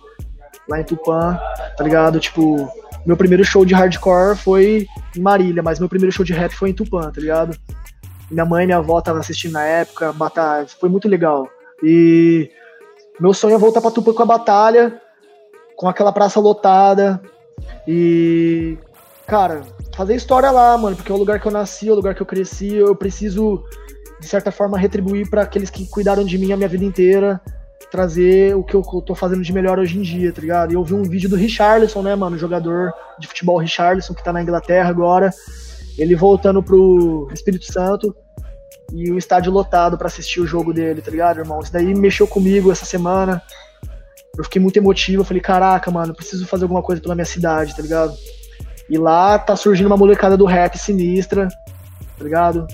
lá 0.67 0.79
em 0.79 0.83
Tupã, 0.83 1.39
tá 1.77 1.83
ligado? 1.83 2.19
Tipo, 2.19 2.67
meu 3.05 3.15
primeiro 3.15 3.45
show 3.45 3.63
de 3.63 3.73
hardcore 3.73 4.35
foi 4.35 4.87
em 5.15 5.21
Marília, 5.21 5.61
mas 5.61 5.79
meu 5.79 5.87
primeiro 5.87 6.11
show 6.11 6.25
de 6.25 6.33
rap 6.33 6.53
foi 6.53 6.71
em 6.71 6.73
Tupã, 6.73 7.11
tá 7.11 7.21
ligado? 7.21 7.55
Minha 8.31 8.45
mãe 8.45 8.63
e 8.63 8.67
minha 8.67 8.77
avó 8.77 8.99
estavam 8.99 9.21
assistindo 9.21 9.53
na 9.53 9.63
época, 9.63 10.11
batalha, 10.13 10.67
foi 10.67 10.89
muito 10.89 11.07
legal. 11.07 11.47
E 11.83 12.49
meu 13.19 13.33
sonho 13.33 13.55
é 13.55 13.57
voltar 13.57 13.81
pra 13.81 13.91
Tupã 13.91 14.13
com 14.13 14.23
a 14.23 14.25
batalha, 14.25 15.01
com 15.75 15.87
aquela 15.87 16.11
praça 16.11 16.39
lotada. 16.39 17.21
E, 17.87 18.77
cara, 19.27 19.61
fazer 19.95 20.15
história 20.15 20.49
lá, 20.51 20.77
mano, 20.77 20.95
porque 20.95 21.11
é 21.11 21.15
o 21.15 21.17
lugar 21.17 21.39
que 21.39 21.47
eu 21.47 21.51
nasci, 21.51 21.89
é 21.89 21.91
o 21.91 21.95
lugar 21.95 22.15
que 22.15 22.21
eu 22.21 22.25
cresci, 22.25 22.73
eu 22.73 22.95
preciso, 22.95 23.63
de 24.19 24.27
certa 24.27 24.51
forma, 24.51 24.77
retribuir 24.77 25.29
para 25.29 25.43
aqueles 25.43 25.69
que 25.69 25.87
cuidaram 25.87 26.23
de 26.23 26.37
mim 26.37 26.51
a 26.51 26.57
minha 26.57 26.69
vida 26.69 26.83
inteira, 26.83 27.39
trazer 27.91 28.55
o 28.55 28.63
que 28.63 28.73
eu 28.73 28.81
tô 29.05 29.13
fazendo 29.13 29.43
de 29.43 29.53
melhor 29.53 29.77
hoje 29.77 29.99
em 29.99 30.01
dia, 30.01 30.33
tá 30.33 30.41
ligado? 30.41 30.71
E 30.71 30.75
eu 30.75 30.83
vi 30.83 30.95
um 30.95 31.03
vídeo 31.03 31.29
do 31.29 31.35
Richarlison, 31.35 32.01
né, 32.01 32.15
mano, 32.15 32.37
jogador 32.37 32.91
de 33.19 33.27
futebol 33.27 33.57
Richarlison, 33.59 34.13
que 34.15 34.23
tá 34.23 34.33
na 34.33 34.41
Inglaterra 34.41 34.89
agora, 34.89 35.31
ele 35.97 36.15
voltando 36.15 36.61
pro 36.61 37.29
Espírito 37.33 37.71
Santo 37.71 38.15
e 38.91 39.11
o 39.11 39.17
estádio 39.17 39.51
lotado 39.51 39.97
para 39.97 40.07
assistir 40.07 40.39
o 40.39 40.47
jogo 40.47 40.73
dele, 40.73 41.01
tá 41.01 41.11
ligado, 41.11 41.39
irmão? 41.39 41.59
Isso 41.59 41.71
daí 41.71 41.93
mexeu 41.95 42.27
comigo 42.27 42.71
essa 42.71 42.85
semana. 42.85 43.41
Eu 44.37 44.43
fiquei 44.43 44.61
muito 44.61 44.77
emotivo, 44.77 45.21
eu 45.21 45.25
falei, 45.25 45.41
caraca, 45.41 45.91
mano, 45.91 46.13
preciso 46.13 46.47
fazer 46.47 46.63
alguma 46.63 46.81
coisa 46.81 47.01
pela 47.01 47.15
minha 47.15 47.25
cidade, 47.25 47.75
tá 47.75 47.81
ligado? 47.81 48.13
E 48.89 48.97
lá 48.97 49.37
tá 49.39 49.55
surgindo 49.55 49.87
uma 49.87 49.97
molecada 49.97 50.35
do 50.35 50.45
rap 50.45 50.77
sinistra, 50.77 51.47
tá 52.17 52.23
ligado? 52.23 52.67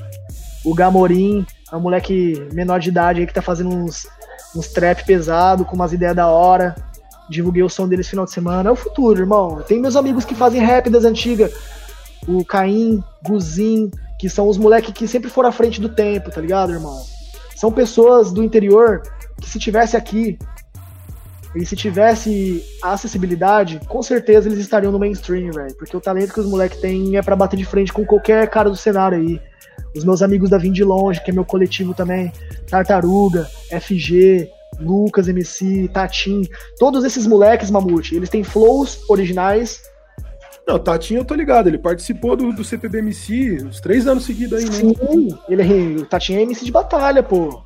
O 0.64 0.74
Gamorim, 0.74 1.46
é 1.72 1.76
um 1.76 1.80
moleque 1.80 2.48
menor 2.54 2.80
de 2.80 2.90
idade 2.90 3.20
aí 3.20 3.28
que 3.28 3.34
tá 3.34 3.42
fazendo 3.42 3.70
uns, 3.70 4.08
uns 4.56 4.68
trap 4.70 5.06
pesado, 5.06 5.64
com 5.64 5.76
umas 5.76 5.94
ideias 5.94 6.16
da 6.16 6.28
hora. 6.28 6.76
Divulguei 7.30 7.62
o 7.62 7.70
som 7.70 7.88
deles 7.88 8.08
no 8.08 8.10
final 8.10 8.26
de 8.26 8.32
semana. 8.32 8.70
É 8.70 8.72
o 8.72 8.76
futuro, 8.76 9.20
irmão. 9.20 9.62
Tem 9.68 9.80
meus 9.80 9.96
amigos 9.96 10.26
que 10.26 10.34
fazem 10.34 10.62
rap 10.62 10.90
das 10.90 11.06
antigas. 11.06 11.54
O 12.28 12.44
Caim, 12.46 13.04
Guzin, 13.26 13.92
que 14.20 14.30
são 14.30 14.48
os 14.48 14.58
moleques 14.58 14.94
que 14.94 15.08
sempre 15.08 15.30
foram 15.30 15.50
à 15.50 15.52
frente 15.52 15.80
do 15.80 15.90
tempo, 15.90 16.30
tá 16.30 16.42
ligado, 16.42 16.74
irmão? 16.74 17.02
São 17.56 17.72
pessoas 17.72 18.32
do 18.32 18.44
interior 18.44 19.02
que 19.40 19.50
se 19.50 19.60
tivesse 19.60 19.96
aqui 19.98 20.38
e 21.56 21.66
se 21.66 21.76
tivesse 21.76 22.64
acessibilidade, 22.82 23.80
com 23.88 24.04
certeza 24.04 24.48
eles 24.48 24.60
estariam 24.60 24.92
no 24.92 25.00
mainstream, 25.00 25.52
velho. 25.52 25.76
Porque 25.76 25.98
o 25.98 26.02
talento 26.02 26.34
que 26.34 26.40
os 26.40 26.46
moleques 26.46 26.80
têm 26.80 27.18
é 27.18 27.22
para 27.22 27.36
bater 27.36 27.58
de 27.58 27.66
frente 27.66 27.92
com 27.92 28.06
qualquer 28.06 28.48
cara 28.50 28.70
do 28.70 28.76
cenário 28.76 29.18
aí. 29.18 29.42
Os 29.96 30.06
meus 30.06 30.22
amigos 30.22 30.50
da 30.50 30.58
Vim 30.58 30.72
de 30.72 30.84
Longe, 30.84 31.24
que 31.24 31.32
é 31.32 31.34
meu 31.34 31.44
coletivo 31.44 31.94
também, 31.96 32.32
Tartaruga, 32.70 33.50
FG, 33.82 34.48
Lucas 34.80 35.28
MC, 35.28 35.90
Tatim, 35.92 36.44
todos 36.78 37.04
esses 37.04 37.26
moleques, 37.26 37.72
Mamute, 37.72 38.16
eles 38.16 38.30
têm 38.30 38.44
flows 38.44 39.00
originais. 39.10 39.82
Não, 40.70 40.78
Tatinho 40.78 41.22
eu 41.22 41.26
tô 41.26 41.34
ligado, 41.34 41.66
ele 41.66 41.80
participou 41.80 42.36
do, 42.36 42.54
do 42.54 42.64
CPBMC 42.64 43.64
uns 43.66 43.82
três 43.82 44.06
anos 44.06 44.24
seguidos 44.24 44.60
aí, 44.60 44.66
né? 44.66 44.72
Sim, 44.72 45.30
ele 45.50 45.96
o 45.98 46.06
Tatinho 46.06 46.38
é 46.38 46.44
MC 46.44 46.64
de 46.64 46.72
batalha, 46.72 47.24
pô. 47.24 47.64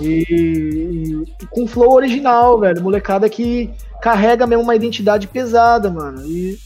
E, 0.00 0.24
e, 0.28 1.22
e, 1.40 1.46
com 1.46 1.64
flow 1.64 1.92
original, 1.92 2.58
velho. 2.58 2.82
Molecada 2.82 3.28
que 3.28 3.70
carrega 4.00 4.48
mesmo 4.48 4.64
uma 4.64 4.74
identidade 4.74 5.28
pesada, 5.28 5.88
mano. 5.92 6.26
E 6.26 6.58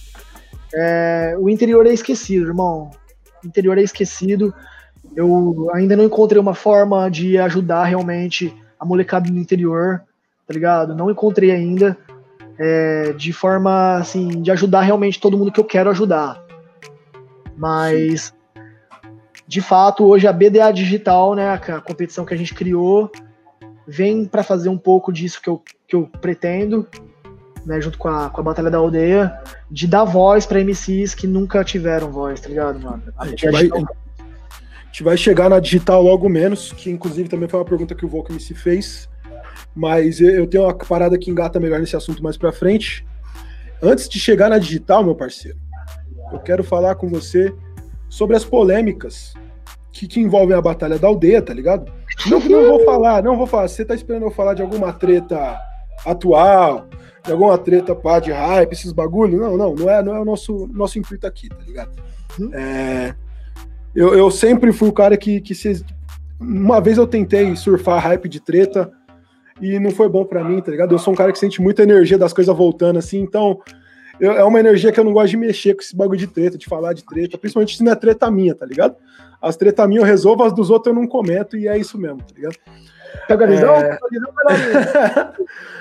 é, 0.74 1.36
o 1.38 1.50
interior 1.50 1.86
é 1.86 1.92
esquecido, 1.92 2.46
irmão. 2.46 2.90
O 3.44 3.46
interior 3.46 3.76
é 3.76 3.82
esquecido. 3.82 4.54
Eu 5.14 5.68
ainda 5.74 5.94
não 5.98 6.04
encontrei 6.04 6.40
uma 6.40 6.54
forma 6.54 7.10
de 7.10 7.36
ajudar 7.36 7.84
realmente 7.84 8.56
a 8.80 8.86
molecada 8.86 9.30
do 9.30 9.38
interior, 9.38 10.00
tá 10.46 10.54
ligado? 10.54 10.94
Não 10.94 11.10
encontrei 11.10 11.50
ainda. 11.50 11.94
É, 12.58 13.12
de 13.12 13.32
forma, 13.32 13.96
assim, 13.96 14.40
de 14.40 14.50
ajudar 14.50 14.80
realmente 14.80 15.20
todo 15.20 15.36
mundo 15.36 15.52
que 15.52 15.60
eu 15.60 15.64
quero 15.64 15.90
ajudar. 15.90 16.42
Mas 17.56 18.34
de 19.46 19.60
fato, 19.60 20.04
hoje 20.04 20.26
a 20.26 20.32
BDA 20.32 20.72
Digital, 20.72 21.34
né, 21.34 21.50
a 21.50 21.80
competição 21.80 22.24
que 22.24 22.34
a 22.34 22.36
gente 22.36 22.52
criou, 22.52 23.10
vem 23.86 24.24
para 24.24 24.42
fazer 24.42 24.68
um 24.68 24.78
pouco 24.78 25.12
disso 25.12 25.40
que 25.40 25.48
eu, 25.48 25.62
que 25.86 25.94
eu 25.94 26.10
pretendo, 26.20 26.86
né, 27.64 27.80
junto 27.80 27.96
com 27.96 28.08
a, 28.08 28.28
com 28.28 28.40
a 28.40 28.44
Batalha 28.44 28.70
da 28.70 28.78
Aldeia, 28.78 29.38
de 29.70 29.86
dar 29.86 30.04
voz 30.04 30.46
para 30.46 30.58
MCs 30.60 31.14
que 31.14 31.26
nunca 31.26 31.62
tiveram 31.62 32.10
voz, 32.10 32.40
tá 32.40 32.48
ligado, 32.48 32.80
mano? 32.80 33.02
A, 33.16 33.22
a, 33.22 33.28
gente, 33.28 33.48
vai, 33.48 33.68
a 33.72 34.86
gente 34.86 35.02
vai 35.04 35.16
chegar 35.16 35.48
na 35.48 35.60
digital 35.60 36.02
logo 36.02 36.28
menos, 36.28 36.72
que 36.72 36.90
inclusive 36.90 37.28
também 37.28 37.48
foi 37.48 37.60
uma 37.60 37.66
pergunta 37.66 37.94
que 37.94 38.04
o 38.04 38.08
Volk 38.08 38.32
MC 38.32 38.52
fez, 38.54 39.08
mas 39.76 40.22
eu 40.22 40.46
tenho 40.46 40.64
uma 40.64 40.74
parada 40.74 41.18
que 41.18 41.30
engata 41.30 41.60
melhor 41.60 41.78
nesse 41.78 41.94
assunto 41.94 42.22
mais 42.22 42.38
para 42.38 42.50
frente. 42.50 43.06
Antes 43.82 44.08
de 44.08 44.18
chegar 44.18 44.48
na 44.48 44.56
digital, 44.56 45.04
meu 45.04 45.14
parceiro, 45.14 45.58
eu 46.32 46.38
quero 46.38 46.64
falar 46.64 46.94
com 46.94 47.06
você 47.08 47.54
sobre 48.08 48.34
as 48.34 48.44
polêmicas 48.44 49.34
que, 49.92 50.06
que 50.08 50.18
envolvem 50.18 50.56
a 50.56 50.62
Batalha 50.62 50.98
da 50.98 51.08
Aldeia, 51.08 51.42
tá 51.42 51.52
ligado? 51.52 51.92
Não, 52.26 52.40
não 52.40 52.64
vou 52.64 52.84
falar, 52.86 53.22
não 53.22 53.36
vou 53.36 53.46
falar. 53.46 53.68
Você 53.68 53.84
tá 53.84 53.94
esperando 53.94 54.22
eu 54.22 54.30
falar 54.30 54.54
de 54.54 54.62
alguma 54.62 54.94
treta 54.94 55.58
atual, 56.06 56.86
de 57.22 57.32
alguma 57.32 57.58
treta 57.58 57.94
pá, 57.94 58.18
de 58.18 58.32
hype, 58.32 58.72
esses 58.72 58.92
bagulho? 58.92 59.38
Não, 59.38 59.58
não, 59.58 59.74
não 59.74 59.90
é, 59.90 60.02
não 60.02 60.16
é 60.16 60.20
o 60.20 60.24
nosso, 60.24 60.66
nosso 60.72 60.98
intuito 60.98 61.26
aqui, 61.26 61.50
tá 61.50 61.62
ligado? 61.66 61.90
Hum? 62.40 62.50
É, 62.54 63.14
eu, 63.94 64.14
eu 64.14 64.30
sempre 64.30 64.72
fui 64.72 64.88
o 64.88 64.92
cara 64.92 65.18
que, 65.18 65.38
que 65.42 65.54
se, 65.54 65.84
uma 66.40 66.80
vez 66.80 66.96
eu 66.96 67.06
tentei 67.06 67.54
surfar 67.56 68.02
hype 68.02 68.26
de 68.26 68.40
treta 68.40 68.90
e 69.60 69.78
não 69.78 69.90
foi 69.90 70.08
bom 70.08 70.24
para 70.24 70.44
mim, 70.44 70.60
tá 70.60 70.70
ligado? 70.70 70.92
Eu 70.92 70.98
sou 70.98 71.12
um 71.12 71.16
cara 71.16 71.32
que 71.32 71.38
sente 71.38 71.60
muita 71.60 71.82
energia 71.82 72.18
das 72.18 72.32
coisas 72.32 72.54
voltando 72.54 72.98
assim, 72.98 73.20
então 73.20 73.60
eu, 74.20 74.32
é 74.32 74.44
uma 74.44 74.60
energia 74.60 74.92
que 74.92 74.98
eu 74.98 75.04
não 75.04 75.12
gosto 75.12 75.30
de 75.30 75.36
mexer 75.36 75.74
com 75.74 75.82
esse 75.82 75.94
bagulho 75.94 76.18
de 76.18 76.26
treta, 76.26 76.58
de 76.58 76.66
falar 76.66 76.92
de 76.92 77.04
treta, 77.04 77.38
principalmente 77.38 77.76
se 77.76 77.84
não 77.84 77.92
é 77.92 77.94
treta 77.94 78.30
minha, 78.30 78.54
tá 78.54 78.66
ligado? 78.66 78.96
As 79.40 79.56
treta 79.56 79.86
minhas 79.86 80.02
eu 80.02 80.08
resolvo, 80.08 80.42
as 80.44 80.52
dos 80.52 80.70
outros 80.70 80.94
eu 80.94 81.00
não 81.00 81.06
comento, 81.06 81.56
e 81.56 81.68
é 81.68 81.76
isso 81.78 81.98
mesmo, 81.98 82.18
tá 82.18 82.34
ligado? 82.34 82.56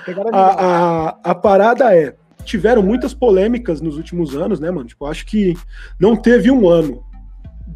É... 0.06 0.30
a, 0.32 0.40
a, 0.40 1.18
a 1.22 1.34
parada 1.34 1.94
é, 1.94 2.14
tiveram 2.44 2.82
muitas 2.82 3.12
polêmicas 3.12 3.80
nos 3.80 3.96
últimos 3.96 4.34
anos, 4.36 4.60
né, 4.60 4.70
mano? 4.70 4.86
Tipo, 4.86 5.06
acho 5.06 5.26
que 5.26 5.54
não 5.98 6.16
teve 6.16 6.50
um 6.50 6.68
ano 6.68 7.02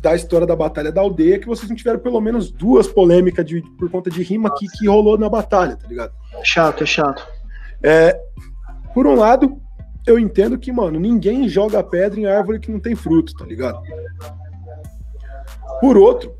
da 0.00 0.14
história 0.14 0.46
da 0.46 0.56
Batalha 0.56 0.90
da 0.90 1.00
Aldeia 1.02 1.38
que 1.38 1.46
vocês 1.46 1.68
não 1.68 1.76
tiveram 1.76 1.98
pelo 1.98 2.20
menos 2.20 2.50
duas 2.50 2.88
polêmicas 2.88 3.44
de, 3.44 3.60
por 3.78 3.90
conta 3.90 4.10
de 4.10 4.22
rima 4.22 4.52
que, 4.56 4.66
que 4.66 4.88
rolou 4.88 5.18
na 5.18 5.28
batalha, 5.28 5.76
tá 5.76 5.86
ligado? 5.86 6.12
Chato, 6.42 6.82
é 6.82 6.86
chato. 6.86 7.26
É, 7.82 8.18
por 8.94 9.06
um 9.06 9.14
lado, 9.14 9.60
eu 10.06 10.18
entendo 10.18 10.58
que, 10.58 10.72
mano, 10.72 10.98
ninguém 10.98 11.48
joga 11.48 11.82
pedra 11.82 12.18
em 12.18 12.26
árvore 12.26 12.60
que 12.60 12.70
não 12.70 12.80
tem 12.80 12.94
fruto, 12.94 13.34
tá 13.34 13.44
ligado? 13.44 13.80
Por 15.80 15.96
outro, 15.96 16.34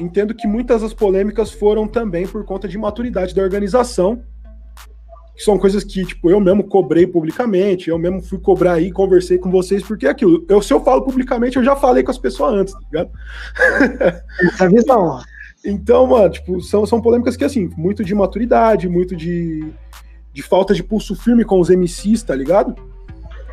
entendo 0.00 0.34
que 0.34 0.46
muitas 0.46 0.82
das 0.82 0.92
polêmicas 0.92 1.52
foram 1.52 1.86
também 1.86 2.26
por 2.26 2.44
conta 2.44 2.66
de 2.66 2.76
maturidade 2.76 3.34
da 3.34 3.42
organização, 3.42 4.22
que 5.38 5.44
são 5.44 5.56
coisas 5.56 5.84
que, 5.84 6.04
tipo, 6.04 6.28
eu 6.28 6.40
mesmo 6.40 6.64
cobrei 6.64 7.06
publicamente, 7.06 7.88
eu 7.88 7.96
mesmo 7.96 8.20
fui 8.20 8.40
cobrar 8.40 8.72
aí, 8.72 8.90
conversei 8.90 9.38
com 9.38 9.48
vocês, 9.48 9.84
porque 9.84 10.04
é 10.04 10.10
aquilo, 10.10 10.44
eu, 10.48 10.60
se 10.60 10.72
eu 10.72 10.82
falo 10.82 11.02
publicamente, 11.02 11.56
eu 11.56 11.62
já 11.62 11.76
falei 11.76 12.02
com 12.02 12.10
as 12.10 12.18
pessoas 12.18 12.54
antes, 12.54 12.74
tá 12.74 12.80
ligado? 12.80 13.10
Essa 14.42 14.68
visão. 14.68 15.20
Então, 15.64 16.08
mano, 16.08 16.28
tipo, 16.30 16.60
são, 16.60 16.84
são 16.84 17.00
polêmicas 17.00 17.36
que, 17.36 17.44
assim, 17.44 17.70
muito 17.76 18.02
de 18.02 18.16
maturidade, 18.16 18.88
muito 18.88 19.14
de, 19.14 19.64
de 20.32 20.42
falta 20.42 20.74
de 20.74 20.82
pulso 20.82 21.14
firme 21.14 21.44
com 21.44 21.60
os 21.60 21.68
MCs, 21.70 22.24
tá 22.24 22.34
ligado? 22.34 22.74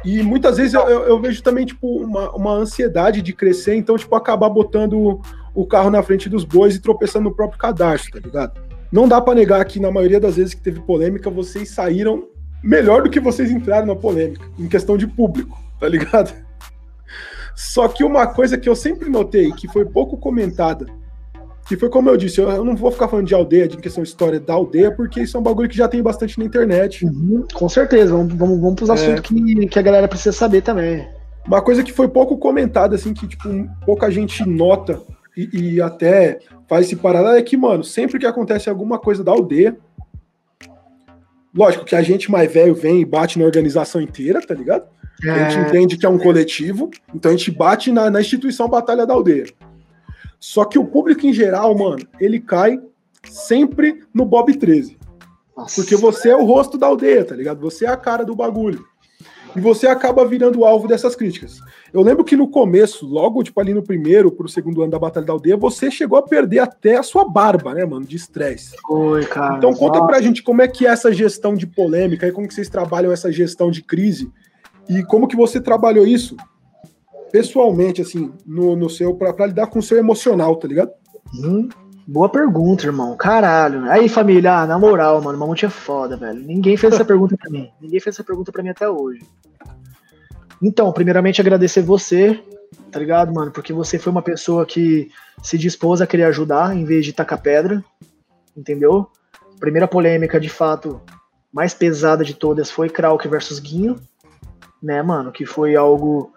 E 0.04 0.24
muitas 0.24 0.58
vezes 0.58 0.74
eu, 0.74 0.82
eu, 0.90 1.04
eu, 1.04 1.22
vejo 1.22 1.44
também, 1.44 1.68
tipo, 1.68 1.98
uma, 1.98 2.32
uma 2.32 2.52
ansiedade 2.54 3.22
de 3.22 3.32
crescer, 3.32 3.76
então, 3.76 3.96
tipo, 3.96 4.16
acabar 4.16 4.50
botando 4.50 5.22
o 5.54 5.68
carro 5.68 5.92
na 5.92 6.02
frente 6.02 6.30
dos 6.30 6.44
bois 6.44 6.76
e 6.76 6.82
tropeçando 6.82 7.26
no 7.30 7.36
próprio 7.36 7.60
cadastro, 7.60 8.20
tá 8.20 8.28
ligado? 8.28 8.75
Não 8.96 9.10
dá 9.10 9.20
para 9.20 9.36
negar 9.36 9.66
que 9.66 9.78
na 9.78 9.92
maioria 9.92 10.22
das 10.22 10.38
vezes 10.38 10.54
que 10.54 10.62
teve 10.62 10.80
polêmica, 10.80 11.30
vocês 11.30 11.70
saíram 11.70 12.30
melhor 12.64 13.04
do 13.04 13.10
que 13.10 13.20
vocês 13.20 13.52
entraram 13.52 13.88
na 13.88 13.94
polêmica, 13.94 14.46
em 14.58 14.70
questão 14.70 14.96
de 14.96 15.06
público, 15.06 15.62
tá 15.78 15.90
ligado? 15.90 16.34
Só 17.54 17.90
que 17.90 18.06
uma 18.06 18.26
coisa 18.26 18.58
que 18.58 18.70
eu 18.70 18.76
sempre 18.76 19.10
notei, 19.10 19.52
que 19.52 19.68
foi 19.68 19.84
pouco 19.84 20.16
comentada, 20.16 20.86
que 21.68 21.76
foi 21.76 21.90
como 21.90 22.10
eu 22.10 22.16
disse, 22.16 22.40
eu, 22.40 22.64
não 22.64 22.74
vou 22.74 22.90
ficar 22.90 23.10
falando 23.10 23.28
de 23.28 23.36
aldeia, 23.36 23.68
de 23.68 23.76
questão 23.76 24.02
de 24.02 24.08
história 24.08 24.40
da 24.40 24.54
aldeia, 24.54 24.90
porque 24.90 25.24
isso 25.24 25.36
é 25.36 25.42
um 25.42 25.44
bagulho 25.44 25.68
que 25.68 25.76
já 25.76 25.90
tem 25.90 26.02
bastante 26.02 26.40
na 26.40 26.46
internet. 26.46 27.06
Uhum, 27.06 27.46
com 27.54 27.68
certeza, 27.68 28.14
vamos, 28.14 28.34
vamos, 28.34 28.62
vamos 28.62 28.76
pros 28.76 28.90
é. 28.90 28.94
assuntos 28.94 29.20
que, 29.20 29.68
que 29.68 29.78
a 29.78 29.82
galera 29.82 30.08
precisa 30.08 30.32
saber 30.32 30.62
também. 30.62 31.06
Uma 31.46 31.62
coisa 31.62 31.84
que 31.84 31.92
foi 31.92 32.08
pouco 32.08 32.38
comentada, 32.38 32.96
assim, 32.96 33.14
que 33.14 33.28
tipo, 33.28 33.50
pouca 33.86 34.10
gente 34.10 34.48
nota 34.48 35.02
e, 35.36 35.74
e 35.76 35.82
até 35.82 36.40
faz 36.68 36.86
esse 36.86 36.96
paralelo 36.96 37.38
é 37.38 37.42
que, 37.42 37.58
mano, 37.58 37.84
sempre 37.84 38.20
que 38.20 38.26
acontece 38.26 38.70
alguma 38.70 38.98
coisa 38.98 39.24
da 39.24 39.32
aldeia, 39.32 39.78
lógico 41.54 41.86
que 41.86 41.96
a 41.96 42.02
gente 42.02 42.32
mais 42.32 42.52
velho 42.52 42.74
vem 42.74 43.02
e 43.02 43.06
bate 43.06 43.38
na 43.38 43.46
organização 43.46 44.02
inteira, 44.02 44.42
tá 44.46 44.54
ligado? 44.54 44.86
É. 45.24 45.30
A 45.30 45.50
gente 45.50 45.68
entende 45.68 45.98
que 45.98 46.06
é 46.06 46.10
um 46.10 46.18
coletivo, 46.18 46.90
então 47.14 47.32
a 47.32 47.36
gente 47.36 47.52
bate 47.52 47.92
na, 47.92 48.10
na 48.10 48.22
instituição 48.22 48.68
Batalha 48.68 49.06
da 49.06 49.14
Aldeia. 49.14 49.46
Só 50.40 50.66
que 50.66 50.78
o 50.78 50.86
público 50.86 51.26
em 51.26 51.34
geral, 51.34 51.76
mano, 51.78 52.06
ele 52.20 52.40
cai 52.40 52.80
sempre 53.24 54.04
no 54.14 54.26
Bob 54.26 54.56
13. 54.56 54.98
Nossa. 55.56 55.82
Porque 55.82 55.96
você 55.96 56.30
é 56.30 56.36
o 56.36 56.44
rosto 56.44 56.78
da 56.78 56.88
aldeia, 56.88 57.24
tá 57.24 57.36
ligado? 57.36 57.62
Você 57.62 57.86
é 57.86 57.90
a 57.90 57.96
cara 57.96 58.26
do 58.26 58.36
bagulho. 58.36 58.86
E 59.56 59.62
você 59.62 59.88
acaba 59.88 60.26
virando 60.26 60.66
alvo 60.66 60.88
dessas 60.88 61.16
críticas. 61.16 61.60
Eu 61.94 62.02
lembro 62.02 62.26
que 62.26 62.36
no 62.36 62.50
começo, 62.50 63.06
logo 63.06 63.42
tipo 63.42 63.60
ali 63.60 63.74
no 63.74 63.82
primeiro 63.82 64.32
pro 64.32 64.50
segundo 64.50 64.82
ano 64.82 64.92
da 64.92 65.00
Batalha 65.00 65.26
da 65.26 65.34
Aldeia, 65.34 65.56
você 65.56 65.90
chegou 65.90 66.18
a 66.18 66.24
perder 66.24 66.60
até 66.60 66.98
a 66.98 67.04
sua 67.04 67.24
barba, 67.28 67.74
né, 67.74 67.86
mano, 67.86 68.06
de 68.06 68.18
estresse. 68.18 68.76
Foi, 68.86 69.26
cara. 69.26 69.58
Então 69.58 69.74
conta 69.74 70.00
Nossa. 70.00 70.08
pra 70.08 70.22
gente 70.22 70.44
como 70.44 70.62
é 70.62 70.68
que 70.68 70.86
é 70.86 70.90
essa 70.90 71.12
gestão 71.14 71.56
de 71.56 71.66
polêmica 71.66 72.28
e 72.28 72.32
como 72.32 72.48
que 72.48 72.54
vocês 72.54 72.70
trabalham 72.70 73.12
essa 73.12 73.32
gestão 73.32 73.72
de 73.72 73.82
crise 73.82 74.30
e 74.90 75.04
como 75.04 75.28
que 75.28 75.36
você 75.36 75.62
trabalhou 75.62 76.06
isso 76.06 76.36
pessoalmente, 77.32 78.02
assim, 78.02 78.32
no, 78.46 78.76
no 78.76 78.90
seu, 78.90 79.14
pra, 79.14 79.34
pra 79.34 79.48
lidar 79.48 79.68
com 79.68 79.80
o 79.80 79.84
seu 79.84 79.98
emocional, 79.98 80.56
tá 80.56 80.68
ligado? 80.68 80.92
Hum, 81.34 81.68
boa 82.08 82.30
pergunta, 82.30 82.86
irmão. 82.86 83.16
Caralho. 83.16 83.90
Aí, 83.90 84.08
família, 84.08 84.60
ah, 84.60 84.68
na 84.68 84.78
moral, 84.78 85.22
mano, 85.22 85.38
Mamute 85.38 85.66
é 85.66 85.70
foda, 85.70 86.16
velho. 86.16 86.40
Ninguém 86.40 86.78
fez 86.78 86.94
essa 86.94 87.06
pergunta 87.06 87.36
pra 87.38 87.50
mim. 87.50 87.72
Ninguém 87.82 88.00
fez 88.00 88.16
essa 88.16 88.24
pergunta 88.24 88.52
pra 88.52 88.64
mim 88.64 88.70
até 88.70 88.88
hoje. 88.90 89.26
Então, 90.62 90.92
primeiramente, 90.92 91.42
agradecer 91.42 91.82
você, 91.82 92.42
tá 92.92 93.00
ligado, 93.00 93.34
mano? 93.34 93.52
Porque 93.52 93.74
você 93.74 94.00
foi 94.00 94.12
uma 94.12 94.22
pessoa 94.22 94.66
que 94.66 95.10
se 95.44 95.58
dispôs 95.58 96.02
a 96.02 96.08
querer 96.08 96.24
ajudar 96.24 96.76
em 96.76 96.86
vez 96.86 97.06
de 97.06 97.14
tacar 97.14 97.42
pedra, 97.42 97.84
entendeu? 98.56 99.08
Primeira 99.60 99.88
polêmica, 99.88 100.40
de 100.40 100.50
fato, 100.50 101.02
mais 101.52 101.74
pesada 101.74 102.24
de 102.24 102.34
todas 102.34 102.72
foi 102.72 102.90
Krauk 102.90 103.28
versus 103.28 103.60
Guinho, 103.60 103.98
né, 104.82 105.02
mano? 105.02 105.32
Que 105.32 105.46
foi 105.46 105.76
algo 105.76 106.32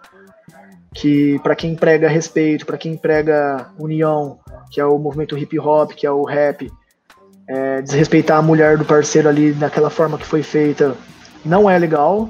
que, 0.93 1.39
pra 1.39 1.55
quem 1.55 1.75
prega 1.75 2.09
respeito, 2.09 2.65
pra 2.65 2.77
quem 2.77 2.97
prega 2.97 3.71
união, 3.77 4.39
que 4.69 4.79
é 4.79 4.85
o 4.85 4.97
movimento 4.97 5.37
hip 5.37 5.57
hop, 5.59 5.91
que 5.91 6.05
é 6.05 6.11
o 6.11 6.23
rap, 6.23 6.71
é, 7.47 7.81
desrespeitar 7.81 8.37
a 8.37 8.41
mulher 8.41 8.77
do 8.77 8.85
parceiro 8.85 9.27
ali 9.27 9.51
daquela 9.51 9.89
forma 9.89 10.17
que 10.17 10.25
foi 10.25 10.43
feita 10.43 10.95
não 11.43 11.69
é 11.69 11.77
legal, 11.77 12.29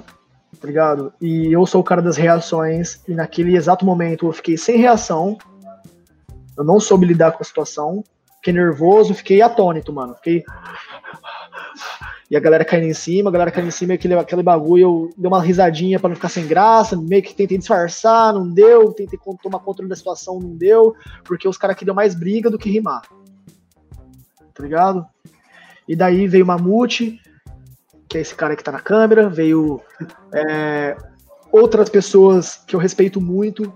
tá 0.59 0.67
ligado? 0.67 1.13
E 1.21 1.51
eu 1.51 1.65
sou 1.65 1.81
o 1.81 1.83
cara 1.83 2.01
das 2.01 2.17
reações, 2.17 3.01
e 3.07 3.13
naquele 3.13 3.55
exato 3.55 3.85
momento 3.85 4.27
eu 4.27 4.31
fiquei 4.31 4.57
sem 4.57 4.77
reação, 4.77 5.37
eu 6.57 6.63
não 6.63 6.79
soube 6.79 7.05
lidar 7.05 7.31
com 7.31 7.41
a 7.41 7.45
situação, 7.45 8.03
fiquei 8.35 8.53
nervoso, 8.53 9.13
fiquei 9.13 9.41
atônito, 9.41 9.93
mano. 9.93 10.15
Fiquei. 10.15 10.43
E 12.29 12.37
a 12.37 12.39
galera 12.39 12.63
caindo 12.63 12.85
em 12.85 12.93
cima, 12.93 13.29
a 13.29 13.33
galera 13.33 13.49
caindo 13.49 13.69
em 13.69 13.71
cima, 13.71 13.95
aquele, 13.95 14.13
aquele 14.13 14.43
bagulho, 14.43 14.81
eu 14.81 15.13
dei 15.17 15.27
uma 15.27 15.41
risadinha 15.41 15.99
pra 15.99 16.09
não 16.09 16.15
ficar 16.15 16.29
sem 16.29 16.45
graça, 16.45 16.95
meio 16.95 17.23
que 17.23 17.33
tentei 17.33 17.57
disfarçar, 17.57 18.33
não 18.33 18.47
deu, 18.47 18.93
tentei 18.93 19.17
tomar 19.41 19.59
controle 19.59 19.89
da 19.89 19.95
situação, 19.95 20.39
não 20.39 20.55
deu, 20.55 20.93
porque 21.23 21.47
os 21.47 21.57
caras 21.57 21.75
queriam 21.75 21.95
mais 21.95 22.13
briga 22.13 22.49
do 22.49 22.59
que 22.59 22.69
rimar. 22.69 23.01
Tá 24.53 24.63
ligado? 24.63 25.07
E 25.87 25.95
daí 25.95 26.27
veio 26.27 26.43
o 26.43 26.47
Mamute, 26.47 27.19
que 28.07 28.17
é 28.17 28.21
esse 28.21 28.35
cara 28.35 28.55
que 28.55 28.63
tá 28.63 28.71
na 28.71 28.79
câmera, 28.79 29.27
veio 29.27 29.81
é, 30.31 30.95
outras 31.51 31.89
pessoas 31.89 32.63
que 32.67 32.75
eu 32.75 32.79
respeito 32.79 33.19
muito 33.19 33.73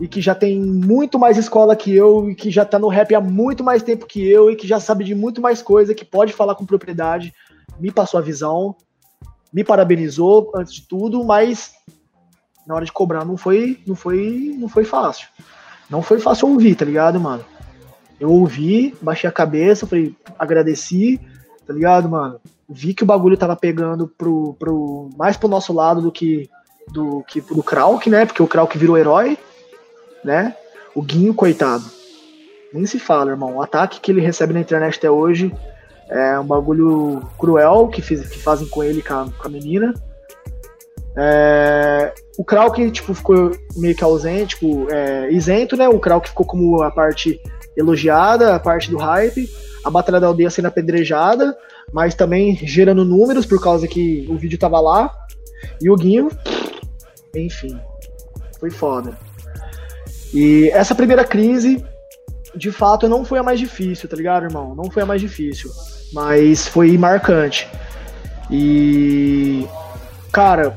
e 0.00 0.08
que 0.08 0.20
já 0.20 0.34
tem 0.34 0.60
muito 0.60 1.18
mais 1.18 1.38
escola 1.38 1.76
que 1.76 1.94
eu 1.94 2.30
e 2.30 2.34
que 2.34 2.50
já 2.50 2.64
tá 2.64 2.78
no 2.78 2.88
rap 2.88 3.14
há 3.14 3.20
muito 3.20 3.62
mais 3.62 3.82
tempo 3.82 4.06
que 4.06 4.28
eu 4.28 4.50
e 4.50 4.56
que 4.56 4.66
já 4.66 4.80
sabe 4.80 5.04
de 5.04 5.14
muito 5.14 5.40
mais 5.40 5.62
coisa, 5.62 5.94
que 5.94 6.04
pode 6.04 6.32
falar 6.32 6.54
com 6.56 6.66
propriedade, 6.66 7.32
me 7.78 7.90
passou 7.90 8.18
a 8.18 8.22
visão, 8.22 8.76
me 9.52 9.62
parabenizou 9.62 10.52
antes 10.54 10.74
de 10.74 10.82
tudo, 10.82 11.22
mas 11.24 11.74
na 12.66 12.74
hora 12.74 12.84
de 12.84 12.92
cobrar 12.92 13.24
não 13.24 13.36
foi, 13.36 13.80
não 13.86 13.94
foi, 13.94 14.54
não 14.58 14.68
foi 14.68 14.84
fácil. 14.84 15.28
Não 15.88 16.02
foi 16.02 16.18
fácil 16.18 16.48
ouvir, 16.48 16.74
tá 16.74 16.84
ligado, 16.84 17.20
mano? 17.20 17.44
Eu 18.18 18.30
ouvi, 18.30 18.96
baixei 19.02 19.28
a 19.28 19.32
cabeça, 19.32 19.86
falei, 19.86 20.16
agradeci, 20.38 21.20
tá 21.66 21.72
ligado, 21.72 22.08
mano? 22.08 22.40
Vi 22.68 22.94
que 22.94 23.02
o 23.02 23.06
bagulho 23.06 23.36
tava 23.36 23.54
pegando 23.54 24.08
pro, 24.08 24.54
pro, 24.58 25.10
mais 25.16 25.36
pro 25.36 25.48
nosso 25.48 25.72
lado 25.72 26.00
do 26.00 26.10
que 26.10 26.48
do 26.92 27.22
que 27.26 27.40
do 27.40 27.62
Krauk, 27.62 28.08
né? 28.10 28.26
Porque 28.26 28.42
o 28.42 28.46
Krauk 28.46 28.76
virou 28.76 28.98
herói, 28.98 29.38
né? 30.22 30.56
O 30.94 31.02
Guinho, 31.02 31.34
coitado. 31.34 31.84
Nem 32.72 32.86
se 32.86 32.98
fala, 32.98 33.30
irmão. 33.30 33.56
O 33.56 33.62
ataque 33.62 34.00
que 34.00 34.10
ele 34.10 34.20
recebe 34.20 34.52
na 34.52 34.60
internet 34.60 34.98
até 34.98 35.10
hoje 35.10 35.54
é 36.08 36.38
um 36.38 36.44
bagulho 36.44 37.22
cruel 37.38 37.88
que, 37.88 38.02
fiz, 38.02 38.28
que 38.28 38.38
fazem 38.38 38.68
com 38.68 38.82
ele, 38.82 39.02
com 39.02 39.14
a, 39.14 39.28
com 39.30 39.48
a 39.48 39.50
menina. 39.50 39.94
É, 41.16 42.12
o 42.36 42.44
Krauk, 42.44 42.90
tipo, 42.90 43.14
ficou 43.14 43.52
meio 43.76 43.94
que 43.94 44.02
ausente, 44.02 44.56
tipo, 44.56 44.90
é, 44.90 45.30
isento, 45.30 45.76
né? 45.76 45.88
O 45.88 45.98
Krauk 45.98 46.28
ficou 46.28 46.44
como 46.44 46.82
a 46.82 46.90
parte 46.90 47.40
elogiada, 47.76 48.54
a 48.54 48.60
parte 48.60 48.90
do 48.90 48.96
hype. 48.96 49.48
A 49.84 49.90
Batalha 49.90 50.18
da 50.18 50.28
Aldeia 50.28 50.48
sendo 50.48 50.66
apedrejada, 50.66 51.54
mas 51.92 52.14
também 52.14 52.56
gerando 52.56 53.04
números 53.04 53.44
por 53.44 53.60
causa 53.60 53.86
que 53.86 54.26
o 54.30 54.36
vídeo 54.36 54.58
tava 54.58 54.80
lá. 54.80 55.12
E 55.80 55.90
o 55.90 55.96
Guinho, 55.96 56.30
enfim, 57.36 57.78
foi 58.58 58.70
foda. 58.70 59.12
E 60.32 60.70
essa 60.70 60.94
primeira 60.94 61.22
crise, 61.22 61.84
de 62.56 62.70
fato, 62.70 63.08
não 63.08 63.24
foi 63.24 63.38
a 63.38 63.42
mais 63.42 63.58
difícil, 63.58 64.08
tá 64.08 64.16
ligado, 64.16 64.44
irmão? 64.44 64.74
Não 64.74 64.90
foi 64.90 65.02
a 65.02 65.06
mais 65.06 65.20
difícil, 65.20 65.70
mas 66.12 66.66
foi 66.66 66.96
marcante. 66.96 67.68
E, 68.50 69.66
cara, 70.32 70.76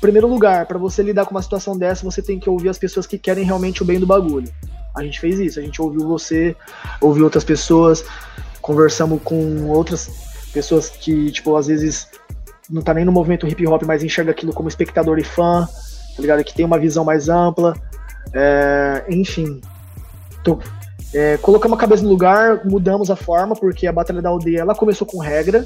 primeiro 0.00 0.26
lugar, 0.26 0.66
para 0.66 0.78
você 0.78 1.02
lidar 1.02 1.24
com 1.24 1.30
uma 1.30 1.42
situação 1.42 1.78
dessa, 1.78 2.04
você 2.04 2.20
tem 2.20 2.38
que 2.38 2.48
ouvir 2.48 2.68
as 2.68 2.78
pessoas 2.78 3.06
que 3.06 3.18
querem 3.18 3.44
realmente 3.44 3.82
o 3.82 3.86
bem 3.86 3.98
do 3.98 4.06
bagulho. 4.06 4.52
A 4.94 5.02
gente 5.02 5.18
fez 5.20 5.40
isso, 5.40 5.58
a 5.58 5.62
gente 5.62 5.80
ouviu 5.80 6.06
você, 6.06 6.54
ouviu 7.00 7.24
outras 7.24 7.44
pessoas, 7.44 8.04
conversamos 8.60 9.20
com 9.22 9.68
outras 9.68 10.10
pessoas 10.52 10.88
que, 10.88 11.30
tipo, 11.32 11.56
às 11.56 11.66
vezes 11.66 12.08
não 12.70 12.80
tá 12.80 12.94
nem 12.94 13.04
no 13.04 13.12
movimento 13.12 13.46
hip 13.46 13.66
hop, 13.66 13.82
mas 13.84 14.02
enxerga 14.02 14.30
aquilo 14.30 14.52
como 14.52 14.68
espectador 14.68 15.18
e 15.18 15.24
fã, 15.24 15.68
tá 16.16 16.22
ligado? 16.22 16.44
Que 16.44 16.54
tem 16.54 16.64
uma 16.64 16.78
visão 16.78 17.04
mais 17.04 17.28
ampla. 17.28 17.74
É, 18.32 19.04
enfim. 19.08 19.60
Tô, 20.44 20.58
é, 21.14 21.36
colocamos 21.38 21.78
a 21.78 21.80
cabeça 21.80 22.02
no 22.02 22.08
lugar, 22.08 22.64
mudamos 22.64 23.10
a 23.10 23.16
forma, 23.16 23.56
porque 23.56 23.86
a 23.86 23.92
Batalha 23.92 24.20
da 24.20 24.28
Aldeia 24.28 24.60
ela 24.60 24.74
começou 24.74 25.06
com 25.06 25.18
regra. 25.18 25.64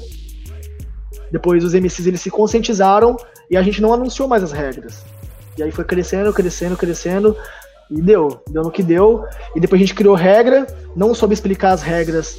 Depois 1.31 1.63
os 1.63 1.73
MCs 1.73 2.07
eles 2.07 2.21
se 2.21 2.31
conscientizaram 2.31 3.17
e 3.49 3.57
a 3.57 3.61
gente 3.61 3.81
não 3.81 3.93
anunciou 3.93 4.27
mais 4.27 4.43
as 4.43 4.51
regras. 4.51 5.03
E 5.57 5.63
aí 5.63 5.71
foi 5.71 5.83
crescendo, 5.83 6.31
crescendo, 6.33 6.77
crescendo. 6.77 7.35
E 7.91 8.01
deu, 8.01 8.41
deu 8.49 8.63
no 8.63 8.71
que 8.71 8.83
deu. 8.83 9.25
E 9.55 9.59
depois 9.59 9.81
a 9.81 9.83
gente 9.83 9.95
criou 9.95 10.15
regra, 10.15 10.65
não 10.95 11.13
soube 11.13 11.33
explicar 11.33 11.71
as 11.71 11.81
regras 11.81 12.37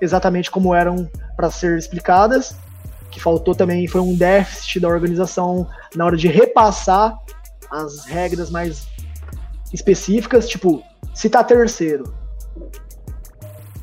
exatamente 0.00 0.50
como 0.50 0.74
eram 0.74 1.10
para 1.36 1.50
ser 1.50 1.78
explicadas. 1.78 2.54
Que 3.10 3.20
faltou 3.20 3.54
também 3.54 3.88
foi 3.88 4.00
um 4.00 4.14
déficit 4.14 4.78
da 4.78 4.88
organização 4.88 5.66
na 5.96 6.04
hora 6.04 6.16
de 6.16 6.28
repassar 6.28 7.18
as 7.70 8.04
regras 8.04 8.50
mais 8.50 8.86
específicas, 9.72 10.48
tipo, 10.48 10.82
citar 11.14 11.46
terceiro. 11.46 12.12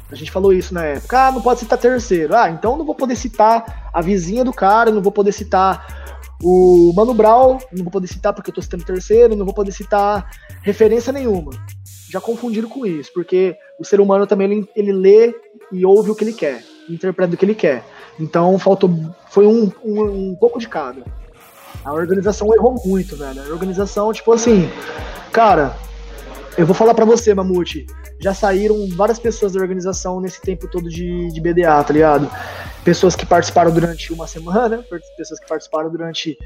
A 0.10 0.16
gente 0.16 0.32
falou 0.32 0.54
isso 0.54 0.74
na 0.74 0.84
época. 0.86 1.28
Ah, 1.28 1.32
não 1.32 1.42
pode 1.42 1.60
citar 1.60 1.78
terceiro. 1.78 2.36
Ah, 2.36 2.50
então 2.50 2.78
não 2.78 2.86
vou 2.86 2.96
poder 2.96 3.16
citar 3.16 3.90
a 3.94 4.02
vizinha 4.02 4.44
do 4.44 4.54
cara, 4.54 4.92
não 4.92 5.02
vou 5.02 5.12
poder 5.12 5.32
citar 5.32 5.86
o 6.42 6.94
Mano 6.96 7.14
Brown, 7.14 7.58
não 7.72 7.84
vou 7.84 7.92
poder 7.92 8.08
citar 8.08 8.34
porque 8.34 8.50
eu 8.50 8.56
tô 8.56 8.62
citando 8.62 8.86
terceiro, 8.86 9.36
não 9.36 9.46
vou 9.46 9.54
poder 9.54 9.72
citar 9.72 10.30
referência 10.62 11.12
nenhuma. 11.12 11.52
Já 12.10 12.22
confundiram 12.22 12.70
com 12.70 12.86
isso, 12.86 13.12
porque 13.14 13.58
o 13.80 13.84
ser 13.84 14.00
humano 14.00 14.26
também 14.26 14.52
ele, 14.52 14.70
ele 14.76 14.94
lê 14.94 15.36
e 15.72 15.86
ouve 15.86 16.12
o 16.12 16.16
que 16.16 16.24
ele 16.24 16.34
quer, 16.34 16.64
interpreta 16.90 17.34
o 17.34 17.38
que 17.38 17.44
ele 17.44 17.56
quer. 17.56 17.84
Então 18.20 18.58
faltou, 18.58 18.90
foi 19.30 19.46
um, 19.46 19.72
um, 19.84 20.30
um 20.30 20.36
pouco 20.36 20.60
de 20.60 20.70
cada. 20.70 21.04
A 21.88 21.94
organização 21.94 22.54
errou 22.54 22.76
muito, 22.86 23.16
velho. 23.16 23.42
A 23.42 23.46
organização, 23.46 24.12
tipo 24.12 24.34
assim, 24.34 24.70
cara, 25.32 25.74
eu 26.58 26.66
vou 26.66 26.76
falar 26.76 26.94
para 26.94 27.06
você, 27.06 27.34
Mamute. 27.34 27.88
Já 28.20 28.34
saíram 28.34 28.90
várias 28.90 29.18
pessoas 29.18 29.54
da 29.54 29.62
organização 29.62 30.20
nesse 30.20 30.42
tempo 30.42 30.68
todo 30.68 30.90
de, 30.90 31.32
de 31.32 31.40
BDA, 31.40 31.82
tá 31.82 31.94
ligado? 31.94 32.30
Pessoas 32.84 33.16
que 33.16 33.26
participaram 33.26 33.72
durante 33.72 34.12
uma 34.12 34.28
semana, 34.28 34.84
pessoas 35.18 35.40
que 35.40 35.48
participaram 35.48 35.90
durante 35.90 36.38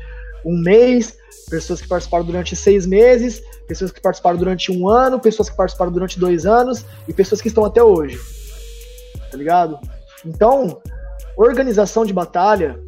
um 0.45 0.61
mês, 0.61 1.17
pessoas 1.49 1.81
que 1.81 1.87
participaram 1.87 2.23
durante 2.23 2.55
seis 2.55 2.85
meses, 2.85 3.41
pessoas 3.67 3.91
que 3.91 3.99
participaram 3.99 4.37
durante 4.37 4.71
um 4.71 4.87
ano, 4.87 5.19
pessoas 5.19 5.49
que 5.49 5.57
participaram 5.57 5.91
durante 5.91 6.19
dois 6.19 6.45
anos 6.45 6.85
e 7.07 7.13
pessoas 7.13 7.41
que 7.41 7.47
estão 7.47 7.65
até 7.65 7.81
hoje. 7.81 8.19
Tá 9.31 9.37
ligado? 9.37 9.79
Então, 10.23 10.79
organização 11.35 12.05
de 12.05 12.13
batalha, 12.13 12.79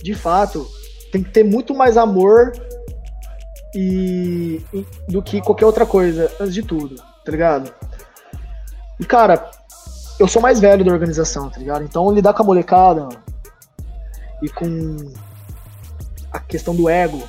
de 0.00 0.14
fato, 0.14 0.64
tem 1.10 1.22
que 1.22 1.30
ter 1.30 1.44
muito 1.44 1.74
mais 1.74 1.96
amor 1.96 2.52
e, 3.74 4.62
e, 4.72 4.86
do 5.08 5.22
que 5.22 5.40
qualquer 5.40 5.66
outra 5.66 5.86
coisa, 5.86 6.30
antes 6.40 6.54
de 6.54 6.62
tudo, 6.62 6.96
tá 7.24 7.30
ligado? 7.30 7.72
E 8.98 9.04
cara, 9.04 9.50
eu 10.18 10.26
sou 10.26 10.42
mais 10.42 10.60
velho 10.60 10.84
da 10.84 10.92
organização, 10.92 11.48
tá 11.48 11.58
ligado? 11.58 11.84
Então 11.84 12.10
lidar 12.12 12.32
com 12.32 12.42
a 12.42 12.46
molecada 12.46 13.08
e 14.42 14.48
com 14.48 14.96
a 16.32 16.40
questão 16.40 16.74
do 16.74 16.88
ego, 16.88 17.22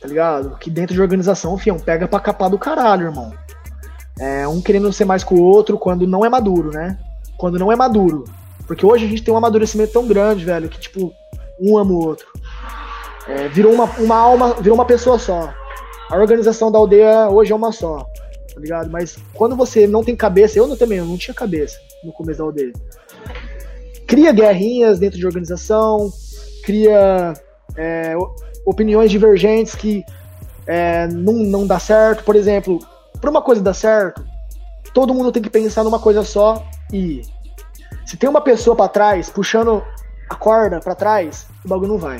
tá 0.00 0.06
ligado? 0.08 0.56
Que 0.58 0.70
dentro 0.70 0.94
de 0.94 1.00
organização, 1.00 1.58
fião, 1.58 1.78
pega 1.78 2.06
pra 2.06 2.20
capar 2.20 2.50
do 2.50 2.58
caralho, 2.58 3.06
irmão. 3.06 3.32
É 4.18 4.48
um 4.48 4.60
querendo 4.60 4.92
ser 4.92 5.04
mais 5.04 5.22
que 5.22 5.32
o 5.32 5.40
outro 5.40 5.78
quando 5.78 6.06
não 6.06 6.24
é 6.24 6.28
maduro, 6.28 6.70
né? 6.70 6.98
quando 7.38 7.58
não 7.58 7.72
é 7.72 7.76
maduro. 7.76 8.24
Porque 8.66 8.84
hoje 8.84 9.06
a 9.06 9.08
gente 9.08 9.22
tem 9.22 9.32
um 9.32 9.36
amadurecimento 9.38 9.92
tão 9.92 10.06
grande, 10.06 10.44
velho, 10.44 10.68
que, 10.68 10.78
tipo, 10.78 11.14
um 11.58 11.78
ama 11.78 11.92
o 11.92 12.04
outro. 12.04 12.26
É, 13.28 13.48
virou 13.48 13.72
uma, 13.72 13.84
uma 13.98 14.16
alma, 14.16 14.54
virou 14.54 14.74
uma 14.74 14.86
pessoa 14.86 15.18
só. 15.18 15.52
A 16.10 16.16
organização 16.16 16.72
da 16.72 16.78
aldeia 16.78 17.28
hoje 17.28 17.52
é 17.52 17.54
uma 17.54 17.70
só, 17.70 17.98
tá 18.54 18.58
ligado? 18.58 18.90
Mas 18.90 19.18
quando 19.34 19.54
você 19.54 19.86
não 19.86 20.02
tem 20.02 20.16
cabeça, 20.16 20.58
eu 20.58 20.66
não, 20.66 20.76
também 20.76 20.98
eu 20.98 21.04
não 21.04 21.18
tinha 21.18 21.34
cabeça 21.34 21.78
no 22.02 22.12
começo 22.12 22.38
da 22.38 22.44
aldeia. 22.44 22.72
Cria 24.06 24.32
guerrinhas 24.32 24.98
dentro 24.98 25.18
de 25.18 25.26
organização, 25.26 26.10
cria 26.64 27.34
é, 27.76 28.14
opiniões 28.64 29.10
divergentes 29.10 29.74
que 29.74 30.02
é, 30.66 31.06
não, 31.08 31.34
não 31.34 31.66
dá 31.66 31.78
certo. 31.78 32.24
Por 32.24 32.34
exemplo, 32.34 32.78
para 33.20 33.30
uma 33.30 33.42
coisa 33.42 33.60
dar 33.60 33.74
certo, 33.74 34.24
todo 34.94 35.12
mundo 35.12 35.30
tem 35.30 35.42
que 35.42 35.50
pensar 35.50 35.84
numa 35.84 35.98
coisa 35.98 36.22
só 36.22 36.64
e 36.90 37.22
se 38.06 38.16
tem 38.16 38.28
uma 38.28 38.40
pessoa 38.40 38.74
para 38.74 38.88
trás 38.88 39.28
puxando 39.28 39.82
a 40.30 40.34
corda 40.34 40.80
para 40.80 40.94
trás, 40.94 41.46
o 41.64 41.68
bagulho 41.68 41.88
não 41.88 41.98
vai. 41.98 42.18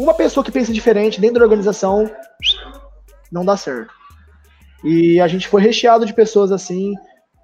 Uma 0.00 0.14
pessoa 0.14 0.42
que 0.42 0.50
pensa 0.50 0.72
diferente 0.72 1.20
dentro 1.20 1.40
da 1.40 1.44
organização 1.44 2.10
não 3.30 3.44
dá 3.44 3.54
certo. 3.54 3.92
E 4.82 5.20
a 5.20 5.28
gente 5.28 5.46
foi 5.46 5.60
recheado 5.60 6.06
de 6.06 6.14
pessoas 6.14 6.50
assim, 6.50 6.94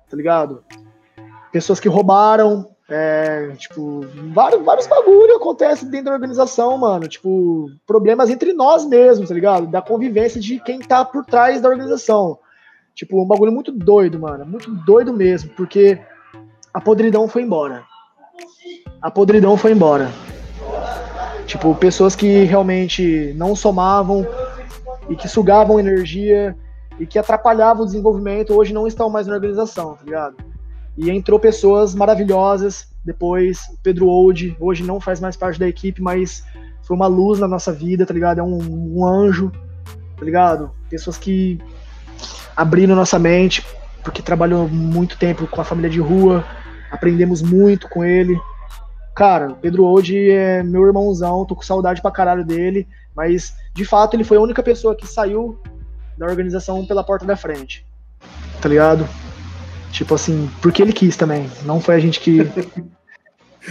tá 0.09 0.17
ligado? 0.17 0.65
Pessoas 1.53 1.79
que 1.79 1.87
roubaram, 1.87 2.67
é, 2.89 3.51
tipo, 3.59 4.07
vários, 4.33 4.65
vários 4.65 4.87
bagulho 4.87 5.37
acontecem 5.37 5.91
dentro 5.91 6.07
da 6.07 6.15
organização, 6.15 6.79
mano. 6.79 7.07
Tipo, 7.07 7.69
problemas 7.87 8.31
entre 8.31 8.55
nós 8.55 8.87
mesmos, 8.87 9.29
tá 9.29 9.35
ligado? 9.35 9.67
Da 9.67 9.83
convivência 9.83 10.41
de 10.41 10.59
quem 10.61 10.79
tá 10.79 11.05
por 11.05 11.27
trás 11.27 11.61
da 11.61 11.69
organização. 11.69 12.39
Tipo, 12.95 13.23
um 13.23 13.27
bagulho 13.27 13.53
muito 13.53 13.71
doido, 13.71 14.19
mano. 14.19 14.47
Muito 14.47 14.71
doido 14.71 15.13
mesmo, 15.13 15.51
porque 15.51 16.01
a 16.73 16.81
podridão 16.81 17.29
foi 17.29 17.43
embora. 17.43 17.85
A 19.03 19.11
podridão 19.11 19.59
foi 19.59 19.73
embora. 19.73 20.11
Tipo, 21.47 21.75
pessoas 21.75 22.17
que 22.17 22.45
realmente 22.45 23.33
não 23.37 23.55
somavam 23.55 24.27
e 25.09 25.15
que 25.15 25.29
sugavam 25.29 25.79
energia 25.79 26.57
e 26.99 27.07
que 27.07 27.19
atrapalhavam 27.19 27.85
o 27.85 27.87
desenvolvimento 27.87 28.55
hoje 28.55 28.75
não 28.75 28.87
estão 28.87 29.09
mais 29.09 29.27
na 29.27 29.35
organização, 29.35 29.95
tá 29.95 30.05
ligado? 30.05 30.37
E 30.97 31.11
entrou 31.11 31.39
pessoas 31.39 31.95
maravilhosas. 31.95 32.89
Depois, 33.05 33.61
Pedro 33.83 34.07
Old, 34.07 34.57
hoje 34.59 34.83
não 34.83 35.01
faz 35.01 35.21
mais 35.21 35.37
parte 35.37 35.61
da 35.61 35.69
equipe, 35.69 36.03
mas 36.03 36.45
foi 36.83 36.97
uma 36.97 37.07
luz 37.07 37.39
na 37.39 37.47
nossa 37.47 37.73
vida, 37.73 38.05
tá 38.05 38.13
ligado? 38.13 38.41
É 38.41 38.43
um, 38.43 38.99
um 38.99 39.07
anjo, 39.07 39.53
tá 40.17 40.25
ligado? 40.25 40.71
Pessoas 40.89 41.17
que 41.17 41.61
abriram 42.57 42.97
nossa 42.97 43.19
mente, 43.19 43.65
porque 44.03 44.23
trabalhou 44.23 44.69
muito 44.69 45.19
tempo 45.19 45.47
com 45.47 45.61
a 45.61 45.65
família 45.65 45.91
de 45.91 46.01
rua, 46.01 46.45
aprendemos 46.91 47.43
muito 47.43 47.89
com 47.89 48.05
ele. 48.05 48.37
Cara, 49.17 49.49
o 49.49 49.57
Pedro 49.57 49.87
Old 49.87 50.31
é 50.31 50.63
meu 50.63 50.87
irmãozão, 50.87 51.47
tô 51.47 51.57
com 51.57 51.63
saudade 51.63 52.03
pra 52.03 52.11
caralho 52.11 52.45
dele, 52.45 52.87
mas 53.17 53.57
de 53.73 53.83
fato 53.83 54.15
ele 54.15 54.25
foi 54.25 54.37
a 54.37 54.43
única 54.43 54.63
pessoa 54.63 54.95
que 54.95 55.07
saiu 55.07 55.59
da 56.19 56.27
organização 56.27 56.85
pela 56.85 57.03
porta 57.03 57.25
da 57.25 57.35
frente, 57.35 57.87
tá 58.61 58.69
ligado? 58.69 59.09
Tipo 59.91 60.17
assim, 60.17 60.51
porque 60.61 60.83
ele 60.83 60.93
quis 60.93 61.17
também. 61.17 61.49
Não 61.65 61.81
foi 61.81 61.95
a 61.95 61.99
gente 61.99 62.21
que. 62.21 62.41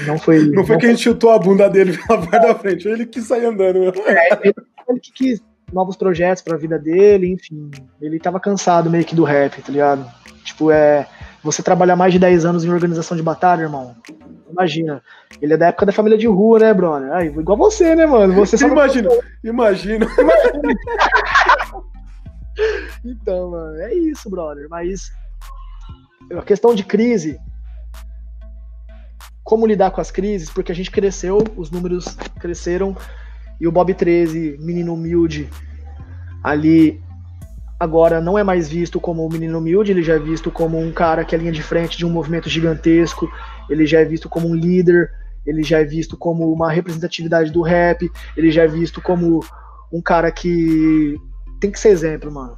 Não 0.08 0.18
foi. 0.18 0.50
Não 0.50 0.66
foi 0.66 0.76
não 0.76 0.80
que 0.80 0.88
a 0.88 0.90
gente 0.90 1.04
chutou 1.04 1.30
a 1.30 1.40
bunda 1.40 1.70
dele 1.70 1.96
pela 2.06 2.20
parte 2.20 2.48
da 2.48 2.56
frente, 2.56 2.86
ele 2.86 3.06
quis 3.06 3.26
sair 3.28 3.46
andando. 3.46 3.80
Né? 3.80 3.92
É, 4.08 4.48
ele, 4.48 5.00
quis 5.00 5.42
novos 5.72 5.96
projetos 5.96 6.44
pra 6.44 6.58
vida 6.58 6.78
dele, 6.78 7.32
enfim. 7.32 7.72
Ele 8.02 8.20
tava 8.20 8.38
cansado 8.38 8.90
meio 8.90 9.06
que 9.06 9.16
do 9.16 9.24
rap, 9.24 9.62
tá 9.62 9.72
ligado? 9.72 10.06
Tipo, 10.44 10.70
é. 10.70 11.08
Você 11.42 11.64
trabalhar 11.64 11.96
mais 11.96 12.12
de 12.12 12.20
10 12.20 12.44
anos 12.44 12.66
em 12.66 12.70
organização 12.72 13.16
de 13.16 13.24
batalha, 13.24 13.62
irmão. 13.62 13.96
Imagina. 14.58 15.04
Ele 15.42 15.54
é 15.54 15.58
da 15.58 15.68
época 15.68 15.86
da 15.86 15.92
família 15.92 16.18
de 16.18 16.28
rua, 16.28 16.60
né, 16.60 16.74
brother? 16.74 17.12
Aí, 17.12 17.28
igual 17.28 17.58
você, 17.58 17.94
né, 17.94 18.06
mano? 18.06 18.34
Você 18.34 18.58
só 18.58 18.68
imagina, 18.68 19.10
não... 19.10 19.20
imagina. 19.44 20.08
então, 23.04 23.52
mano, 23.52 23.82
é 23.82 23.94
isso, 23.94 24.30
brother. 24.30 24.68
Mas 24.70 25.12
a 26.32 26.42
questão 26.42 26.74
de 26.74 26.86
crise, 26.86 27.38
como 29.44 29.68
lidar 29.68 29.92
com 29.92 30.00
as 30.00 30.10
crises, 30.10 30.50
porque 30.50 30.72
a 30.72 30.76
gente 30.76 30.90
cresceu, 30.90 31.44
os 31.58 31.70
números 31.70 32.06
cresceram, 32.40 32.96
e 33.60 33.68
o 33.68 33.72
Bob 33.72 33.94
13, 33.94 34.58
menino 34.60 34.94
humilde, 34.94 35.50
ali 36.44 37.02
agora 37.80 38.22
não 38.22 38.38
é 38.38 38.44
mais 38.44 38.70
visto 38.70 39.00
como 39.00 39.26
um 39.26 39.30
menino 39.30 39.60
humilde, 39.60 39.92
ele 39.92 40.02
já 40.02 40.14
é 40.14 40.20
visto 40.20 40.50
como 40.50 40.80
um 40.80 40.92
cara 40.92 41.26
que 41.26 41.36
é 41.36 41.38
linha 41.38 41.52
de 41.52 41.62
frente 41.62 41.98
de 41.98 42.06
um 42.06 42.10
movimento 42.10 42.50
gigantesco, 42.50 43.30
ele 43.70 43.86
já 43.86 44.00
é 44.00 44.06
visto 44.06 44.30
como 44.30 44.48
um 44.48 44.56
líder, 44.56 45.12
ele 45.46 45.64
já 45.64 45.80
é 45.80 45.84
visto 45.84 46.18
como 46.18 46.52
uma 46.52 46.72
representatividade 46.72 47.52
do 47.52 47.62
rap, 47.62 48.12
ele 48.36 48.52
já 48.52 48.64
é 48.64 48.68
visto 48.68 49.02
como 49.02 49.44
um 49.92 50.02
cara 50.02 50.32
que 50.32 51.20
tem 51.60 51.72
que 51.72 51.80
ser 51.80 51.90
exemplo, 51.90 52.32
mano. 52.32 52.56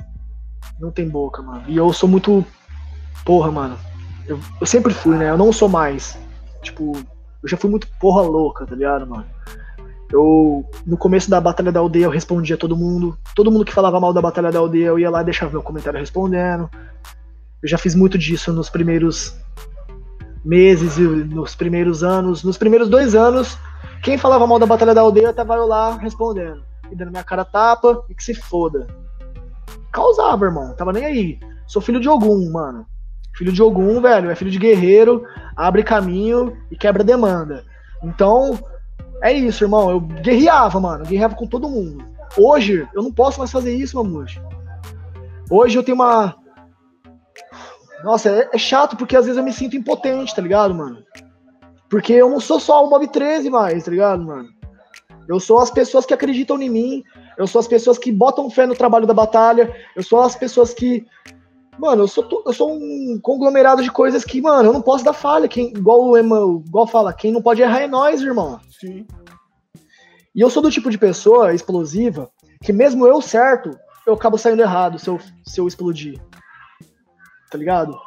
Não 0.79 0.91
tem 0.91 1.07
boca, 1.07 1.41
mano. 1.41 1.63
E 1.67 1.75
eu 1.75 1.91
sou 1.91 2.07
muito 2.07 2.45
porra, 3.25 3.51
mano, 3.51 3.77
eu, 4.27 4.39
eu 4.59 4.67
sempre 4.67 4.93
fui, 4.93 5.17
né? 5.17 5.29
Eu 5.29 5.37
não 5.37 5.51
sou 5.51 5.67
mais. 5.67 6.17
Tipo, 6.61 6.93
eu 7.43 7.49
já 7.49 7.57
fui 7.57 7.69
muito 7.69 7.87
porra 7.99 8.21
louca, 8.21 8.65
tá 8.65 8.75
ligado, 8.75 9.05
mano? 9.07 9.25
Eu, 10.11 10.65
no 10.85 10.97
começo 10.97 11.29
da 11.29 11.41
Batalha 11.41 11.71
da 11.71 11.79
Aldeia, 11.79 12.05
eu 12.05 12.09
respondia 12.09 12.57
todo 12.57 12.77
mundo. 12.77 13.17
Todo 13.35 13.51
mundo 13.51 13.65
que 13.65 13.73
falava 13.73 13.99
mal 13.99 14.13
da 14.13 14.21
Batalha 14.21 14.51
da 14.51 14.59
Aldeia, 14.59 14.87
eu 14.87 14.99
ia 14.99 15.09
lá 15.09 15.21
e 15.21 15.25
deixava 15.25 15.51
meu 15.51 15.61
comentário 15.61 15.99
respondendo. 15.99 16.69
Eu 17.61 17.67
já 17.67 17.77
fiz 17.77 17.93
muito 17.93 18.17
disso 18.17 18.53
nos 18.53 18.69
primeiros 18.69 19.35
meses 20.47 20.97
e 20.97 21.01
nos 21.01 21.55
primeiros 21.55 22.03
anos. 22.03 22.43
Nos 22.43 22.57
primeiros 22.57 22.89
dois 22.89 23.13
anos, 23.13 23.57
quem 24.01 24.17
falava 24.17 24.47
mal 24.47 24.57
da 24.57 24.65
Batalha 24.65 24.95
da 24.95 25.01
Aldeia, 25.01 25.33
tava 25.33 25.55
eu 25.55 25.67
lá 25.67 25.97
respondendo. 25.97 26.63
E 26.89 26.95
dando 26.95 27.11
minha 27.11 27.23
cara 27.23 27.43
tapa 27.43 28.03
e 28.09 28.15
que 28.15 28.23
se 28.23 28.33
foda. 28.33 28.87
Causava, 29.91 30.45
irmão. 30.45 30.73
Tava 30.73 30.93
nem 30.93 31.05
aí. 31.05 31.39
Sou 31.67 31.81
filho 31.81 31.99
de 31.99 32.07
algum, 32.07 32.49
mano. 32.49 32.85
Filho 33.35 33.51
de 33.51 33.61
Ogum, 33.61 34.01
velho, 34.01 34.31
é 34.31 34.35
filho 34.35 34.49
de 34.49 34.57
guerreiro, 34.57 35.23
abre 35.55 35.83
caminho 35.83 36.57
e 36.71 36.75
quebra 36.75 37.03
demanda. 37.03 37.63
Então, 38.03 38.57
é 39.21 39.31
isso, 39.31 39.63
irmão. 39.63 39.91
Eu 39.91 39.99
guerreava, 39.99 40.79
mano. 40.79 41.05
Guerreava 41.05 41.35
com 41.35 41.45
todo 41.45 41.69
mundo. 41.69 42.03
Hoje, 42.35 42.87
eu 42.95 43.03
não 43.03 43.11
posso 43.11 43.37
mais 43.37 43.51
fazer 43.51 43.75
isso, 43.75 43.95
Mamute. 43.95 44.41
Hoje 45.49 45.77
eu 45.77 45.83
tenho 45.83 45.95
uma. 45.95 46.35
Nossa, 48.03 48.29
é, 48.29 48.49
é, 48.53 48.57
chato 48.57 48.95
porque 48.95 49.15
às 49.15 49.25
vezes 49.25 49.37
eu 49.37 49.43
me 49.43 49.53
sinto 49.53 49.75
impotente, 49.75 50.35
tá 50.35 50.41
ligado, 50.41 50.73
mano? 50.73 51.03
Porque 51.89 52.13
eu 52.13 52.29
não 52.29 52.39
sou 52.39 52.59
só 52.59 52.85
o 52.85 52.89
Bob 52.89 53.07
13 53.07 53.49
mais, 53.49 53.83
tá 53.83 53.91
ligado, 53.91 54.23
mano? 54.23 54.49
Eu 55.27 55.39
sou 55.39 55.59
as 55.59 55.71
pessoas 55.71 56.05
que 56.05 56.13
acreditam 56.13 56.61
em 56.61 56.69
mim, 56.69 57.03
eu 57.37 57.47
sou 57.47 57.59
as 57.59 57.67
pessoas 57.67 57.97
que 57.97 58.11
botam 58.11 58.49
fé 58.49 58.65
no 58.65 58.75
trabalho 58.75 59.05
da 59.05 59.13
batalha, 59.13 59.75
eu 59.95 60.03
sou 60.03 60.21
as 60.21 60.35
pessoas 60.35 60.73
que 60.73 61.05
Mano, 61.77 62.03
eu 62.03 62.07
sou, 62.07 62.43
eu 62.45 62.53
sou 62.53 62.73
um 62.73 63.19
conglomerado 63.21 63.83
de 63.83 63.91
coisas 63.91 64.25
que, 64.25 64.41
mano, 64.41 64.69
eu 64.69 64.73
não 64.73 64.81
posso 64.81 65.05
dar 65.05 65.13
falha. 65.13 65.47
Quem, 65.47 65.67
igual 65.67 66.03
o 66.03 66.17
Emma, 66.17 66.37
igual 66.65 66.87
fala, 66.87 67.13
quem 67.13 67.31
não 67.31 67.41
pode 67.41 67.61
errar 67.61 67.81
é 67.81 67.87
nós, 67.87 68.21
irmão. 68.21 68.59
Sim. 68.79 69.05
E 70.33 70.41
eu 70.41 70.49
sou 70.49 70.61
do 70.61 70.71
tipo 70.71 70.89
de 70.89 70.97
pessoa 70.97 71.53
explosiva 71.53 72.29
que 72.63 72.73
mesmo 72.73 73.07
eu 73.07 73.21
certo, 73.21 73.77
eu 74.07 74.13
acabo 74.13 74.37
saindo 74.37 74.61
errado 74.61 74.97
se 74.97 75.07
eu, 75.07 75.19
se 75.45 75.59
eu 75.59 75.67
explodir. 75.67 76.19
Tá 77.49 77.57
ligado? 77.57 77.97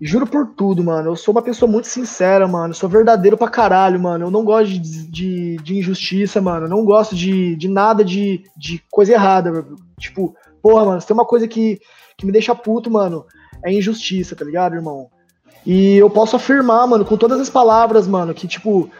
Juro 0.00 0.26
por 0.26 0.48
tudo, 0.48 0.84
mano. 0.84 1.10
Eu 1.10 1.16
sou 1.16 1.32
uma 1.32 1.40
pessoa 1.40 1.70
muito 1.70 1.88
sincera, 1.88 2.46
mano. 2.46 2.70
Eu 2.70 2.74
sou 2.74 2.88
verdadeiro 2.88 3.36
pra 3.36 3.48
caralho, 3.48 3.98
mano. 3.98 4.26
Eu 4.26 4.30
não 4.30 4.44
gosto 4.44 4.72
de, 4.72 5.06
de, 5.10 5.56
de 5.56 5.78
injustiça, 5.78 6.40
mano. 6.40 6.66
Eu 6.66 6.70
não 6.70 6.84
gosto 6.84 7.14
de, 7.14 7.56
de 7.56 7.68
nada 7.68 8.04
de, 8.04 8.44
de 8.56 8.82
coisa 8.90 9.12
errada. 9.12 9.66
Tipo, 9.98 10.36
porra, 10.60 10.84
mano, 10.84 11.00
se 11.00 11.06
tem 11.06 11.14
uma 11.14 11.24
coisa 11.24 11.48
que, 11.48 11.80
que 12.18 12.26
me 12.26 12.32
deixa 12.32 12.54
puto, 12.54 12.90
mano, 12.90 13.24
é 13.64 13.72
injustiça, 13.72 14.36
tá 14.36 14.44
ligado, 14.44 14.74
irmão? 14.74 15.08
E 15.64 15.96
eu 15.96 16.10
posso 16.10 16.36
afirmar, 16.36 16.86
mano, 16.86 17.04
com 17.04 17.16
todas 17.16 17.40
as 17.40 17.48
palavras, 17.48 18.06
mano, 18.06 18.34
que, 18.34 18.46
tipo, 18.46 18.90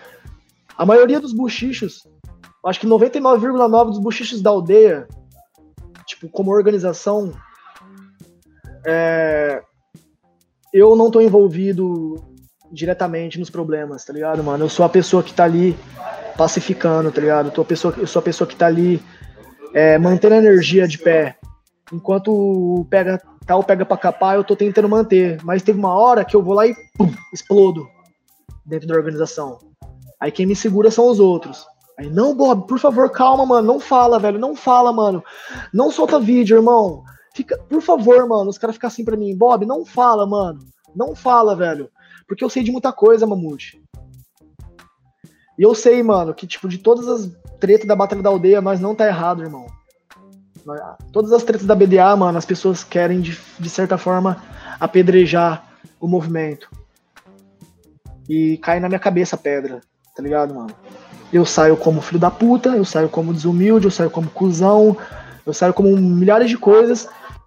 a 0.76 0.86
maioria 0.86 1.20
dos 1.20 1.32
buchichos, 1.32 2.06
acho 2.64 2.80
que 2.80 2.86
99,9% 2.86 3.84
dos 3.86 3.98
buchichos 3.98 4.40
da 4.40 4.50
aldeia, 4.50 5.06
tipo, 6.06 6.28
como 6.28 6.50
organização, 6.50 7.32
é, 8.86 9.62
eu 10.72 10.94
não 10.96 11.10
tô 11.10 11.20
envolvido 11.20 12.22
diretamente 12.70 13.38
nos 13.38 13.50
problemas, 13.50 14.04
tá 14.04 14.12
ligado, 14.12 14.42
mano? 14.42 14.64
Eu 14.64 14.68
sou 14.68 14.84
a 14.84 14.88
pessoa 14.88 15.22
que 15.22 15.34
tá 15.34 15.44
ali 15.44 15.76
pacificando, 16.36 17.10
tá 17.10 17.20
ligado? 17.20 17.46
Eu, 17.46 17.52
tô 17.52 17.62
a 17.62 17.64
pessoa, 17.64 17.94
eu 17.98 18.06
sou 18.06 18.20
a 18.20 18.22
pessoa 18.22 18.46
que 18.46 18.56
tá 18.56 18.66
ali 18.66 19.02
é, 19.74 19.98
mantendo 19.98 20.34
a 20.34 20.38
energia 20.38 20.86
de 20.86 20.98
pé, 20.98 21.36
Enquanto 21.92 22.32
o 22.32 22.84
pega 22.90 23.20
tal 23.46 23.62
pega 23.62 23.84
para 23.84 23.96
capar, 23.96 24.34
eu 24.34 24.42
tô 24.42 24.56
tentando 24.56 24.88
manter. 24.88 25.38
Mas 25.44 25.62
teve 25.62 25.78
uma 25.78 25.94
hora 25.94 26.24
que 26.24 26.34
eu 26.34 26.42
vou 26.42 26.54
lá 26.54 26.66
e 26.66 26.74
pum, 26.98 27.12
explodo 27.32 27.86
dentro 28.64 28.88
da 28.88 28.94
organização. 28.94 29.58
Aí 30.18 30.32
quem 30.32 30.46
me 30.46 30.56
segura 30.56 30.90
são 30.90 31.08
os 31.08 31.20
outros. 31.20 31.64
Aí, 31.98 32.10
não, 32.10 32.34
Bob, 32.34 32.66
por 32.66 32.78
favor, 32.78 33.08
calma, 33.10 33.46
mano. 33.46 33.66
Não 33.66 33.78
fala, 33.78 34.18
velho. 34.18 34.38
Não 34.38 34.56
fala, 34.56 34.92
mano. 34.92 35.22
Não 35.72 35.90
solta 35.90 36.18
vídeo, 36.18 36.56
irmão. 36.56 37.04
Fica, 37.36 37.58
por 37.68 37.82
favor, 37.82 38.26
mano. 38.26 38.48
Os 38.48 38.56
caras 38.56 38.76
ficam 38.76 38.88
assim 38.88 39.04
pra 39.04 39.14
mim, 39.14 39.36
Bob, 39.36 39.66
não 39.66 39.84
fala, 39.84 40.26
mano. 40.26 40.60
Não 40.94 41.14
fala, 41.14 41.54
velho. 41.54 41.90
Porque 42.26 42.42
eu 42.42 42.48
sei 42.48 42.62
de 42.62 42.72
muita 42.72 42.90
coisa, 42.94 43.26
Mamute. 43.26 43.78
E 45.58 45.62
eu 45.62 45.74
sei, 45.74 46.02
mano, 46.02 46.32
que, 46.32 46.46
tipo, 46.46 46.66
de 46.66 46.78
todas 46.78 47.06
as 47.06 47.30
tretas 47.60 47.86
da 47.86 47.94
Batalha 47.94 48.22
da 48.22 48.30
Aldeia, 48.30 48.62
nós 48.62 48.80
não 48.80 48.94
tá 48.94 49.06
errado, 49.06 49.42
irmão. 49.42 49.66
Todas 51.12 51.30
as 51.30 51.42
tretas 51.42 51.66
da 51.66 51.74
BDA, 51.74 52.16
mano, 52.16 52.38
as 52.38 52.46
pessoas 52.46 52.82
querem, 52.82 53.20
de, 53.20 53.38
de 53.60 53.68
certa 53.68 53.98
forma, 53.98 54.42
apedrejar 54.80 55.62
o 56.00 56.08
movimento. 56.08 56.70
E 58.26 58.56
cai 58.58 58.80
na 58.80 58.88
minha 58.88 58.98
cabeça 58.98 59.36
a 59.36 59.38
pedra, 59.38 59.82
tá 60.14 60.22
ligado, 60.22 60.54
mano? 60.54 60.74
Eu 61.30 61.44
saio 61.44 61.76
como 61.76 62.00
filho 62.00 62.18
da 62.18 62.30
puta, 62.30 62.70
eu 62.70 62.84
saio 62.84 63.10
como 63.10 63.34
desumilde, 63.34 63.86
eu 63.86 63.90
saio 63.90 64.10
como 64.10 64.30
cuzão, 64.30 64.96
eu 65.44 65.52
saio 65.52 65.74
como 65.74 65.94
milhares 65.96 66.48
de 66.48 66.56
coisas 66.56 67.06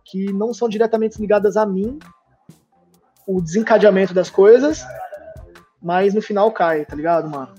que 0.09 0.31
não 0.33 0.53
são 0.53 0.67
diretamente 0.67 1.19
ligadas 1.19 1.55
a 1.55 1.65
mim, 1.65 1.99
o 3.27 3.41
desencadeamento 3.41 4.13
das 4.13 4.29
coisas, 4.29 4.83
mas 5.81 6.13
no 6.13 6.21
final 6.21 6.51
cai, 6.51 6.85
tá 6.85 6.95
ligado, 6.95 7.29
mano? 7.29 7.53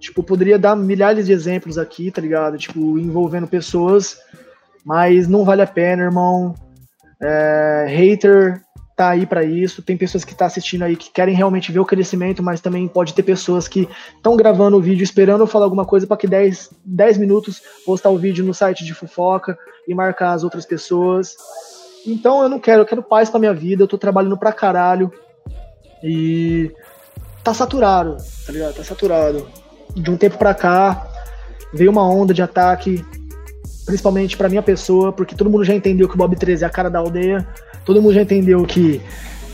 Tipo, 0.00 0.22
poderia 0.22 0.58
dar 0.58 0.76
milhares 0.76 1.26
de 1.26 1.32
exemplos 1.32 1.78
aqui, 1.78 2.10
tá 2.10 2.20
ligado? 2.20 2.56
Tipo, 2.58 2.98
envolvendo 2.98 3.46
pessoas, 3.46 4.18
mas 4.84 5.28
não 5.28 5.44
vale 5.44 5.62
a 5.62 5.66
pena, 5.66 6.02
irmão. 6.02 6.54
É, 7.20 7.86
hater 7.88 8.62
tá 8.96 9.10
aí 9.10 9.26
para 9.26 9.44
isso. 9.44 9.82
Tem 9.82 9.96
pessoas 9.96 10.24
que 10.24 10.34
tá 10.34 10.46
assistindo 10.46 10.82
aí 10.82 10.96
que 10.96 11.10
querem 11.10 11.34
realmente 11.34 11.70
ver 11.70 11.80
o 11.80 11.84
crescimento, 11.84 12.42
mas 12.42 12.60
também 12.60 12.88
pode 12.88 13.12
ter 13.14 13.22
pessoas 13.22 13.68
que 13.68 13.88
estão 14.16 14.36
gravando 14.36 14.76
o 14.76 14.80
vídeo 14.80 15.04
esperando 15.04 15.42
eu 15.42 15.46
falar 15.46 15.66
alguma 15.66 15.84
coisa 15.84 16.06
para 16.06 16.16
que 16.16 16.26
10, 16.26 16.70
10 16.84 17.18
minutos 17.18 17.62
postar 17.84 18.10
o 18.10 18.18
vídeo 18.18 18.44
no 18.44 18.54
site 18.54 18.84
de 18.84 18.94
fofoca 18.94 19.58
e 19.86 19.94
marcar 19.94 20.32
as 20.32 20.44
outras 20.44 20.66
pessoas. 20.66 21.36
Então 22.06 22.42
eu 22.42 22.48
não 22.48 22.58
quero, 22.58 22.82
eu 22.82 22.86
quero 22.86 23.02
paz 23.02 23.28
pra 23.28 23.40
minha 23.40 23.54
vida, 23.54 23.82
eu 23.82 23.88
tô 23.88 23.98
trabalhando 23.98 24.36
pra 24.36 24.52
caralho. 24.52 25.12
E 26.02 26.72
tá 27.42 27.52
saturado, 27.54 28.16
tá 28.44 28.52
ligado? 28.52 28.74
Tá 28.74 28.84
saturado 28.84 29.48
de 29.94 30.10
um 30.10 30.16
tempo 30.16 30.36
para 30.36 30.54
cá, 30.54 31.06
veio 31.72 31.90
uma 31.90 32.08
onda 32.08 32.34
de 32.34 32.42
ataque, 32.42 33.04
principalmente 33.84 34.36
para 34.36 34.48
minha 34.48 34.62
pessoa, 34.62 35.12
porque 35.12 35.34
todo 35.34 35.48
mundo 35.48 35.64
já 35.64 35.74
entendeu 35.74 36.08
que 36.08 36.14
o 36.14 36.18
Bob 36.18 36.36
13 36.36 36.64
é 36.64 36.66
a 36.66 36.70
cara 36.70 36.90
da 36.90 36.98
aldeia, 36.98 37.48
todo 37.84 38.02
mundo 38.02 38.14
já 38.14 38.22
entendeu 38.22 38.64
que 38.64 39.00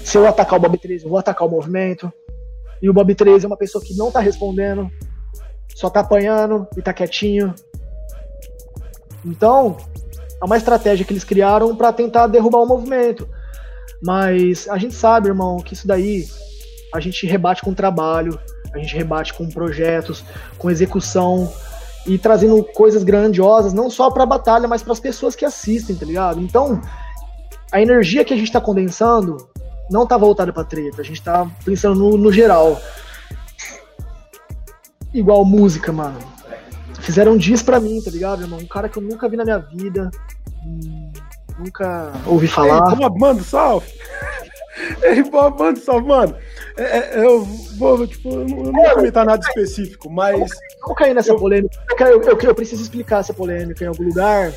se 0.05 0.19
eu 0.19 0.27
atacar 0.27 0.59
o 0.59 0.63
Bob 0.63 0.77
13, 0.77 1.05
eu 1.05 1.11
vou 1.11 1.19
atacar 1.19 1.47
o 1.47 1.51
movimento, 1.51 2.13
e 2.81 2.91
o 2.91 2.93
Bob 2.93 3.15
13 3.15 3.45
é 3.45 3.47
uma 3.47 3.57
pessoa 3.57 3.85
que 3.85 3.97
não 3.97 4.11
tá 4.11 4.19
respondendo, 4.19 4.91
só 5.75 5.89
tá 5.89 6.01
apanhando 6.01 6.67
e 6.77 6.83
tá 6.83 6.93
quietinho. 6.93 7.55
Então, 9.25 9.77
é 10.43 10.44
uma 10.44 10.56
estratégia 10.56 11.06
que 11.06 11.12
eles 11.12 11.23
criaram 11.23 11.77
para 11.77 11.93
tentar 11.93 12.27
derrubar 12.27 12.59
o 12.59 12.66
movimento. 12.66 13.28
Mas 14.02 14.69
a 14.69 14.77
gente 14.77 14.94
sabe, 14.94 15.28
irmão, 15.28 15.59
que 15.59 15.74
isso 15.74 15.86
daí 15.86 16.27
a 16.93 16.98
gente 16.98 17.24
rebate 17.28 17.62
com 17.62 17.73
trabalho, 17.73 18.36
a 18.74 18.78
gente 18.78 18.97
rebate 18.97 19.32
com 19.35 19.48
projetos, 19.48 20.24
com 20.59 20.69
execução 20.69 21.51
e 22.05 22.19
trazendo 22.19 22.64
coisas 22.74 23.05
grandiosas, 23.05 23.73
não 23.73 23.89
só 23.89 24.10
para 24.10 24.24
a 24.24 24.27
batalha, 24.27 24.66
mas 24.66 24.82
para 24.82 24.93
as 24.93 24.98
pessoas 24.98 25.36
que 25.36 25.44
assistem, 25.44 25.94
tá 25.94 26.05
ligado? 26.05 26.40
Então, 26.40 26.82
a 27.70 27.81
energia 27.81 28.24
que 28.24 28.35
a 28.35 28.36
gente 28.36 28.48
está 28.48 28.60
condensando 28.60 29.48
não 29.89 30.05
tá 30.05 30.16
voltada 30.16 30.52
para 30.52 30.64
treta, 30.64 31.01
a 31.01 31.05
gente 31.05 31.23
tá 31.23 31.48
pensando 31.64 31.94
no, 31.94 32.19
no 32.19 32.32
geral. 32.32 32.81
Igual 35.14 35.44
música, 35.44 35.93
mano. 35.93 36.19
Fizeram 37.03 37.37
diz 37.37 37.62
pra 37.62 37.81
mim, 37.81 38.01
tá 38.01 38.11
ligado, 38.11 38.43
irmão? 38.43 38.61
Um 38.61 38.66
cara 38.66 38.89
que 38.89 38.97
eu 38.97 39.03
nunca 39.03 39.29
vi 39.29 39.37
na 39.37 39.45
minha 39.45 39.59
vida. 39.59 40.11
Hum, 40.65 41.12
nunca 41.59 42.12
ouvi 42.27 42.47
falar. 42.47 42.91
Ei, 42.91 42.97
Bob, 42.97 43.20
manda 43.20 43.43
salve! 43.43 43.87
Ei, 45.03 45.23
Bob, 45.24 45.59
manda 45.59 45.81
salve, 45.81 46.07
mano. 46.07 46.37
É, 46.77 46.83
é, 46.83 47.24
eu 47.24 47.45
vou, 47.77 48.07
tipo, 48.07 48.31
eu 48.31 48.47
não 48.47 48.73
vou 48.73 48.91
comentar 48.95 49.27
nada 49.27 49.45
específico, 49.45 50.09
mas. 50.09 50.49
Vamos 50.81 50.97
cair 50.97 51.12
nessa 51.12 51.33
eu... 51.33 51.37
polêmica. 51.37 51.77
Eu, 51.99 52.23
eu, 52.23 52.39
eu, 52.41 52.55
preciso 52.55 52.83
explicar 52.83 53.20
essa 53.20 53.35
polêmica 53.35 53.85
em 53.85 53.89
algum 53.89 54.05
lugar. 54.05 54.53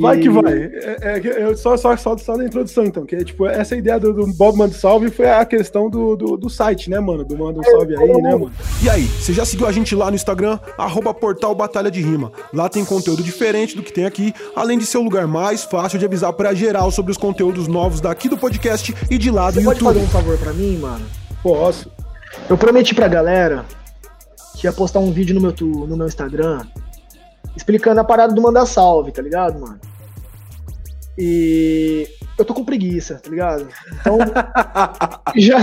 Vai 0.00 0.18
e... 0.18 0.20
que 0.20 0.30
vai. 0.30 0.52
É, 0.52 1.20
é, 1.50 1.56
só, 1.56 1.76
só, 1.76 1.96
só, 1.96 2.16
só 2.16 2.36
na 2.36 2.44
introdução, 2.44 2.84
então. 2.84 3.04
Que 3.04 3.16
é, 3.16 3.24
tipo, 3.24 3.46
essa 3.46 3.76
ideia 3.76 3.98
do, 3.98 4.12
do 4.12 4.26
Bob 4.34 4.56
Manda 4.56 4.74
Salve 4.74 5.10
foi 5.10 5.28
a 5.28 5.44
questão 5.44 5.90
do, 5.90 6.16
do, 6.16 6.36
do, 6.36 6.50
site, 6.50 6.90
né, 6.90 7.00
mano? 7.00 7.24
Do 7.24 7.36
Manda 7.36 7.60
um 7.60 7.64
Salve 7.64 7.96
aí, 7.96 8.22
né, 8.22 8.30
mano? 8.32 8.52
E 8.82 8.88
aí, 8.88 9.04
você 9.04 9.32
já 9.32 9.44
seguiu 9.44 9.66
a 9.66 9.72
gente 9.72 9.94
lá 9.94 10.10
no 10.10 10.16
Instagram? 10.16 10.58
Arroba 10.76 11.12
Portal 11.12 11.54
Batalha 11.54 11.90
de 11.90 12.00
Rima. 12.00 12.32
Lá 12.52 12.68
tem 12.68 12.84
conteúdo 12.84 13.22
diferente 13.22 13.76
do 13.76 13.82
que 13.82 13.92
tem 13.92 14.06
aqui, 14.06 14.32
além 14.54 14.78
de 14.78 14.86
ser 14.86 14.98
o 14.98 15.02
lugar 15.02 15.26
mais 15.26 15.64
fácil 15.64 15.98
de 15.98 16.04
avisar 16.04 16.32
pra 16.32 16.54
geral 16.54 16.90
sobre 16.90 17.12
os 17.12 17.18
conteúdos 17.18 17.66
novos 17.68 18.00
daqui 18.00 18.28
do 18.28 18.36
podcast 18.36 18.94
e 19.10 19.18
de 19.18 19.30
lá 19.30 19.50
do 19.50 19.54
você 19.54 19.60
YouTube. 19.60 19.84
pode 19.84 19.98
fazer 19.98 20.06
um 20.06 20.10
favor 20.10 20.38
pra 20.38 20.52
mim, 20.52 20.78
mano? 20.78 21.04
Posso. 21.42 21.90
Eu 22.48 22.56
prometi 22.56 22.94
pra 22.94 23.08
galera 23.08 23.64
que 24.56 24.66
ia 24.66 24.72
postar 24.72 24.98
um 24.98 25.12
vídeo 25.12 25.34
no 25.34 25.40
meu, 25.40 25.54
no 25.86 25.96
meu 25.96 26.06
Instagram 26.06 26.62
explicando 27.58 28.00
a 28.00 28.04
parada 28.04 28.32
do 28.32 28.40
Manda 28.40 28.64
Salve, 28.64 29.10
tá 29.10 29.20
ligado, 29.20 29.58
mano? 29.58 29.80
E 31.18 32.08
eu 32.38 32.44
tô 32.44 32.54
com 32.54 32.64
preguiça, 32.64 33.16
tá 33.16 33.28
ligado? 33.28 33.66
Então, 34.00 34.18
já, 35.36 35.58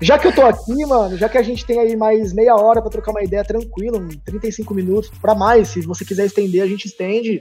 já 0.00 0.18
que 0.18 0.26
eu 0.26 0.34
tô 0.34 0.42
aqui, 0.42 0.84
mano, 0.84 1.16
já 1.16 1.28
que 1.28 1.38
a 1.38 1.42
gente 1.42 1.64
tem 1.64 1.78
aí 1.78 1.94
mais 1.94 2.32
meia 2.32 2.56
hora 2.56 2.82
para 2.82 2.90
trocar 2.90 3.12
uma 3.12 3.22
ideia 3.22 3.44
tranquila, 3.44 4.04
35 4.24 4.74
minutos 4.74 5.08
para 5.22 5.36
mais, 5.36 5.68
se 5.68 5.80
você 5.82 6.04
quiser 6.04 6.26
estender, 6.26 6.60
a 6.60 6.66
gente 6.66 6.86
estende. 6.86 7.40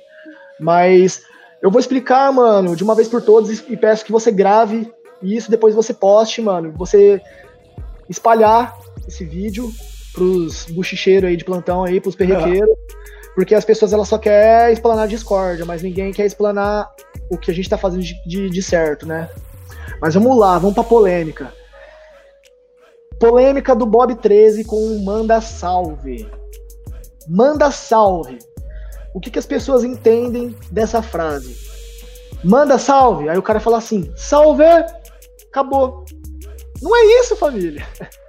Mas 0.60 1.24
eu 1.60 1.72
vou 1.72 1.80
explicar, 1.80 2.32
mano, 2.32 2.76
de 2.76 2.84
uma 2.84 2.94
vez 2.94 3.08
por 3.08 3.24
todas 3.24 3.60
e 3.68 3.76
peço 3.76 4.06
que 4.06 4.12
você 4.12 4.32
grave 4.32 4.88
isso, 5.20 5.50
depois 5.50 5.74
você 5.74 5.96
poste, 5.96 6.44
mano. 6.44 6.72
Você 6.78 7.20
espalhar 8.08 8.78
esse 9.08 9.26
vídeo 9.26 9.74
pros 10.14 10.66
buchicheiros 10.66 11.28
aí 11.28 11.36
de 11.36 11.44
plantão 11.44 11.84
aí, 11.84 12.00
pros 12.00 12.14
perrequeiros. 12.16 12.70
Porque 13.36 13.54
as 13.54 13.66
pessoas 13.66 13.92
elas 13.92 14.08
só 14.08 14.18
querem 14.18 14.74
explanar 14.74 15.08
discórdia, 15.08 15.66
mas 15.66 15.84
ninguém 15.84 16.14
quer 16.14 16.26
explanar 16.26 16.90
o 17.30 17.38
que 17.38 17.52
a 17.52 17.54
gente 17.54 17.70
tá 17.70 17.78
fazendo 17.78 18.02
de, 18.02 18.16
de, 18.26 18.50
de 18.50 18.64
certo, 18.64 19.06
né? 19.06 19.30
Mas 20.02 20.14
vamos 20.14 20.38
lá, 20.38 20.58
vamos 20.58 20.74
pra 20.74 20.84
polêmica. 20.84 21.54
Polêmica 23.20 23.76
do 23.76 23.86
Bob 23.86 24.16
13 24.16 24.64
com 24.64 25.04
Manda 25.04 25.42
Salve. 25.42 26.30
Manda 27.28 27.72
salve. 27.72 28.40
O 29.14 29.20
que, 29.20 29.32
que 29.32 29.40
as 29.40 29.46
pessoas 29.46 29.84
entendem 29.84 30.56
dessa 30.72 31.02
frase? 31.02 31.58
Manda 32.44 32.78
salve. 32.78 33.30
Aí 33.30 33.38
o 33.38 33.44
cara 33.44 33.60
fala 33.60 33.78
assim: 33.78 34.12
salve, 34.16 34.64
acabou. 35.50 36.06
Não 36.82 36.96
é 36.96 37.20
isso, 37.20 37.36
família. 37.36 37.86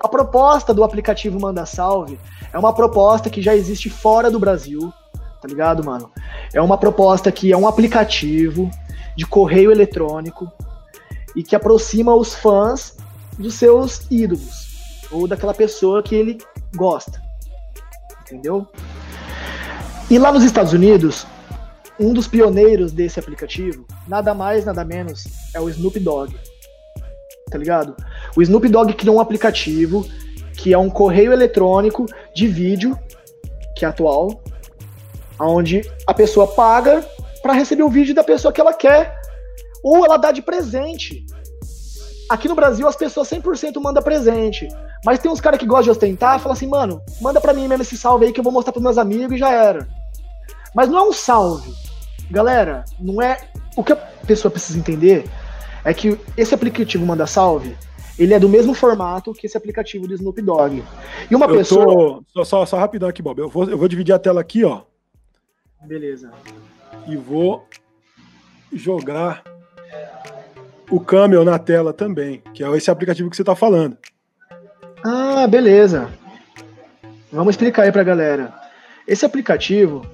A 0.00 0.08
proposta 0.08 0.72
do 0.72 0.84
aplicativo 0.84 1.40
Manda 1.40 1.66
Salve 1.66 2.18
é 2.52 2.58
uma 2.58 2.72
proposta 2.72 3.28
que 3.28 3.42
já 3.42 3.54
existe 3.54 3.90
fora 3.90 4.30
do 4.30 4.38
Brasil, 4.38 4.92
tá 5.40 5.46
ligado, 5.48 5.84
mano? 5.84 6.10
É 6.52 6.60
uma 6.60 6.78
proposta 6.78 7.30
que 7.30 7.52
é 7.52 7.56
um 7.56 7.66
aplicativo 7.66 8.70
de 9.16 9.26
correio 9.26 9.70
eletrônico 9.70 10.50
e 11.34 11.42
que 11.42 11.54
aproxima 11.54 12.14
os 12.14 12.34
fãs 12.34 12.96
dos 13.38 13.54
seus 13.54 14.06
ídolos 14.10 14.68
ou 15.10 15.26
daquela 15.26 15.54
pessoa 15.54 16.02
que 16.02 16.14
ele 16.14 16.38
gosta. 16.74 17.22
Entendeu? 18.22 18.66
E 20.10 20.18
lá 20.18 20.32
nos 20.32 20.44
Estados 20.44 20.72
Unidos, 20.72 21.26
um 21.98 22.12
dos 22.12 22.28
pioneiros 22.28 22.92
desse 22.92 23.18
aplicativo, 23.18 23.86
nada 24.06 24.32
mais, 24.32 24.64
nada 24.64 24.84
menos, 24.84 25.24
é 25.54 25.60
o 25.60 25.68
Snoop 25.68 25.98
Dogg. 26.00 26.34
Tá 27.50 27.58
ligado? 27.58 27.96
O 28.36 28.42
Snoop 28.42 28.68
Dogg 28.68 28.92
criou 28.94 29.16
um 29.16 29.20
aplicativo 29.20 30.06
que 30.58 30.74
é 30.74 30.78
um 30.78 30.90
correio 30.90 31.32
eletrônico 31.32 32.04
de 32.34 32.48
vídeo, 32.48 32.98
que 33.76 33.84
é 33.84 33.88
atual, 33.88 34.42
onde 35.40 35.88
a 36.04 36.12
pessoa 36.12 36.48
paga 36.48 37.06
para 37.40 37.52
receber 37.52 37.84
o 37.84 37.88
vídeo 37.88 38.12
da 38.12 38.24
pessoa 38.24 38.52
que 38.52 38.60
ela 38.60 38.74
quer, 38.74 39.16
ou 39.84 40.04
ela 40.04 40.16
dá 40.16 40.32
de 40.32 40.42
presente. 40.42 41.24
Aqui 42.28 42.48
no 42.48 42.56
Brasil 42.56 42.88
as 42.88 42.96
pessoas 42.96 43.30
100% 43.30 43.80
mandam 43.80 44.02
presente, 44.02 44.68
mas 45.04 45.20
tem 45.20 45.30
uns 45.30 45.40
caras 45.40 45.60
que 45.60 45.64
gostam 45.64 45.84
de 45.84 45.90
ostentar, 45.90 46.40
fala 46.40 46.54
assim, 46.54 46.66
mano, 46.66 47.00
manda 47.20 47.40
para 47.40 47.54
mim 47.54 47.68
mesmo 47.68 47.82
esse 47.82 47.96
salve 47.96 48.26
aí 48.26 48.32
que 48.32 48.40
eu 48.40 48.44
vou 48.44 48.52
mostrar 48.52 48.72
pros 48.72 48.82
meus 48.82 48.98
amigos 48.98 49.36
e 49.36 49.38
já 49.38 49.52
era. 49.52 49.88
Mas 50.74 50.88
não 50.88 50.98
é 50.98 51.02
um 51.02 51.12
salve. 51.12 51.72
Galera, 52.28 52.84
não 52.98 53.22
é. 53.22 53.38
O 53.76 53.84
que 53.84 53.92
a 53.92 53.96
pessoa 54.26 54.50
precisa 54.50 54.76
entender 54.76 55.24
é 55.84 55.94
que 55.94 56.18
esse 56.36 56.52
aplicativo 56.52 57.06
Manda 57.06 57.26
Salve, 57.28 57.76
ele 58.18 58.34
é 58.34 58.38
do 58.38 58.48
mesmo 58.48 58.74
formato 58.74 59.32
que 59.32 59.46
esse 59.46 59.56
aplicativo 59.56 60.08
do 60.08 60.14
Snoop 60.14 60.42
Dogg. 60.42 60.82
E 61.30 61.34
uma 61.34 61.46
eu 61.46 61.56
pessoa. 61.56 61.84
Tô... 61.84 62.24
Só, 62.28 62.44
só, 62.44 62.66
só 62.66 62.78
rapidão 62.78 63.08
aqui, 63.08 63.22
Bob. 63.22 63.38
Eu 63.38 63.48
vou, 63.48 63.68
eu 63.70 63.78
vou 63.78 63.88
dividir 63.88 64.12
a 64.12 64.18
tela 64.18 64.40
aqui, 64.40 64.64
ó. 64.64 64.82
Beleza. 65.86 66.32
E 67.06 67.16
vou 67.16 67.66
jogar 68.72 69.42
o 70.90 70.98
Camel 71.00 71.44
na 71.44 71.58
tela 71.58 71.92
também, 71.92 72.42
que 72.52 72.64
é 72.64 72.76
esse 72.76 72.90
aplicativo 72.90 73.30
que 73.30 73.36
você 73.36 73.42
está 73.42 73.54
falando. 73.54 73.96
Ah, 75.04 75.46
beleza. 75.46 76.08
Vamos 77.32 77.52
explicar 77.52 77.82
aí 77.84 77.92
pra 77.92 78.02
galera. 78.02 78.52
Esse 79.06 79.24
aplicativo, 79.24 80.04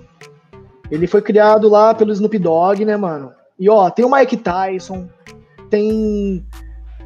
ele 0.91 1.07
foi 1.07 1.23
criado 1.23 1.69
lá 1.69 1.95
pelo 1.95 2.13
Snoop 2.13 2.39
Dogg, 2.39 2.85
né, 2.85 2.97
mano? 2.97 3.33
E 3.59 3.69
ó, 3.71 3.89
tem 3.89 4.05
o 4.05 4.11
Mike 4.11 4.37
Tyson, 4.37 5.09
tem 5.71 6.45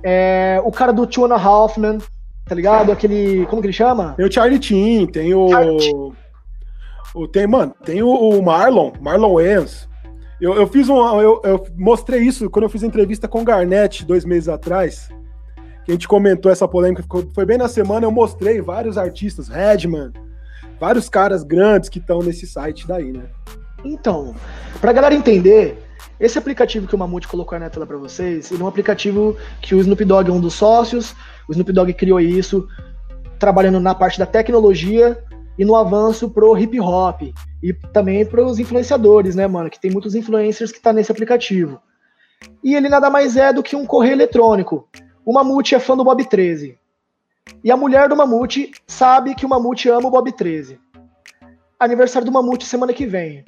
É, 0.03 0.61
o 0.65 0.71
cara 0.71 0.93
do 0.93 1.07
Two 1.07 1.27
and 1.27 1.35
a 1.35 1.43
Half 1.43 1.77
Man, 1.79 1.99
tá 2.47 2.55
ligado? 2.55 2.93
Aquele. 2.93 3.47
Como 3.47 3.61
que 3.61 3.67
ele 3.67 3.73
chama? 3.73 4.15
Tem 4.15 4.27
o 4.27 4.33
Charlie 4.33 4.63
Chin, 4.63 5.07
tem 5.07 5.35
o. 5.35 6.13
o 7.15 7.29
tem, 7.29 7.47
mano, 7.47 7.75
tem 7.85 8.03
o, 8.03 8.09
o 8.09 8.43
Marlon, 8.43 8.93
Marlon 9.01 9.35
Wayans. 9.35 9.89
Eu, 10.41 10.55
eu 10.55 10.67
fiz 10.67 10.89
um. 10.89 10.97
Eu, 11.21 11.41
eu, 11.45 11.67
mostrei 11.77 12.21
isso 12.21 12.49
quando 12.49 12.65
eu 12.65 12.69
fiz 12.69 12.83
a 12.85 12.87
entrevista 12.87 13.27
com 13.27 13.41
o 13.41 13.45
Garnett 13.45 14.05
dois 14.05 14.25
meses 14.25 14.49
atrás. 14.49 15.09
Que 15.85 15.93
a 15.93 15.95
gente 15.95 16.07
comentou 16.07 16.53
essa 16.53 16.69
polêmica. 16.69 17.03
Foi 17.35 17.45
bem 17.45 17.59
na 17.59 17.69
semana, 17.69 18.07
eu 18.07 18.11
mostrei 18.11 18.61
vários 18.61 18.97
artistas, 18.97 19.49
Redman, 19.49 20.13
vários 20.79 21.09
caras 21.09 21.43
grandes 21.43 21.89
que 21.89 21.99
estão 21.99 22.21
nesse 22.21 22.47
site 22.47 22.87
daí, 22.87 23.11
né? 23.11 23.25
Então, 23.85 24.35
pra 24.81 24.93
galera 24.93 25.15
entender, 25.15 25.79
esse 26.21 26.39
aplicativo 26.39 26.87
que 26.87 26.95
o 26.95 26.99
Mamute 26.99 27.29
colocou 27.29 27.55
aí 27.55 27.61
na 27.61 27.71
tela 27.71 27.87
para 27.87 27.97
vocês, 27.97 28.51
ele 28.51 28.61
é 28.61 28.65
um 28.65 28.69
aplicativo 28.69 29.37
que 29.61 29.75
o 29.75 29.81
Snoop 29.81 30.05
Dogg 30.05 30.31
é 30.31 30.33
um 30.33 30.41
dos 30.41 30.55
sócios, 30.55 31.15
o 31.49 31.53
Snoop 31.53 31.73
Dogg 31.73 31.93
criou 31.95 32.21
isso 32.21 32.69
trabalhando 33.39 33.79
na 33.79 33.95
parte 33.95 34.19
da 34.19 34.27
tecnologia 34.27 35.23
e 35.57 35.65
no 35.65 35.77
avanço 35.77 36.29
pro 36.29 36.57
hip 36.59 36.79
hop 36.81 37.23
e 37.63 37.73
também 37.93 38.27
para 38.27 38.45
os 38.45 38.59
influenciadores, 38.59 39.35
né, 39.35 39.47
mano, 39.47 39.71
que 39.71 39.81
tem 39.81 39.91
muitos 39.91 40.15
influencers 40.15 40.73
que 40.73 40.81
tá 40.81 40.93
nesse 40.93 41.11
aplicativo. 41.13 41.81
E 42.63 42.75
ele 42.75 42.89
nada 42.89 43.11
mais 43.11 43.37
é 43.37 43.53
do 43.53 43.63
que 43.63 43.77
um 43.77 43.87
correio 43.87 44.15
eletrônico. 44.15 44.89
O 45.25 45.33
Mamute 45.33 45.75
é 45.75 45.81
fã 45.81 45.97
do 45.97 46.05
Bob 46.05 46.25
13. 46.25 46.79
E 47.63 47.71
a 47.71 47.77
mulher 47.77 48.09
do 48.09 48.17
Mamute 48.17 48.73
sabe 48.87 49.35
que 49.35 49.47
o 49.47 49.49
Mamute 49.49 49.89
ama 49.89 50.09
o 50.09 50.11
Bob 50.11 50.31
13. 50.31 50.79
Aniversário 51.79 52.27
do 52.27 52.33
Mamute 52.33 52.65
semana 52.65 52.93
que 52.93 53.07
vem. 53.07 53.45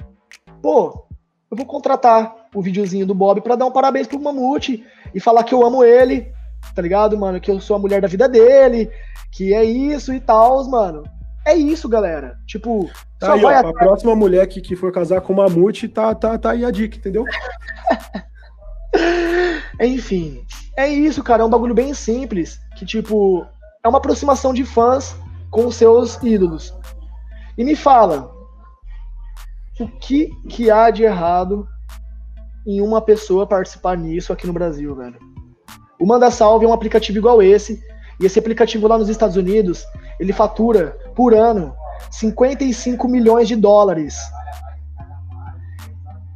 Pô, 0.61 1.05
eu 1.49 1.57
vou 1.57 1.65
contratar 1.65 2.40
o 2.53 2.61
videozinho 2.61 3.05
do 3.05 3.15
Bob 3.15 3.41
para 3.41 3.55
dar 3.55 3.65
um 3.65 3.71
parabéns 3.71 4.07
pro 4.07 4.19
Mamute 4.19 4.85
e 5.13 5.19
falar 5.19 5.43
que 5.43 5.53
eu 5.53 5.65
amo 5.65 5.83
ele, 5.83 6.31
tá 6.75 6.81
ligado, 6.81 7.17
mano? 7.17 7.39
Que 7.39 7.49
eu 7.49 7.59
sou 7.59 7.75
a 7.75 7.79
mulher 7.79 8.01
da 8.01 8.07
vida 8.07 8.27
dele, 8.27 8.91
que 9.31 9.53
é 9.53 9.63
isso 9.63 10.13
e 10.13 10.19
tal, 10.19 10.63
mano. 10.69 11.03
É 11.45 11.55
isso, 11.55 11.89
galera. 11.89 12.37
Tipo, 12.45 12.89
tá 13.19 13.33
aí, 13.33 13.43
ó, 13.43 13.49
a 13.49 13.73
próxima 13.73 14.15
mulher 14.15 14.45
que, 14.47 14.61
que 14.61 14.75
for 14.75 14.91
casar 14.91 15.21
com 15.21 15.33
o 15.33 15.37
Mamute, 15.37 15.87
tá, 15.87 16.13
tá, 16.13 16.37
tá 16.37 16.51
aí 16.51 16.63
a 16.63 16.71
dica, 16.71 16.97
entendeu? 16.97 17.25
Enfim, 19.79 20.45
é 20.77 20.87
isso, 20.87 21.23
cara. 21.23 21.41
É 21.41 21.45
um 21.45 21.49
bagulho 21.49 21.73
bem 21.73 21.93
simples. 21.93 22.59
Que, 22.75 22.85
tipo, 22.85 23.45
é 23.83 23.87
uma 23.87 23.97
aproximação 23.97 24.53
de 24.53 24.65
fãs 24.65 25.15
com 25.49 25.65
os 25.65 25.75
seus 25.75 26.21
ídolos. 26.21 26.73
E 27.57 27.63
me 27.63 27.75
fala, 27.75 28.31
o 29.79 29.87
que, 29.87 30.29
que 30.47 30.69
há 30.69 30.91
de 30.91 31.03
errado 31.03 31.67
em 32.65 32.81
uma 32.81 33.01
pessoa 33.01 33.47
participar 33.47 33.97
nisso 33.97 34.31
aqui 34.31 34.45
no 34.45 34.53
Brasil, 34.53 34.95
velho? 34.95 35.17
O 35.99 36.05
Manda 36.05 36.31
Salve 36.31 36.65
é 36.65 36.67
um 36.67 36.73
aplicativo 36.73 37.17
igual 37.17 37.41
esse, 37.41 37.81
e 38.19 38.25
esse 38.25 38.39
aplicativo 38.39 38.87
lá 38.87 38.97
nos 38.97 39.09
Estados 39.09 39.35
Unidos, 39.35 39.85
ele 40.19 40.33
fatura 40.33 40.97
por 41.15 41.33
ano 41.33 41.73
55 42.09 43.07
milhões 43.07 43.47
de 43.47 43.55
dólares. 43.55 44.17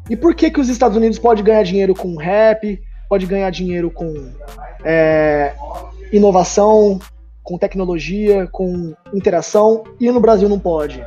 E 0.10 0.15
por 0.15 0.35
que 0.35 0.52
que 0.52 0.60
os 0.60 0.69
Estados 0.69 0.97
Unidos 0.97 1.18
pode 1.18 1.41
ganhar 1.41 1.64
dinheiro 1.64 1.95
com 1.95 2.15
rap, 2.15 2.80
pode 3.10 3.26
ganhar 3.26 3.49
dinheiro 3.49 3.89
com 3.89 4.31
é, 4.84 5.53
inovação, 6.11 6.99
com 7.43 7.57
tecnologia, 7.57 8.47
com 8.52 8.93
interação, 9.14 9.84
e 9.99 10.11
no 10.11 10.19
Brasil 10.19 10.47
não 10.47 10.60
pode? 10.60 11.03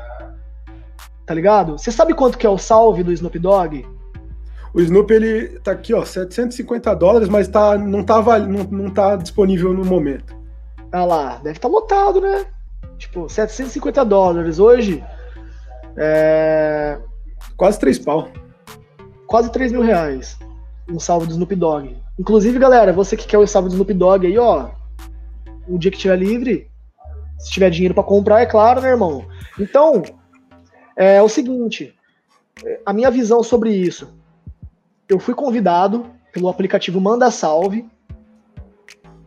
Tá 1.27 1.35
ligado? 1.35 1.79
Você 1.79 1.93
sabe 1.93 2.15
quanto 2.15 2.39
que 2.39 2.47
é 2.47 2.51
o 2.51 2.59
salve 2.59 3.03
do 3.03 3.13
Snoop 3.13 3.39
Dogg? 3.39 3.87
O 4.79 4.81
Snoop, 4.81 5.13
ele 5.13 5.59
tá 5.59 5.73
aqui, 5.73 5.93
ó, 5.93 6.05
750 6.05 6.95
dólares, 6.95 7.29
mas 7.29 7.49
tá, 7.49 7.77
não, 7.77 8.05
tá, 8.05 8.23
não, 8.39 8.63
não 8.63 8.89
tá 8.89 9.17
disponível 9.17 9.75
no 9.75 9.85
momento. 9.85 10.39
Ah 10.93 11.05
lá, 11.05 11.39
deve 11.39 11.59
estar 11.59 11.69
tá 11.69 11.75
lotado, 11.75 12.21
né? 12.21 12.47
Tipo, 12.97 13.29
750 13.29 14.05
dólares. 14.05 14.61
Hoje, 14.61 15.05
é... 15.97 16.97
Quase 17.57 17.77
3 17.81 17.99
pau. 17.99 18.29
Quase 19.27 19.51
3 19.51 19.73
mil 19.73 19.83
reais. 19.83 20.39
Um 20.89 21.01
salve 21.01 21.27
do 21.27 21.33
Snoop 21.33 21.57
Dogg. 21.57 21.97
Inclusive, 22.17 22.57
galera, 22.57 22.93
você 22.93 23.17
que 23.17 23.27
quer 23.27 23.39
o 23.39 23.49
salve 23.49 23.71
do 23.71 23.73
Snoop 23.73 23.93
Dogg 23.93 24.29
aí, 24.29 24.39
ó. 24.39 24.71
Um 25.69 25.77
dia 25.77 25.91
que 25.91 25.99
tiver 25.99 26.17
livre, 26.17 26.71
se 27.37 27.51
tiver 27.51 27.71
dinheiro 27.71 27.95
para 27.95 28.05
comprar, 28.05 28.43
é 28.43 28.47
claro, 28.47 28.81
né, 28.81 28.91
irmão? 28.91 29.27
Então, 29.59 30.05
é 30.95 31.21
o 31.21 31.29
seguinte, 31.29 31.93
a 32.87 32.93
minha 32.93 33.11
visão 33.11 33.43
sobre 33.43 33.75
isso. 33.75 34.17
Eu 35.09 35.19
fui 35.19 35.35
convidado 35.35 36.07
pelo 36.33 36.49
aplicativo 36.49 37.01
Manda 37.01 37.31
Salve 37.31 37.89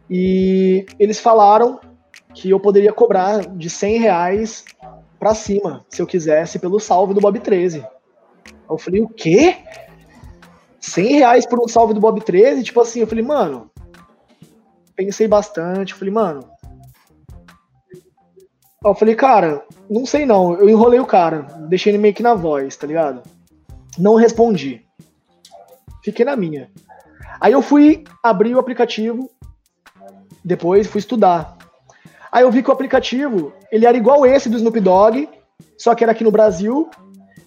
e 0.09 0.85
eles 0.99 1.19
falaram 1.19 1.79
que 2.33 2.49
eu 2.49 2.59
poderia 2.59 2.93
cobrar 2.93 3.41
de 3.47 3.69
100 3.69 3.97
reais 3.97 4.65
pra 5.19 5.33
cima, 5.33 5.85
se 5.89 6.01
eu 6.01 6.07
quisesse, 6.07 6.59
pelo 6.59 6.79
salve 6.79 7.13
do 7.13 7.21
Bob 7.21 7.39
13. 7.39 7.85
Eu 8.69 8.77
falei, 8.77 9.01
o 9.01 9.07
quê? 9.07 9.57
100 10.79 11.15
reais 11.15 11.45
por 11.45 11.59
um 11.59 11.67
salve 11.67 11.93
do 11.93 11.99
Bob 11.99 12.21
13? 12.21 12.63
Tipo 12.63 12.81
assim, 12.81 13.01
eu 13.01 13.07
falei, 13.07 13.23
mano, 13.23 13.69
pensei 14.95 15.27
bastante, 15.27 15.93
eu 15.93 15.99
falei, 15.99 16.13
mano, 16.13 16.49
eu 18.83 18.95
falei, 18.95 19.13
cara, 19.13 19.63
não 19.89 20.05
sei 20.05 20.25
não. 20.25 20.55
Eu 20.55 20.67
enrolei 20.67 20.99
o 20.99 21.05
cara, 21.05 21.41
deixei 21.69 21.91
ele 21.91 21.99
meio 21.99 22.13
que 22.13 22.23
na 22.23 22.33
voz, 22.33 22.75
tá 22.75 22.87
ligado? 22.87 23.21
Não 23.97 24.15
respondi. 24.15 24.83
Fiquei 26.03 26.25
na 26.25 26.35
minha. 26.35 26.71
Aí 27.39 27.53
eu 27.53 27.61
fui 27.61 28.03
abrir 28.23 28.55
o 28.55 28.59
aplicativo, 28.59 29.29
depois 30.43 30.87
fui 30.87 30.99
estudar. 30.99 31.57
Aí 32.31 32.43
eu 32.43 32.51
vi 32.51 32.63
que 32.63 32.69
o 32.69 32.73
aplicativo, 32.73 33.53
ele 33.71 33.85
era 33.85 33.97
igual 33.97 34.25
esse 34.25 34.49
do 34.49 34.57
Snoop 34.57 34.79
Dogg, 34.79 35.29
só 35.77 35.93
que 35.93 36.03
era 36.03 36.11
aqui 36.11 36.23
no 36.23 36.31
Brasil. 36.31 36.89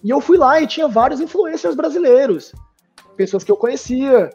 E 0.03 0.09
eu 0.09 0.21
fui 0.21 0.37
lá 0.37 0.61
e 0.61 0.67
tinha 0.67 0.87
vários 0.87 1.19
influencers 1.19 1.75
brasileiros. 1.75 2.53
Pessoas 3.17 3.43
que 3.43 3.51
eu 3.51 3.57
conhecia, 3.57 4.29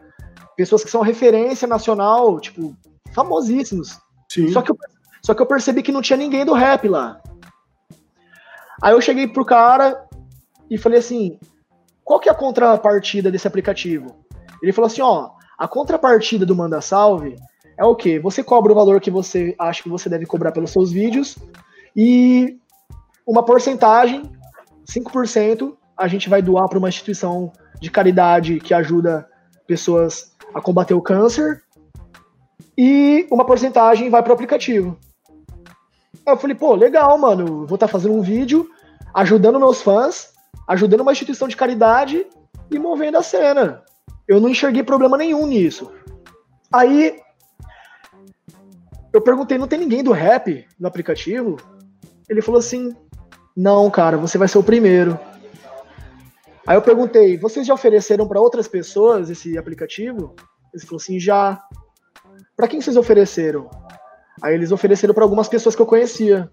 pessoas 0.56 0.82
que 0.82 0.90
são 0.90 1.02
referência 1.02 1.68
nacional, 1.68 2.40
tipo, 2.40 2.76
famosíssimos. 3.14 3.98
Sim. 4.28 4.50
Só 4.52 4.62
que 4.62 4.70
eu 4.70 4.76
só 5.22 5.34
que 5.34 5.42
eu 5.42 5.46
percebi 5.46 5.82
que 5.82 5.92
não 5.92 6.02
tinha 6.02 6.16
ninguém 6.16 6.44
do 6.44 6.54
rap 6.54 6.88
lá. 6.88 7.20
Aí 8.82 8.92
eu 8.94 9.00
cheguei 9.00 9.28
pro 9.28 9.44
cara 9.44 10.06
e 10.70 10.78
falei 10.78 10.98
assim: 10.98 11.38
qual 12.10 12.18
que 12.18 12.28
é 12.28 12.32
a 12.32 12.34
contrapartida 12.34 13.30
desse 13.30 13.46
aplicativo? 13.46 14.16
Ele 14.60 14.72
falou 14.72 14.88
assim: 14.88 15.00
ó, 15.00 15.30
a 15.56 15.68
contrapartida 15.68 16.44
do 16.44 16.56
Manda 16.56 16.80
Salve 16.80 17.36
é 17.78 17.84
o 17.84 17.94
quê? 17.94 18.18
Você 18.18 18.42
cobra 18.42 18.72
o 18.72 18.74
valor 18.74 19.00
que 19.00 19.12
você 19.12 19.54
acha 19.56 19.80
que 19.80 19.88
você 19.88 20.08
deve 20.08 20.26
cobrar 20.26 20.50
pelos 20.50 20.72
seus 20.72 20.90
vídeos 20.90 21.38
e 21.94 22.58
uma 23.24 23.44
porcentagem, 23.44 24.22
5%, 24.92 25.72
a 25.96 26.08
gente 26.08 26.28
vai 26.28 26.42
doar 26.42 26.68
para 26.68 26.78
uma 26.78 26.88
instituição 26.88 27.52
de 27.80 27.88
caridade 27.88 28.58
que 28.58 28.74
ajuda 28.74 29.28
pessoas 29.64 30.34
a 30.52 30.60
combater 30.60 30.94
o 30.94 31.00
câncer 31.00 31.62
e 32.76 33.24
uma 33.30 33.44
porcentagem 33.44 34.10
vai 34.10 34.20
para 34.20 34.32
o 34.32 34.34
aplicativo. 34.34 34.98
Eu 36.26 36.36
falei, 36.36 36.56
pô, 36.56 36.74
legal, 36.74 37.16
mano. 37.16 37.66
Vou 37.66 37.76
estar 37.76 37.86
tá 37.86 37.88
fazendo 37.88 38.14
um 38.14 38.20
vídeo 38.20 38.68
ajudando 39.14 39.60
meus 39.60 39.80
fãs, 39.80 40.32
ajudando 40.70 41.00
uma 41.00 41.10
instituição 41.10 41.48
de 41.48 41.56
caridade 41.56 42.24
e 42.70 42.78
movendo 42.78 43.18
a 43.18 43.22
cena. 43.24 43.82
Eu 44.26 44.40
não 44.40 44.48
enxerguei 44.48 44.84
problema 44.84 45.18
nenhum 45.18 45.44
nisso. 45.44 45.90
Aí 46.72 47.18
eu 49.12 49.20
perguntei, 49.20 49.58
não 49.58 49.66
tem 49.66 49.80
ninguém 49.80 50.04
do 50.04 50.12
rap 50.12 50.64
no 50.78 50.86
aplicativo? 50.86 51.56
Ele 52.28 52.40
falou 52.40 52.60
assim: 52.60 52.94
Não, 53.56 53.90
cara, 53.90 54.16
você 54.16 54.38
vai 54.38 54.46
ser 54.46 54.58
o 54.58 54.62
primeiro. 54.62 55.18
Aí 56.64 56.76
eu 56.76 56.82
perguntei, 56.82 57.36
vocês 57.36 57.66
já 57.66 57.74
ofereceram 57.74 58.28
para 58.28 58.40
outras 58.40 58.68
pessoas 58.68 59.28
esse 59.28 59.58
aplicativo? 59.58 60.36
Ele 60.72 60.84
falou 60.84 61.00
assim: 61.00 61.18
Já. 61.18 61.60
Para 62.56 62.68
quem 62.68 62.80
vocês 62.80 62.96
ofereceram? 62.96 63.68
Aí 64.40 64.54
eles 64.54 64.70
ofereceram 64.70 65.14
para 65.14 65.24
algumas 65.24 65.48
pessoas 65.48 65.74
que 65.74 65.82
eu 65.82 65.86
conhecia. 65.86 66.48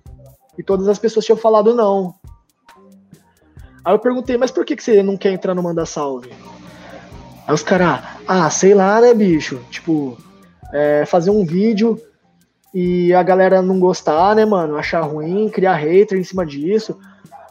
E 0.58 0.64
todas 0.64 0.88
as 0.88 0.98
pessoas 0.98 1.24
tinham 1.24 1.38
falado 1.38 1.76
não. 1.76 2.16
Aí 3.88 3.94
eu 3.94 4.00
perguntei, 4.00 4.36
mas 4.36 4.52
por 4.52 4.66
que, 4.66 4.76
que 4.76 4.84
você 4.84 5.02
não 5.02 5.16
quer 5.16 5.32
entrar 5.32 5.56
no 5.56 5.64
Manda 5.64 5.86
Salve? 5.86 6.30
Aí 7.48 7.54
os 7.54 7.64
caras, 7.64 8.04
ah, 8.28 8.50
sei 8.50 8.74
lá, 8.74 9.00
né, 9.00 9.14
bicho? 9.14 9.64
Tipo, 9.72 10.18
é, 10.74 11.06
fazer 11.06 11.30
um 11.30 11.46
vídeo 11.46 11.98
e 12.74 13.14
a 13.14 13.24
galera 13.24 13.62
não 13.62 13.80
gostar, 13.80 14.36
né, 14.36 14.44
mano? 14.44 14.76
Achar 14.76 15.00
ruim, 15.04 15.48
criar 15.48 15.76
hater 15.76 16.18
em 16.18 16.24
cima 16.26 16.46
disso. 16.46 17.00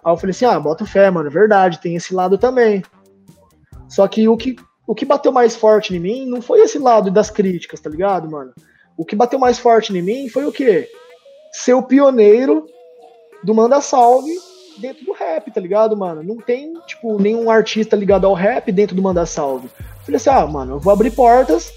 Aí 0.05 0.13
eu 0.13 0.17
falei 0.19 0.33
assim, 0.33 0.45
ah, 0.45 0.61
bota 0.61 0.85
fé, 0.85 1.11
mano, 1.11 1.31
verdade, 1.31 1.81
tem 1.81 1.97
esse 1.97 2.15
lado 2.15 2.37
também. 2.37 2.85
Só 3.89 4.07
que 4.07 4.29
o 4.29 4.37
que, 4.37 4.57
o 4.87 4.95
que 4.95 5.07
bateu 5.07 5.33
mais 5.33 5.57
forte 5.57 5.97
em 5.97 5.99
mim 5.99 6.27
não 6.27 6.43
foi 6.43 6.61
esse 6.61 6.79
lado 6.79 7.11
das 7.11 7.31
críticas, 7.31 7.81
tá 7.81 7.89
ligado, 7.89 8.31
mano? 8.31 8.53
O 8.95 9.07
que 9.07 9.17
bateu 9.17 9.39
mais 9.39 9.59
forte 9.59 9.97
em 9.97 10.03
mim 10.03 10.29
foi 10.29 10.45
o 10.45 10.53
quê? 10.53 10.87
Ser 11.51 11.73
o 11.73 11.83
pioneiro 11.83 12.67
do 13.43 13.55
Manda 13.55 13.81
Salve 13.81 14.37
dentro 14.81 15.05
do 15.05 15.13
rap, 15.13 15.51
tá 15.51 15.61
ligado, 15.61 15.97
mano? 15.97 16.23
Não 16.23 16.37
tem, 16.37 16.75
tipo, 16.87 17.21
nenhum 17.21 17.51
artista 17.51 17.97
ligado 17.97 18.27
ao 18.27 18.35
rap 18.35 18.71
dentro 18.73 18.95
do 18.95 19.03
Manda 19.03 19.27
Salve. 19.27 19.69
Falei 20.05 20.17
assim, 20.17 20.31
ah, 20.31 20.47
mano, 20.47 20.75
eu 20.75 20.81
vou 20.81 20.93
abrir 20.93 21.11
portas 21.11 21.73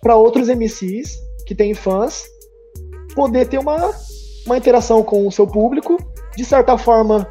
para 0.00 0.16
outros 0.16 0.48
MCs 0.48 1.18
que 1.46 1.54
têm 1.54 1.74
fãs 1.74 2.26
poder 3.14 3.48
ter 3.48 3.58
uma, 3.58 3.92
uma 4.44 4.56
interação 4.56 5.02
com 5.02 5.26
o 5.26 5.32
seu 5.32 5.46
público. 5.46 5.96
De 6.36 6.44
certa 6.44 6.76
forma, 6.76 7.26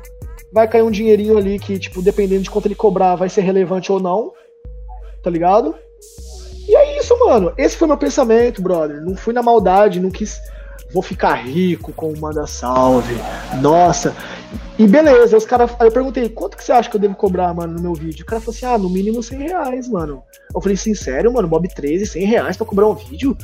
vai 0.51 0.67
cair 0.67 0.81
um 0.81 0.91
dinheirinho 0.91 1.37
ali 1.37 1.59
que, 1.59 1.77
tipo, 1.77 2.01
dependendo 2.01 2.43
de 2.43 2.49
quanto 2.49 2.65
ele 2.65 2.75
cobrar, 2.75 3.15
vai 3.15 3.29
ser 3.29 3.41
relevante 3.41 3.91
ou 3.91 3.99
não. 3.99 4.33
Tá 5.21 5.29
ligado? 5.29 5.75
E 6.67 6.75
é 6.75 6.97
isso, 6.97 7.17
mano. 7.19 7.53
Esse 7.57 7.77
foi 7.77 7.87
meu 7.87 7.97
pensamento, 7.97 8.61
brother. 8.61 9.01
Não 9.01 9.15
fui 9.15 9.33
na 9.33 9.43
maldade, 9.43 9.99
não 9.99 10.09
quis. 10.09 10.39
Vou 10.93 11.01
ficar 11.01 11.33
rico 11.33 11.91
com 11.93 12.11
o 12.11 12.19
Manda 12.19 12.47
Salve. 12.47 13.15
Nossa. 13.61 14.15
E 14.77 14.87
beleza, 14.87 15.35
os 15.35 15.45
caras. 15.45 15.71
Aí 15.79 15.87
eu 15.87 15.91
perguntei, 15.91 16.29
quanto 16.29 16.55
que 16.57 16.63
você 16.63 16.71
acha 16.71 16.89
que 16.89 16.95
eu 16.95 17.01
devo 17.01 17.15
cobrar, 17.15 17.53
mano, 17.53 17.73
no 17.73 17.81
meu 17.81 17.93
vídeo? 17.93 18.23
O 18.23 18.25
cara 18.25 18.41
falou 18.41 18.55
assim: 18.55 18.65
ah, 18.65 18.77
no 18.77 18.89
mínimo 18.89 19.21
100 19.21 19.39
reais, 19.39 19.89
mano. 19.89 20.23
Eu 20.53 20.61
falei, 20.61 20.77
sincero, 20.77 21.33
mano, 21.33 21.47
Bob 21.47 21.67
13, 21.67 22.05
100 22.05 22.25
reais 22.25 22.57
pra 22.57 22.65
cobrar 22.65 22.87
um 22.87 22.95
vídeo? 22.95 23.37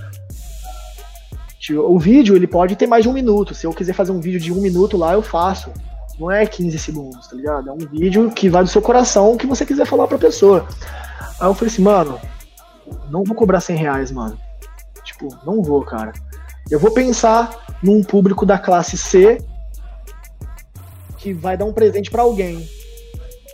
O 1.77 1.99
vídeo, 1.99 2.35
ele 2.35 2.47
pode 2.47 2.75
ter 2.75 2.87
mais 2.87 3.03
de 3.03 3.09
um 3.09 3.13
minuto. 3.13 3.53
Se 3.53 3.65
eu 3.65 3.71
quiser 3.71 3.93
fazer 3.93 4.11
um 4.11 4.19
vídeo 4.19 4.39
de 4.39 4.51
um 4.51 4.61
minuto 4.61 4.97
lá, 4.97 5.13
eu 5.13 5.21
faço. 5.21 5.71
Não 6.19 6.29
é 6.29 6.45
15 6.45 6.77
segundos, 6.77 7.27
tá 7.27 7.35
ligado? 7.35 7.69
É 7.69 7.73
um 7.73 7.77
vídeo 7.77 8.29
que 8.31 8.49
vai 8.49 8.63
do 8.63 8.69
seu 8.69 8.81
coração, 8.81 9.37
que 9.37 9.47
você 9.47 9.65
quiser 9.65 9.85
falar 9.85 10.07
pra 10.07 10.17
pessoa. 10.17 10.67
Aí 11.39 11.47
eu 11.47 11.53
falei 11.53 11.73
assim, 11.73 11.81
mano, 11.81 12.19
não 13.09 13.23
vou 13.23 13.35
cobrar 13.35 13.61
100 13.61 13.75
reais, 13.75 14.11
mano. 14.11 14.37
Tipo, 15.03 15.29
não 15.45 15.61
vou, 15.61 15.83
cara. 15.83 16.13
Eu 16.71 16.79
vou 16.79 16.91
pensar 16.91 17.77
num 17.83 18.01
público 18.01 18.45
da 18.45 18.57
classe 18.57 18.97
C 18.97 19.39
que 21.17 21.33
vai 21.33 21.57
dar 21.57 21.65
um 21.65 21.73
presente 21.73 22.09
para 22.09 22.21
alguém. 22.21 22.65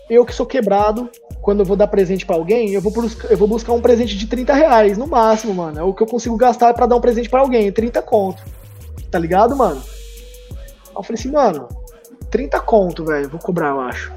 Eu 0.08 0.24
que 0.24 0.34
sou 0.34 0.46
quebrado, 0.46 1.10
quando 1.42 1.62
eu 1.62 1.66
vou 1.66 1.76
dar 1.76 1.88
presente 1.88 2.28
para 2.28 2.36
alguém, 2.36 2.74
eu 2.74 2.80
vou, 2.80 2.92
buscar, 2.92 3.32
eu 3.32 3.36
vou 3.36 3.48
buscar 3.48 3.74
um 3.74 3.82
presente 3.82 4.16
de 4.16 4.28
30 4.28 4.54
reais, 4.54 4.98
no 5.00 5.08
máximo, 5.08 5.52
mano. 5.56 5.80
É 5.80 5.84
o 5.84 5.96
que 5.96 6.04
eu 6.04 6.08
consigo 6.08 6.38
gastar 6.38 6.76
para 6.76 6.86
dar 6.86 6.96
um 6.96 7.02
presente 7.02 7.28
para 7.28 7.40
alguém, 7.40 7.72
30 7.72 8.04
conto. 8.04 8.44
Tá 9.10 9.18
ligado, 9.18 9.56
mano? 9.56 9.82
Eu 10.96 11.02
falei 11.02 11.20
assim, 11.20 11.32
mano, 11.32 11.68
30 12.30 12.60
conto, 12.60 13.04
velho, 13.04 13.30
vou 13.30 13.40
cobrar, 13.40 13.70
eu 13.70 13.80
acho. 13.82 14.14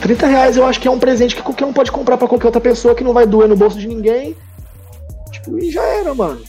30 0.00 0.26
reais 0.28 0.56
eu 0.56 0.64
acho 0.64 0.80
que 0.80 0.86
é 0.86 0.90
um 0.90 0.98
presente 0.98 1.34
que 1.34 1.42
qualquer 1.42 1.64
um 1.64 1.72
pode 1.72 1.90
comprar 1.90 2.16
para 2.16 2.28
qualquer 2.28 2.46
outra 2.46 2.60
pessoa 2.60 2.94
que 2.94 3.02
não 3.02 3.12
vai 3.12 3.26
doer 3.26 3.48
no 3.48 3.56
bolso 3.56 3.78
de 3.78 3.88
ninguém. 3.88 4.36
Tipo, 5.32 5.58
e 5.58 5.72
já 5.72 5.82
era, 5.82 6.14
mano. 6.14 6.40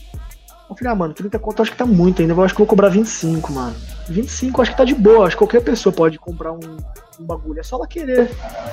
Eu 0.69 0.75
falei, 0.75 0.93
ah, 0.93 0.95
mano, 0.95 1.13
30 1.13 1.39
conto 1.39 1.61
acho 1.61 1.71
que 1.71 1.77
tá 1.77 1.85
muito 1.85 2.21
ainda. 2.21 2.33
Eu 2.33 2.43
acho 2.43 2.53
que 2.53 2.59
vou 2.59 2.67
cobrar 2.67 2.89
25, 2.89 3.51
mano. 3.51 3.75
25 4.07 4.59
eu 4.59 4.61
acho 4.61 4.71
que 4.71 4.77
tá 4.77 4.85
de 4.85 4.93
boa. 4.93 5.25
Acho 5.25 5.35
que 5.35 5.39
qualquer 5.39 5.61
pessoa 5.61 5.91
pode 5.91 6.19
comprar 6.19 6.53
um, 6.53 6.77
um 7.19 7.25
bagulho. 7.25 7.59
É 7.59 7.63
só 7.63 7.77
ela 7.77 7.87
querer. 7.87 8.29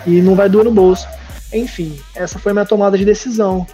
E 0.06 0.20
não 0.20 0.35
vai 0.35 0.48
doer 0.48 0.64
no 0.64 0.70
bolso. 0.70 1.09
Enfim, 1.52 1.98
essa 2.14 2.39
foi 2.39 2.51
a 2.52 2.55
minha 2.55 2.66
tomada 2.66 2.98
de 2.98 3.05
decisão. 3.05 3.66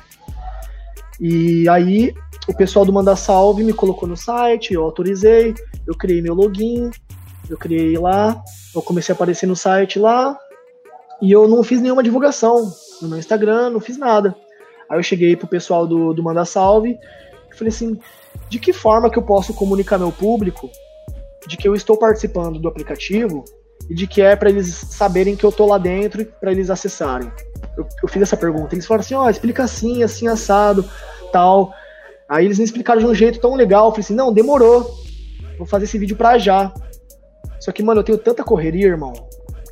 E 1.21 1.69
aí, 1.69 2.15
o 2.49 2.55
pessoal 2.55 2.85
do 2.85 2.93
Manda 2.93 3.17
Salve 3.17 3.65
me 3.65 3.73
colocou 3.73 4.09
no 4.09 4.17
site, 4.17 4.75
eu 4.75 4.83
autorizei, 4.83 5.55
eu 5.87 5.95
criei 5.95 6.21
meu 6.21 6.35
login, 6.35 6.91
eu 7.49 7.57
criei 7.57 7.97
lá, 7.97 8.43
eu 8.75 8.83
comecei 8.83 9.13
a 9.13 9.17
aparecer 9.17 9.47
no 9.47 9.55
site 9.55 9.99
lá, 9.99 10.37
e 11.21 11.31
eu 11.31 11.47
não 11.47 11.63
fiz 11.63 11.81
nenhuma 11.81 12.03
divulgação 12.03 12.73
no 13.01 13.09
meu 13.09 13.19
Instagram, 13.19 13.71
não 13.71 13.81
fiz 13.81 13.97
nada. 13.97 14.35
Aí 14.91 14.99
eu 14.99 15.03
cheguei 15.03 15.37
pro 15.37 15.47
pessoal 15.47 15.87
do, 15.87 16.13
do 16.13 16.45
Salve 16.45 16.99
e 17.53 17.59
falei 17.59 17.73
assim: 17.73 17.99
de 18.49 18.59
que 18.59 18.73
forma 18.73 19.11
que 19.11 19.19
eu 19.19 19.23
posso 19.23 19.55
comunicar 19.55 19.99
meu 19.99 20.13
público 20.13 20.71
de 21.47 21.57
que 21.57 21.67
eu 21.67 21.75
estou 21.75 21.97
participando 21.97 22.59
do 22.59 22.69
aplicativo 22.69 23.45
e 23.91 23.95
de 23.95 24.07
que 24.07 24.23
é 24.23 24.37
para 24.37 24.49
eles 24.49 24.69
saberem 24.69 25.35
que 25.35 25.45
eu 25.45 25.51
tô 25.51 25.67
lá 25.67 25.77
dentro 25.77 26.23
e 26.23 26.25
para 26.25 26.53
eles 26.53 26.71
acessarem? 26.71 27.31
Eu, 27.77 27.87
eu, 28.03 28.09
fiz 28.09 28.23
essa 28.23 28.37
pergunta. 28.37 28.75
Eles 28.75 28.87
falaram 28.87 29.03
assim: 29.03 29.15
ó, 29.15 29.25
oh, 29.25 29.31
explica 29.31 29.65
assim, 29.65 30.03
assim, 30.03 30.29
assado, 30.29 30.89
tal. 31.33 31.73
Aí 32.29 32.45
eles 32.45 32.59
me 32.59 32.65
explicaram 32.65 33.01
de 33.01 33.07
um 33.07 33.15
jeito 33.15 33.41
tão 33.41 33.55
legal. 33.55 33.87
Eu 33.87 33.91
falei 33.91 34.05
assim: 34.05 34.15
não, 34.15 34.33
demorou. 34.33 34.95
Vou 35.59 35.67
fazer 35.67 35.85
esse 35.85 35.99
vídeo 35.99 36.17
pra 36.17 36.39
já. 36.39 36.73
Só 37.61 37.71
que, 37.71 37.83
mano, 37.83 38.01
eu 38.01 38.05
tenho 38.05 38.19
tanta 38.19 38.43
correria, 38.43 38.87
irmão. 38.87 39.13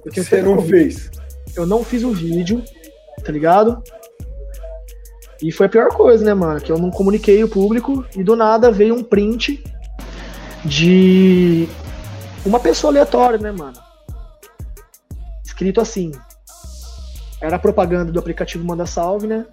Você 0.05 0.40
não 0.43 0.57
correria. 0.57 0.82
fez 0.82 1.11
eu 1.57 1.66
não 1.66 1.85
fiz 1.85 2.02
o 2.02 2.12
vídeo, 2.12 2.62
tá 3.24 3.32
ligado? 3.32 3.82
E 5.43 5.51
foi 5.51 5.67
a 5.67 5.69
pior 5.69 5.89
coisa, 5.89 6.25
né, 6.25 6.35
mano? 6.35 6.61
Que 6.61 6.71
eu 6.71 6.79
não 6.79 6.91
comuniquei 6.91 7.43
o 7.43 7.49
público 7.49 8.05
e 8.17 8.23
do 8.23 8.37
nada 8.37 8.71
veio 8.71 8.95
um 8.95 9.03
print 9.03 9.62
de 10.65 11.69
uma 12.45 12.61
pessoa 12.61 12.93
aleatória, 12.93 13.39
né, 13.39 13.51
mano? 13.51 13.79
Escrito 15.45 15.81
assim. 15.81 16.12
Era 17.41 17.59
propaganda 17.59 18.12
do 18.12 18.19
aplicativo 18.19 18.65
Manda 18.65 18.85
Salve, 18.85 19.27
né? 19.27 19.47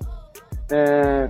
É, 0.69 1.29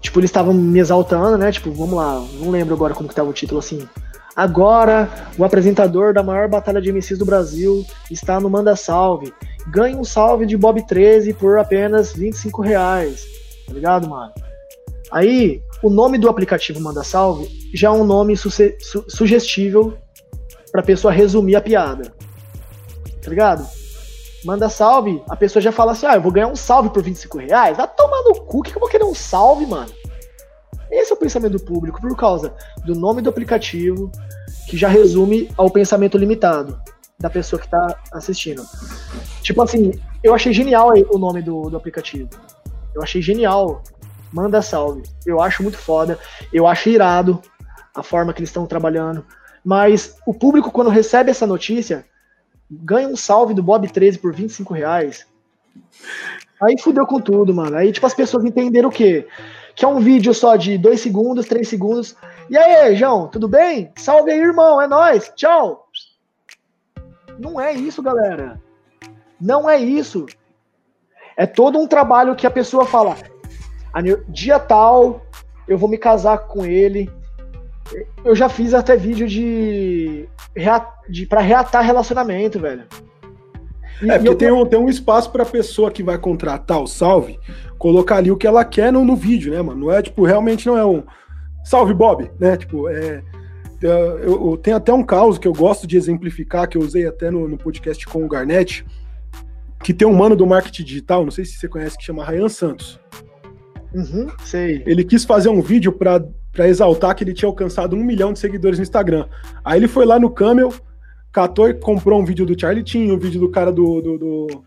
tipo, 0.00 0.18
eles 0.18 0.30
estavam 0.30 0.52
me 0.52 0.80
exaltando, 0.80 1.38
né? 1.38 1.52
Tipo, 1.52 1.70
vamos 1.70 1.94
lá, 1.94 2.24
não 2.40 2.50
lembro 2.50 2.74
agora 2.74 2.94
como 2.94 3.08
que 3.08 3.14
tava 3.14 3.30
o 3.30 3.32
título 3.32 3.60
assim. 3.60 3.88
Agora, 4.34 5.08
o 5.38 5.44
apresentador 5.44 6.12
da 6.12 6.22
maior 6.22 6.48
batalha 6.48 6.82
de 6.82 6.92
MCs 6.92 7.18
do 7.18 7.24
Brasil 7.24 7.86
está 8.10 8.40
no 8.40 8.50
Manda 8.50 8.74
Salve 8.74 9.32
ganhe 9.66 9.96
um 9.96 10.04
salve 10.04 10.46
de 10.46 10.56
Bob 10.56 10.86
13 10.86 11.34
por 11.34 11.58
apenas 11.58 12.12
25 12.12 12.62
reais. 12.62 13.24
Tá 13.66 13.72
ligado, 13.72 14.08
mano? 14.08 14.32
Aí, 15.10 15.62
o 15.82 15.90
nome 15.90 16.18
do 16.18 16.28
aplicativo 16.28 16.80
Manda 16.80 17.02
Salve 17.02 17.48
já 17.74 17.88
é 17.88 17.90
um 17.90 18.04
nome 18.04 18.36
su 18.36 18.50
su 18.50 19.04
sugestível 19.08 19.96
pra 20.72 20.82
pessoa 20.82 21.12
resumir 21.12 21.56
a 21.56 21.60
piada. 21.60 22.12
Tá 23.22 23.30
ligado? 23.30 23.66
Manda 24.44 24.68
salve, 24.68 25.20
a 25.28 25.34
pessoa 25.34 25.60
já 25.60 25.72
fala 25.72 25.92
assim: 25.92 26.06
ah, 26.06 26.14
eu 26.14 26.22
vou 26.22 26.30
ganhar 26.30 26.46
um 26.46 26.54
salve 26.54 26.90
por 26.90 27.02
25 27.02 27.38
reais. 27.38 27.76
Vai 27.76 27.88
tomar 27.88 28.22
no 28.22 28.34
cu, 28.42 28.62
que 28.62 28.74
eu 28.74 28.80
vou 28.80 28.88
querer 28.88 29.04
um 29.04 29.14
salve, 29.14 29.66
mano? 29.66 29.90
Esse 30.90 31.10
é 31.10 31.14
o 31.14 31.18
pensamento 31.18 31.52
do 31.52 31.64
público, 31.64 32.00
por 32.00 32.16
causa 32.16 32.54
do 32.84 32.94
nome 32.94 33.20
do 33.20 33.28
aplicativo, 33.28 34.10
que 34.68 34.76
já 34.76 34.88
resume 34.88 35.50
ao 35.56 35.68
pensamento 35.68 36.16
limitado 36.16 36.80
da 37.18 37.28
pessoa 37.28 37.60
que 37.60 37.68
tá 37.68 37.98
assistindo. 38.12 38.64
Tipo 39.42 39.62
assim, 39.62 39.92
eu 40.22 40.32
achei 40.32 40.52
genial 40.52 40.92
o 41.10 41.18
nome 41.18 41.42
do, 41.42 41.68
do 41.68 41.76
aplicativo. 41.76 42.28
Eu 42.96 43.02
achei 43.02 43.20
genial. 43.20 43.82
Manda 44.32 44.62
salve. 44.62 45.02
Eu 45.26 45.40
acho 45.40 45.62
muito 45.62 45.76
foda. 45.76 46.18
Eu 46.50 46.66
acho 46.66 46.88
irado 46.88 47.40
a 47.94 48.02
forma 48.02 48.32
que 48.32 48.40
eles 48.40 48.48
estão 48.48 48.66
trabalhando. 48.66 49.24
Mas 49.62 50.16
o 50.26 50.32
público, 50.32 50.70
quando 50.70 50.88
recebe 50.88 51.30
essa 51.30 51.46
notícia, 51.46 52.06
ganha 52.70 53.06
um 53.06 53.16
salve 53.16 53.52
do 53.52 53.62
Bob 53.62 53.86
13 53.86 54.18
por 54.18 54.34
25 54.34 54.72
reais. 54.72 55.26
Aí 56.62 56.80
fudeu 56.80 57.06
com 57.06 57.20
tudo, 57.20 57.52
mano. 57.54 57.76
Aí, 57.76 57.92
tipo, 57.92 58.06
as 58.06 58.14
pessoas 58.14 58.44
entenderam 58.44 58.88
o 58.88 58.92
quê? 58.92 59.28
Que 59.74 59.84
é 59.84 59.88
um 59.88 60.00
vídeo 60.00 60.32
só 60.32 60.56
de 60.56 60.78
2 60.78 60.98
segundos, 60.98 61.46
3 61.46 61.68
segundos. 61.68 62.16
E 62.48 62.56
aí, 62.56 62.96
João, 62.96 63.28
tudo 63.28 63.46
bem? 63.46 63.92
Salve 63.96 64.30
aí, 64.30 64.40
irmão. 64.40 64.80
É 64.80 64.86
nóis. 64.86 65.30
Tchau. 65.36 65.86
Não 67.38 67.60
é 67.60 67.74
isso, 67.74 68.02
galera. 68.02 68.58
Não 69.38 69.68
é 69.68 69.78
isso. 69.78 70.24
É 71.36 71.46
todo 71.46 71.78
um 71.78 71.86
trabalho 71.86 72.34
que 72.34 72.46
a 72.46 72.50
pessoa 72.50 72.86
fala: 72.86 73.16
dia 74.28 74.58
tal, 74.58 75.22
eu 75.68 75.76
vou 75.76 75.88
me 75.88 75.98
casar 75.98 76.38
com 76.38 76.64
ele. 76.64 77.10
Eu 78.24 78.34
já 78.34 78.48
fiz 78.48 78.74
até 78.74 78.96
vídeo 78.96 79.28
de, 79.28 80.28
de 81.08 81.26
para 81.26 81.40
reatar 81.40 81.84
relacionamento, 81.84 82.58
velho. 82.58 82.84
E, 84.02 84.10
é, 84.10 84.14
porque 84.14 84.28
eu... 84.28 84.34
tem, 84.34 84.50
um, 84.50 84.66
tem 84.66 84.78
um 84.78 84.88
espaço 84.88 85.30
pra 85.30 85.44
pessoa 85.44 85.90
que 85.90 86.02
vai 86.02 86.18
contratar 86.18 86.80
o 86.80 86.86
salve 86.86 87.38
colocar 87.78 88.16
ali 88.16 88.30
o 88.30 88.36
que 88.36 88.46
ela 88.46 88.64
quer 88.64 88.92
no, 88.92 89.04
no 89.04 89.16
vídeo, 89.16 89.52
né, 89.52 89.62
mano? 89.62 89.86
Não 89.86 89.92
é, 89.92 90.02
tipo, 90.02 90.24
realmente 90.24 90.66
não 90.66 90.76
é 90.76 90.84
um 90.84 91.02
salve 91.64 91.94
Bob, 91.94 92.30
né? 92.38 92.56
Tipo, 92.56 92.88
é, 92.88 93.22
eu, 93.82 94.50
eu, 94.50 94.56
tenho 94.56 94.76
até 94.76 94.92
um 94.92 95.02
caso 95.02 95.38
que 95.38 95.46
eu 95.46 95.52
gosto 95.52 95.86
de 95.86 95.96
exemplificar, 95.96 96.68
que 96.68 96.76
eu 96.76 96.82
usei 96.82 97.06
até 97.06 97.30
no, 97.30 97.48
no, 97.48 97.58
podcast 97.58 98.04
com 98.06 98.24
o 98.24 98.28
Garnett, 98.28 98.84
que 99.86 99.94
tem 99.94 100.08
um 100.08 100.12
mano 100.12 100.34
do 100.34 100.44
marketing 100.44 100.82
digital, 100.82 101.22
não 101.22 101.30
sei 101.30 101.44
se 101.44 101.52
você 101.52 101.68
conhece, 101.68 101.96
que 101.96 102.02
chama 102.02 102.24
Ryan 102.24 102.48
Santos. 102.48 102.98
Uhum, 103.94 104.26
sei. 104.44 104.82
Ele 104.84 105.04
quis 105.04 105.24
fazer 105.24 105.48
um 105.48 105.62
vídeo 105.62 105.92
para 105.92 106.66
exaltar 106.66 107.14
que 107.14 107.22
ele 107.22 107.32
tinha 107.32 107.48
alcançado 107.48 107.94
um 107.94 108.02
milhão 108.02 108.32
de 108.32 108.40
seguidores 108.40 108.80
no 108.80 108.82
Instagram. 108.82 109.28
Aí 109.64 109.78
ele 109.78 109.86
foi 109.86 110.04
lá 110.04 110.18
no 110.18 110.28
Camel, 110.28 110.74
catou 111.30 111.68
e 111.68 111.74
comprou 111.74 112.20
um 112.20 112.24
vídeo 112.24 112.44
do 112.44 112.60
Charlie 112.60 112.82
Team, 112.82 113.14
um 113.14 113.18
vídeo 113.18 113.38
do 113.38 113.48
cara 113.48 113.70
do, 113.70 114.00
do, 114.00 114.18
do 114.18 114.64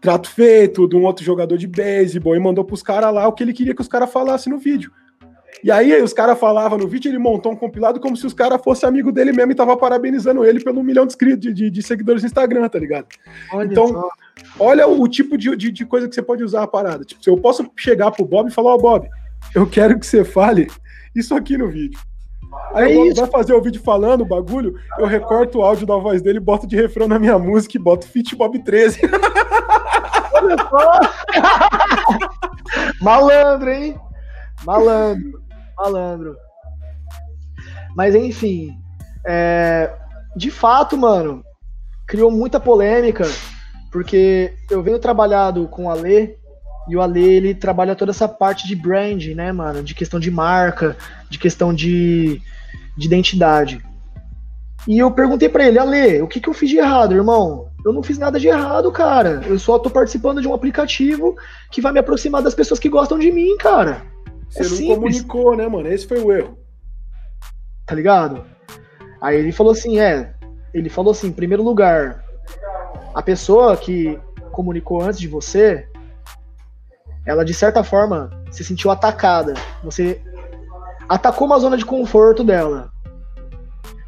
Trato 0.00 0.28
Feito, 0.28 0.88
de 0.88 0.96
um 0.96 1.04
outro 1.04 1.24
jogador 1.24 1.56
de 1.56 1.68
beisebol, 1.68 2.34
e 2.34 2.40
mandou 2.40 2.64
pros 2.64 2.82
caras 2.82 3.14
lá 3.14 3.28
o 3.28 3.32
que 3.34 3.44
ele 3.44 3.52
queria 3.52 3.76
que 3.76 3.80
os 3.80 3.86
caras 3.86 4.10
falassem 4.10 4.52
no 4.52 4.58
vídeo. 4.58 4.90
E 5.62 5.70
aí 5.70 6.00
os 6.00 6.12
caras 6.12 6.38
falavam 6.38 6.78
no 6.78 6.86
vídeo, 6.86 7.10
ele 7.10 7.18
montou 7.18 7.52
um 7.52 7.56
compilado 7.56 7.98
como 7.98 8.16
se 8.16 8.26
os 8.26 8.32
caras 8.32 8.60
fossem 8.62 8.88
amigo 8.88 9.10
dele 9.10 9.32
mesmo 9.32 9.52
e 9.52 9.54
tava 9.54 9.76
parabenizando 9.76 10.44
ele 10.44 10.62
pelo 10.62 10.80
um 10.80 10.84
milhão 10.84 11.04
de 11.04 11.12
inscritos, 11.12 11.54
de, 11.54 11.70
de, 11.70 11.82
seguidores 11.82 12.22
no 12.22 12.26
Instagram, 12.26 12.68
tá 12.68 12.78
ligado? 12.78 13.06
Olha 13.52 13.66
então, 13.66 13.88
só. 13.88 14.08
olha 14.60 14.86
o, 14.86 15.02
o 15.02 15.08
tipo 15.08 15.36
de, 15.36 15.54
de, 15.56 15.72
de, 15.72 15.84
coisa 15.84 16.08
que 16.08 16.14
você 16.14 16.22
pode 16.22 16.44
usar 16.44 16.62
a 16.62 16.66
parada. 16.66 17.04
Tipo, 17.04 17.22
se 17.22 17.28
eu 17.28 17.36
posso 17.36 17.68
chegar 17.76 18.10
pro 18.12 18.24
Bob 18.24 18.48
e 18.48 18.52
falar, 18.52 18.70
ó, 18.70 18.74
oh, 18.74 18.78
Bob, 18.78 19.08
eu 19.54 19.68
quero 19.68 19.98
que 19.98 20.06
você 20.06 20.24
fale 20.24 20.68
isso 21.14 21.34
aqui 21.34 21.56
no 21.56 21.68
vídeo. 21.68 21.98
Aí 22.72 22.92
é 22.92 22.96
o 22.96 23.04
Bob 23.06 23.14
vai 23.14 23.26
fazer 23.26 23.52
o 23.52 23.60
vídeo 23.60 23.82
falando 23.82 24.20
o 24.20 24.28
bagulho, 24.28 24.78
eu 24.98 25.06
recorto 25.06 25.58
o 25.58 25.62
áudio 25.62 25.86
da 25.86 25.96
voz 25.96 26.22
dele, 26.22 26.38
boto 26.38 26.66
de 26.66 26.76
refrão 26.76 27.08
na 27.08 27.18
minha 27.18 27.38
música 27.38 27.76
e 27.76 27.80
boto 27.80 28.06
Fit 28.06 28.36
Bob 28.36 28.58
13. 28.60 29.00
Olha 30.34 30.56
só! 30.70 31.00
Malandro, 33.02 33.70
hein? 33.70 33.98
Malandro. 34.64 35.42
Malandro. 35.76 36.36
Mas 37.96 38.14
enfim, 38.14 38.70
é, 39.26 39.92
de 40.36 40.50
fato, 40.50 40.96
mano, 40.96 41.42
criou 42.06 42.30
muita 42.30 42.60
polêmica, 42.60 43.24
porque 43.90 44.54
eu 44.70 44.82
venho 44.82 44.98
trabalhado 44.98 45.66
com 45.68 45.86
o 45.86 45.90
Ale, 45.90 46.38
e 46.88 46.96
o 46.96 47.02
Ale, 47.02 47.22
ele 47.22 47.54
trabalha 47.54 47.94
toda 47.94 48.10
essa 48.10 48.26
parte 48.26 48.66
de 48.66 48.74
brand, 48.74 49.22
né, 49.34 49.52
mano? 49.52 49.82
De 49.82 49.94
questão 49.94 50.18
de 50.18 50.30
marca, 50.30 50.96
de 51.28 51.38
questão 51.38 51.74
de, 51.74 52.40
de 52.96 53.06
identidade. 53.06 53.84
E 54.86 54.98
eu 54.98 55.10
perguntei 55.10 55.50
para 55.50 55.68
ele, 55.68 55.78
Ale, 55.78 56.22
o 56.22 56.26
que, 56.26 56.40
que 56.40 56.48
eu 56.48 56.54
fiz 56.54 56.70
de 56.70 56.78
errado, 56.78 57.14
irmão? 57.14 57.68
Eu 57.84 57.92
não 57.92 58.02
fiz 58.02 58.16
nada 58.16 58.40
de 58.40 58.48
errado, 58.48 58.90
cara. 58.90 59.42
Eu 59.46 59.58
só 59.58 59.78
tô 59.78 59.90
participando 59.90 60.40
de 60.40 60.48
um 60.48 60.54
aplicativo 60.54 61.36
que 61.70 61.82
vai 61.82 61.92
me 61.92 61.98
aproximar 61.98 62.42
das 62.42 62.54
pessoas 62.54 62.80
que 62.80 62.88
gostam 62.88 63.18
de 63.18 63.30
mim, 63.30 63.54
cara. 63.58 64.02
Você 64.48 64.60
é 64.60 64.62
não 64.62 64.68
simples. 64.68 64.94
comunicou, 64.94 65.56
né, 65.56 65.68
mano? 65.68 65.88
Esse 65.88 66.06
foi 66.06 66.20
o 66.20 66.32
erro. 66.32 66.58
Tá 67.86 67.94
ligado? 67.94 68.44
Aí 69.20 69.36
ele 69.36 69.52
falou 69.52 69.72
assim, 69.72 69.98
é. 69.98 70.34
Ele 70.72 70.88
falou 70.88 71.12
assim, 71.12 71.28
em 71.28 71.32
primeiro 71.32 71.62
lugar, 71.62 72.24
a 73.14 73.22
pessoa 73.22 73.76
que 73.76 74.18
comunicou 74.52 75.02
antes 75.02 75.18
de 75.18 75.28
você, 75.28 75.88
ela 77.24 77.44
de 77.44 77.54
certa 77.54 77.82
forma 77.82 78.30
se 78.50 78.64
sentiu 78.64 78.90
atacada. 78.90 79.54
Você 79.82 80.20
atacou 81.08 81.46
uma 81.46 81.58
zona 81.58 81.76
de 81.76 81.84
conforto 81.84 82.44
dela. 82.44 82.90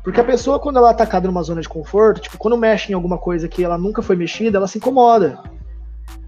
Porque 0.03 0.21
a 0.21 0.25
pessoa, 0.25 0.59
quando 0.59 0.79
ela 0.79 0.89
é 0.89 0.93
atacada 0.93 1.27
numa 1.27 1.43
zona 1.43 1.61
de 1.61 1.69
conforto, 1.69 2.21
tipo, 2.21 2.39
quando 2.39 2.57
mexe 2.57 2.91
em 2.91 2.95
alguma 2.95 3.19
coisa 3.19 3.49
que 3.49 3.63
ela 3.63 3.77
nunca 3.77 4.03
foi 4.03 4.17
mexida, 4.17 4.57
ela 4.57 4.67
se 4.67 4.79
incomoda. 4.79 5.39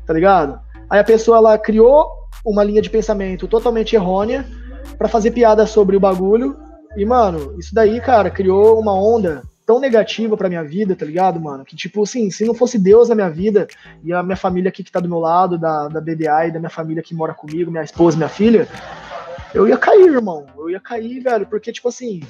Tá 0.07 0.13
ligado? 0.13 0.61
Aí 0.91 1.01
a 1.01 1.05
pessoa, 1.05 1.39
ela 1.39 1.59
criou 1.59 2.22
uma 2.45 2.65
linha 2.65 2.83
de 2.83 2.91
pensamento 2.91 3.47
totalmente 3.47 3.95
errônea 3.95 4.47
para 4.99 5.09
fazer 5.09 5.31
piada 5.31 5.67
sobre 5.67 5.97
o 5.97 6.01
bagulho. 6.01 6.57
E, 6.97 7.05
mano, 7.05 7.59
isso 7.59 7.75
daí, 7.75 8.01
cara, 8.01 8.31
criou 8.31 8.79
uma 8.79 8.95
onda 8.95 9.43
tão 9.65 9.81
negativa 9.81 10.37
pra 10.37 10.49
minha 10.49 10.65
vida, 10.65 10.95
tá 10.95 11.07
ligado, 11.07 11.41
mano? 11.41 11.65
Que, 11.65 11.77
tipo, 11.77 12.03
assim, 12.03 12.31
se 12.31 12.45
não 12.45 12.55
fosse 12.55 12.79
Deus 12.79 13.09
na 13.09 13.15
minha 13.15 13.31
vida 13.31 13.67
e 14.05 14.13
a 14.13 14.23
minha 14.23 14.37
família 14.37 14.69
aqui 14.69 14.83
que 14.83 14.93
tá 14.93 15.01
do 15.01 15.09
meu 15.09 15.19
lado, 15.19 15.57
da, 15.57 15.89
da 15.89 16.01
BDA 16.01 16.47
e 16.49 16.51
da 16.51 16.59
minha 16.59 16.71
família 16.71 17.03
que 17.03 17.15
mora 17.15 17.33
comigo, 17.33 17.71
minha 17.71 17.85
esposa, 17.85 18.17
minha 18.17 18.29
filha, 18.29 18.69
eu 19.55 19.69
ia 19.69 19.77
cair, 19.77 20.13
irmão. 20.13 20.47
Eu 20.57 20.71
ia 20.71 20.81
cair, 20.81 21.21
velho, 21.21 21.47
porque, 21.47 21.73
tipo 21.73 21.89
assim, 21.89 22.23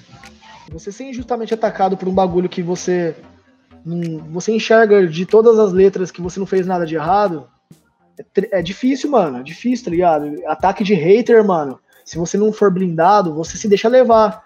você 0.71 0.93
ser 0.93 1.05
injustamente 1.05 1.55
atacado 1.55 1.97
por 1.97 2.09
um 2.09 2.15
bagulho 2.15 2.49
que 2.49 2.63
você. 2.63 3.15
Você 4.31 4.53
enxerga 4.53 5.07
de 5.07 5.27
todas 5.27 5.59
as 5.59 5.73
letras 5.73 6.11
que 6.11 6.23
você 6.23 6.39
não 6.39 6.47
fez 6.47 6.67
nada 6.67 6.87
de 6.87 6.95
errado. 6.95 7.49
É, 8.51 8.63
difícil, 8.63 9.11
mano. 9.11 9.39
É 9.39 9.43
difícil, 9.43 9.85
tá 9.87 9.91
ligado? 9.91 10.35
Ataque 10.47 10.85
de 10.85 10.95
hater, 10.95 11.45
mano. 11.45 11.79
Se 12.05 12.19
você 12.19 12.37
não 12.37 12.53
for 12.53 12.71
blindado, 12.71 13.35
você 13.35 13.57
se 13.57 13.69
deixa 13.69 13.89
levar. 13.89 14.43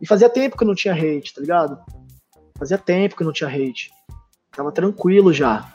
E 0.00 0.06
fazia 0.06 0.28
tempo 0.28 0.56
que 0.56 0.64
não 0.64 0.74
tinha 0.74 0.94
hate, 0.94 1.34
tá 1.34 1.40
ligado? 1.40 1.78
Fazia 2.58 2.78
tempo 2.78 3.16
que 3.16 3.24
não 3.24 3.32
tinha 3.32 3.48
hate. 3.48 3.90
Tava 4.54 4.72
tranquilo 4.72 5.32
já. 5.32 5.72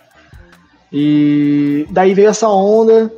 E 0.92 1.88
daí 1.90 2.14
veio 2.14 2.30
essa 2.30 2.48
onda. 2.48 3.12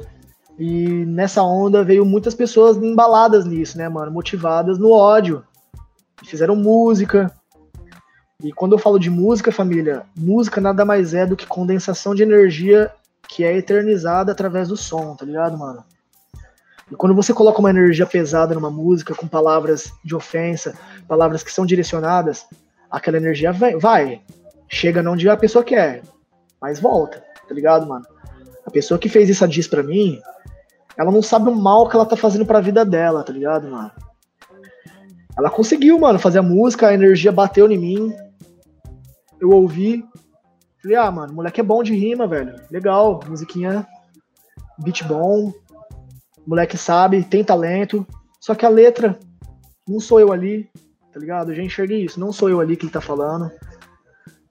E 0.57 1.05
nessa 1.05 1.41
onda 1.41 1.83
veio 1.83 2.05
muitas 2.05 2.35
pessoas 2.35 2.77
embaladas 2.77 3.45
nisso, 3.45 3.77
né, 3.77 3.87
mano? 3.87 4.11
Motivadas 4.11 4.77
no 4.77 4.91
ódio 4.91 5.43
fizeram 6.25 6.55
música. 6.55 7.33
E 8.43 8.51
quando 8.51 8.73
eu 8.73 8.79
falo 8.79 8.99
de 8.99 9.09
música, 9.09 9.51
família, 9.51 10.03
música 10.15 10.61
nada 10.61 10.85
mais 10.85 11.13
é 11.13 11.25
do 11.25 11.35
que 11.35 11.45
condensação 11.45 12.15
de 12.15 12.23
energia 12.23 12.91
que 13.29 13.43
é 13.43 13.55
eternizada 13.55 14.31
através 14.31 14.67
do 14.67 14.75
som, 14.75 15.15
tá 15.15 15.23
ligado, 15.23 15.57
mano? 15.57 15.85
E 16.91 16.95
quando 16.95 17.13
você 17.15 17.31
coloca 17.31 17.59
uma 17.59 17.69
energia 17.69 18.07
pesada 18.07 18.55
numa 18.55 18.71
música, 18.71 19.13
com 19.13 19.27
palavras 19.27 19.93
de 20.03 20.15
ofensa, 20.15 20.73
palavras 21.07 21.43
que 21.43 21.51
são 21.51 21.65
direcionadas, 21.65 22.47
aquela 22.89 23.17
energia 23.17 23.53
vai, 23.53 23.75
vai 23.77 24.21
chega 24.67 25.03
não 25.03 25.13
onde 25.13 25.29
a 25.29 25.37
pessoa 25.37 25.63
quer, 25.63 26.01
mas 26.59 26.79
volta, 26.79 27.23
tá 27.47 27.53
ligado, 27.53 27.87
mano? 27.87 28.05
A 28.65 28.71
pessoa 28.71 28.99
que 28.99 29.07
fez 29.07 29.29
isso 29.29 29.47
diz 29.47 29.67
pra 29.67 29.83
mim, 29.83 30.19
ela 30.97 31.11
não 31.11 31.21
sabe 31.21 31.49
o 31.49 31.55
mal 31.55 31.87
que 31.87 31.95
ela 31.95 32.05
tá 32.05 32.15
fazendo 32.15 32.45
pra 32.45 32.59
vida 32.59 32.83
dela, 32.83 33.23
tá 33.23 33.31
ligado, 33.31 33.69
mano? 33.69 33.91
Ela 35.37 35.49
conseguiu, 35.49 35.97
mano, 35.99 36.19
fazer 36.19 36.39
a 36.39 36.43
música, 36.43 36.87
a 36.87 36.93
energia 36.93 37.31
bateu 37.31 37.69
em 37.71 37.77
mim. 37.77 38.13
Eu 39.39 39.51
ouvi. 39.51 40.03
Falei, 40.81 40.97
ah, 40.97 41.11
mano, 41.11 41.33
moleque 41.33 41.59
é 41.59 41.63
bom 41.63 41.83
de 41.83 41.93
rima, 41.93 42.27
velho. 42.27 42.55
Legal, 42.71 43.19
musiquinha, 43.27 43.85
beat 44.77 45.03
bom. 45.05 45.53
Moleque 46.47 46.77
sabe, 46.77 47.23
tem 47.23 47.43
talento. 47.43 48.05
Só 48.39 48.55
que 48.55 48.65
a 48.65 48.69
letra, 48.69 49.19
não 49.87 49.99
sou 49.99 50.19
eu 50.19 50.31
ali, 50.31 50.69
tá 51.11 51.19
ligado? 51.19 51.51
Eu 51.51 51.55
já 51.55 51.63
enxerguei 51.63 52.03
isso, 52.03 52.19
não 52.19 52.31
sou 52.31 52.49
eu 52.49 52.61
ali 52.61 52.77
que 52.77 52.85
ele 52.85 52.93
tá 52.93 53.01
falando. 53.01 53.51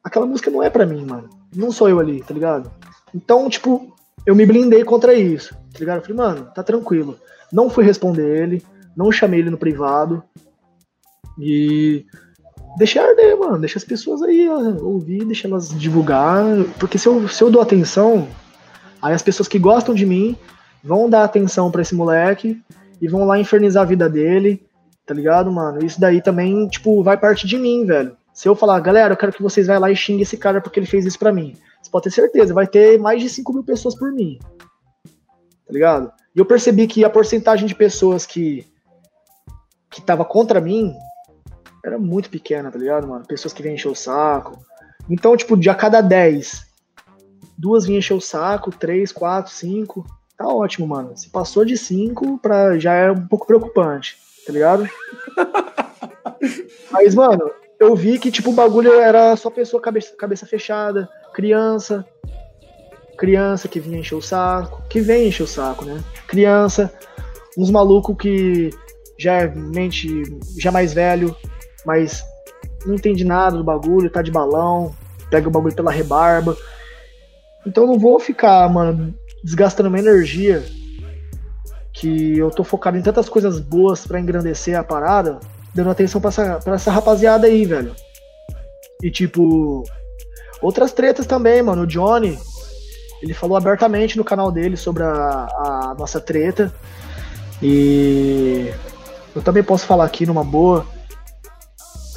Aquela 0.05 0.26
música 0.26 0.50
não 0.50 0.62
é 0.62 0.68
pra 0.68 0.86
mim, 0.86 1.05
mano. 1.05 1.28
Não 1.55 1.72
sou 1.72 1.88
eu 1.88 1.98
ali, 1.98 2.22
tá 2.22 2.34
ligado? 2.34 2.70
Então, 3.14 3.48
tipo, 3.48 3.94
eu 4.26 4.34
me 4.34 4.44
blindei 4.44 4.84
contra 4.84 5.14
isso, 5.14 5.55
tá 5.72 5.78
ligado? 5.78 5.98
Eu 5.98 6.02
falei, 6.02 6.16
mano, 6.16 6.52
tá 6.55 6.62
tranquilo. 6.62 7.18
Não 7.50 7.70
fui 7.70 7.84
responder 7.84 8.42
ele, 8.42 8.62
não 8.94 9.10
chamei 9.10 9.40
ele 9.40 9.50
no 9.50 9.56
privado, 9.56 10.22
e 11.38 12.05
deixar 12.77 13.09
arder, 13.09 13.39
mano. 13.39 13.59
Deixa 13.59 13.78
as 13.78 13.85
pessoas 13.85 14.23
aí 14.23 14.49
ouvir, 14.49 15.24
deixa 15.24 15.49
elas 15.49 15.69
divulgar. 15.69 16.45
Porque 16.78 16.99
se 16.99 17.07
eu, 17.09 17.28
se 17.28 17.43
eu 17.43 17.51
dou 17.51 17.62
atenção, 17.62 18.28
aí 19.01 19.15
as 19.15 19.23
pessoas 19.23 19.49
que 19.49 19.59
gostam 19.59 19.95
de 19.95 20.05
mim 20.05 20.36
vão 20.82 21.09
dar 21.09 21.24
atenção 21.24 21.70
para 21.70 21.82
esse 21.82 21.95
moleque 21.95 22.61
e 23.01 23.09
vão 23.09 23.24
lá 23.24 23.39
infernizar 23.39 23.82
a 23.82 23.86
vida 23.86 24.09
dele, 24.09 24.62
tá 25.07 25.15
ligado, 25.15 25.51
mano? 25.51 25.85
Isso 25.85 26.01
daí 26.01 26.20
também, 26.20 26.69
tipo, 26.69 27.03
vai 27.03 27.16
parte 27.16 27.47
de 27.47 27.59
mim, 27.59 27.85
velho. 27.85 28.16
Se 28.32 28.49
eu 28.49 28.55
falar, 28.55 28.78
galera, 28.81 29.15
eu 29.15 29.16
quero 29.16 29.32
que 29.32 29.43
vocês 29.43 29.66
vão 29.66 29.81
lá 29.81 29.90
e 29.90 29.97
xinguem 29.97 30.23
esse 30.23 30.36
cara 30.36 30.61
porque 30.61 30.78
ele 30.78 30.86
fez 30.86 31.05
isso 31.05 31.19
pra 31.19 31.32
mim. 31.32 31.57
Você 31.82 31.90
pode 31.90 32.05
ter 32.05 32.11
certeza, 32.11 32.55
vai 32.55 32.66
ter 32.66 32.99
mais 32.99 33.20
de 33.20 33.28
5 33.28 33.53
mil 33.53 33.65
pessoas 33.65 33.97
por 33.97 34.12
mim. 34.12 34.39
Tá 35.05 35.73
ligado? 35.73 36.12
E 36.35 36.39
eu 36.39 36.47
percebi 36.47 36.86
que 36.86 37.05
a 37.05 37.11
porcentagem 37.11 37.66
de 37.66 37.74
pessoas 37.74 38.24
que 38.24 38.65
que 39.90 40.03
tava 40.03 40.24
contra 40.24 40.61
mim 40.61 40.95
era 41.89 41.98
muito 41.98 42.31
pequena, 42.31 42.70
tá 42.70 42.78
ligado, 42.78 43.06
mano? 43.06 43.27
Pessoas 43.27 43.52
que 43.52 43.62
vêm 43.62 43.74
encher 43.74 43.89
o 43.89 43.94
saco. 43.94 44.59
Então, 45.10 45.36
tipo, 45.36 45.56
de 45.56 45.69
a 45.70 45.74
cada 45.74 46.01
10, 46.01 46.66
duas 47.56 47.86
vinham 47.86 47.98
encher 47.98 48.15
o 48.15 48.20
saco, 48.20 48.70
3, 48.70 49.10
4, 49.10 49.52
5. 49.52 50.06
Tá 50.36 50.47
ótimo, 50.47 50.86
mano. 50.86 51.16
Se 51.16 51.28
passou 51.31 51.65
de 51.65 51.77
5, 51.77 52.39
pra... 52.39 52.78
já 52.78 52.94
é 52.94 53.10
um 53.10 53.27
pouco 53.27 53.47
preocupante, 53.47 54.16
tá 54.47 54.52
ligado? 54.52 54.89
Mas, 56.93 57.15
mano, 57.15 57.51
eu 57.81 57.97
vi 57.97 58.19
que, 58.19 58.31
tipo, 58.31 58.51
o 58.51 58.55
bagulho 58.55 58.93
era 58.93 59.35
só 59.36 59.51
pessoa 59.51 59.82
cabeça, 59.82 60.15
cabeça 60.16 60.47
fechada, 60.47 61.09
criança. 61.32 62.06
Criança 63.16 63.66
que 63.66 63.81
vinha 63.81 63.98
encher 63.98 64.15
o 64.15 64.23
saco, 64.23 64.82
que 64.89 65.01
vem 65.01 65.27
encher 65.27 65.43
o 65.43 65.47
saco, 65.47 65.85
né? 65.85 66.01
Criança, 66.28 66.93
uns 67.56 67.69
malucos 67.69 68.16
que 68.16 68.70
já 69.19 69.40
é 69.40 69.48
mente, 69.48 70.23
já 70.56 70.70
mais 70.70 70.93
velho, 70.93 71.35
mas 71.84 72.24
não 72.86 72.94
entende 72.94 73.24
nada 73.24 73.56
do 73.56 73.64
bagulho, 73.64 74.10
tá 74.10 74.22
de 74.22 74.30
balão, 74.30 74.94
pega 75.30 75.48
o 75.48 75.50
bagulho 75.50 75.74
pela 75.74 75.90
rebarba. 75.90 76.56
Então 77.66 77.84
eu 77.84 77.88
não 77.88 77.98
vou 77.98 78.18
ficar, 78.18 78.68
mano, 78.68 79.14
desgastando 79.42 79.90
minha 79.90 80.02
energia 80.02 80.64
que 81.92 82.38
eu 82.38 82.50
tô 82.50 82.62
focado 82.62 82.96
em 82.96 83.02
tantas 83.02 83.28
coisas 83.28 83.59
boas 83.59 84.06
para 84.06 84.20
engrandecer 84.20 84.78
a 84.78 84.84
parada, 84.84 85.40
dando 85.74 85.90
atenção 85.90 86.20
pra 86.20 86.28
essa, 86.28 86.59
pra 86.59 86.74
essa 86.74 86.92
rapaziada 86.92 87.46
aí, 87.46 87.64
velho. 87.64 87.94
E 89.02 89.10
tipo, 89.10 89.82
outras 90.62 90.92
tretas 90.92 91.26
também, 91.26 91.60
mano. 91.62 91.82
O 91.82 91.86
Johnny, 91.86 92.38
ele 93.20 93.34
falou 93.34 93.56
abertamente 93.56 94.16
no 94.16 94.24
canal 94.24 94.50
dele 94.50 94.76
sobre 94.76 95.02
a, 95.02 95.09
a 95.09 95.96
nossa 95.98 96.20
treta. 96.20 96.72
E 97.60 98.72
eu 99.34 99.42
também 99.42 99.64
posso 99.64 99.84
falar 99.84 100.05
aqui 100.05 100.24
numa 100.24 100.44
boa. 100.44 100.86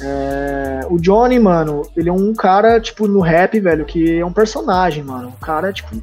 É, 0.04 0.80
o 0.90 0.98
Johnny, 0.98 1.38
mano, 1.38 1.82
ele 1.96 2.08
é 2.08 2.12
um 2.12 2.34
cara, 2.34 2.80
tipo, 2.80 3.06
no 3.06 3.20
rap, 3.20 3.58
velho, 3.60 3.84
que 3.84 4.18
é 4.18 4.26
um 4.26 4.32
personagem, 4.32 5.04
mano. 5.04 5.28
Um 5.28 5.44
cara, 5.44 5.72
tipo. 5.72 5.96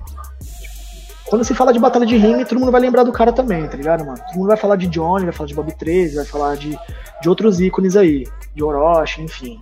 Quando 1.26 1.44
se 1.44 1.54
fala 1.54 1.72
de 1.72 1.80
batalha 1.80 2.06
de 2.06 2.18
rime, 2.18 2.46
todo 2.46 2.60
mundo 2.60 2.72
vai 2.72 2.82
lembrar 2.82 3.04
do 3.04 3.12
cara 3.12 3.32
também, 3.32 3.68
tá 3.68 3.78
ligado, 3.78 4.04
mano? 4.04 4.18
Todo 4.18 4.38
mundo 4.38 4.48
vai 4.48 4.58
falar 4.58 4.78
de 4.78 4.88
Johnny, 4.88 5.26
vai 5.26 5.34
falar 5.34 5.48
de 5.48 5.54
Bob 5.54 5.72
13, 5.72 6.16
vai 6.16 6.26
falar 6.26 6.56
de, 6.56 6.80
de 7.22 7.30
outros 7.30 7.60
ícones 7.60 7.96
aí. 7.96 8.26
De 8.56 8.64
Orochi, 8.64 9.22
enfim. 9.22 9.60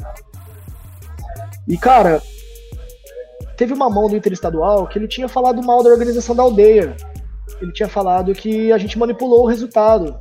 E, 1.67 1.77
cara, 1.77 2.21
teve 3.57 3.73
uma 3.73 3.89
mão 3.89 4.07
do 4.07 4.15
Interestadual 4.15 4.87
que 4.87 4.97
ele 4.97 5.09
tinha 5.09 5.27
falado 5.27 5.61
mal 5.61 5.83
da 5.83 5.89
organização 5.89 6.33
da 6.33 6.43
aldeia. 6.43 6.95
Ele 7.59 7.73
tinha 7.73 7.89
falado 7.89 8.33
que 8.33 8.71
a 8.71 8.77
gente 8.77 8.97
manipulou 8.97 9.43
o 9.43 9.47
resultado. 9.47 10.17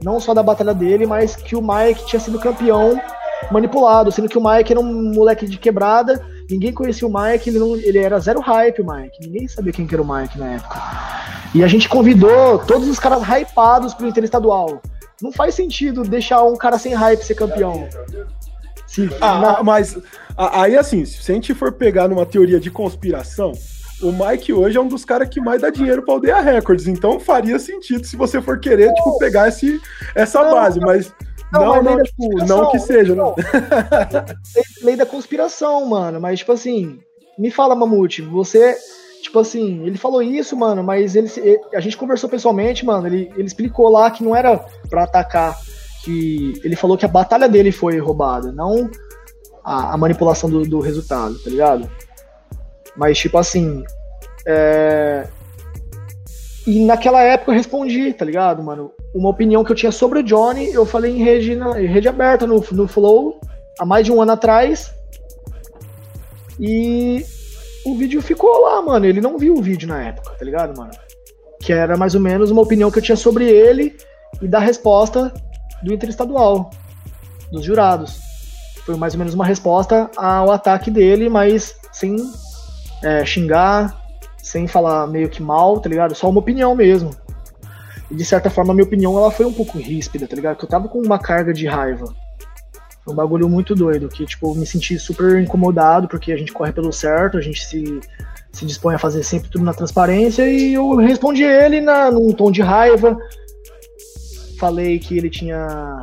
Não 0.00 0.20
só 0.20 0.32
da 0.32 0.44
batalha 0.44 0.74
dele, 0.74 1.06
mas 1.06 1.34
que 1.34 1.56
o 1.56 1.62
Mike 1.62 2.06
tinha 2.06 2.20
sido 2.20 2.38
campeão 2.38 3.00
manipulado, 3.50 4.10
sendo 4.12 4.28
que 4.28 4.38
o 4.38 4.42
Mike 4.42 4.72
era 4.72 4.80
um 4.80 5.12
moleque 5.12 5.46
de 5.46 5.58
quebrada, 5.58 6.24
ninguém 6.50 6.72
conhecia 6.72 7.06
o 7.06 7.12
Mike, 7.12 7.50
ele, 7.50 7.58
não, 7.58 7.76
ele 7.76 7.98
era 7.98 8.18
zero 8.18 8.40
hype, 8.40 8.82
o 8.82 8.86
Mike, 8.86 9.20
ninguém 9.20 9.48
sabia 9.48 9.72
quem 9.72 9.86
que 9.86 9.94
era 9.94 10.02
o 10.02 10.16
Mike 10.16 10.38
na 10.38 10.54
época. 10.54 10.80
E 11.54 11.64
a 11.64 11.66
gente 11.66 11.88
convidou 11.88 12.58
todos 12.58 12.88
os 12.88 12.98
caras 12.98 13.22
hypados 13.22 13.94
pro 13.94 14.06
Interestadual. 14.06 14.82
Não 15.20 15.32
faz 15.32 15.54
sentido 15.54 16.02
deixar 16.02 16.42
um 16.44 16.56
cara 16.56 16.78
sem 16.78 16.94
hype 16.94 17.22
ser 17.22 17.34
campeão. 17.34 17.88
Sim, 18.86 19.10
ah, 19.20 19.38
na... 19.38 19.62
mas 19.62 19.98
aí 20.36 20.76
assim, 20.76 21.04
se 21.04 21.30
a 21.30 21.34
gente 21.34 21.54
for 21.54 21.72
pegar 21.72 22.08
numa 22.08 22.24
teoria 22.24 22.60
de 22.60 22.70
conspiração, 22.70 23.52
o 24.00 24.12
Mike 24.12 24.52
hoje 24.52 24.78
é 24.78 24.80
um 24.80 24.88
dos 24.88 25.04
caras 25.04 25.28
que 25.28 25.40
mais 25.40 25.60
dá 25.60 25.70
dinheiro 25.70 26.02
pra 26.02 26.14
Aldeia 26.14 26.40
Records, 26.40 26.86
então 26.86 27.18
faria 27.18 27.58
sentido 27.58 28.06
se 28.06 28.16
você 28.16 28.40
for 28.40 28.60
querer, 28.60 28.92
tipo, 28.94 29.18
pegar 29.18 29.48
esse, 29.48 29.80
essa 30.14 30.42
base, 30.42 30.78
mas 30.80 31.12
não, 31.52 31.82
não, 31.82 31.82
não, 31.82 32.02
tipo, 32.02 32.46
não 32.46 32.70
que 32.70 32.78
seja, 32.78 33.14
não. 33.14 33.34
lei 34.82 34.96
da 34.96 35.06
conspiração, 35.06 35.86
mano, 35.86 36.20
mas 36.20 36.40
tipo 36.40 36.52
assim, 36.52 36.98
me 37.38 37.50
fala, 37.50 37.74
Mamute, 37.74 38.22
você 38.22 38.76
Tipo 39.22 39.40
assim, 39.40 39.84
ele 39.84 39.98
falou 39.98 40.22
isso, 40.22 40.56
mano, 40.56 40.82
mas 40.82 41.16
ele, 41.16 41.28
a 41.74 41.80
gente 41.80 41.96
conversou 41.96 42.30
pessoalmente, 42.30 42.84
mano. 42.84 43.06
Ele, 43.06 43.30
ele 43.36 43.46
explicou 43.46 43.90
lá 43.90 44.10
que 44.10 44.22
não 44.22 44.34
era 44.34 44.64
para 44.88 45.02
atacar. 45.02 45.56
Que 46.04 46.60
ele 46.64 46.76
falou 46.76 46.96
que 46.96 47.04
a 47.04 47.08
batalha 47.08 47.48
dele 47.48 47.72
foi 47.72 47.98
roubada, 47.98 48.52
não 48.52 48.88
a, 49.64 49.92
a 49.92 49.96
manipulação 49.98 50.48
do, 50.48 50.62
do, 50.62 50.80
resultado, 50.80 51.38
tá 51.38 51.50
ligado? 51.50 51.90
Mas, 52.96 53.18
tipo 53.18 53.36
assim. 53.36 53.84
É... 54.46 55.28
E 56.68 56.84
naquela 56.84 57.22
época 57.22 57.50
eu 57.50 57.54
respondi, 57.54 58.12
tá 58.12 58.26
ligado, 58.26 58.62
mano? 58.62 58.92
Uma 59.14 59.30
opinião 59.30 59.64
que 59.64 59.72
eu 59.72 59.74
tinha 59.74 59.90
sobre 59.90 60.18
o 60.18 60.22
Johnny, 60.22 60.70
eu 60.70 60.84
falei 60.84 61.16
em 61.16 61.24
rede, 61.24 61.56
na, 61.56 61.80
em 61.80 61.86
rede 61.86 62.06
aberta 62.06 62.46
no, 62.46 62.62
no 62.72 62.86
Flow, 62.86 63.40
há 63.80 63.86
mais 63.86 64.04
de 64.04 64.12
um 64.12 64.20
ano 64.20 64.32
atrás. 64.32 64.92
E 66.60 67.24
o 67.86 67.96
vídeo 67.96 68.20
ficou 68.20 68.60
lá, 68.60 68.82
mano. 68.82 69.06
Ele 69.06 69.18
não 69.18 69.38
viu 69.38 69.54
o 69.54 69.62
vídeo 69.62 69.88
na 69.88 70.02
época, 70.02 70.32
tá 70.38 70.44
ligado, 70.44 70.76
mano? 70.76 70.90
Que 71.58 71.72
era 71.72 71.96
mais 71.96 72.14
ou 72.14 72.20
menos 72.20 72.50
uma 72.50 72.60
opinião 72.60 72.90
que 72.90 72.98
eu 72.98 73.02
tinha 73.02 73.16
sobre 73.16 73.46
ele 73.46 73.96
e 74.42 74.46
da 74.46 74.58
resposta 74.58 75.32
do 75.82 75.94
interestadual, 75.94 76.68
dos 77.50 77.64
jurados. 77.64 78.20
Foi 78.84 78.94
mais 78.94 79.14
ou 79.14 79.18
menos 79.18 79.32
uma 79.32 79.46
resposta 79.46 80.10
ao 80.18 80.50
ataque 80.50 80.90
dele, 80.90 81.30
mas 81.30 81.74
sem 81.92 82.14
é, 83.02 83.24
xingar, 83.24 83.98
sem 84.48 84.66
falar 84.66 85.06
meio 85.06 85.28
que 85.28 85.42
mal, 85.42 85.80
tá 85.80 85.88
ligado? 85.88 86.14
Só 86.14 86.28
uma 86.28 86.40
opinião 86.40 86.74
mesmo. 86.74 87.10
E 88.10 88.14
de 88.14 88.24
certa 88.24 88.48
forma, 88.48 88.72
a 88.72 88.74
minha 88.74 88.86
opinião 88.86 89.16
ela 89.18 89.30
foi 89.30 89.44
um 89.44 89.52
pouco 89.52 89.78
ríspida, 89.78 90.26
tá 90.26 90.34
ligado? 90.34 90.56
Porque 90.56 90.66
eu 90.66 90.70
tava 90.70 90.88
com 90.88 90.98
uma 91.00 91.18
carga 91.18 91.52
de 91.52 91.66
raiva 91.66 92.14
um 93.10 93.14
bagulho 93.14 93.48
muito 93.48 93.74
doido, 93.74 94.08
que, 94.08 94.24
tipo, 94.26 94.54
me 94.54 94.66
senti 94.66 94.98
super 94.98 95.40
incomodado, 95.40 96.08
porque 96.08 96.32
a 96.32 96.36
gente 96.36 96.52
corre 96.52 96.72
pelo 96.72 96.92
certo, 96.92 97.38
a 97.38 97.40
gente 97.40 97.64
se, 97.64 98.00
se 98.52 98.66
dispõe 98.66 98.94
a 98.94 98.98
fazer 98.98 99.22
sempre 99.22 99.48
tudo 99.48 99.64
na 99.64 99.72
transparência, 99.72 100.48
e 100.48 100.74
eu 100.74 100.94
respondi 100.96 101.42
ele 101.42 101.80
na, 101.80 102.10
num 102.10 102.32
tom 102.32 102.50
de 102.50 102.62
raiva, 102.62 103.18
falei 104.58 104.98
que 104.98 105.16
ele 105.16 105.30
tinha 105.30 106.02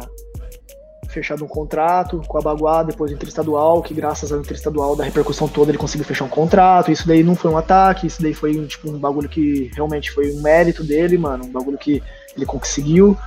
fechado 1.16 1.44
um 1.44 1.48
contrato 1.48 2.22
com 2.28 2.38
a 2.38 2.42
Baguá 2.42 2.84
depois 2.84 3.10
do 3.10 3.16
interestadual, 3.16 3.82
que 3.82 3.94
graças 3.94 4.32
ao 4.32 4.40
interestadual 4.40 4.96
da 4.96 5.04
repercussão 5.04 5.48
toda 5.48 5.72
ele 5.72 5.78
conseguiu 5.78 6.06
fechar 6.06 6.26
um 6.26 6.30
contrato. 6.30 6.92
Isso 6.92 7.08
daí 7.08 7.24
não 7.24 7.36
foi 7.36 7.50
um 7.50 7.58
ataque, 7.58 8.06
isso 8.08 8.22
daí 8.22 8.34
foi 8.34 8.54
tipo 8.68 8.90
um 8.90 9.00
bagulho 9.00 9.28
que 9.28 9.72
realmente 9.74 10.12
foi 10.12 10.32
um 10.32 10.42
mérito 10.42 10.84
dele, 10.84 11.18
mano, 11.18 11.46
um 11.46 11.52
bagulho 11.52 11.78
que 11.78 12.04
ele 12.36 12.46
conseguiu 12.46 13.18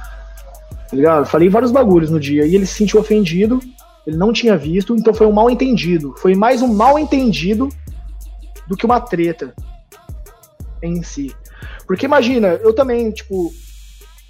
tá 0.89 0.97
ligado? 0.97 1.27
Falei 1.27 1.48
vários 1.48 1.70
bagulhos 1.70 2.10
no 2.10 2.19
dia 2.19 2.47
e 2.47 2.55
ele 2.55 2.66
se 2.66 2.74
sentiu 2.74 2.98
ofendido, 2.98 3.60
ele 4.06 4.16
não 4.16 4.32
tinha 4.32 4.56
visto, 4.56 4.97
então 4.97 5.12
foi 5.12 5.27
um 5.27 5.32
mal 5.32 5.51
entendido. 5.51 6.15
Foi 6.16 6.35
mais 6.35 6.62
um 6.62 6.73
mal 6.73 6.98
entendido 6.98 7.69
do 8.66 8.77
que 8.77 8.86
uma 8.86 9.01
treta 9.01 9.55
em 10.82 11.02
si. 11.02 11.35
Porque 11.86 12.06
imagina, 12.06 12.48
eu 12.48 12.73
também, 12.73 13.10
tipo, 13.10 13.52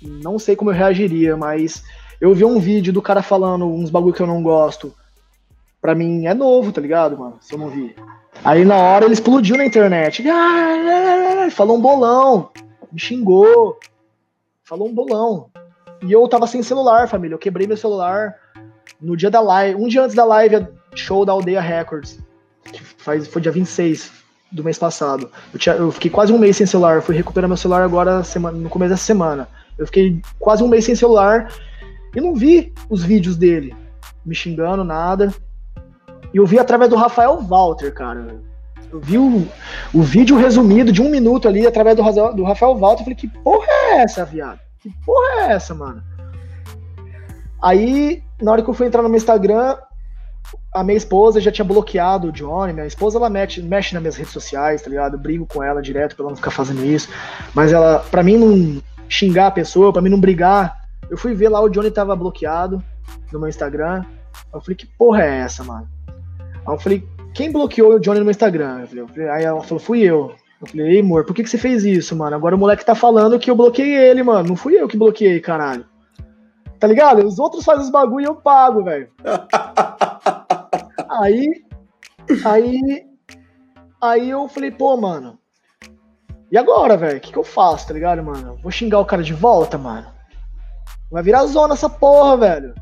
não 0.03 0.39
sei 0.39 0.57
como 0.57 0.71
eu 0.71 0.75
reagiria, 0.75 1.37
mas 1.37 1.83
eu 2.21 2.35
vi 2.35 2.45
um 2.45 2.59
vídeo 2.59 2.93
do 2.93 3.03
cara 3.03 3.23
falando 3.23 3.67
uns 3.67 3.91
bagulho 3.91 4.15
que 4.15 4.23
eu 4.23 4.27
não 4.27 4.43
gosto. 4.43 4.95
Pra 5.81 5.95
mim 5.95 6.27
é 6.27 6.35
novo, 6.35 6.73
tá 6.73 6.81
ligado, 6.81 7.17
mano? 7.17 7.39
Se 7.41 7.55
eu 7.55 7.59
não 7.59 7.69
vi. 7.69 7.95
Aí 8.45 8.65
na 8.65 8.77
hora 8.77 9.05
ele 9.05 9.15
explodiu 9.15 9.57
na 9.57 9.65
internet. 9.65 10.25
Falou 11.53 11.77
um 11.77 11.81
bolão. 11.81 12.51
Me 12.93 12.99
xingou. 12.99 13.79
Falou 14.65 14.89
um 14.89 14.95
bolão. 14.95 15.51
E 16.03 16.13
eu 16.13 16.27
tava 16.29 16.47
sem 16.47 16.63
celular, 16.63 17.09
família. 17.09 17.35
Eu 17.35 17.39
quebrei 17.39 17.67
meu 17.67 17.77
celular 17.77 18.35
no 19.01 19.17
dia 19.17 19.31
da 19.31 19.41
live, 19.41 19.81
um 19.81 19.89
dia 19.89 20.03
antes 20.03 20.17
da 20.17 20.25
live 20.25 20.67
show 20.95 21.25
da 21.25 21.33
Aldeia 21.33 21.61
Records, 21.61 22.19
que 22.65 22.83
faz, 22.83 23.29
foi 23.29 23.41
dia 23.41 23.53
26 23.53 24.11
do 24.51 24.65
mês 24.65 24.79
passado. 24.79 25.31
Eu, 25.53 25.59
tinha, 25.59 25.75
eu 25.77 25.93
fiquei 25.93 26.11
quase 26.11 26.33
um 26.33 26.39
mês 26.39 26.57
sem 26.57 26.67
celular, 26.67 27.03
fui 27.03 27.15
recuperar 27.15 27.49
meu 27.49 27.57
celular 27.57 27.83
agora 27.83 28.25
semana, 28.25 28.59
no 28.59 28.69
começo 28.69 28.91
dessa 28.91 29.05
semana. 29.05 29.49
Eu 29.77 29.87
fiquei 29.87 30.21
quase 30.39 30.63
um 30.63 30.69
mês 30.69 30.85
sem 30.85 30.95
celular 30.95 31.53
e 32.15 32.21
não 32.21 32.35
vi 32.35 32.73
os 32.89 33.03
vídeos 33.03 33.37
dele 33.37 33.75
me 34.25 34.35
xingando, 34.35 34.85
nada. 34.85 35.33
E 36.33 36.37
eu 36.37 36.47
vi 36.47 36.59
através 36.59 36.91
do 36.91 36.97
Rafael 36.97 37.41
Walter, 37.41 37.93
cara. 37.93 38.41
Eu 38.91 39.01
vi 39.01 39.19
o, 39.19 39.47
o 39.93 40.03
vídeo 40.03 40.37
resumido 40.37 40.93
de 40.93 41.03
um 41.03 41.11
minuto 41.11 41.49
ali 41.49 41.67
através 41.67 41.97
do, 41.97 42.03
do 42.33 42.45
Rafael 42.45 42.77
Walter. 42.77 43.03
Eu 43.03 43.05
falei, 43.05 43.17
que 43.17 43.29
porra 43.29 43.67
é 43.69 44.03
essa, 44.03 44.25
viado? 44.25 44.61
Que 44.81 44.91
porra 45.05 45.43
é 45.43 45.53
essa, 45.53 45.75
mano? 45.75 46.03
Aí, 47.63 48.23
na 48.41 48.53
hora 48.53 48.63
que 48.63 48.69
eu 48.69 48.75
fui 48.75 48.87
entrar 48.87 49.03
no 49.03 49.09
meu 49.09 49.17
Instagram, 49.17 49.77
a 50.73 50.85
minha 50.85 50.97
esposa 50.97 51.41
já 51.41 51.51
tinha 51.51 51.65
bloqueado 51.65 52.29
o 52.29 52.33
Johnny. 52.33 52.73
Minha 52.73 52.87
esposa, 52.87 53.19
ela 53.19 53.29
mexe, 53.29 53.61
mexe 53.63 53.95
nas 53.95 54.03
minhas 54.03 54.17
redes 54.17 54.33
sociais, 54.33 54.81
tá 54.81 54.89
ligado? 54.89 55.15
Eu 55.15 55.21
brigo 55.21 55.47
com 55.47 55.63
ela 55.63 55.83
direto 55.83 56.15
pra 56.15 56.25
ela 56.25 56.31
não 56.31 56.37
ficar 56.37 56.51
fazendo 56.51 56.85
isso. 56.85 57.09
Mas 57.55 57.73
ela, 57.73 57.99
pra 58.11 58.23
mim 58.23 58.37
não 58.37 58.83
xingar 59.09 59.49
a 59.49 59.51
pessoa, 59.51 59.93
pra 59.93 60.03
mim 60.03 60.11
não 60.11 60.21
brigar, 60.21 60.78
eu 61.11 61.17
fui 61.17 61.35
ver 61.35 61.49
lá, 61.49 61.61
o 61.61 61.69
Johnny 61.69 61.91
tava 61.91 62.15
bloqueado 62.15 62.83
no 63.33 63.39
meu 63.39 63.49
Instagram. 63.49 64.05
Eu 64.53 64.61
falei, 64.61 64.77
que 64.77 64.87
porra 64.87 65.23
é 65.23 65.39
essa, 65.39 65.65
mano? 65.65 65.89
Aí 66.67 66.75
eu 66.75 66.79
falei, 66.79 67.09
quem 67.35 67.53
bloqueou 67.53 67.95
o 67.95 68.01
Johnny 68.01 68.19
no 68.19 68.25
meu 68.25 68.31
Instagram? 68.31 68.87
Eu 68.93 69.09
falei, 69.09 69.29
aí 69.29 69.45
ela 69.45 69.63
falou, 69.63 69.79
fui 69.79 70.03
eu. 70.03 70.33
Eu 70.61 70.67
falei, 70.67 70.89
ei, 70.89 71.01
amor, 71.01 71.25
por 71.25 71.35
que, 71.35 71.43
que 71.43 71.51
você 71.51 71.59
fez 71.59 71.85
isso, 71.85 72.17
mano? 72.17 72.35
Agora 72.35 72.55
o 72.55 72.59
moleque 72.59 72.85
tá 72.85 72.95
falando 72.95 73.39
que 73.39 73.51
eu 73.51 73.55
bloqueei 73.55 73.95
ele, 73.95 74.23
mano. 74.23 74.49
Não 74.49 74.57
fui 74.57 74.75
eu 74.75 74.89
que 74.89 74.97
bloqueei, 74.97 75.41
caralho. 75.41 75.87
Tá 76.79 76.87
ligado? 76.87 77.25
Os 77.27 77.39
outros 77.39 77.65
fazem 77.65 77.85
os 77.85 77.91
bagulho 77.91 78.25
e 78.25 78.29
eu 78.29 78.37
pago, 78.37 78.83
velho. 78.83 79.09
aí. 81.09 81.65
Aí. 82.45 83.07
Aí 84.01 84.31
eu 84.31 84.49
falei, 84.49 84.71
pô, 84.71 84.97
mano. 84.97 85.39
E 86.51 86.57
agora, 86.57 86.97
velho? 86.97 87.19
O 87.19 87.21
que, 87.21 87.33
que 87.33 87.39
eu 87.39 87.45
faço, 87.45 87.89
tá 87.89 87.95
ligado, 87.95 88.23
mano? 88.23 88.59
Vou 88.63 88.71
xingar 88.71 89.01
o 89.01 89.05
cara 89.05 89.23
de 89.23 89.35
volta, 89.35 89.77
mano. 89.77 90.18
Vai 91.11 91.23
virar 91.23 91.47
zona 91.47 91.75
essa 91.75 91.89
porra, 91.89 92.37
velho. 92.37 92.75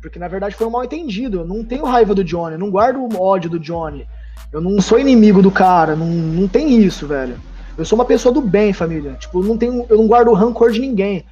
Porque 0.00 0.18
na 0.18 0.28
verdade 0.28 0.54
foi 0.54 0.66
um 0.66 0.70
mal 0.70 0.84
entendido. 0.84 1.40
Eu 1.40 1.46
não 1.46 1.64
tenho 1.64 1.84
raiva 1.84 2.14
do 2.14 2.24
Johnny, 2.24 2.54
eu 2.54 2.58
não 2.58 2.70
guardo 2.70 3.20
ódio 3.20 3.50
do 3.50 3.58
Johnny. 3.58 4.06
Eu 4.52 4.60
não 4.60 4.80
sou 4.80 4.98
inimigo 4.98 5.42
do 5.42 5.50
cara, 5.50 5.94
não, 5.94 6.06
não 6.06 6.48
tem 6.48 6.78
isso, 6.78 7.06
velho. 7.06 7.38
Eu 7.78 7.84
sou 7.84 7.96
uma 7.96 8.04
pessoa 8.04 8.32
do 8.32 8.40
bem, 8.40 8.72
família. 8.72 9.14
Tipo, 9.14 9.42
não 9.42 9.56
tenho, 9.56 9.86
eu 9.88 9.96
não 9.96 10.06
guardo 10.06 10.32
rancor 10.32 10.72
de 10.72 10.80
ninguém. 10.80 11.24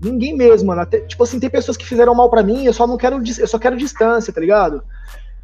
Ninguém 0.00 0.36
mesmo, 0.36 0.68
mano. 0.68 0.80
Até, 0.80 1.00
tipo 1.00 1.22
assim, 1.22 1.40
tem 1.40 1.50
pessoas 1.50 1.76
que 1.76 1.86
fizeram 1.86 2.14
mal 2.14 2.28
para 2.28 2.42
mim, 2.42 2.64
eu 2.64 2.72
só 2.72 2.86
não 2.86 2.96
quero, 2.96 3.22
eu 3.38 3.46
só 3.46 3.58
quero 3.58 3.76
distância, 3.76 4.32
tá 4.32 4.40
ligado? 4.40 4.82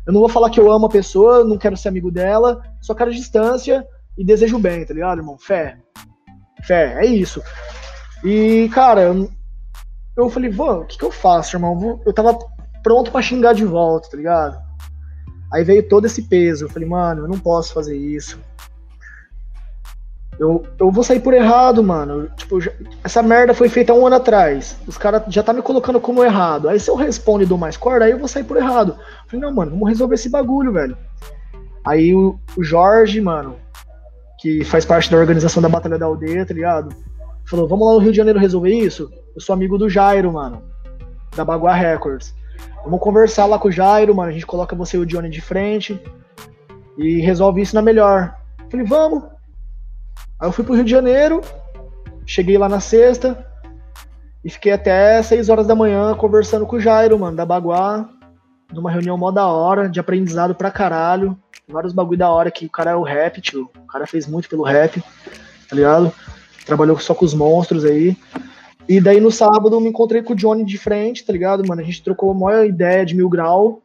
Eu 0.06 0.12
não 0.12 0.20
vou 0.20 0.28
falar 0.28 0.50
que 0.50 0.60
eu 0.60 0.70
amo 0.70 0.86
a 0.86 0.90
pessoa, 0.90 1.44
não 1.44 1.56
quero 1.56 1.76
ser 1.76 1.88
amigo 1.88 2.10
dela, 2.10 2.62
só 2.80 2.94
quero 2.94 3.12
distância 3.12 3.86
e 4.16 4.24
desejo 4.24 4.58
bem, 4.58 4.84
tá 4.84 4.92
ligado, 4.92 5.18
irmão? 5.18 5.38
Fé. 5.38 5.78
Fé, 6.62 6.98
é 6.98 7.06
isso. 7.06 7.42
E, 8.22 8.68
cara, 8.72 9.02
eu, 9.02 9.30
eu 10.16 10.30
falei, 10.30 10.50
vou, 10.50 10.80
o 10.80 10.84
que, 10.84 10.98
que 10.98 11.04
eu 11.04 11.10
faço, 11.10 11.56
irmão? 11.56 12.00
Eu 12.06 12.12
tava 12.12 12.38
pronto 12.82 13.10
para 13.10 13.22
xingar 13.22 13.52
de 13.52 13.64
volta, 13.64 14.10
tá 14.10 14.16
ligado? 14.16 14.62
Aí 15.52 15.64
veio 15.64 15.88
todo 15.88 16.06
esse 16.06 16.22
peso. 16.22 16.64
Eu 16.64 16.68
falei, 16.68 16.88
mano, 16.88 17.22
eu 17.22 17.28
não 17.28 17.38
posso 17.38 17.72
fazer 17.72 17.96
isso. 17.96 18.38
Eu, 20.38 20.66
eu 20.80 20.90
vou 20.90 21.04
sair 21.04 21.20
por 21.20 21.32
errado, 21.32 21.82
mano. 21.82 22.28
Tipo, 22.36 22.60
já, 22.60 22.72
essa 23.02 23.22
merda 23.22 23.54
foi 23.54 23.68
feita 23.68 23.94
um 23.94 24.06
ano 24.06 24.16
atrás. 24.16 24.76
Os 24.86 24.98
caras 24.98 25.22
já 25.28 25.42
tá 25.42 25.52
me 25.52 25.62
colocando 25.62 26.00
como 26.00 26.24
errado. 26.24 26.68
Aí 26.68 26.78
se 26.78 26.90
eu 26.90 26.96
respondo 26.96 27.44
e 27.44 27.46
dou 27.46 27.58
mais 27.58 27.76
corda, 27.76 28.04
aí 28.04 28.10
eu 28.10 28.18
vou 28.18 28.28
sair 28.28 28.44
por 28.44 28.56
errado. 28.56 28.96
Eu 28.98 29.30
falei, 29.30 29.46
não, 29.46 29.54
mano, 29.54 29.70
vamos 29.70 29.88
resolver 29.88 30.16
esse 30.16 30.28
bagulho, 30.28 30.72
velho. 30.72 30.96
Aí 31.86 32.14
o, 32.14 32.38
o 32.56 32.64
Jorge, 32.64 33.20
mano, 33.20 33.56
que 34.40 34.64
faz 34.64 34.84
parte 34.84 35.10
da 35.10 35.16
organização 35.16 35.62
da 35.62 35.68
Batalha 35.68 35.98
da 35.98 36.06
Aldeia, 36.06 36.44
tá 36.44 36.52
ligado? 36.52 36.94
Falou, 37.46 37.68
vamos 37.68 37.86
lá 37.86 37.94
no 37.94 38.00
Rio 38.00 38.10
de 38.10 38.16
Janeiro 38.16 38.40
resolver 38.40 38.72
isso? 38.72 39.10
Eu 39.34 39.40
sou 39.40 39.52
amigo 39.52 39.76
do 39.76 39.90
Jairo, 39.90 40.32
mano, 40.32 40.62
da 41.34 41.44
Bagua 41.44 41.72
Records. 41.72 42.32
Vamos 42.84 43.00
conversar 43.00 43.46
lá 43.46 43.58
com 43.58 43.68
o 43.68 43.72
Jairo, 43.72 44.14
mano. 44.14 44.28
A 44.28 44.32
gente 44.32 44.46
coloca 44.46 44.76
você 44.76 44.96
e 44.96 45.00
o 45.00 45.06
Johnny 45.06 45.28
de 45.28 45.40
frente 45.40 46.00
e 46.96 47.20
resolve 47.20 47.60
isso 47.60 47.74
na 47.74 47.82
melhor. 47.82 48.36
Falei, 48.70 48.86
vamos. 48.86 49.24
Aí 50.38 50.48
eu 50.48 50.52
fui 50.52 50.64
pro 50.64 50.74
Rio 50.74 50.84
de 50.84 50.90
Janeiro, 50.90 51.40
cheguei 52.24 52.56
lá 52.56 52.68
na 52.68 52.78
sexta 52.78 53.44
e 54.44 54.50
fiquei 54.50 54.72
até 54.72 55.20
6 55.20 55.48
horas 55.48 55.66
da 55.66 55.74
manhã 55.74 56.14
conversando 56.14 56.66
com 56.66 56.76
o 56.76 56.80
Jairo, 56.80 57.18
mano, 57.18 57.36
da 57.36 57.46
Baguá, 57.46 58.08
numa 58.72 58.90
reunião 58.90 59.18
mó 59.18 59.32
da 59.32 59.46
hora, 59.46 59.88
de 59.88 59.98
aprendizado 59.98 60.54
pra 60.54 60.70
caralho. 60.70 61.36
Vários 61.66 61.92
bagulho 61.92 62.18
da 62.18 62.30
hora 62.30 62.50
que 62.50 62.66
o 62.66 62.70
cara 62.70 62.92
é 62.92 62.96
o 62.96 63.02
rap, 63.02 63.40
tio. 63.40 63.70
O 63.82 63.86
cara 63.86 64.06
fez 64.06 64.28
muito 64.28 64.48
pelo 64.48 64.62
rap, 64.62 65.02
tá 65.68 65.74
ligado? 65.74 66.12
Trabalhou 66.66 66.98
só 67.00 67.14
com 67.14 67.24
os 67.24 67.34
monstros 67.34 67.84
aí. 67.84 68.16
E 68.88 69.00
daí 69.00 69.20
no 69.20 69.30
sábado 69.30 69.74
eu 69.74 69.80
me 69.80 69.88
encontrei 69.88 70.22
com 70.22 70.32
o 70.32 70.36
Johnny 70.36 70.64
de 70.64 70.76
frente, 70.76 71.24
tá 71.24 71.32
ligado, 71.32 71.66
mano? 71.66 71.80
A 71.80 71.84
gente 71.84 72.02
trocou 72.02 72.30
a 72.30 72.34
maior 72.34 72.66
ideia 72.66 73.04
de 73.04 73.14
mil 73.14 73.28
grau. 73.28 73.82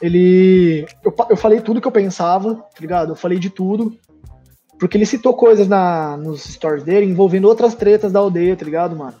Ele. 0.00 0.86
Eu, 1.04 1.14
eu 1.30 1.36
falei 1.36 1.60
tudo 1.60 1.80
que 1.80 1.86
eu 1.86 1.92
pensava, 1.92 2.54
tá 2.54 2.80
ligado? 2.80 3.12
Eu 3.12 3.16
falei 3.16 3.38
de 3.38 3.50
tudo. 3.50 3.96
Porque 4.78 4.96
ele 4.96 5.06
citou 5.06 5.34
coisas 5.34 5.68
na, 5.68 6.16
nos 6.16 6.42
stories 6.42 6.82
dele 6.82 7.06
envolvendo 7.06 7.46
outras 7.46 7.74
tretas 7.74 8.10
da 8.10 8.18
aldeia, 8.18 8.56
tá 8.56 8.64
ligado, 8.64 8.96
mano? 8.96 9.14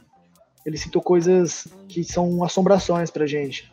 Ele 0.66 0.76
citou 0.76 1.00
coisas 1.00 1.68
que 1.88 2.02
são 2.02 2.42
assombrações 2.42 3.10
pra 3.10 3.26
gente, 3.26 3.72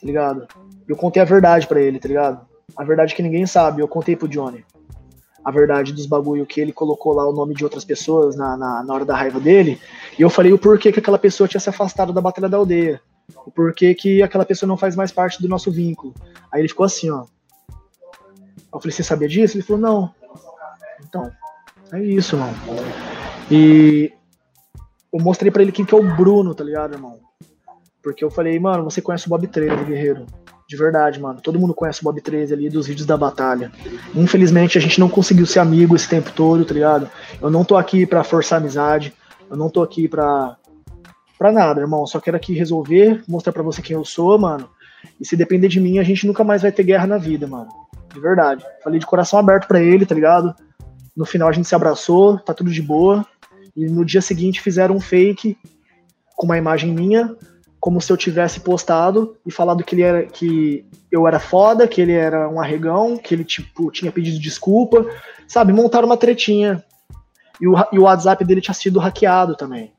tá 0.00 0.06
ligado? 0.06 0.46
Eu 0.88 0.96
contei 0.96 1.20
a 1.20 1.26
verdade 1.26 1.66
pra 1.66 1.80
ele, 1.80 1.98
tá 1.98 2.08
ligado? 2.08 2.46
A 2.74 2.84
verdade 2.84 3.14
que 3.14 3.22
ninguém 3.22 3.46
sabe, 3.46 3.82
eu 3.82 3.88
contei 3.88 4.16
pro 4.16 4.28
Johnny. 4.28 4.64
A 5.46 5.50
verdade 5.52 5.92
dos 5.92 6.06
bagulho 6.06 6.44
que 6.44 6.60
ele 6.60 6.72
colocou 6.72 7.12
lá 7.12 7.24
o 7.24 7.32
nome 7.32 7.54
de 7.54 7.62
outras 7.62 7.84
pessoas 7.84 8.34
na, 8.34 8.56
na, 8.56 8.82
na 8.82 8.92
hora 8.92 9.04
da 9.04 9.14
raiva 9.14 9.38
dele. 9.38 9.80
E 10.18 10.22
eu 10.22 10.28
falei 10.28 10.52
o 10.52 10.58
porquê 10.58 10.90
que 10.90 10.98
aquela 10.98 11.18
pessoa 11.18 11.46
tinha 11.46 11.60
se 11.60 11.70
afastado 11.70 12.12
da 12.12 12.20
Batalha 12.20 12.48
da 12.48 12.56
Aldeia. 12.56 13.00
O 13.46 13.50
porquê 13.52 13.94
que 13.94 14.20
aquela 14.24 14.44
pessoa 14.44 14.66
não 14.66 14.76
faz 14.76 14.96
mais 14.96 15.12
parte 15.12 15.40
do 15.40 15.48
nosso 15.48 15.70
vínculo. 15.70 16.12
Aí 16.50 16.62
ele 16.62 16.68
ficou 16.68 16.84
assim, 16.84 17.10
ó. 17.10 17.26
Eu 18.74 18.80
falei, 18.80 18.90
você 18.90 19.04
sabia 19.04 19.28
disso? 19.28 19.56
Ele 19.56 19.62
falou, 19.62 19.80
não. 19.80 20.14
Então, 21.08 21.30
é 21.92 22.02
isso, 22.02 22.36
mano. 22.36 22.56
E 23.48 24.12
eu 25.12 25.20
mostrei 25.20 25.52
para 25.52 25.62
ele 25.62 25.70
quem 25.70 25.84
que 25.84 25.94
é 25.94 25.96
o 25.96 26.16
Bruno, 26.16 26.56
tá 26.56 26.64
ligado, 26.64 26.94
irmão? 26.94 27.20
Porque 28.02 28.24
eu 28.24 28.32
falei, 28.32 28.58
mano, 28.58 28.82
você 28.82 29.00
conhece 29.00 29.26
o 29.26 29.30
Bob 29.30 29.46
13, 29.46 29.84
guerreiro. 29.84 30.26
De 30.68 30.76
verdade, 30.76 31.20
mano. 31.20 31.40
Todo 31.40 31.58
mundo 31.58 31.72
conhece 31.72 32.00
o 32.00 32.04
Bob 32.04 32.20
13 32.20 32.52
ali 32.52 32.68
dos 32.68 32.86
vídeos 32.88 33.06
da 33.06 33.16
batalha. 33.16 33.70
Infelizmente, 34.14 34.76
a 34.76 34.80
gente 34.80 34.98
não 34.98 35.08
conseguiu 35.08 35.46
ser 35.46 35.60
amigo 35.60 35.94
esse 35.94 36.08
tempo 36.08 36.32
todo, 36.32 36.64
tá 36.64 36.74
ligado? 36.74 37.08
Eu 37.40 37.50
não 37.50 37.64
tô 37.64 37.76
aqui 37.76 38.04
para 38.04 38.24
forçar 38.24 38.58
amizade. 38.58 39.14
Eu 39.48 39.56
não 39.56 39.70
tô 39.70 39.80
aqui 39.80 40.08
pra, 40.08 40.56
pra 41.38 41.52
nada, 41.52 41.80
irmão. 41.80 42.04
Só 42.04 42.18
quero 42.18 42.36
aqui 42.36 42.52
resolver, 42.52 43.22
mostrar 43.28 43.52
para 43.52 43.62
você 43.62 43.80
quem 43.80 43.94
eu 43.94 44.04
sou, 44.04 44.36
mano. 44.38 44.68
E 45.20 45.26
se 45.26 45.36
depender 45.36 45.68
de 45.68 45.78
mim, 45.78 46.00
a 46.00 46.02
gente 46.02 46.26
nunca 46.26 46.42
mais 46.42 46.62
vai 46.62 46.72
ter 46.72 46.82
guerra 46.82 47.06
na 47.06 47.16
vida, 47.18 47.46
mano. 47.46 47.68
De 48.12 48.18
verdade. 48.18 48.64
Falei 48.82 48.98
de 48.98 49.06
coração 49.06 49.38
aberto 49.38 49.68
para 49.68 49.80
ele, 49.80 50.04
tá 50.04 50.14
ligado? 50.16 50.52
No 51.16 51.24
final 51.24 51.48
a 51.48 51.52
gente 51.52 51.68
se 51.68 51.74
abraçou, 51.74 52.38
tá 52.38 52.52
tudo 52.52 52.70
de 52.70 52.82
boa. 52.82 53.24
E 53.76 53.86
no 53.86 54.04
dia 54.04 54.20
seguinte 54.20 54.60
fizeram 54.60 54.96
um 54.96 55.00
fake 55.00 55.56
com 56.34 56.46
uma 56.46 56.58
imagem 56.58 56.92
minha, 56.92 57.34
como 57.86 58.00
se 58.00 58.10
eu 58.10 58.16
tivesse 58.16 58.58
postado 58.58 59.36
e 59.46 59.52
falado 59.52 59.84
que 59.84 59.94
ele 59.94 60.02
era 60.02 60.26
que 60.26 60.84
eu 61.08 61.24
era 61.28 61.38
foda, 61.38 61.86
que 61.86 62.00
ele 62.00 62.14
era 62.14 62.48
um 62.48 62.60
arregão, 62.60 63.16
que 63.16 63.32
ele 63.32 63.44
tipo 63.44 63.92
tinha 63.92 64.10
pedido 64.10 64.40
desculpa, 64.40 65.06
sabe? 65.46 65.72
Montaram 65.72 66.06
uma 66.06 66.16
tretinha. 66.16 66.84
E 67.60 67.68
o, 67.68 67.76
e 67.92 67.98
o 68.00 68.02
WhatsApp 68.02 68.44
dele 68.44 68.60
tinha 68.60 68.74
sido 68.74 68.98
hackeado 68.98 69.54
também. 69.54 69.92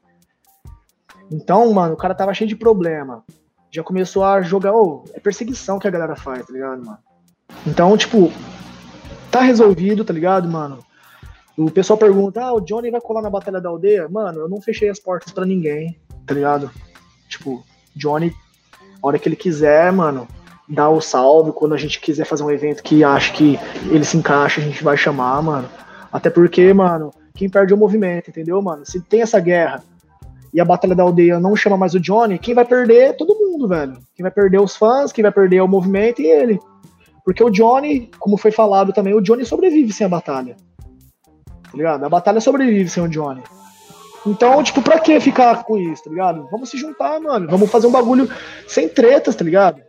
Então, 1.31 1.71
mano, 1.71 1.93
o 1.93 1.97
cara 1.97 2.13
tava 2.13 2.33
cheio 2.33 2.49
de 2.49 2.57
problema. 2.57 3.23
Já 3.71 3.81
começou 3.83 4.25
a 4.25 4.41
jogar, 4.41 4.73
oh, 4.73 5.05
é 5.13 5.19
perseguição 5.21 5.79
que 5.79 5.87
a 5.87 5.91
galera 5.91 6.17
faz, 6.17 6.45
tá 6.45 6.51
ligado, 6.51 6.85
mano? 6.85 6.99
Então, 7.65 7.95
tipo, 7.95 8.33
tá 9.31 9.39
resolvido, 9.39 10.03
tá 10.03 10.11
ligado, 10.11 10.45
mano? 10.49 10.79
O 11.57 11.71
pessoal 11.71 11.97
pergunta, 11.97 12.43
ah, 12.43 12.53
o 12.53 12.59
Johnny 12.59 12.91
vai 12.91 12.99
colar 12.99 13.21
na 13.21 13.29
Batalha 13.29 13.61
da 13.61 13.69
Aldeia? 13.69 14.09
Mano, 14.09 14.41
eu 14.41 14.49
não 14.49 14.59
fechei 14.59 14.89
as 14.89 14.99
portas 14.99 15.31
para 15.31 15.45
ninguém, 15.45 15.97
tá 16.25 16.33
ligado? 16.33 16.69
Tipo, 17.29 17.63
Johnny, 17.97 18.33
hora 19.01 19.19
que 19.19 19.27
ele 19.27 19.35
quiser, 19.35 19.91
mano, 19.91 20.27
dá 20.67 20.89
o 20.89 21.01
salve. 21.01 21.51
Quando 21.51 21.73
a 21.73 21.77
gente 21.77 21.99
quiser 21.99 22.25
fazer 22.25 22.43
um 22.43 22.51
evento 22.51 22.83
que 22.83 23.03
acha 23.03 23.33
que 23.33 23.59
ele 23.89 24.05
se 24.05 24.17
encaixa, 24.17 24.61
a 24.61 24.63
gente 24.63 24.83
vai 24.83 24.95
chamar, 24.95 25.41
mano. 25.41 25.69
Até 26.11 26.29
porque, 26.29 26.73
mano, 26.73 27.11
quem 27.33 27.49
perde 27.49 27.73
é 27.73 27.75
o 27.75 27.79
movimento, 27.79 28.29
entendeu, 28.29 28.61
mano? 28.61 28.85
Se 28.85 29.01
tem 29.01 29.21
essa 29.21 29.39
guerra 29.39 29.83
e 30.53 30.61
a 30.61 30.65
Batalha 30.65 30.95
da 30.95 31.03
Aldeia 31.03 31.39
não 31.39 31.55
chama 31.55 31.77
mais 31.77 31.93
o 31.93 31.99
Johnny, 31.99 32.39
quem 32.39 32.53
vai 32.53 32.65
perder 32.65 33.09
é 33.09 33.13
todo 33.13 33.35
mundo, 33.35 33.67
velho. 33.67 33.97
Quem 34.15 34.23
vai 34.23 34.31
perder 34.31 34.61
os 34.61 34.75
fãs, 34.75 35.11
quem 35.11 35.21
vai 35.21 35.31
perder 35.31 35.57
é 35.57 35.63
o 35.63 35.67
movimento 35.67 36.21
e 36.21 36.27
ele. 36.27 36.59
Porque 37.25 37.43
o 37.43 37.49
Johnny, 37.49 38.09
como 38.19 38.37
foi 38.37 38.51
falado 38.51 38.93
também, 38.93 39.13
o 39.13 39.21
Johnny 39.21 39.45
sobrevive 39.45 39.91
sem 39.91 40.05
a 40.05 40.09
batalha 40.09 40.55
tá 41.67 41.77
ligado? 41.77 42.03
A 42.03 42.09
batalha 42.09 42.41
sobrevive 42.41 42.89
sem 42.89 43.03
o 43.03 43.09
Johnny. 43.09 43.41
Então, 44.27 44.61
tipo, 44.61 44.81
pra 44.81 44.99
que 44.99 45.19
ficar 45.21 45.63
com 45.63 45.77
isso, 45.77 46.03
tá 46.03 46.09
ligado? 46.09 46.47
Vamos 46.51 46.69
se 46.69 46.77
juntar, 46.77 47.19
mano. 47.19 47.47
Vamos 47.49 47.71
fazer 47.71 47.87
um 47.87 47.91
bagulho 47.91 48.29
sem 48.67 48.89
tretas, 48.89 49.35
tá 49.35 49.43
ligado? 49.43 49.81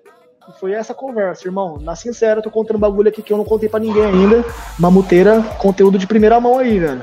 E 0.48 0.60
foi 0.60 0.72
essa 0.72 0.94
conversa, 0.94 1.46
irmão. 1.46 1.78
Na 1.80 1.96
sincera, 1.96 2.40
tô 2.40 2.50
contando 2.50 2.76
um 2.76 2.80
bagulho 2.80 3.08
aqui 3.08 3.20
que 3.20 3.32
eu 3.32 3.36
não 3.36 3.44
contei 3.44 3.68
para 3.68 3.80
ninguém 3.80 4.04
ainda. 4.04 4.44
Mamuteira, 4.78 5.42
conteúdo 5.58 5.98
de 5.98 6.06
primeira 6.06 6.40
mão 6.40 6.56
aí, 6.56 6.78
velho. 6.78 7.02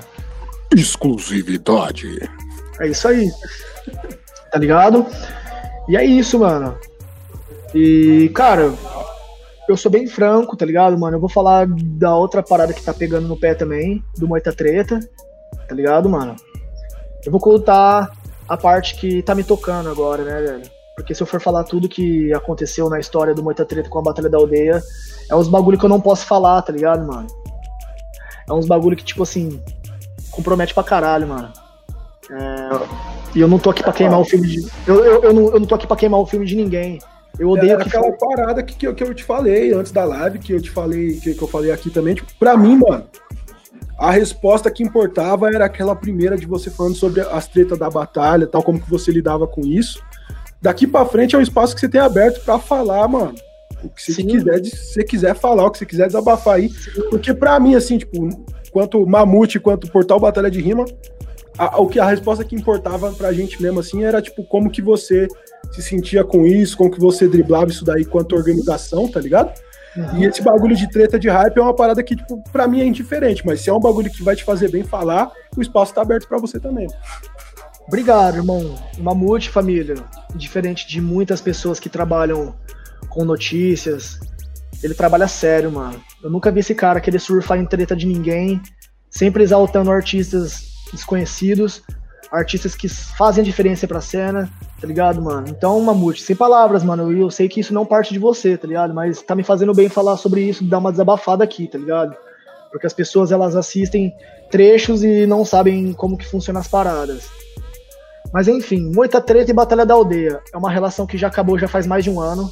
Exclusividade. 0.74 2.30
É 2.80 2.88
isso 2.88 3.08
aí. 3.08 3.30
Tá 4.50 4.58
ligado? 4.58 5.06
E 5.90 5.98
é 5.98 6.06
isso, 6.06 6.40
mano. 6.40 6.78
E, 7.74 8.32
cara, 8.34 8.74
eu 9.68 9.76
sou 9.76 9.92
bem 9.92 10.08
franco, 10.08 10.56
tá 10.56 10.66
ligado, 10.66 10.98
mano? 10.98 11.18
Eu 11.18 11.22
vou 11.22 11.30
falar 11.30 11.68
da 11.68 12.16
outra 12.16 12.42
parada 12.42 12.74
que 12.74 12.82
tá 12.82 12.94
pegando 12.94 13.28
no 13.28 13.38
pé 13.38 13.54
também, 13.54 14.02
do 14.18 14.26
Moita 14.26 14.54
Treta, 14.54 15.00
tá 15.68 15.76
ligado, 15.76 16.10
mano? 16.10 16.36
Eu 17.26 17.32
vou 17.32 17.42
contar 17.42 18.12
a 18.48 18.56
parte 18.56 18.96
que 18.96 19.22
tá 19.24 19.34
me 19.34 19.44
tocando 19.44 19.90
agora, 19.90 20.24
né, 20.24 20.42
velho? 20.42 20.70
Porque 20.96 21.14
se 21.14 21.22
eu 21.22 21.28
for 21.28 21.42
falar 21.42 21.64
tudo 21.64 21.90
que 21.90 22.34
aconteceu 22.34 22.90
na 22.90 23.00
história 23.00 23.34
do 23.34 23.44
Moita 23.44 23.66
Treta 23.66 23.90
com 23.90 24.00
a 24.00 24.04
Batalha 24.04 24.30
da 24.30 24.38
Aldeia, 24.38 24.82
é 25.30 25.36
uns 25.36 25.48
bagulho 25.48 25.78
que 25.78 25.84
eu 25.84 25.90
não 25.90 26.00
posso 26.00 26.26
falar, 26.26 26.62
tá 26.62 26.72
ligado, 26.72 27.06
mano? 27.06 27.28
É 28.48 28.54
uns 28.54 28.68
bagulho 28.68 28.96
que, 28.96 29.04
tipo 29.04 29.24
assim, 29.24 29.62
compromete 30.32 30.74
pra 30.74 30.84
caralho, 30.84 31.28
mano. 31.28 31.52
É... 32.32 33.16
E 33.36 33.42
eu 33.42 33.48
não 33.48 33.60
tô 33.60 33.72
aqui 33.72 33.84
pra 33.84 33.92
queimar 33.92 34.20
o 34.20 34.24
filme 34.24 34.48
de. 34.48 34.68
Eu, 34.88 35.04
eu, 35.04 35.24
eu, 35.24 35.34
não, 35.34 35.44
eu 35.52 35.60
não 35.60 35.68
tô 35.68 35.76
aqui 35.76 35.86
pra 35.86 35.98
queimar 35.98 36.20
o 36.20 36.26
filme 36.26 36.46
de 36.46 36.56
ninguém. 36.56 37.00
Eu 37.38 37.50
odeio 37.50 37.78
é 37.78 37.82
aquela 37.82 38.12
parada 38.14 38.64
que, 38.64 38.76
que, 38.76 38.88
eu, 38.88 38.96
que 38.96 39.04
eu 39.04 39.14
te 39.14 39.24
falei 39.24 39.74
antes 39.74 39.92
da 39.92 40.06
live, 40.06 40.40
que 40.40 40.54
eu 40.54 40.62
te 40.62 40.72
falei, 40.72 41.20
que, 41.20 41.34
que 41.34 41.42
eu 41.42 41.48
falei 41.48 41.72
aqui 41.72 41.90
também. 41.90 42.16
Tipo, 42.16 42.32
pra 42.40 42.56
mim, 42.56 42.78
mano, 42.78 43.06
a 43.98 44.12
resposta 44.12 44.70
que 44.70 44.84
importava 44.84 45.50
era 45.50 45.66
aquela 45.66 45.96
primeira 45.96 46.38
de 46.38 46.46
você 46.46 46.70
falando 46.70 46.96
sobre 46.96 47.22
as 47.22 47.48
tretas 47.48 47.78
da 47.78 47.90
batalha, 47.90 48.48
tal, 48.48 48.62
como 48.62 48.80
que 48.80 48.90
você 48.90 49.12
lidava 49.12 49.48
com 49.48 49.62
isso. 49.62 50.02
Daqui 50.62 50.86
para 50.86 51.06
frente 51.06 51.36
é 51.36 51.38
um 51.38 51.42
espaço 51.42 51.74
que 51.74 51.80
você 51.80 51.88
tem 51.88 52.02
aberto 52.02 52.44
para 52.44 52.60
falar, 52.60 53.08
mano. 53.08 53.36
O 53.84 53.90
que 53.90 54.12
você 54.12 54.24
quiser, 54.24 54.64
se 54.66 54.94
você 54.94 55.04
quiser 55.04 55.36
falar, 55.36 55.66
o 55.66 55.72
que 55.72 55.78
você 55.78 55.86
quiser 55.86 56.08
desabafar 56.08 56.56
aí. 56.56 56.70
Porque 57.10 57.34
para 57.34 57.60
mim, 57.60 57.76
assim, 57.76 57.98
tipo, 57.98 58.30
quanto 58.72 59.06
Mamute, 59.06 59.60
quanto 59.60 59.92
Portal 59.92 60.20
Batalha 60.20 60.50
de 60.50 60.60
Rima, 60.60 60.86
a, 61.58 61.80
o 61.80 61.88
que 61.88 62.00
a 62.00 62.06
resposta 62.06 62.44
que 62.44 62.56
importava 62.56 63.12
pra 63.14 63.32
gente 63.32 63.62
mesmo, 63.62 63.80
assim, 63.80 64.04
era 64.04 64.22
tipo, 64.22 64.44
como 64.44 64.70
que 64.70 64.82
você 64.82 65.28
se 65.72 65.82
sentia 65.82 66.24
com 66.24 66.46
isso, 66.46 66.78
como 66.78 66.92
que 66.92 67.00
você 67.00 67.28
driblava 67.28 67.72
isso 67.72 67.86
daí 67.86 68.04
quanto 68.04 68.36
organização, 68.36 69.08
tá 69.08 69.20
ligado? 69.20 69.54
E 70.18 70.26
esse 70.26 70.42
bagulho 70.42 70.76
de 70.76 70.90
treta 70.90 71.18
de 71.18 71.30
hype 71.30 71.58
é 71.58 71.62
uma 71.62 71.74
parada 71.74 72.04
que, 72.04 72.16
tipo, 72.16 72.44
pra 72.52 72.68
mim 72.68 72.82
é 72.82 72.86
indiferente, 72.86 73.46
mas 73.46 73.62
se 73.62 73.70
é 73.70 73.74
um 73.74 73.80
bagulho 73.80 74.12
que 74.12 74.24
vai 74.24 74.36
te 74.36 74.44
fazer 74.44 74.70
bem 74.70 74.84
falar, 74.84 75.32
o 75.56 75.62
espaço 75.62 75.94
tá 75.94 76.02
aberto 76.02 76.28
para 76.28 76.38
você 76.38 76.60
também. 76.60 76.88
Obrigado, 77.88 78.38
irmão. 78.38 78.76
Mamute, 78.98 79.50
família. 79.50 79.96
Diferente 80.36 80.88
de 80.88 81.00
muitas 81.00 81.40
pessoas 81.40 81.80
que 81.80 81.88
trabalham 81.88 82.56
com 83.10 83.24
notícias, 83.24 84.20
ele 84.84 84.94
trabalha 84.94 85.28
sério, 85.28 85.72
mano. 85.72 86.02
Eu 86.22 86.30
nunca 86.30 86.52
vi 86.52 86.60
esse 86.60 86.76
cara 86.76 87.00
querer 87.00 87.20
surfar 87.20 87.58
em 87.58 87.66
treta 87.66 87.96
de 87.96 88.06
ninguém, 88.06 88.62
sempre 89.10 89.44
exaltando 89.44 89.92
artistas 89.92 90.74
desconhecidos, 90.92 91.84
artistas 92.32 92.76
que 92.76 92.90
fazem 92.90 93.44
diferença 93.44 93.88
pra 93.88 94.02
cena, 94.02 94.50
tá 94.80 94.88
ligado, 94.88 95.22
mano? 95.22 95.48
Então, 95.50 95.80
Mamute, 95.82 96.22
sem 96.22 96.36
palavras, 96.36 96.84
mano, 96.84 97.12
eu, 97.12 97.30
sei 97.32 97.48
que 97.48 97.60
isso 97.60 97.74
não 97.74 97.86
parte 97.86 98.14
de 98.14 98.20
você, 98.20 98.58
tá 98.58 98.68
ligado? 98.68 98.94
Mas 98.94 99.22
tá 99.22 99.36
me 99.36 99.44
fazendo 99.44 99.74
bem 99.74 99.90
falar 99.90 100.18
sobre 100.18 100.42
isso, 100.42 100.64
dar 100.64 100.80
uma 100.80 100.92
desabafada 100.92 101.44
aqui, 101.44 101.68
tá 101.68 101.78
ligado? 101.78 102.16
Porque 102.72 102.88
as 102.88 102.94
pessoas, 102.94 103.32
elas 103.32 103.56
assistem 103.56 104.14
trechos 104.52 105.04
e 105.04 105.26
não 105.26 105.46
sabem 105.46 105.94
como 105.94 106.18
que 106.18 106.28
funcionam 106.28 106.62
as 106.62 106.68
paradas. 106.68 107.30
Mas 108.34 108.48
enfim, 108.48 108.92
muita 108.94 109.22
treta 109.22 109.52
e 109.52 109.54
batalha 109.54 109.86
da 109.86 109.94
aldeia. 109.94 110.42
É 110.54 110.58
uma 110.58 110.70
relação 110.70 111.08
que 111.08 111.18
já 111.18 111.28
acabou 111.28 111.58
já 111.58 111.68
faz 111.68 111.88
mais 111.88 112.04
de 112.04 112.10
um 112.10 112.20
ano, 112.20 112.52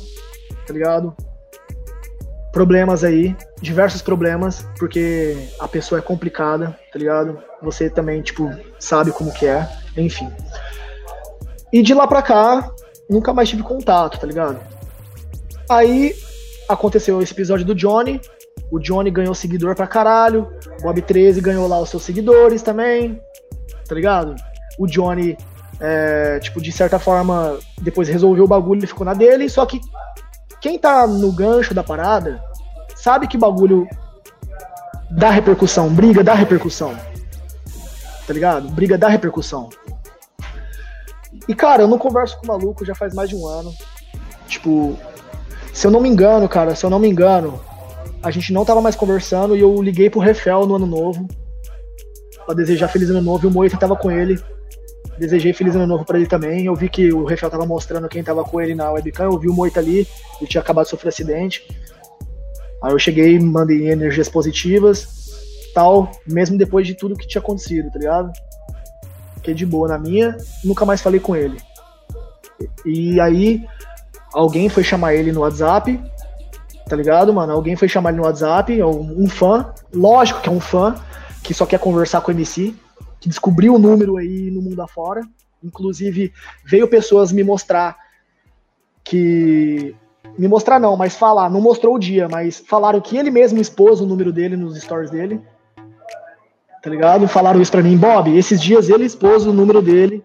tá 0.65 0.73
ligado? 0.73 1.13
Problemas 2.53 3.03
aí, 3.03 3.35
diversos 3.61 4.01
problemas, 4.01 4.65
porque 4.77 5.35
a 5.59 5.67
pessoa 5.67 5.99
é 5.99 6.01
complicada, 6.01 6.77
tá 6.91 6.99
ligado? 6.99 7.37
Você 7.61 7.89
também, 7.89 8.21
tipo, 8.21 8.49
sabe 8.79 9.11
como 9.11 9.33
que 9.33 9.45
é, 9.45 9.67
enfim. 9.97 10.29
E 11.73 11.81
de 11.81 11.91
lá 11.91 12.05
pra 12.05 12.21
cá, 12.21 12.71
nunca 13.09 13.33
mais 13.33 13.49
tive 13.49 13.63
contato, 13.63 14.19
tá 14.19 14.27
ligado? 14.27 14.59
Aí 15.67 16.13
aconteceu 16.69 17.19
esse 17.19 17.33
episódio 17.33 17.65
do 17.65 17.73
Johnny. 17.73 18.21
O 18.71 18.77
Johnny 18.77 19.09
ganhou 19.09 19.33
seguidor 19.33 19.75
pra 19.75 19.87
caralho. 19.87 20.53
O 20.79 20.83
Bob 20.83 21.01
13 21.01 21.41
ganhou 21.41 21.67
lá 21.67 21.79
os 21.79 21.89
seus 21.89 22.03
seguidores 22.03 22.61
também. 22.61 23.19
Tá 23.87 23.95
ligado? 23.95 24.35
O 24.77 24.85
Johnny, 24.85 25.35
é, 25.79 26.39
tipo, 26.39 26.61
de 26.61 26.71
certa 26.71 26.99
forma, 26.99 27.57
depois 27.81 28.07
resolveu 28.07 28.43
o 28.43 28.47
bagulho 28.47 28.83
e 28.83 28.87
ficou 28.87 29.03
na 29.03 29.15
dele. 29.15 29.49
Só 29.49 29.65
que 29.65 29.81
quem 30.61 30.77
tá 30.77 31.07
no 31.07 31.31
gancho 31.31 31.73
da 31.73 31.83
parada 31.83 32.39
sabe 32.95 33.27
que 33.27 33.35
bagulho 33.35 33.87
dá 35.09 35.31
repercussão. 35.31 35.89
Briga 35.89 36.23
dá 36.23 36.35
repercussão. 36.35 36.95
Tá 38.27 38.31
ligado? 38.31 38.69
Briga 38.69 38.95
dá 38.95 39.07
repercussão. 39.07 39.69
E, 41.47 41.53
cara, 41.53 41.83
eu 41.83 41.87
não 41.87 41.97
converso 41.97 42.37
com 42.37 42.45
o 42.45 42.47
maluco 42.47 42.85
já 42.85 42.95
faz 42.95 43.13
mais 43.13 43.29
de 43.29 43.35
um 43.35 43.45
ano. 43.45 43.73
Tipo, 44.47 44.97
se 45.73 45.87
eu 45.87 45.91
não 45.91 45.99
me 45.99 46.09
engano, 46.09 46.47
cara, 46.47 46.75
se 46.75 46.85
eu 46.85 46.89
não 46.89 46.99
me 46.99 47.09
engano, 47.09 47.59
a 48.21 48.31
gente 48.31 48.53
não 48.53 48.63
tava 48.63 48.81
mais 48.81 48.95
conversando 48.95 49.55
e 49.55 49.61
eu 49.61 49.81
liguei 49.81 50.09
pro 50.09 50.19
Refel 50.19 50.65
no 50.65 50.75
ano 50.75 50.85
novo 50.85 51.27
pra 52.45 52.53
desejar 52.53 52.87
feliz 52.87 53.09
ano 53.09 53.21
novo 53.21 53.45
e 53.45 53.49
o 53.49 53.51
Moita 53.51 53.77
tava 53.77 53.95
com 53.95 54.11
ele. 54.11 54.39
Desejei 55.17 55.53
feliz 55.53 55.75
ano 55.75 55.87
novo 55.87 56.05
para 56.05 56.17
ele 56.17 56.27
também. 56.27 56.65
Eu 56.65 56.75
vi 56.75 56.89
que 56.89 57.11
o 57.11 57.25
Refel 57.25 57.49
tava 57.49 57.65
mostrando 57.65 58.07
quem 58.07 58.23
tava 58.23 58.43
com 58.43 58.59
ele 58.59 58.75
na 58.75 58.91
webcam. 58.91 59.25
Eu 59.25 59.39
vi 59.39 59.47
o 59.47 59.53
Moita 59.53 59.79
ali, 59.79 60.07
ele 60.39 60.49
tinha 60.49 60.61
acabado 60.61 60.85
de 60.85 60.91
sofrer 60.91 61.09
acidente. 61.09 61.67
Aí 62.81 62.91
eu 62.91 62.99
cheguei, 62.99 63.39
mandei 63.39 63.89
energias 63.89 64.27
positivas, 64.27 65.07
tal, 65.73 66.11
mesmo 66.27 66.57
depois 66.57 66.85
de 66.85 66.95
tudo 66.95 67.15
que 67.15 67.27
tinha 67.27 67.41
acontecido, 67.41 67.89
tá 67.89 67.97
ligado? 67.97 68.31
Fiquei 69.43 69.53
de 69.53 69.65
boa 69.65 69.89
na 69.89 69.99
minha, 69.99 70.37
nunca 70.63 70.85
mais 70.85 71.01
falei 71.01 71.19
com 71.19 71.35
ele. 71.35 71.57
E 72.85 73.19
aí, 73.19 73.61
alguém 74.33 74.69
foi 74.69 74.85
chamar 74.85 75.15
ele 75.15 75.33
no 75.33 75.41
WhatsApp, 75.41 76.01
tá 76.87 76.95
ligado, 76.95 77.33
mano? 77.33 77.51
Alguém 77.51 77.75
foi 77.75 77.89
chamar 77.89 78.11
ele 78.11 78.19
no 78.19 78.23
WhatsApp, 78.23 78.79
é 78.79 78.85
um 78.85 79.27
fã, 79.27 79.73
lógico 79.93 80.39
que 80.39 80.47
é 80.47 80.51
um 80.51 80.61
fã, 80.61 80.95
que 81.43 81.53
só 81.53 81.65
quer 81.65 81.77
conversar 81.77 82.21
com 82.21 82.31
o 82.31 82.33
MC, 82.33 82.73
que 83.19 83.27
descobriu 83.27 83.75
o 83.75 83.79
número 83.79 84.15
aí 84.15 84.49
no 84.49 84.61
mundo 84.61 84.81
afora. 84.81 85.19
Inclusive, 85.61 86.31
veio 86.63 86.87
pessoas 86.87 87.33
me 87.33 87.43
mostrar 87.43 87.97
que. 89.03 89.93
Me 90.39 90.47
mostrar 90.47 90.79
não, 90.79 90.95
mas 90.95 91.17
falar, 91.17 91.49
não 91.49 91.59
mostrou 91.59 91.95
o 91.95 91.99
dia, 91.99 92.29
mas 92.29 92.63
falaram 92.65 93.01
que 93.01 93.17
ele 93.17 93.29
mesmo 93.29 93.59
expôs 93.59 93.99
o 93.99 94.05
número 94.05 94.31
dele 94.31 94.55
nos 94.55 94.81
stories 94.81 95.11
dele. 95.11 95.41
Tá 96.83 96.89
ligado? 96.89 97.29
Falaram 97.29 97.61
isso 97.61 97.71
pra 97.71 97.81
mim, 97.81 97.95
Bob, 97.95 98.37
esses 98.37 98.61
dias 98.61 98.89
ele 98.89 99.05
expôs 99.05 99.45
o 99.45 99.53
número 99.53 99.81
dele 99.81 100.21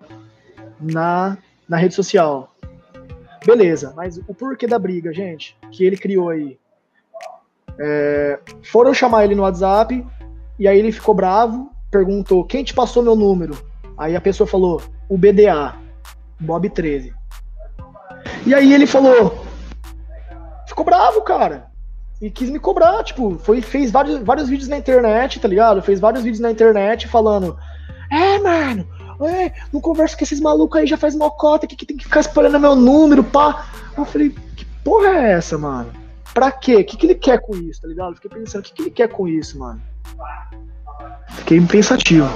na, 0.80 1.38
na 1.68 1.76
rede 1.76 1.94
social. 1.94 2.52
Beleza, 3.46 3.92
mas 3.94 4.18
o 4.18 4.34
porquê 4.34 4.66
da 4.66 4.76
briga, 4.76 5.12
gente, 5.12 5.56
que 5.70 5.84
ele 5.84 5.96
criou 5.96 6.30
aí? 6.30 6.58
É, 7.78 8.40
foram 8.64 8.92
chamar 8.92 9.24
ele 9.24 9.36
no 9.36 9.42
WhatsApp, 9.42 10.04
e 10.58 10.66
aí 10.66 10.76
ele 10.76 10.90
ficou 10.90 11.14
bravo, 11.14 11.70
perguntou: 11.92 12.44
quem 12.44 12.64
te 12.64 12.74
passou 12.74 13.04
meu 13.04 13.14
número? 13.14 13.56
Aí 13.96 14.16
a 14.16 14.20
pessoa 14.20 14.44
falou: 14.44 14.82
o 15.08 15.16
BDA, 15.16 15.76
Bob 16.40 16.68
13. 16.68 17.14
E 18.44 18.52
aí 18.52 18.74
ele 18.74 18.84
falou: 18.84 19.44
ficou 20.66 20.84
bravo, 20.84 21.22
cara. 21.22 21.67
E 22.20 22.30
quis 22.30 22.50
me 22.50 22.58
cobrar, 22.58 23.04
tipo, 23.04 23.38
foi, 23.38 23.60
fez 23.60 23.90
vários, 23.90 24.20
vários 24.22 24.48
vídeos 24.48 24.68
na 24.68 24.76
internet, 24.76 25.38
tá 25.38 25.46
ligado? 25.46 25.80
Fez 25.82 26.00
vários 26.00 26.24
vídeos 26.24 26.40
na 26.40 26.50
internet 26.50 27.06
falando: 27.06 27.56
É, 28.10 28.38
mano, 28.40 28.86
é, 29.20 29.52
não 29.72 29.80
converso 29.80 30.16
com 30.16 30.24
esses 30.24 30.40
malucos 30.40 30.80
aí, 30.80 30.86
já 30.86 30.96
faz 30.96 31.14
mocota 31.14 31.66
que, 31.66 31.74
que 31.74 31.86
tem 31.86 31.96
que 31.96 32.04
ficar 32.04 32.20
espalhando 32.20 32.60
meu 32.60 32.76
número, 32.76 33.24
pá. 33.24 33.66
Eu 33.96 34.04
falei, 34.04 34.30
que 34.56 34.64
porra 34.84 35.08
é 35.08 35.32
essa, 35.32 35.58
mano? 35.58 35.92
Pra 36.32 36.52
quê? 36.52 36.76
O 36.76 36.84
que, 36.84 36.96
que 36.96 37.06
ele 37.06 37.14
quer 37.16 37.40
com 37.40 37.56
isso, 37.56 37.82
tá 37.82 37.88
ligado? 37.88 38.14
Fiquei 38.14 38.30
pensando, 38.30 38.60
o 38.60 38.64
que, 38.64 38.72
que 38.72 38.82
ele 38.82 38.90
quer 38.90 39.08
com 39.08 39.26
isso, 39.26 39.58
mano? 39.58 39.80
Fiquei 41.30 41.60
pensativo. 41.60 42.28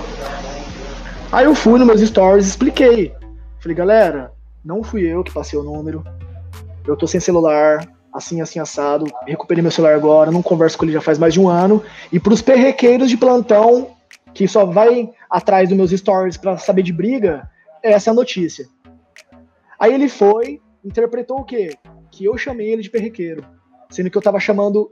Aí 1.31 1.45
eu 1.45 1.55
fui 1.55 1.79
nos 1.79 1.87
meus 1.87 2.01
stories 2.01 2.47
expliquei. 2.47 3.15
Falei, 3.61 3.77
galera, 3.77 4.33
não 4.65 4.83
fui 4.83 5.03
eu 5.03 5.23
que 5.23 5.33
passei 5.33 5.59
o 5.59 5.63
número. 5.63 6.05
Eu 6.85 6.97
tô 6.97 7.07
sem 7.07 7.21
celular, 7.21 7.89
assim, 8.13 8.41
assim, 8.41 8.59
assado. 8.59 9.07
Recuperei 9.27 9.63
meu 9.63 9.71
celular 9.71 9.95
agora, 9.95 10.31
não 10.31 10.43
converso 10.43 10.77
com 10.77 10.85
ele 10.85 10.93
já 10.93 11.01
faz 11.01 11.19
mais 11.19 11.35
de 11.35 11.41
um 11.41 11.49
ano. 11.49 11.83
E 12.13 12.21
pros 12.21 12.43
perrequeiros 12.43 13.09
de 13.09 13.17
plantão, 13.17 13.91
que 14.35 14.47
só 14.47 14.65
vai 14.65 15.11
atrás 15.31 15.69
dos 15.69 15.77
meus 15.77 15.91
stories 15.91 16.37
para 16.37 16.59
saber 16.59 16.83
de 16.83 16.93
briga, 16.93 17.49
essa 17.83 18.11
é 18.11 18.13
a 18.13 18.15
notícia. 18.15 18.67
Aí 19.79 19.93
ele 19.93 20.09
foi, 20.09 20.61
interpretou 20.85 21.41
o 21.41 21.45
quê? 21.45 21.77
Que 22.11 22.25
eu 22.25 22.37
chamei 22.37 22.71
ele 22.71 22.83
de 22.83 22.91
perrequeiro. 22.91 23.45
Sendo 23.91 24.11
que 24.11 24.17
eu 24.17 24.23
tava 24.23 24.39
chamando 24.39 24.91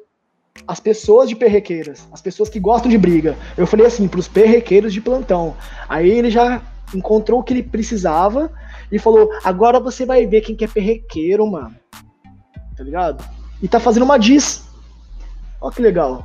as 0.67 0.81
pessoas 0.81 1.29
de 1.29 1.37
perrequeiras, 1.37 2.09
as 2.13 2.21
pessoas 2.21 2.49
que 2.49 2.59
gostam 2.59 2.91
de 2.91 2.99
briga. 2.99 3.37
Eu 3.57 3.67
falei 3.67 3.87
assim, 3.87 4.09
para 4.09 4.21
os 4.21 4.29
perrequeiros 4.29 4.93
de 4.93 5.01
plantão. 5.01 5.55
Aí 5.89 6.11
ele 6.11 6.31
já 6.31 6.61
encontrou 6.95 7.41
o 7.41 7.43
que 7.43 7.53
ele 7.53 7.63
precisava 7.63 8.53
e 8.91 8.99
falou: 8.99 9.31
agora 9.45 9.79
você 9.79 10.05
vai 10.05 10.27
ver 10.27 10.41
quem 10.41 10.57
que 10.57 10.65
é 10.65 10.69
perrequeiro, 10.69 11.47
mano. 11.47 11.80
Tá 12.81 12.85
ligado? 12.85 13.23
E 13.61 13.69
tá 13.69 13.79
fazendo 13.79 14.05
uma 14.05 14.19
diss. 14.19 14.67
Ó 15.61 15.71
que 15.71 15.83
legal. 15.83 16.25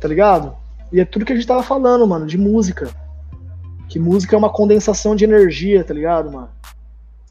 Tá 0.00 0.08
ligado? 0.08 0.56
E 0.90 0.98
é 0.98 1.04
tudo 1.04 1.26
que 1.26 1.32
a 1.34 1.36
gente 1.36 1.46
tava 1.46 1.62
falando, 1.62 2.06
mano, 2.06 2.24
de 2.24 2.38
música. 2.38 2.88
Que 3.86 3.98
música 3.98 4.34
é 4.34 4.38
uma 4.38 4.48
condensação 4.48 5.14
de 5.14 5.24
energia, 5.24 5.84
tá 5.84 5.92
ligado, 5.92 6.32
mano? 6.32 6.48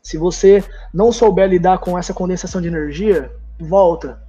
Se 0.03 0.19
você 0.19 0.63
não 0.93 1.11
souber 1.11 1.49
lidar 1.49 1.79
com 1.79 1.97
essa 1.97 2.13
condensação 2.13 2.61
de 2.61 2.67
energia, 2.67 3.31
volta 3.59 4.21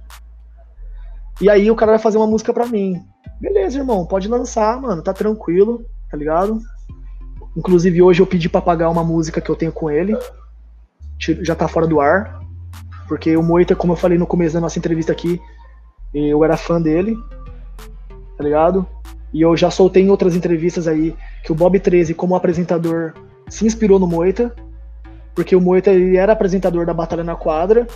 e 1.39 1.51
aí 1.51 1.69
o 1.69 1.75
cara 1.75 1.91
vai 1.91 1.99
fazer 1.99 2.17
uma 2.17 2.25
música 2.25 2.51
pra 2.51 2.65
mim. 2.65 3.05
Beleza, 3.39 3.77
irmão, 3.77 4.07
pode 4.07 4.27
lançar, 4.27 4.81
mano, 4.81 5.03
tá 5.03 5.13
tranquilo, 5.13 5.85
tá 6.09 6.17
ligado? 6.17 6.59
Inclusive 7.55 8.01
hoje 8.01 8.23
eu 8.23 8.27
pedi 8.27 8.49
pra 8.49 8.59
pagar 8.59 8.89
uma 8.89 9.03
música 9.03 9.39
que 9.39 9.51
eu 9.51 9.55
tenho 9.55 9.71
com 9.71 9.87
ele. 9.87 10.17
Já 11.19 11.53
tá 11.53 11.67
fora 11.67 11.85
do 11.85 12.01
ar. 12.01 12.38
Porque 13.09 13.35
o 13.35 13.41
Moita, 13.41 13.75
como 13.75 13.93
eu 13.93 13.97
falei 13.97 14.19
no 14.19 14.27
começo 14.27 14.53
da 14.53 14.61
nossa 14.61 14.77
entrevista 14.77 15.11
aqui, 15.11 15.41
eu 16.13 16.43
era 16.43 16.55
fã 16.55 16.79
dele, 16.79 17.17
tá 18.37 18.43
ligado? 18.43 18.85
E 19.33 19.41
eu 19.41 19.57
já 19.57 19.71
soltei 19.71 20.03
em 20.03 20.11
outras 20.11 20.35
entrevistas 20.35 20.87
aí 20.87 21.15
que 21.43 21.51
o 21.51 21.55
Bob 21.55 21.79
13, 21.79 22.13
como 22.13 22.35
apresentador, 22.35 23.13
se 23.49 23.65
inspirou 23.65 23.97
no 23.97 24.05
Moita, 24.05 24.55
porque 25.33 25.55
o 25.55 25.61
Moita 25.61 25.89
ele 25.89 26.17
era 26.17 26.33
apresentador 26.33 26.85
da 26.85 26.93
Batalha 26.93 27.23
na 27.23 27.35
Quadra, 27.35 27.87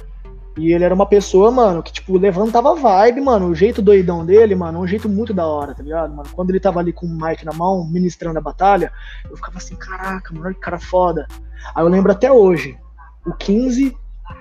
e 0.58 0.72
ele 0.72 0.84
era 0.84 0.94
uma 0.94 1.06
pessoa, 1.06 1.52
mano, 1.52 1.82
que, 1.82 1.92
tipo, 1.92 2.18
levantava 2.18 2.76
vibe, 2.76 3.22
mano. 3.22 3.48
O 3.48 3.56
jeito 3.56 3.82
doidão 3.82 4.26
dele, 4.26 4.54
mano, 4.54 4.80
um 4.80 4.88
jeito 4.88 5.10
muito 5.10 5.34
da 5.34 5.46
hora, 5.46 5.74
tá 5.74 5.82
ligado, 5.82 6.16
mano? 6.16 6.30
Quando 6.32 6.50
ele 6.50 6.60
tava 6.60 6.80
ali 6.80 6.94
com 6.94 7.06
o 7.06 7.10
Mike 7.10 7.46
na 7.46 7.54
mão, 7.54 7.88
ministrando 7.88 8.38
a 8.38 8.42
batalha, 8.42 8.92
eu 9.30 9.36
ficava 9.36 9.58
assim, 9.58 9.76
caraca, 9.76 10.34
mano, 10.34 10.54
que 10.54 10.60
cara 10.60 10.80
foda. 10.80 11.28
Aí 11.76 11.84
eu 11.84 11.88
lembro 11.88 12.12
até 12.12 12.32
hoje, 12.32 12.78
o 13.26 13.34
15 13.34 13.98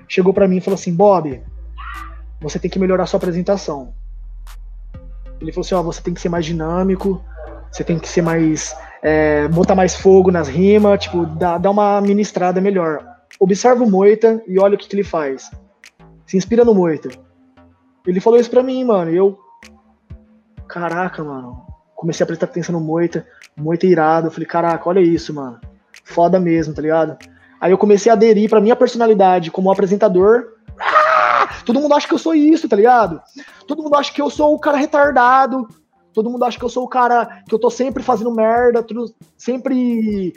chegou 0.08 0.32
para 0.32 0.48
mim 0.48 0.58
e 0.58 0.60
falou 0.60 0.74
assim, 0.74 0.94
Bob, 0.94 1.42
você 2.40 2.58
tem 2.58 2.70
que 2.70 2.78
melhorar 2.78 3.06
sua 3.06 3.18
apresentação. 3.18 3.92
Ele 5.40 5.52
falou 5.52 5.64
assim, 5.64 5.74
ó, 5.74 5.82
você 5.82 6.00
tem 6.00 6.14
que 6.14 6.20
ser 6.20 6.28
mais 6.28 6.44
dinâmico, 6.44 7.22
você 7.70 7.82
tem 7.82 7.98
que 7.98 8.08
ser 8.08 8.22
mais. 8.22 8.76
É, 9.02 9.48
botar 9.48 9.74
mais 9.74 9.96
fogo 9.96 10.30
nas 10.30 10.46
rimas, 10.46 11.02
tipo, 11.02 11.26
dar, 11.26 11.58
uma 11.68 12.00
ministrada 12.00 12.60
melhor. 12.60 13.04
Observa 13.40 13.82
o 13.82 13.90
Moita 13.90 14.40
e 14.46 14.60
olha 14.60 14.76
o 14.76 14.78
que, 14.78 14.86
que 14.86 14.94
ele 14.94 15.02
faz 15.02 15.50
se 16.32 16.38
inspira 16.38 16.64
no 16.64 16.74
Moita. 16.74 17.10
Ele 18.06 18.18
falou 18.18 18.40
isso 18.40 18.48
pra 18.48 18.62
mim, 18.62 18.82
mano. 18.84 19.10
E 19.10 19.16
eu. 19.16 19.38
Caraca, 20.66 21.22
mano. 21.22 21.62
Comecei 21.94 22.24
a 22.24 22.26
prestar 22.26 22.46
atenção 22.46 22.72
no 22.72 22.80
Moita. 22.80 23.26
Moita 23.54 23.86
irado. 23.86 24.28
Eu 24.28 24.30
falei, 24.30 24.46
caraca, 24.46 24.88
olha 24.88 25.00
isso, 25.00 25.34
mano. 25.34 25.60
Foda 26.04 26.40
mesmo, 26.40 26.72
tá 26.72 26.80
ligado? 26.80 27.18
Aí 27.62 27.70
eu 27.70 27.78
comecei 27.78 28.10
a 28.10 28.16
aderir 28.16 28.50
pra 28.50 28.60
minha 28.60 28.74
personalidade 28.74 29.48
como 29.48 29.70
apresentador. 29.70 30.54
Ah! 30.80 31.48
Todo 31.64 31.78
mundo 31.78 31.94
acha 31.94 32.08
que 32.08 32.14
eu 32.14 32.18
sou 32.18 32.34
isso, 32.34 32.68
tá 32.68 32.74
ligado? 32.74 33.22
Todo 33.68 33.84
mundo 33.84 33.94
acha 33.94 34.12
que 34.12 34.20
eu 34.20 34.28
sou 34.28 34.52
o 34.52 34.58
cara 34.58 34.76
retardado. 34.76 35.68
Todo 36.12 36.28
mundo 36.28 36.44
acha 36.44 36.58
que 36.58 36.64
eu 36.64 36.68
sou 36.68 36.82
o 36.82 36.88
cara 36.88 37.44
que 37.48 37.54
eu 37.54 37.60
tô 37.60 37.70
sempre 37.70 38.02
fazendo 38.02 38.34
merda, 38.34 38.84
sempre 39.38 40.34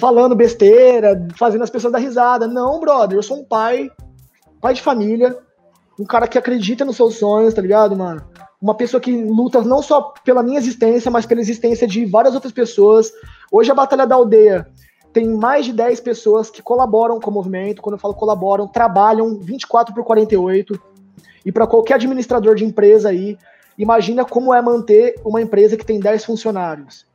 falando 0.00 0.34
besteira, 0.34 1.28
fazendo 1.38 1.64
as 1.64 1.68
pessoas 1.68 1.92
dar 1.92 1.98
risada. 1.98 2.48
Não, 2.48 2.80
brother, 2.80 3.18
eu 3.18 3.22
sou 3.22 3.40
um 3.40 3.44
pai 3.44 3.90
pai 4.58 4.72
de 4.72 4.80
família, 4.80 5.36
um 6.00 6.06
cara 6.06 6.26
que 6.26 6.38
acredita 6.38 6.86
nos 6.86 6.96
seus 6.96 7.16
sonhos, 7.18 7.52
tá 7.52 7.60
ligado, 7.60 7.94
mano? 7.94 8.24
Uma 8.58 8.74
pessoa 8.74 8.98
que 8.98 9.14
luta 9.22 9.60
não 9.60 9.82
só 9.82 10.14
pela 10.24 10.42
minha 10.42 10.58
existência, 10.58 11.10
mas 11.10 11.26
pela 11.26 11.42
existência 11.42 11.86
de 11.86 12.06
várias 12.06 12.34
outras 12.34 12.54
pessoas. 12.54 13.12
Hoje 13.52 13.70
a 13.70 13.74
Batalha 13.74 14.06
da 14.06 14.14
Aldeia 14.14 14.66
tem 15.14 15.28
mais 15.28 15.64
de 15.64 15.72
10 15.72 16.00
pessoas 16.00 16.50
que 16.50 16.60
colaboram 16.60 17.20
com 17.20 17.30
o 17.30 17.32
movimento. 17.32 17.80
Quando 17.80 17.94
eu 17.94 18.00
falo 18.00 18.14
colaboram, 18.14 18.66
trabalham 18.66 19.38
24 19.38 19.94
por 19.94 20.02
48. 20.02 20.78
E 21.46 21.52
para 21.52 21.68
qualquer 21.68 21.94
administrador 21.94 22.56
de 22.56 22.64
empresa 22.64 23.10
aí, 23.10 23.38
imagina 23.78 24.24
como 24.24 24.52
é 24.52 24.60
manter 24.60 25.14
uma 25.24 25.40
empresa 25.40 25.76
que 25.76 25.86
tem 25.86 26.00
10 26.00 26.24
funcionários. 26.24 27.06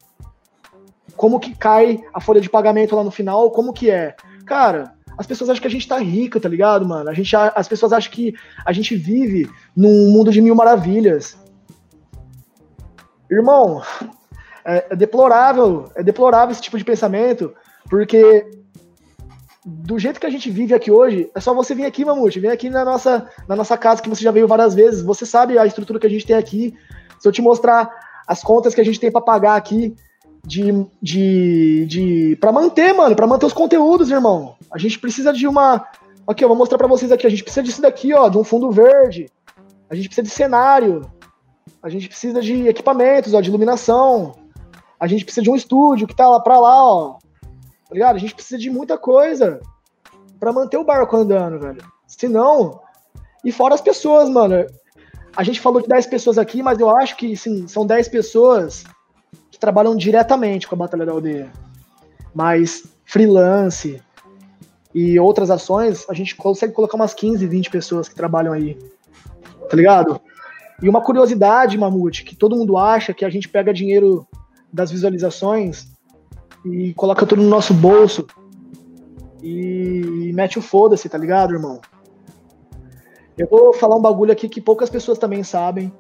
Como 1.18 1.42
que 1.42 1.54
cai 1.54 2.02
a 2.14 2.22
folha 2.22 2.40
de 2.40 2.50
pagamento 2.50 2.96
lá 2.96 3.04
no 3.04 3.12
final, 3.12 3.52
como 3.52 3.74
que 3.74 3.92
é? 3.92 4.16
Cara, 4.46 4.94
as 5.18 5.28
pessoas 5.28 5.50
acham 5.50 5.62
que 5.62 5.68
a 5.68 5.72
gente 5.72 5.88
tá 5.88 5.98
rica, 5.98 6.40
tá 6.40 6.48
ligado, 6.48 6.88
mano? 6.88 7.10
A 7.10 7.14
gente, 7.14 7.36
as 7.36 7.68
pessoas 7.68 7.92
acham 7.92 8.10
que 8.14 8.34
a 8.66 8.72
gente 8.72 8.96
vive 8.96 9.50
num 9.76 10.10
mundo 10.10 10.32
de 10.32 10.40
mil 10.40 10.56
maravilhas. 10.56 11.38
Irmão, 13.30 13.82
é, 14.64 14.86
é 14.92 14.96
deplorável, 14.96 15.92
é 15.96 16.02
deplorável 16.02 16.54
esse 16.54 16.62
tipo 16.62 16.78
de 16.78 16.86
pensamento, 16.86 17.54
porque 17.90 18.50
do 19.66 20.00
jeito 20.00 20.20
que 20.20 20.26
a 20.26 20.30
gente 20.30 20.50
vive 20.50 20.74
aqui 20.74 20.90
hoje, 20.90 21.30
é 21.36 21.40
só 21.40 21.54
você 21.54 21.76
vir 21.76 21.86
aqui, 21.86 22.04
Mamute, 22.04 22.40
vem 22.40 22.50
aqui 22.50 22.70
na 22.70 22.84
nossa, 22.84 23.30
na 23.48 23.56
nossa 23.56 23.78
casa 23.78 24.02
que 24.02 24.10
você 24.10 24.24
já 24.24 24.32
veio 24.32 24.48
várias 24.48 24.74
vezes, 24.74 25.04
você 25.04 25.26
sabe 25.26 25.58
a 25.58 25.66
estrutura 25.66 26.00
que 26.00 26.08
a 26.08 26.10
gente 26.10 26.26
tem 26.26 26.36
aqui. 26.36 26.74
Se 27.20 27.28
eu 27.28 27.32
te 27.32 27.42
mostrar 27.42 27.90
as 28.28 28.42
contas 28.42 28.74
que 28.74 28.82
a 28.82 28.86
gente 28.86 29.00
tem 29.00 29.12
para 29.12 29.22
pagar 29.22 29.56
aqui, 29.56 29.96
de, 30.46 30.86
de, 31.02 31.86
de 31.86 32.38
para 32.40 32.52
manter, 32.52 32.94
mano, 32.94 33.16
para 33.16 33.28
manter 33.28 33.46
os 33.46 33.54
conteúdos, 33.54 34.10
irmão. 34.10 34.56
A 34.72 34.78
gente 34.78 34.98
precisa 34.98 35.34
de 35.34 35.46
uma 35.46 35.86
Aqui, 36.30 36.44
eu 36.44 36.48
vou 36.48 36.56
mostrar 36.56 36.78
para 36.78 36.86
vocês 36.88 37.12
aqui, 37.12 37.26
a 37.26 37.30
gente 37.30 37.42
precisa 37.42 37.64
disso 37.64 37.82
daqui, 37.82 38.14
ó, 38.14 38.30
de 38.30 38.38
um 38.38 38.44
fundo 38.44 38.70
verde. 38.70 39.32
A 39.90 39.96
gente 39.96 40.10
precisa 40.10 40.28
de 40.28 40.30
cenário. 40.30 41.12
A 41.82 41.90
gente 41.90 42.08
precisa 42.08 42.40
de 42.40 42.68
equipamentos, 42.68 43.34
ó, 43.34 43.42
de 43.42 43.50
iluminação. 43.50 44.36
A 45.00 45.08
gente 45.08 45.26
precisa 45.26 45.42
de 45.42 45.50
um 45.50 45.56
estúdio 45.56 46.06
que 46.06 46.16
tá 46.16 46.30
lá 46.30 46.40
para 46.40 46.60
lá, 46.60 46.86
ó. 46.86 47.18
Tá 47.90 47.94
ligado? 47.96 48.16
A 48.16 48.20
gente 48.20 48.36
precisa 48.36 48.60
de 48.60 48.70
muita 48.70 48.98
coisa 48.98 49.60
para 50.40 50.54
manter 50.54 50.78
o 50.78 50.84
barco 50.84 51.18
andando, 51.18 51.60
velho. 51.60 51.84
Se 52.06 52.28
não, 52.28 52.80
e 53.44 53.52
fora 53.52 53.74
as 53.74 53.82
pessoas, 53.82 54.30
mano. 54.30 54.68
A 55.36 55.44
gente 55.44 55.60
falou 55.60 55.82
de 55.82 55.88
10 55.88 56.06
pessoas 56.08 56.38
aqui, 56.38 56.62
mas 56.62 56.80
eu 56.80 56.96
acho 56.96 57.18
que 57.18 57.36
sim, 57.36 57.68
são 57.68 57.86
10 57.86 58.08
pessoas 58.10 58.84
que 59.50 59.60
trabalham 59.60 59.96
diretamente 59.96 60.68
com 60.68 60.76
a 60.76 60.78
Batalha 60.78 61.06
da 61.06 61.12
Aldeia. 61.12 61.52
Mas 62.34 62.84
freelance 63.06 64.02
e 64.94 65.20
outras 65.20 65.50
ações, 65.50 66.06
a 66.10 66.14
gente 66.14 66.36
consegue 66.36 66.74
colocar 66.74 66.96
umas 66.96 67.14
15, 67.14 67.46
20 67.48 67.70
pessoas 67.70 68.08
que 68.08 68.16
trabalham 68.16 68.54
aí. 68.54 68.78
Tá 69.70 69.76
ligado? 69.76 70.22
E 70.82 70.90
uma 70.90 71.02
curiosidade, 71.02 71.78
Mamute, 71.78 72.24
que 72.24 72.36
todo 72.36 72.56
mundo 72.56 72.78
acha 72.78 73.14
que 73.14 73.26
a 73.26 73.30
gente 73.30 73.50
pega 73.50 73.74
dinheiro 73.74 74.28
das 74.72 74.92
visualizações 74.92 75.92
e 76.66 76.94
coloca 76.94 77.26
tudo 77.26 77.42
no 77.42 77.50
nosso 77.50 77.74
bolso 77.74 78.28
e 79.42 80.32
mete 80.34 80.60
o 80.60 80.62
foda-se, 80.62 81.08
tá 81.08 81.18
ligado, 81.18 81.54
irmão? 81.54 81.80
Eu 83.38 83.48
vou 83.48 83.74
falar 83.74 83.96
um 83.96 84.02
bagulho 84.02 84.32
aqui 84.32 84.50
que 84.50 84.60
poucas 84.60 84.90
pessoas 84.90 85.18
também 85.18 85.44
sabem, 85.44 85.92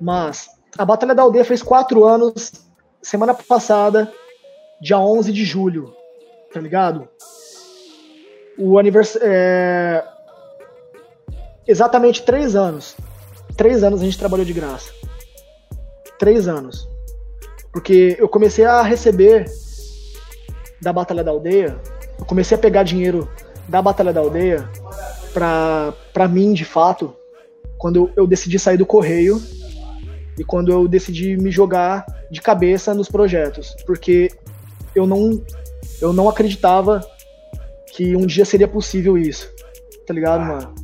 mas 0.00 0.48
a 0.76 0.84
Batalha 0.84 1.14
da 1.14 1.22
Aldeia 1.22 1.44
fez 1.44 1.62
quatro 1.62 2.04
anos 2.04 2.52
semana 3.00 3.32
passada, 3.32 4.12
dia 4.80 4.98
11 4.98 5.32
de 5.32 5.44
julho, 5.44 5.94
tá 6.52 6.60
ligado? 6.60 7.08
O 8.58 8.78
aniversário. 8.78 9.28
É... 9.28 10.04
Exatamente 11.66 12.22
três 12.22 12.56
anos. 12.56 12.96
Três 13.56 13.84
anos 13.84 14.00
a 14.00 14.04
gente 14.04 14.18
trabalhou 14.18 14.44
de 14.44 14.52
graça. 14.52 14.90
Três 16.18 16.48
anos. 16.48 16.88
Porque 17.72 18.16
eu 18.18 18.28
comecei 18.28 18.64
a 18.64 18.82
receber 18.82 19.44
da 20.80 20.92
Batalha 20.92 21.24
da 21.24 21.30
Aldeia, 21.30 21.76
eu 22.18 22.24
comecei 22.24 22.56
a 22.56 22.60
pegar 22.60 22.82
dinheiro 22.82 23.28
da 23.68 23.82
Batalha 23.82 24.12
da 24.12 24.20
Aldeia 24.20 24.68
pra, 25.32 25.92
pra 26.12 26.28
mim, 26.28 26.52
de 26.52 26.64
fato, 26.64 27.14
quando 27.76 28.10
eu 28.16 28.26
decidi 28.26 28.58
sair 28.58 28.76
do 28.76 28.86
correio 28.86 29.40
e 30.38 30.44
quando 30.44 30.70
eu 30.70 30.88
decidi 30.88 31.36
me 31.36 31.50
jogar 31.50 32.04
de 32.30 32.40
cabeça 32.40 32.94
nos 32.94 33.08
projetos, 33.08 33.74
porque 33.86 34.30
eu 34.94 35.06
não 35.06 35.42
eu 36.00 36.12
não 36.12 36.28
acreditava 36.28 37.04
que 37.92 38.14
um 38.14 38.26
dia 38.26 38.44
seria 38.44 38.68
possível 38.68 39.18
isso. 39.18 39.50
Tá 40.06 40.14
ligado, 40.14 40.44
mano? 40.44 40.74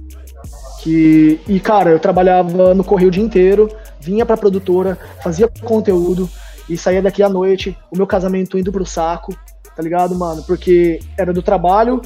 Que 0.82 1.40
e 1.48 1.60
cara, 1.60 1.90
eu 1.90 1.98
trabalhava 1.98 2.74
no 2.74 2.84
correio 2.84 3.08
o 3.08 3.12
dia 3.12 3.22
inteiro, 3.22 3.68
vinha 4.00 4.26
pra 4.26 4.36
produtora, 4.36 4.98
fazia 5.22 5.48
conteúdo 5.62 6.28
e 6.68 6.76
saía 6.76 7.02
daqui 7.02 7.22
à 7.22 7.28
noite, 7.28 7.76
o 7.90 7.96
meu 7.96 8.06
casamento 8.06 8.58
indo 8.58 8.72
pro 8.72 8.86
saco, 8.86 9.36
tá 9.74 9.82
ligado, 9.82 10.14
mano? 10.14 10.42
Porque 10.44 11.00
era 11.18 11.32
do 11.32 11.42
trabalho 11.42 12.00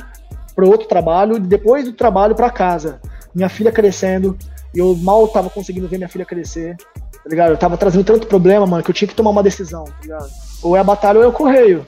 pro 0.55 0.69
outro 0.69 0.89
trabalho, 0.89 1.39
depois 1.39 1.85
do 1.85 1.93
trabalho 1.93 2.35
para 2.35 2.51
casa. 2.51 3.01
Minha 3.35 3.49
filha 3.49 3.71
crescendo, 3.71 4.37
e 4.75 4.79
eu 4.79 4.95
mal 4.97 5.29
tava 5.29 5.49
conseguindo 5.49 5.87
ver 5.87 5.99
minha 5.99 6.09
filha 6.09 6.25
crescer, 6.25 6.77
tá 6.77 7.29
ligado? 7.29 7.51
Eu 7.51 7.57
tava 7.57 7.77
trazendo 7.77 8.05
tanto 8.05 8.27
problema, 8.27 8.67
mano, 8.67 8.83
que 8.83 8.91
eu 8.91 8.95
tinha 8.95 9.09
que 9.09 9.15
tomar 9.15 9.31
uma 9.31 9.43
decisão, 9.43 9.85
tá 9.85 9.93
ligado? 10.03 10.29
Ou 10.63 10.77
é 10.77 10.81
a 10.81 10.85
batalha 10.85 11.19
ou 11.19 11.25
é 11.25 11.29
o 11.29 11.33
correio. 11.33 11.87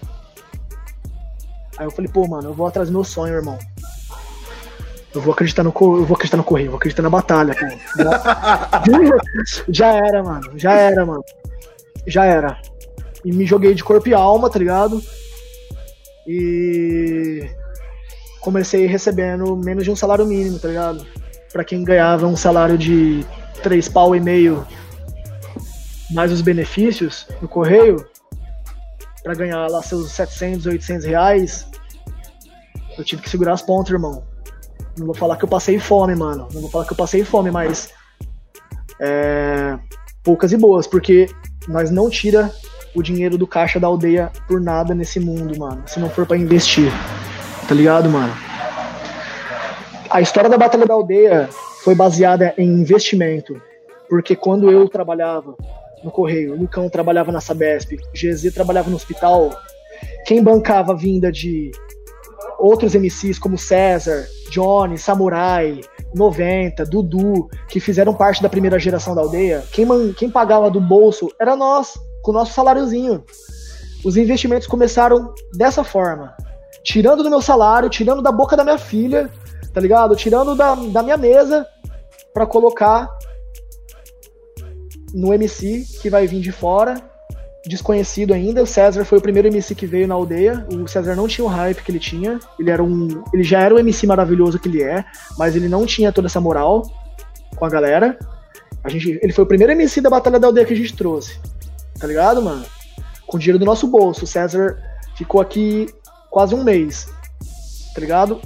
Aí 1.76 1.86
eu 1.86 1.90
falei, 1.90 2.10
pô, 2.12 2.28
mano, 2.28 2.50
eu 2.50 2.54
vou 2.54 2.66
atrás 2.66 2.88
do 2.88 2.92
meu 2.92 3.02
sonho, 3.02 3.34
irmão. 3.34 3.58
Eu 5.14 5.20
vou 5.20 5.32
acreditar 5.32 5.64
no, 5.64 5.70
eu 5.70 6.04
vou 6.04 6.14
acreditar 6.14 6.36
no 6.36 6.44
correio, 6.44 6.70
vou 6.70 6.76
acreditar 6.76 7.02
na 7.02 7.10
batalha, 7.10 7.54
pô. 7.54 7.66
já 9.72 9.94
era, 9.94 10.22
mano. 10.22 10.52
Já 10.54 10.74
era, 10.74 11.04
mano. 11.04 11.24
Já 12.06 12.24
era. 12.24 12.56
E 13.24 13.32
me 13.32 13.44
joguei 13.44 13.74
de 13.74 13.82
corpo 13.82 14.08
e 14.08 14.14
alma, 14.14 14.48
tá 14.48 14.58
ligado? 14.58 15.02
E 16.32 17.50
comecei 18.40 18.86
recebendo 18.86 19.56
menos 19.56 19.82
de 19.82 19.90
um 19.90 19.96
salário 19.96 20.24
mínimo, 20.24 20.60
tá 20.60 20.68
ligado? 20.68 21.04
Pra 21.52 21.64
quem 21.64 21.82
ganhava 21.82 22.24
um 22.28 22.36
salário 22.36 22.78
de 22.78 23.26
três 23.64 23.88
pau 23.88 24.14
e 24.14 24.20
meio 24.20 24.64
mais 26.12 26.30
os 26.30 26.40
benefícios 26.40 27.26
no 27.42 27.48
correio, 27.48 28.06
para 29.24 29.34
ganhar 29.34 29.66
lá 29.68 29.82
seus 29.82 30.12
700, 30.12 30.66
800 30.66 31.04
reais, 31.04 31.66
eu 32.96 33.04
tive 33.04 33.22
que 33.22 33.28
segurar 33.28 33.54
as 33.54 33.62
pontas, 33.62 33.92
irmão. 33.92 34.22
Não 34.96 35.06
vou 35.06 35.14
falar 35.14 35.36
que 35.36 35.44
eu 35.44 35.48
passei 35.48 35.80
fome, 35.80 36.14
mano. 36.14 36.46
Não 36.52 36.60
vou 36.60 36.70
falar 36.70 36.84
que 36.84 36.92
eu 36.92 36.96
passei 36.96 37.24
fome, 37.24 37.50
mas 37.50 37.92
é, 39.00 39.76
poucas 40.22 40.52
e 40.52 40.56
boas, 40.56 40.86
porque 40.86 41.28
nós 41.66 41.90
não 41.90 42.08
tira 42.08 42.52
o 42.94 43.02
dinheiro 43.02 43.38
do 43.38 43.46
caixa 43.46 43.78
da 43.78 43.86
aldeia 43.86 44.30
por 44.46 44.60
nada 44.60 44.94
nesse 44.94 45.20
mundo, 45.20 45.58
mano. 45.58 45.82
Se 45.86 46.00
não 46.00 46.10
for 46.10 46.26
para 46.26 46.36
investir. 46.36 46.90
Tá 47.68 47.74
ligado, 47.74 48.08
mano? 48.10 48.32
A 50.10 50.20
história 50.20 50.50
da 50.50 50.58
Batalha 50.58 50.86
da 50.86 50.94
Aldeia 50.94 51.48
foi 51.84 51.94
baseada 51.94 52.52
em 52.58 52.68
investimento. 52.68 53.60
Porque 54.08 54.34
quando 54.34 54.70
eu 54.70 54.88
trabalhava 54.88 55.54
no 56.02 56.10
Correio, 56.10 56.56
Lucão 56.56 56.88
trabalhava 56.88 57.30
na 57.30 57.40
Sabesp, 57.40 57.96
GZ 58.12 58.52
trabalhava 58.52 58.90
no 58.90 58.96
hospital, 58.96 59.50
quem 60.26 60.42
bancava 60.42 60.92
a 60.92 60.96
vinda 60.96 61.30
de 61.30 61.70
outros 62.58 62.94
MCs 62.94 63.38
como 63.38 63.56
César, 63.56 64.26
Johnny, 64.50 64.98
Samurai, 64.98 65.80
90, 66.14 66.84
Dudu, 66.84 67.48
que 67.68 67.78
fizeram 67.78 68.12
parte 68.12 68.42
da 68.42 68.48
primeira 68.48 68.78
geração 68.78 69.14
da 69.14 69.22
aldeia, 69.22 69.62
quem, 69.70 69.86
quem 70.14 70.30
pagava 70.30 70.70
do 70.70 70.80
bolso 70.80 71.30
era 71.38 71.54
nós, 71.54 71.94
com 72.22 72.30
o 72.30 72.34
nosso 72.34 72.52
saláriozinho. 72.52 73.24
Os 74.04 74.16
investimentos 74.16 74.66
começaram 74.66 75.32
dessa 75.54 75.84
forma 75.84 76.34
tirando 76.82 77.22
do 77.22 77.30
meu 77.30 77.40
salário, 77.40 77.88
tirando 77.88 78.22
da 78.22 78.32
boca 78.32 78.56
da 78.56 78.64
minha 78.64 78.78
filha, 78.78 79.30
tá 79.72 79.80
ligado? 79.80 80.16
Tirando 80.16 80.54
da, 80.54 80.74
da 80.74 81.02
minha 81.02 81.16
mesa 81.16 81.66
para 82.32 82.46
colocar 82.46 83.08
no 85.12 85.34
MC 85.34 85.84
que 86.00 86.08
vai 86.08 86.26
vir 86.26 86.40
de 86.40 86.52
fora, 86.52 86.96
desconhecido 87.66 88.32
ainda. 88.32 88.62
O 88.62 88.66
César 88.66 89.04
foi 89.04 89.18
o 89.18 89.22
primeiro 89.22 89.48
MC 89.48 89.74
que 89.74 89.86
veio 89.86 90.06
na 90.06 90.14
aldeia. 90.14 90.66
O 90.72 90.86
César 90.88 91.14
não 91.14 91.28
tinha 91.28 91.44
o 91.44 91.48
hype 91.48 91.82
que 91.82 91.90
ele 91.90 91.98
tinha. 91.98 92.38
Ele 92.58 92.70
era 92.70 92.82
um, 92.82 93.22
ele 93.32 93.42
já 93.42 93.60
era 93.60 93.74
o 93.74 93.78
MC 93.78 94.06
maravilhoso 94.06 94.58
que 94.58 94.68
ele 94.68 94.82
é, 94.82 95.04
mas 95.38 95.56
ele 95.56 95.68
não 95.68 95.84
tinha 95.84 96.12
toda 96.12 96.28
essa 96.28 96.40
moral 96.40 96.82
com 97.56 97.64
a 97.64 97.68
galera. 97.68 98.18
A 98.82 98.88
gente, 98.88 99.18
ele 99.22 99.32
foi 99.32 99.44
o 99.44 99.46
primeiro 99.46 99.72
MC 99.72 100.00
da 100.00 100.08
batalha 100.08 100.38
da 100.38 100.46
aldeia 100.46 100.66
que 100.66 100.72
a 100.72 100.76
gente 100.76 100.96
trouxe. 100.96 101.38
Tá 102.00 102.06
ligado, 102.06 102.40
mano? 102.40 102.64
Com 103.26 103.38
dinheiro 103.38 103.58
do 103.58 103.64
nosso 103.64 103.86
bolso. 103.86 104.24
O 104.24 104.26
César 104.26 104.82
ficou 105.14 105.40
aqui 105.40 105.86
quase 106.30 106.54
um 106.54 106.64
mês, 106.64 107.08
tá 107.94 108.00
ligado? 108.00 108.40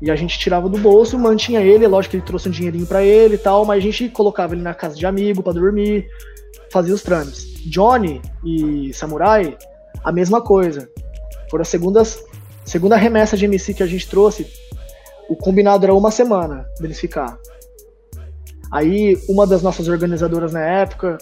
E 0.00 0.10
a 0.10 0.16
gente 0.16 0.38
tirava 0.38 0.68
do 0.68 0.78
bolso, 0.78 1.18
mantinha 1.18 1.60
ele, 1.60 1.86
lógico 1.86 2.12
que 2.12 2.16
ele 2.16 2.26
trouxe 2.26 2.48
um 2.48 2.52
dinheirinho 2.52 2.86
para 2.86 3.04
ele 3.04 3.34
e 3.34 3.38
tal, 3.38 3.64
mas 3.64 3.78
a 3.78 3.80
gente 3.80 4.08
colocava 4.08 4.54
ele 4.54 4.62
na 4.62 4.74
casa 4.74 4.96
de 4.96 5.06
amigo 5.06 5.42
para 5.42 5.52
dormir, 5.52 6.08
fazia 6.72 6.94
os 6.94 7.02
trâmites. 7.02 7.44
Johnny 7.66 8.20
e 8.44 8.92
Samurai, 8.94 9.56
a 10.02 10.10
mesma 10.10 10.40
coisa. 10.40 10.88
Foram 11.50 11.62
as 11.62 11.68
segundas, 11.68 12.24
segunda 12.64 12.96
remessa 12.96 13.36
de 13.36 13.44
MC 13.44 13.74
que 13.74 13.82
a 13.82 13.86
gente 13.86 14.08
trouxe, 14.08 14.46
o 15.28 15.36
combinado 15.36 15.84
era 15.84 15.94
uma 15.94 16.10
semana 16.10 16.66
deles 16.80 16.98
ficar. 16.98 17.38
Aí, 18.72 19.16
uma 19.28 19.46
das 19.46 19.62
nossas 19.62 19.86
organizadoras 19.86 20.52
na 20.52 20.60
época 20.60 21.18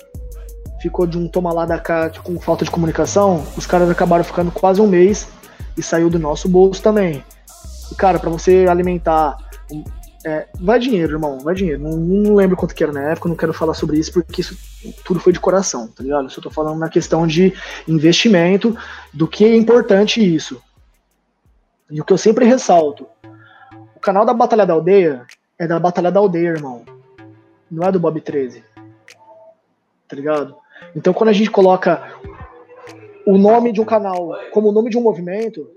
ficou 0.81 1.07
de 1.07 1.19
um 1.19 1.29
toma 1.29 1.53
lá 1.53 1.67
da 1.67 1.79
cá 1.79 2.11
com 2.23 2.41
falta 2.41 2.65
de 2.65 2.71
comunicação, 2.71 3.47
os 3.57 3.67
caras 3.67 3.91
acabaram 3.91 4.25
ficando 4.25 4.51
quase 4.51 4.81
um 4.81 4.87
mês 4.87 5.29
e 5.77 5.83
saiu 5.83 6.11
do 6.11 6.19
nosso 6.19 6.49
bolso 6.49 6.83
também. 6.83 7.25
E, 7.91 7.95
cara, 7.95 8.19
para 8.19 8.31
você 8.31 8.67
alimentar. 8.69 9.37
É, 10.25 10.47
vai 10.61 10.79
dinheiro, 10.79 11.15
irmão, 11.15 11.39
vai 11.39 11.55
dinheiro. 11.55 11.83
Não, 11.83 11.97
não, 11.97 12.35
lembro 12.35 12.57
quanto 12.57 12.75
que 12.75 12.83
era 12.83 12.93
na 12.93 13.13
época, 13.13 13.29
não 13.29 13.37
quero 13.37 13.55
falar 13.55 13.73
sobre 13.73 13.99
isso 13.99 14.13
porque 14.13 14.43
isso 14.43 14.55
tudo 15.03 15.19
foi 15.19 15.33
de 15.33 15.41
coração, 15.41 15.89
tá 15.89 16.03
ligado? 16.03 16.25
Eu 16.25 16.31
só 16.31 16.43
tô 16.43 16.51
falando 16.51 16.79
na 16.79 16.91
questão 16.91 17.27
de 17.27 17.55
investimento, 17.89 18.77
do 19.15 19.27
que 19.27 19.47
é 19.47 19.57
importante 19.57 20.21
isso. 20.23 20.61
E 21.91 22.01
o 22.01 22.05
que 22.05 22.13
eu 22.13 22.19
sempre 22.19 22.45
ressalto: 22.45 23.07
o 23.97 24.01
canal 24.01 24.27
da 24.27 24.35
Batalha 24.35 24.67
da 24.67 24.75
Aldeia 24.75 25.27
é 25.59 25.67
da 25.67 25.79
Batalha 25.79 26.13
da 26.13 26.21
Aldeia, 26.21 26.49
irmão. 26.49 26.85
Não 27.71 27.87
é 27.87 27.91
do 27.91 28.01
Bob 28.01 28.21
13. 28.21 28.63
Tá 30.07 30.17
ligado? 30.17 30.57
Então, 30.95 31.13
quando 31.13 31.31
a 31.31 31.33
gente 31.33 31.51
coloca 31.51 32.03
o 33.27 33.39
nome 33.39 33.73
de 33.73 33.81
um 33.81 33.85
canal 33.85 34.37
como 34.53 34.69
o 34.69 34.73
nome 34.73 34.91
de 34.91 34.99
um 34.99 35.03
movimento, 35.03 35.69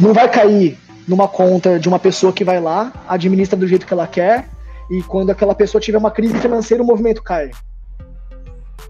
não 0.00 0.12
vai 0.12 0.30
cair 0.30 0.78
numa 1.06 1.26
conta 1.26 1.78
de 1.78 1.88
uma 1.88 1.98
pessoa 1.98 2.32
que 2.32 2.44
vai 2.44 2.60
lá, 2.60 2.92
administra 3.08 3.58
do 3.58 3.66
jeito 3.66 3.86
que 3.86 3.92
ela 3.92 4.06
quer, 4.06 4.48
e 4.90 5.02
quando 5.02 5.30
aquela 5.30 5.54
pessoa 5.54 5.80
tiver 5.80 5.98
uma 5.98 6.10
crise 6.10 6.38
financeira, 6.38 6.82
o 6.82 6.86
movimento 6.86 7.22
cai. 7.22 7.50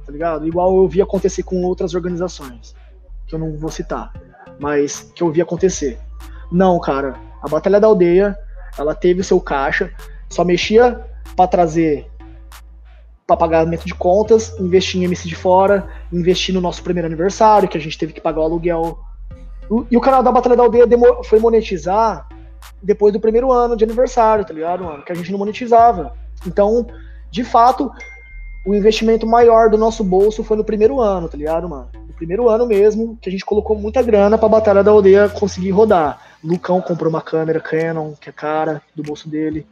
tá 0.04 0.10
ligado? 0.10 0.46
Igual 0.46 0.76
eu 0.76 0.88
vi 0.88 1.00
acontecer 1.00 1.42
com 1.42 1.62
outras 1.62 1.94
organizações, 1.94 2.74
que 3.26 3.34
eu 3.34 3.38
não 3.38 3.56
vou 3.56 3.70
citar, 3.70 4.12
mas 4.58 5.12
que 5.14 5.22
eu 5.22 5.30
vi 5.30 5.40
acontecer. 5.40 5.98
Não, 6.50 6.78
cara, 6.80 7.14
a 7.42 7.48
Batalha 7.48 7.80
da 7.80 7.86
Aldeia, 7.86 8.36
ela 8.78 8.94
teve 8.94 9.20
o 9.20 9.24
seu 9.24 9.40
caixa, 9.40 9.92
só 10.28 10.44
mexia 10.44 11.00
para 11.36 11.46
trazer 11.46 12.06
para 13.36 13.48
pagamento 13.48 13.86
de 13.86 13.94
contas, 13.94 14.59
investir 14.59 15.00
em 15.00 15.04
MC 15.04 15.28
de 15.28 15.34
fora, 15.34 15.88
investir 16.12 16.54
no 16.54 16.60
nosso 16.60 16.82
primeiro 16.82 17.06
aniversário, 17.06 17.68
que 17.68 17.78
a 17.78 17.80
gente 17.80 17.98
teve 17.98 18.12
que 18.12 18.20
pagar 18.20 18.40
o 18.40 18.44
aluguel. 18.44 18.98
E 19.90 19.96
o 19.96 20.00
canal 20.00 20.22
da 20.22 20.30
Batalha 20.30 20.56
da 20.56 20.62
Aldeia 20.62 20.86
foi 21.24 21.38
monetizar 21.38 22.28
depois 22.82 23.12
do 23.12 23.20
primeiro 23.20 23.50
ano 23.50 23.76
de 23.76 23.84
aniversário, 23.84 24.44
tá 24.44 24.52
ligado, 24.52 24.84
mano? 24.84 25.02
Que 25.02 25.12
a 25.12 25.14
gente 25.14 25.32
não 25.32 25.38
monetizava. 25.38 26.14
Então, 26.46 26.86
de 27.30 27.42
fato, 27.42 27.90
o 28.66 28.74
investimento 28.74 29.26
maior 29.26 29.70
do 29.70 29.78
nosso 29.78 30.04
bolso 30.04 30.44
foi 30.44 30.56
no 30.56 30.64
primeiro 30.64 31.00
ano, 31.00 31.28
tá 31.28 31.36
ligado, 31.36 31.68
mano? 31.68 31.88
No 32.06 32.14
primeiro 32.14 32.48
ano 32.48 32.66
mesmo, 32.66 33.16
que 33.20 33.28
a 33.28 33.32
gente 33.32 33.44
colocou 33.44 33.76
muita 33.76 34.02
grana 34.02 34.36
pra 34.36 34.48
Batalha 34.48 34.84
da 34.84 34.90
Aldeia 34.90 35.28
conseguir 35.28 35.70
rodar. 35.70 36.20
Lucão 36.44 36.80
comprou 36.80 37.09
uma 37.09 37.22
câmera 37.22 37.60
Canon, 37.60 38.12
que 38.20 38.28
é 38.28 38.32
cara, 38.32 38.82
do 38.94 39.02
bolso 39.02 39.28
dele. 39.28 39.66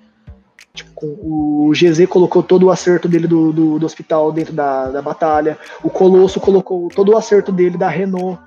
Tipo, 0.73 1.07
o 1.07 1.73
GZ 1.73 2.07
colocou 2.07 2.43
todo 2.43 2.67
o 2.67 2.71
acerto 2.71 3.09
dele 3.09 3.27
do, 3.27 3.53
do, 3.53 3.79
do, 3.79 3.87
hospital 3.87 4.31
dentro 4.31 4.53
da, 4.53 4.89
da 4.91 5.03
batalha. 5.03 5.59
O 5.83 5.91
Colosso 5.91 6.41
colocou 6.41 6.89
todo 6.89 7.13
o 7.13 7.17
acerto 7.17 7.51
dele 7.51 7.77
da 7.77 7.89
Renault 7.89 8.41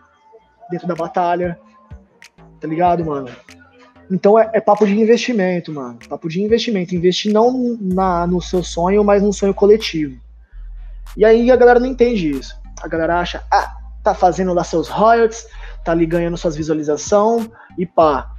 dentro 0.71 0.87
da 0.87 0.95
batalha. 0.95 1.59
Tá 2.59 2.67
ligado, 2.67 3.05
mano? 3.05 3.29
Então 4.09 4.39
é, 4.39 4.49
é, 4.53 4.61
papo 4.61 4.85
de 4.85 4.99
investimento, 4.99 5.73
mano. 5.73 5.99
Papo 6.07 6.29
de 6.29 6.41
investimento. 6.41 6.95
Investir 6.95 7.33
não 7.33 7.77
na, 7.81 8.25
no 8.25 8.41
seu 8.41 8.63
sonho, 8.63 9.03
mas 9.03 9.21
no 9.21 9.33
sonho 9.33 9.53
coletivo. 9.53 10.17
E 11.17 11.25
aí 11.25 11.51
a 11.51 11.55
galera 11.55 11.79
não 11.79 11.87
entende 11.87 12.31
isso. 12.31 12.55
A 12.81 12.87
galera 12.87 13.19
acha, 13.19 13.43
ah, 13.51 13.75
tá 14.03 14.13
fazendo 14.13 14.53
lá 14.53 14.63
seus 14.63 14.87
royalties, 14.87 15.45
tá 15.83 15.91
ali 15.91 16.05
ganhando 16.05 16.37
suas 16.37 16.55
visualizações 16.55 17.49
e 17.77 17.85
pá. 17.85 18.29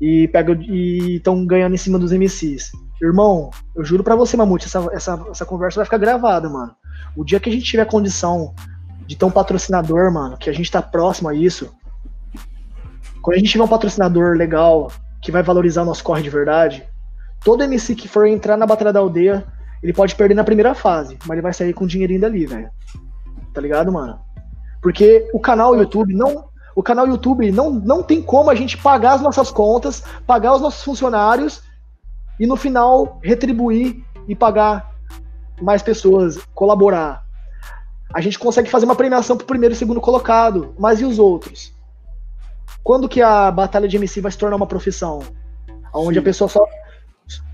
E 0.00 0.28
pega 0.28 0.52
e 0.60 1.16
estão 1.16 1.46
ganhando 1.46 1.74
em 1.74 1.78
cima 1.78 1.98
dos 1.98 2.12
MCs. 2.12 2.72
Irmão, 3.02 3.50
eu 3.74 3.84
juro 3.84 4.04
para 4.04 4.14
você, 4.14 4.36
Mamute, 4.36 4.66
essa, 4.66 4.88
essa, 4.92 5.26
essa 5.28 5.44
conversa 5.44 5.76
vai 5.76 5.84
ficar 5.84 5.98
gravada, 5.98 6.48
mano. 6.48 6.72
O 7.16 7.24
dia 7.24 7.40
que 7.40 7.50
a 7.50 7.52
gente 7.52 7.64
tiver 7.64 7.84
condição 7.84 8.54
de 9.06 9.16
ter 9.16 9.24
um 9.24 9.30
patrocinador, 9.30 10.12
mano, 10.12 10.36
que 10.36 10.48
a 10.48 10.52
gente 10.52 10.70
tá 10.70 10.80
próximo 10.80 11.28
a 11.28 11.34
isso. 11.34 11.74
Quando 13.20 13.34
a 13.34 13.38
gente 13.38 13.50
tiver 13.50 13.64
um 13.64 13.68
patrocinador 13.68 14.36
legal, 14.36 14.92
que 15.20 15.32
vai 15.32 15.42
valorizar 15.42 15.82
o 15.82 15.84
nosso 15.84 16.04
corre 16.04 16.22
de 16.22 16.30
verdade, 16.30 16.84
todo 17.44 17.64
MC 17.64 17.96
que 17.96 18.06
for 18.06 18.24
entrar 18.24 18.56
na 18.56 18.66
Batalha 18.66 18.92
da 18.92 19.00
Aldeia, 19.00 19.44
ele 19.82 19.92
pode 19.92 20.14
perder 20.14 20.34
na 20.34 20.44
primeira 20.44 20.72
fase, 20.72 21.18
mas 21.26 21.32
ele 21.32 21.42
vai 21.42 21.52
sair 21.52 21.72
com 21.72 21.86
dinheirinho 21.86 22.20
dali, 22.20 22.46
velho. 22.46 22.70
Tá 23.52 23.60
ligado, 23.60 23.90
mano? 23.90 24.16
Porque 24.80 25.28
o 25.32 25.40
canal 25.40 25.76
YouTube 25.76 26.14
não. 26.14 26.44
O 26.74 26.82
canal 26.82 27.06
YouTube 27.06 27.50
não, 27.50 27.70
não 27.70 28.02
tem 28.02 28.22
como 28.22 28.48
a 28.48 28.54
gente 28.54 28.78
pagar 28.78 29.14
as 29.14 29.20
nossas 29.20 29.50
contas, 29.50 30.04
pagar 30.24 30.54
os 30.54 30.62
nossos 30.62 30.84
funcionários 30.84 31.62
e 32.38 32.46
no 32.46 32.56
final 32.56 33.18
retribuir 33.22 34.02
e 34.26 34.34
pagar 34.34 34.92
mais 35.60 35.82
pessoas, 35.82 36.38
colaborar. 36.54 37.24
A 38.12 38.20
gente 38.20 38.38
consegue 38.38 38.70
fazer 38.70 38.84
uma 38.84 38.96
premiação 38.96 39.36
pro 39.36 39.46
primeiro 39.46 39.74
e 39.74 39.78
segundo 39.78 40.00
colocado, 40.00 40.74
mas 40.78 41.00
e 41.00 41.04
os 41.04 41.18
outros? 41.18 41.74
Quando 42.82 43.08
que 43.08 43.22
a 43.22 43.50
batalha 43.50 43.88
de 43.88 43.96
MC 43.96 44.20
vai 44.20 44.32
se 44.32 44.38
tornar 44.38 44.56
uma 44.56 44.66
profissão? 44.66 45.22
Onde 45.94 46.14
Sim. 46.14 46.20
a 46.20 46.22
pessoa 46.22 46.48
só. 46.48 46.66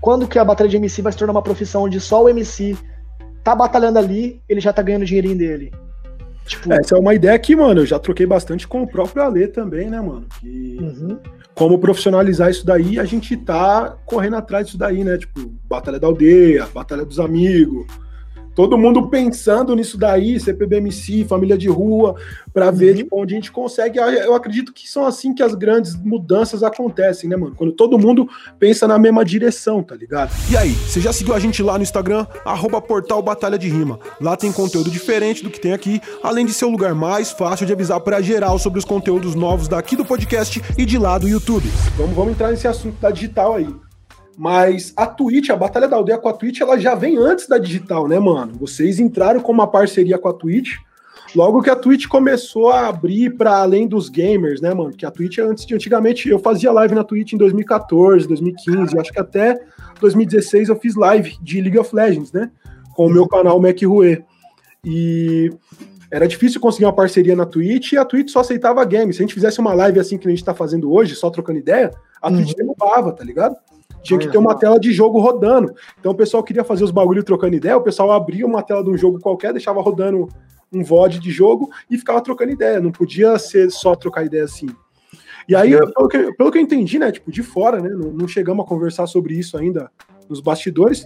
Quando 0.01 0.27
que 0.27 0.39
a 0.39 0.43
batalha 0.43 0.69
de 0.69 0.77
MC 0.77 1.01
vai 1.01 1.11
se 1.11 1.17
tornar 1.17 1.31
uma 1.31 1.41
profissão 1.41 1.83
onde 1.83 1.99
só 1.99 2.23
o 2.23 2.29
MC 2.29 2.77
tá 3.43 3.55
batalhando 3.55 3.99
ali, 3.99 4.41
ele 4.49 4.59
já 4.59 4.73
tá 4.73 4.81
ganhando 4.81 5.03
o 5.03 5.05
dinheirinho 5.05 5.37
dele? 5.37 5.71
Tipo... 6.49 6.73
Essa 6.73 6.95
é 6.95 6.99
uma 6.99 7.13
ideia 7.13 7.37
que, 7.37 7.55
mano, 7.55 7.81
eu 7.81 7.85
já 7.85 7.99
troquei 7.99 8.25
bastante 8.25 8.67
com 8.67 8.81
o 8.81 8.87
próprio 8.87 9.21
Ale 9.21 9.47
também, 9.47 9.87
né, 9.87 10.01
mano? 10.01 10.25
Que, 10.39 10.77
uhum. 10.81 11.19
Como 11.53 11.77
profissionalizar 11.77 12.49
isso 12.49 12.65
daí, 12.65 12.99
a 12.99 13.05
gente 13.05 13.37
tá 13.37 13.95
correndo 14.03 14.35
atrás 14.35 14.65
disso 14.65 14.77
daí, 14.77 15.03
né? 15.03 15.17
Tipo, 15.17 15.51
Batalha 15.69 15.99
da 15.99 16.07
Aldeia, 16.07 16.67
Batalha 16.73 17.05
dos 17.05 17.19
Amigos, 17.19 17.85
todo 18.59 18.77
mundo 18.77 19.07
pensando 19.07 19.73
nisso 19.73 19.97
daí, 19.97 20.37
CPBMC, 20.37 21.23
família 21.23 21.57
de 21.57 21.69
rua, 21.69 22.15
para 22.53 22.69
ver 22.69 22.89
uhum. 22.89 22.97
tipo, 22.97 23.21
onde 23.21 23.33
a 23.33 23.37
gente 23.37 23.53
consegue. 23.53 23.97
Eu 23.97 24.35
acredito 24.35 24.73
que 24.73 24.85
são 24.85 25.05
assim 25.05 25.33
que 25.33 25.41
as 25.41 25.55
grandes 25.55 25.95
mudanças 25.95 26.61
acontecem, 26.61 27.29
né, 27.29 27.37
mano? 27.37 27.55
Quando 27.55 27.71
todo 27.71 27.97
mundo 27.97 28.27
pensa 28.59 28.85
na 28.85 28.99
mesma 28.99 29.23
direção, 29.23 29.81
tá 29.81 29.95
ligado? 29.95 30.35
E 30.51 30.57
aí, 30.57 30.71
você 30.71 30.99
já 30.99 31.13
seguiu 31.13 31.33
a 31.33 31.39
gente 31.39 31.63
lá 31.63 31.77
no 31.77 31.83
Instagram, 31.83 32.27
arroba 32.43 32.81
portal 32.81 33.21
Batalha 33.21 33.57
de 33.57 33.69
Rima. 33.69 33.97
Lá 34.19 34.35
tem 34.35 34.51
conteúdo 34.51 34.91
diferente 34.91 35.41
do 35.41 35.49
que 35.49 35.61
tem 35.61 35.71
aqui, 35.71 36.01
além 36.21 36.45
de 36.45 36.53
ser 36.53 36.65
o 36.65 36.69
lugar 36.69 36.93
mais 36.93 37.31
fácil 37.31 37.65
de 37.65 37.71
avisar 37.71 38.01
para 38.01 38.21
geral 38.21 38.59
sobre 38.59 38.77
os 38.77 38.83
conteúdos 38.83 39.35
novos 39.35 39.69
daqui 39.69 39.95
do 39.95 40.03
podcast 40.03 40.61
e 40.77 40.85
de 40.85 40.97
lá 40.97 41.17
do 41.17 41.29
YouTube. 41.29 41.69
Vamos, 41.95 42.13
vamos 42.13 42.33
entrar 42.33 42.51
nesse 42.51 42.67
assunto 42.67 42.99
da 42.99 43.09
digital 43.09 43.55
aí. 43.55 43.69
Mas 44.39 44.93
a 44.95 45.05
Twitch, 45.05 45.49
a 45.49 45.55
Batalha 45.57 45.85
da 45.85 45.97
Aldeia 45.97 46.17
com 46.17 46.29
a 46.29 46.33
Twitch, 46.33 46.61
ela 46.61 46.79
já 46.79 46.95
vem 46.95 47.17
antes 47.17 47.45
da 47.45 47.57
digital, 47.57 48.07
né, 48.07 48.17
mano? 48.19 48.53
Vocês 48.57 48.97
entraram 48.97 49.41
com 49.41 49.51
uma 49.51 49.67
parceria 49.67 50.17
com 50.17 50.29
a 50.29 50.33
Twitch. 50.33 50.77
Logo 51.35 51.61
que 51.61 51.69
a 51.69 51.75
Twitch 51.75 52.07
começou 52.07 52.69
a 52.69 52.87
abrir 52.87 53.31
para 53.31 53.57
além 53.57 53.85
dos 53.85 54.07
gamers, 54.07 54.61
né, 54.61 54.73
mano? 54.73 54.93
Que 54.93 55.05
a 55.05 55.11
Twitch 55.11 55.39
antes 55.39 55.65
de 55.65 55.75
antigamente 55.75 56.29
eu 56.29 56.39
fazia 56.39 56.71
live 56.71 56.95
na 56.95 57.03
Twitch 57.03 57.33
em 57.33 57.37
2014, 57.37 58.29
2015, 58.29 58.97
acho 58.97 59.11
que 59.11 59.19
até 59.19 59.59
2016 59.99 60.69
eu 60.69 60.77
fiz 60.77 60.95
live 60.95 61.37
de 61.41 61.59
League 61.59 61.77
of 61.77 61.93
Legends, 61.93 62.31
né? 62.31 62.49
Com 62.95 63.07
o 63.07 63.09
meu 63.09 63.27
canal 63.27 63.59
Mac 63.59 63.81
Rue. 63.83 64.23
E 64.85 65.51
era 66.09 66.25
difícil 66.25 66.61
conseguir 66.61 66.85
uma 66.85 66.95
parceria 66.95 67.35
na 67.35 67.45
Twitch 67.45 67.91
e 67.91 67.97
a 67.97 68.05
Twitch 68.05 68.29
só 68.29 68.39
aceitava 68.39 68.85
games. 68.85 69.17
Se 69.17 69.21
a 69.21 69.25
gente 69.25 69.35
fizesse 69.35 69.59
uma 69.59 69.73
live 69.73 69.99
assim 69.99 70.17
que 70.17 70.29
a 70.29 70.31
gente 70.31 70.45
tá 70.45 70.53
fazendo 70.53 70.93
hoje, 70.93 71.13
só 71.13 71.29
trocando 71.29 71.59
ideia, 71.59 71.91
a 72.21 72.29
uhum. 72.29 72.37
Twitch 72.37 72.55
derrubava, 72.55 73.11
tá 73.11 73.25
ligado? 73.25 73.57
Tinha 74.01 74.19
que 74.19 74.29
ter 74.29 74.37
uma 74.37 74.55
tela 74.55 74.79
de 74.79 74.91
jogo 74.91 75.19
rodando. 75.19 75.73
Então 75.99 76.11
o 76.11 76.15
pessoal 76.15 76.43
queria 76.43 76.63
fazer 76.63 76.83
os 76.83 76.91
bagulho 76.91 77.23
trocando 77.23 77.55
ideia, 77.55 77.77
o 77.77 77.81
pessoal 77.81 78.11
abria 78.11 78.45
uma 78.45 78.63
tela 78.63 78.83
de 78.83 78.89
um 78.89 78.97
jogo 78.97 79.19
qualquer, 79.19 79.51
deixava 79.51 79.81
rodando 79.81 80.27
um 80.71 80.83
VOD 80.83 81.19
de 81.19 81.31
jogo 81.31 81.69
e 81.89 81.97
ficava 81.97 82.21
trocando 82.21 82.51
ideia. 82.51 82.79
Não 82.79 82.91
podia 82.91 83.37
ser 83.39 83.69
só 83.71 83.95
trocar 83.95 84.25
ideia 84.25 84.43
assim. 84.43 84.69
E 85.47 85.55
aí, 85.55 85.71
pelo 85.71 86.07
que, 86.07 86.33
pelo 86.33 86.51
que 86.51 86.59
eu 86.59 86.61
entendi, 86.61 86.99
né, 86.99 87.11
tipo, 87.11 87.31
de 87.31 87.41
fora, 87.41 87.81
né, 87.81 87.89
não, 87.89 88.11
não 88.11 88.27
chegamos 88.27 88.63
a 88.63 88.67
conversar 88.67 89.07
sobre 89.07 89.33
isso 89.33 89.57
ainda 89.57 89.91
nos 90.29 90.39
bastidores, 90.39 91.03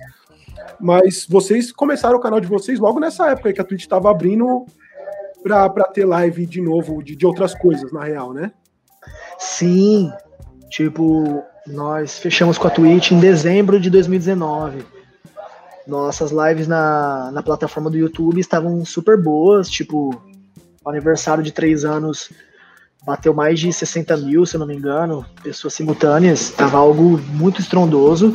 mas 0.79 1.25
vocês 1.25 1.71
começaram 1.71 2.17
o 2.17 2.21
canal 2.21 2.41
de 2.41 2.47
vocês 2.47 2.77
logo 2.77 2.99
nessa 2.99 3.31
época 3.31 3.53
que 3.53 3.61
a 3.61 3.63
Twitch 3.63 3.83
estava 3.83 4.11
abrindo 4.11 4.65
para 5.41 5.85
ter 5.85 6.05
live 6.05 6.45
de 6.45 6.61
novo 6.61 7.01
de, 7.01 7.15
de 7.15 7.25
outras 7.25 7.55
coisas, 7.55 7.91
na 7.93 8.03
real, 8.03 8.33
né? 8.33 8.51
Sim, 9.37 10.11
tipo, 10.69 11.41
nós 11.67 12.17
fechamos 12.17 12.57
com 12.57 12.67
a 12.67 12.71
Twitch 12.71 13.11
em 13.11 13.19
dezembro 13.19 13.79
de 13.79 13.89
2019. 13.89 14.85
Nossas 15.87 16.31
lives 16.31 16.67
na, 16.67 17.31
na 17.31 17.43
plataforma 17.43 17.89
do 17.89 17.97
YouTube 17.97 18.39
estavam 18.39 18.83
super 18.85 19.21
boas, 19.21 19.69
tipo, 19.69 20.21
o 20.83 20.89
aniversário 20.89 21.43
de 21.43 21.51
três 21.51 21.85
anos 21.85 22.29
bateu 23.05 23.33
mais 23.33 23.59
de 23.59 23.71
60 23.71 24.15
mil, 24.17 24.45
se 24.45 24.55
eu 24.55 24.59
não 24.59 24.67
me 24.67 24.75
engano, 24.75 25.25
pessoas 25.41 25.73
simultâneas, 25.73 26.49
estava 26.49 26.77
algo 26.77 27.17
muito 27.33 27.59
estrondoso. 27.59 28.33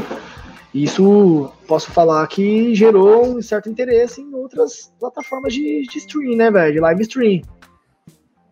Isso 0.74 1.50
posso 1.66 1.90
falar 1.90 2.26
que 2.26 2.74
gerou 2.74 3.26
um 3.26 3.42
certo 3.42 3.70
interesse 3.70 4.20
em 4.20 4.34
outras 4.34 4.92
plataformas 5.00 5.54
de, 5.54 5.82
de 5.82 5.98
stream, 5.98 6.36
né, 6.36 6.50
velho? 6.50 6.74
De 6.74 6.80
live 6.80 7.02
stream. 7.02 7.42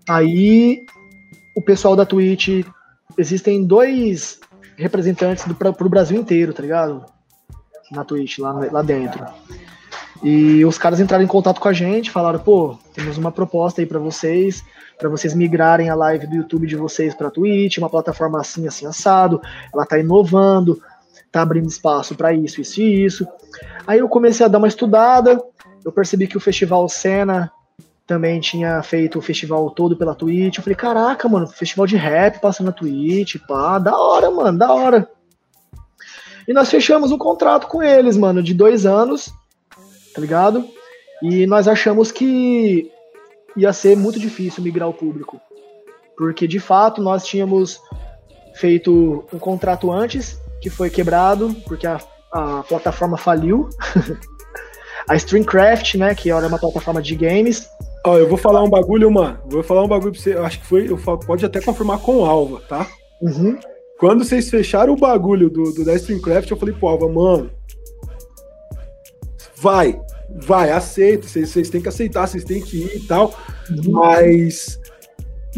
Aí 0.08 0.86
o 1.54 1.62
pessoal 1.62 1.94
da 1.94 2.06
Twitch 2.06 2.64
existem 3.18 3.64
dois 3.64 4.40
representantes 4.76 5.44
do, 5.44 5.54
pra, 5.54 5.72
pro 5.72 5.88
Brasil 5.88 6.18
inteiro, 6.18 6.52
tá 6.52 6.62
ligado? 6.62 7.04
Na 7.90 8.04
Twitch, 8.04 8.38
lá, 8.38 8.52
lá 8.52 8.82
dentro. 8.82 9.24
E 10.22 10.64
os 10.64 10.78
caras 10.78 11.00
entraram 11.00 11.24
em 11.24 11.28
contato 11.28 11.60
com 11.60 11.68
a 11.68 11.72
gente, 11.72 12.10
falaram, 12.10 12.38
pô, 12.38 12.76
temos 12.94 13.18
uma 13.18 13.30
proposta 13.30 13.80
aí 13.80 13.86
para 13.86 13.98
vocês, 13.98 14.62
para 14.98 15.08
vocês 15.08 15.34
migrarem 15.34 15.90
a 15.90 15.94
live 15.94 16.26
do 16.26 16.36
YouTube 16.36 16.66
de 16.66 16.76
vocês 16.76 17.14
para 17.14 17.30
Twitch, 17.30 17.78
uma 17.78 17.90
plataforma 17.90 18.40
assim, 18.40 18.66
assim, 18.66 18.86
assado, 18.86 19.40
ela 19.72 19.84
tá 19.84 19.98
inovando, 19.98 20.80
tá 21.30 21.42
abrindo 21.42 21.68
espaço 21.68 22.14
para 22.14 22.32
isso, 22.32 22.60
isso 22.60 22.80
e 22.80 23.04
isso. 23.04 23.28
Aí 23.86 23.98
eu 23.98 24.08
comecei 24.08 24.44
a 24.44 24.48
dar 24.48 24.58
uma 24.58 24.68
estudada, 24.68 25.40
eu 25.84 25.92
percebi 25.92 26.26
que 26.26 26.36
o 26.36 26.40
Festival 26.40 26.88
Cena 26.88 27.52
também 28.06 28.38
tinha 28.38 28.82
feito 28.82 29.18
o 29.18 29.22
festival 29.22 29.68
todo 29.70 29.96
pela 29.96 30.14
Twitch. 30.14 30.58
Eu 30.58 30.62
falei, 30.62 30.76
caraca, 30.76 31.28
mano, 31.28 31.46
festival 31.46 31.86
de 31.86 31.96
rap 31.96 32.40
passando 32.40 32.66
na 32.66 32.72
Twitch, 32.72 33.36
pá, 33.46 33.78
da 33.78 33.98
hora, 33.98 34.30
mano, 34.30 34.56
da 34.56 34.72
hora. 34.72 35.10
E 36.46 36.52
nós 36.52 36.70
fechamos 36.70 37.10
um 37.10 37.18
contrato 37.18 37.66
com 37.66 37.82
eles, 37.82 38.16
mano, 38.16 38.42
de 38.42 38.54
dois 38.54 38.86
anos, 38.86 39.32
tá 40.14 40.20
ligado? 40.20 40.64
E 41.20 41.46
nós 41.46 41.66
achamos 41.66 42.12
que 42.12 42.90
ia 43.56 43.72
ser 43.72 43.96
muito 43.96 44.20
difícil 44.20 44.62
migrar 44.62 44.88
o 44.88 44.94
público. 44.94 45.40
Porque 46.16 46.46
de 46.46 46.60
fato 46.60 47.02
nós 47.02 47.26
tínhamos 47.26 47.80
feito 48.54 49.24
um 49.32 49.38
contrato 49.38 49.90
antes, 49.90 50.40
que 50.60 50.70
foi 50.70 50.88
quebrado, 50.88 51.54
porque 51.66 51.86
a, 51.86 52.00
a 52.32 52.62
plataforma 52.62 53.16
faliu. 53.16 53.68
a 55.08 55.16
Streamcraft, 55.16 55.94
né, 55.96 56.14
que 56.14 56.30
era 56.30 56.46
uma 56.46 56.58
plataforma 56.58 57.02
de 57.02 57.14
games. 57.14 57.68
Ó, 58.06 58.16
eu 58.16 58.28
vou 58.28 58.38
falar 58.38 58.62
um 58.62 58.70
bagulho, 58.70 59.10
mano. 59.10 59.36
Vou 59.46 59.64
falar 59.64 59.82
um 59.82 59.88
bagulho 59.88 60.12
pra 60.12 60.20
você. 60.20 60.34
Acho 60.34 60.60
que 60.60 60.66
foi. 60.66 60.88
Eu 60.88 60.96
falo, 60.96 61.18
pode 61.18 61.44
até 61.44 61.60
confirmar 61.60 61.98
com 61.98 62.18
o 62.18 62.24
Alva, 62.24 62.60
tá? 62.68 62.86
Uhum. 63.20 63.58
Quando 63.98 64.24
vocês 64.24 64.48
fecharam 64.48 64.92
o 64.92 64.96
bagulho 64.96 65.50
do, 65.50 65.72
do 65.72 65.84
da 65.84 65.92
Streamcraft, 65.96 66.48
eu 66.48 66.56
falei 66.56 66.72
pro 66.72 66.86
Alva, 66.86 67.08
mano. 67.08 67.50
Vai, 69.56 70.00
vai, 70.36 70.70
aceita. 70.70 71.26
Vocês, 71.26 71.48
vocês 71.48 71.68
têm 71.68 71.82
que 71.82 71.88
aceitar, 71.88 72.28
vocês 72.28 72.44
têm 72.44 72.62
que 72.62 72.76
ir 72.76 72.96
e 72.96 73.00
tal. 73.08 73.34
Uhum. 73.70 73.90
Mas. 73.90 74.78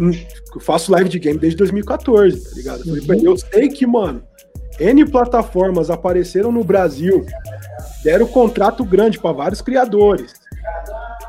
hum, 0.01 0.11
Eu 0.55 0.61
faço 0.63 0.91
live 0.91 1.11
de 1.11 1.19
game 1.19 1.39
desde 1.39 1.59
2014, 1.59 2.45
tá 2.45 2.57
ligado? 2.57 2.79
Eu, 2.81 3.03
falei, 3.03 3.21
ele, 3.21 3.29
eu 3.29 3.37
sei 3.37 3.69
que, 3.69 3.87
mano, 3.87 4.23
N 4.81 5.05
plataformas 5.05 5.91
apareceram 5.91 6.51
no 6.51 6.65
Brasil, 6.65 7.27
deram 8.03 8.27
contrato 8.27 8.87
grande 8.87 9.19
pra 9.19 9.33
vários 9.33 9.61
criadores 9.61 10.33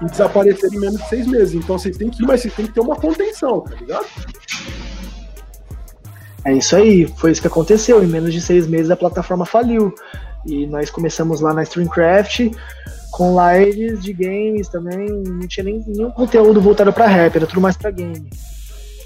e 0.02 0.06
desapareceram 0.06 0.74
em 0.74 0.80
menos 0.80 1.02
de 1.02 1.10
seis 1.10 1.28
meses. 1.28 1.54
Então 1.54 1.78
vocês 1.78 1.98
têm 1.98 2.10
que 2.10 2.24
ir, 2.24 2.26
mas 2.26 2.42
vocês 2.42 2.54
têm 2.54 2.66
que 2.66 2.74
ter 2.74 2.80
uma 2.80 2.96
contenção, 2.96 3.62
tá 3.62 3.76
ligado? 3.76 4.06
É 6.46 6.54
isso 6.54 6.76
aí, 6.76 7.06
foi 7.18 7.32
isso 7.32 7.42
que 7.42 7.48
aconteceu. 7.48 8.04
Em 8.04 8.08
menos 8.08 8.34
de 8.34 8.42
seis 8.42 8.68
meses 8.68 8.90
a 8.90 8.96
plataforma 8.96 9.46
faliu. 9.46 9.94
E 10.46 10.66
nós 10.66 10.90
começamos 10.90 11.42
lá 11.42 11.54
na 11.54 11.64
Streamcraft 11.64 12.52
com 13.12 13.36
lives 13.52 14.02
de 14.02 14.14
games 14.14 14.70
também. 14.70 15.10
Não 15.10 15.48
tinha 15.48 15.64
nem, 15.64 15.84
nenhum 15.86 16.12
conteúdo 16.12 16.62
voltado 16.62 16.94
pra 16.94 17.08
rap, 17.08 17.36
era 17.36 17.46
tudo 17.46 17.62
mais 17.62 17.76
pra 17.76 17.92
game. 17.92 18.30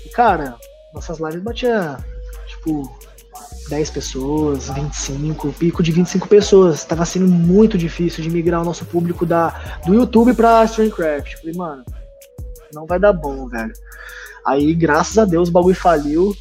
E 0.06 0.10
cara, 0.10 0.56
nossas 0.94 1.20
lives 1.20 1.42
batia 1.42 1.98
tipo 2.48 2.90
10 3.70 3.90
pessoas, 3.92 4.70
25, 4.70 5.54
pico 5.54 5.82
de 5.84 5.92
25 5.92 6.28
pessoas. 6.28 6.84
Tava 6.84 7.06
sendo 7.06 7.28
muito 7.28 7.78
difícil 7.78 8.24
de 8.24 8.30
migrar 8.30 8.62
o 8.62 8.66
nosso 8.66 8.86
público 8.86 9.26
da, 9.26 9.80
do 9.86 9.94
YouTube 9.94 10.34
pra 10.34 10.64
Streamcraft. 10.66 11.38
Falei, 11.38 11.56
mano, 11.56 11.84
não 12.74 12.86
vai 12.86 13.00
dar 13.00 13.14
bom, 13.14 13.48
velho. 13.48 13.74
Aí, 14.46 14.74
graças 14.74 15.18
a 15.18 15.26
Deus, 15.26 15.50
o 15.50 15.52
bagulho 15.52 15.76
faliu. 15.76 16.36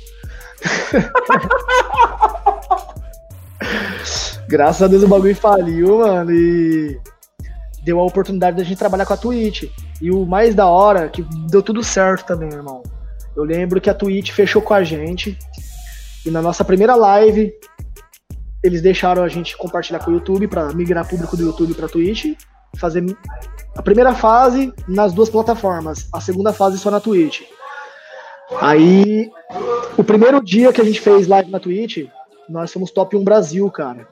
Graças 4.53 4.83
a 4.83 4.87
Deus 4.87 5.03
o 5.03 5.09
bagulho 5.09 5.35
faliu, 5.35 6.01
mano, 6.01 6.31
e 6.31 7.01
deu 7.83 7.99
a 7.99 8.05
oportunidade 8.05 8.55
da 8.55 8.63
gente 8.63 8.77
trabalhar 8.77 9.07
com 9.07 9.15
a 9.15 9.17
Twitch. 9.17 9.65
E 9.99 10.11
o 10.11 10.27
mais 10.27 10.55
da 10.55 10.67
hora, 10.67 11.09
que 11.09 11.23
deu 11.49 11.63
tudo 11.63 11.83
certo 11.83 12.27
também, 12.27 12.51
irmão. 12.53 12.83
Eu 13.35 13.45
lembro 13.45 13.81
que 13.81 13.89
a 13.89 13.95
Twitch 13.95 14.31
fechou 14.33 14.61
com 14.61 14.75
a 14.75 14.85
gente, 14.85 15.39
e 16.25 16.31
na 16.31 16.41
nossa 16.41 16.65
primeira 16.65 16.95
live, 16.95 17.53
eles 18.63 18.81
deixaram 18.81 19.25
a 19.25 19.29
gente 19.29 19.57
compartilhar 19.57 19.99
com 19.99 20.11
o 20.11 20.15
YouTube 20.15 20.47
para 20.47 20.73
migrar 20.73 21.09
público 21.09 21.37
do 21.37 21.43
YouTube 21.43 21.75
para 21.75 21.89
Twitch, 21.89 22.37
fazer 22.77 23.05
a 23.77 23.83
primeira 23.83 24.15
fase 24.15 24.73
nas 24.87 25.13
duas 25.13 25.29
plataformas, 25.29 26.09
a 26.13 26.21
segunda 26.21 26.53
fase 26.53 26.79
só 26.79 26.91
na 26.91 27.01
Twitch. 27.01 27.43
Aí, 28.61 29.31
o 29.97 30.05
primeiro 30.05 30.43
dia 30.43 30.73
que 30.73 30.81
a 30.81 30.85
gente 30.85 31.01
fez 31.01 31.27
live 31.27 31.51
na 31.51 31.59
Twitch, 31.59 32.07
nós 32.49 32.73
fomos 32.73 32.91
top 32.91 33.17
1 33.17 33.25
Brasil, 33.25 33.71
cara. 33.71 34.07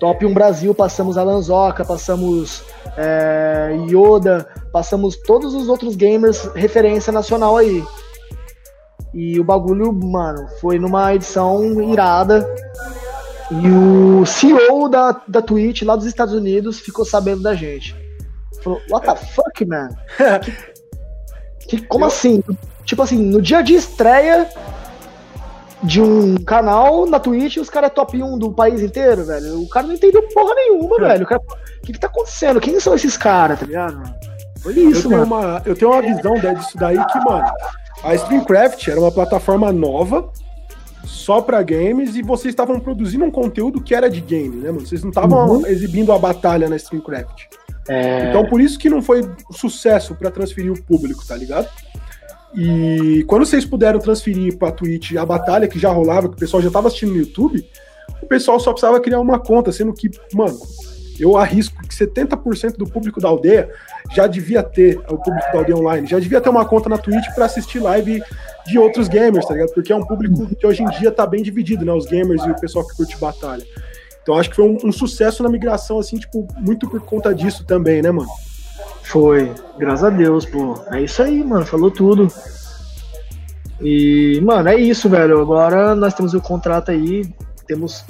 Top 0.00 0.24
1 0.24 0.34
Brasil, 0.34 0.74
passamos 0.74 1.16
a 1.16 1.22
Lanzoca, 1.22 1.84
passamos 1.84 2.62
é, 2.96 3.76
Yoda, 3.88 4.46
passamos 4.72 5.16
todos 5.16 5.54
os 5.54 5.68
outros 5.68 5.96
gamers 5.96 6.50
referência 6.54 7.12
nacional 7.12 7.56
aí. 7.56 7.84
E 9.16 9.40
o 9.40 9.44
bagulho, 9.44 9.90
mano, 9.94 10.46
foi 10.60 10.78
numa 10.78 11.14
edição 11.14 11.80
irada. 11.90 12.46
E 13.50 13.66
o 13.66 14.26
CEO 14.26 14.90
da, 14.90 15.22
da 15.26 15.40
Twitch 15.40 15.82
lá 15.82 15.96
dos 15.96 16.04
Estados 16.04 16.34
Unidos 16.34 16.80
ficou 16.80 17.02
sabendo 17.02 17.42
da 17.42 17.54
gente. 17.54 17.96
Falou, 18.62 18.78
what 18.90 19.06
the 19.06 19.16
fuck, 19.16 19.64
man? 19.64 19.88
Que, 21.66 21.84
como 21.84 22.04
assim? 22.04 22.44
Tipo 22.84 23.02
assim, 23.02 23.16
no 23.16 23.42
dia 23.42 23.60
de 23.60 23.74
estreia 23.74 24.48
de 25.82 26.00
um 26.00 26.36
canal 26.36 27.06
na 27.06 27.18
Twitch, 27.18 27.56
os 27.56 27.68
caras 27.68 27.90
é 27.90 27.92
top 27.92 28.22
1 28.22 28.38
do 28.38 28.52
país 28.52 28.80
inteiro, 28.80 29.24
velho. 29.24 29.62
O 29.62 29.68
cara 29.68 29.84
não 29.88 29.94
entendeu 29.94 30.22
porra 30.28 30.54
nenhuma, 30.54 30.96
velho. 31.08 31.24
O 31.24 31.26
cara, 31.26 31.42
que, 31.82 31.92
que 31.92 31.98
tá 31.98 32.06
acontecendo? 32.06 32.60
Quem 32.60 32.78
são 32.78 32.94
esses 32.94 33.16
caras, 33.16 33.58
tá 33.58 33.66
ligado? 33.66 34.00
Foi 34.60 34.74
isso, 34.74 35.08
eu, 35.08 35.10
tenho 35.10 35.26
mano. 35.26 35.48
uma, 35.48 35.62
eu 35.64 35.74
tenho 35.74 35.90
uma 35.90 36.02
visão 36.02 36.34
né, 36.34 36.54
disso 36.54 36.78
daí 36.78 37.04
que, 37.04 37.18
mano, 37.24 37.50
a 38.02 38.14
Streamcraft 38.14 38.88
era 38.88 39.00
uma 39.00 39.10
plataforma 39.12 39.72
nova, 39.72 40.30
só 41.04 41.40
pra 41.40 41.62
games, 41.62 42.16
e 42.16 42.22
vocês 42.22 42.52
estavam 42.52 42.78
produzindo 42.80 43.24
um 43.24 43.30
conteúdo 43.30 43.80
que 43.80 43.94
era 43.94 44.08
de 44.10 44.20
game, 44.20 44.56
né, 44.56 44.70
mano? 44.70 44.86
Vocês 44.86 45.02
não 45.02 45.10
estavam 45.10 45.48
Uhum. 45.48 45.66
exibindo 45.66 46.12
a 46.12 46.18
batalha 46.18 46.68
na 46.68 46.76
Streamcraft. 46.76 47.44
É, 47.88 48.28
Então, 48.30 48.44
por 48.46 48.60
isso 48.60 48.78
que 48.78 48.90
não 48.90 49.00
foi 49.00 49.22
sucesso 49.52 50.14
pra 50.14 50.30
transferir 50.30 50.72
o 50.72 50.82
público, 50.82 51.24
tá 51.26 51.36
ligado? 51.36 51.68
E 52.54 53.24
quando 53.28 53.44
vocês 53.44 53.64
puderam 53.64 53.98
transferir 54.00 54.56
pra 54.56 54.72
Twitch 54.72 55.14
a 55.16 55.26
batalha 55.26 55.68
que 55.68 55.78
já 55.78 55.90
rolava, 55.90 56.28
que 56.28 56.34
o 56.34 56.38
pessoal 56.38 56.62
já 56.62 56.70
tava 56.70 56.88
assistindo 56.88 57.10
no 57.12 57.18
YouTube, 57.18 57.64
o 58.22 58.26
pessoal 58.26 58.58
só 58.58 58.72
precisava 58.72 58.98
criar 59.00 59.20
uma 59.20 59.38
conta, 59.38 59.70
sendo 59.72 59.92
que, 59.92 60.10
mano, 60.32 60.58
eu 61.18 61.36
arrisco 61.36 61.80
que 61.82 61.94
70% 61.94 62.76
do 62.76 62.86
público 62.86 63.20
da 63.20 63.28
aldeia 63.28 63.70
já 64.14 64.26
devia 64.26 64.62
ter, 64.62 64.98
o 65.08 65.16
público 65.16 65.52
da 65.52 65.58
aldeia 65.58 65.76
online, 65.76 66.06
já 66.06 66.18
devia 66.18 66.40
ter 66.40 66.48
uma 66.48 66.64
conta 66.64 66.88
na 66.88 66.98
Twitch 66.98 67.26
pra 67.34 67.46
assistir 67.46 67.80
live 67.80 68.22
de 68.66 68.78
outros 68.78 69.08
gamers, 69.08 69.46
tá 69.46 69.54
ligado? 69.54 69.72
Porque 69.72 69.92
é 69.92 69.96
um 69.96 70.04
público 70.04 70.54
que 70.54 70.66
hoje 70.66 70.82
em 70.82 70.86
dia 70.90 71.10
tá 71.10 71.26
bem 71.26 71.42
dividido, 71.42 71.84
né? 71.84 71.92
Os 71.92 72.06
gamers 72.06 72.44
e 72.44 72.50
o 72.50 72.56
pessoal 72.56 72.86
que 72.86 72.96
curte 72.96 73.16
batalha. 73.18 73.64
Então 74.22 74.36
acho 74.36 74.50
que 74.50 74.56
foi 74.56 74.64
um, 74.64 74.76
um 74.84 74.92
sucesso 74.92 75.42
na 75.42 75.48
migração, 75.48 75.98
assim, 75.98 76.18
tipo, 76.18 76.48
muito 76.58 76.88
por 76.88 77.00
conta 77.00 77.34
disso 77.34 77.64
também, 77.64 78.02
né, 78.02 78.10
mano? 78.10 78.28
Foi, 79.04 79.52
graças 79.78 80.04
a 80.04 80.10
Deus, 80.10 80.44
pô. 80.44 80.74
É 80.90 81.00
isso 81.00 81.22
aí, 81.22 81.44
mano, 81.44 81.64
falou 81.64 81.92
tudo. 81.92 82.26
E, 83.80 84.40
mano, 84.42 84.68
é 84.68 84.76
isso, 84.76 85.08
velho. 85.08 85.40
Agora 85.40 85.94
nós 85.94 86.14
temos 86.14 86.34
o 86.34 86.40
contrato 86.40 86.90
aí, 86.90 87.24
temos 87.68 88.04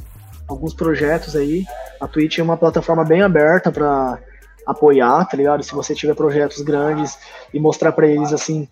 alguns 0.49 0.75
projetos 0.75 1.35
aí. 1.35 1.65
A 2.01 2.07
Twitch 2.07 2.39
é 2.39 2.43
uma 2.43 2.57
plataforma 2.57 3.05
bem 3.05 3.23
aberta 3.23 3.71
pra 3.73 4.19
apoiar, 4.67 5.25
tá 5.25 5.37
ligado? 5.37 5.63
Se 5.63 5.75
você 5.75 5.95
tiver 5.95 6.15
projetos 6.15 6.61
grandes 6.63 7.19
e 7.55 7.61
mostrar 7.61 7.93
pra 7.93 8.07
eles, 8.07 8.33
assim, 8.33 8.69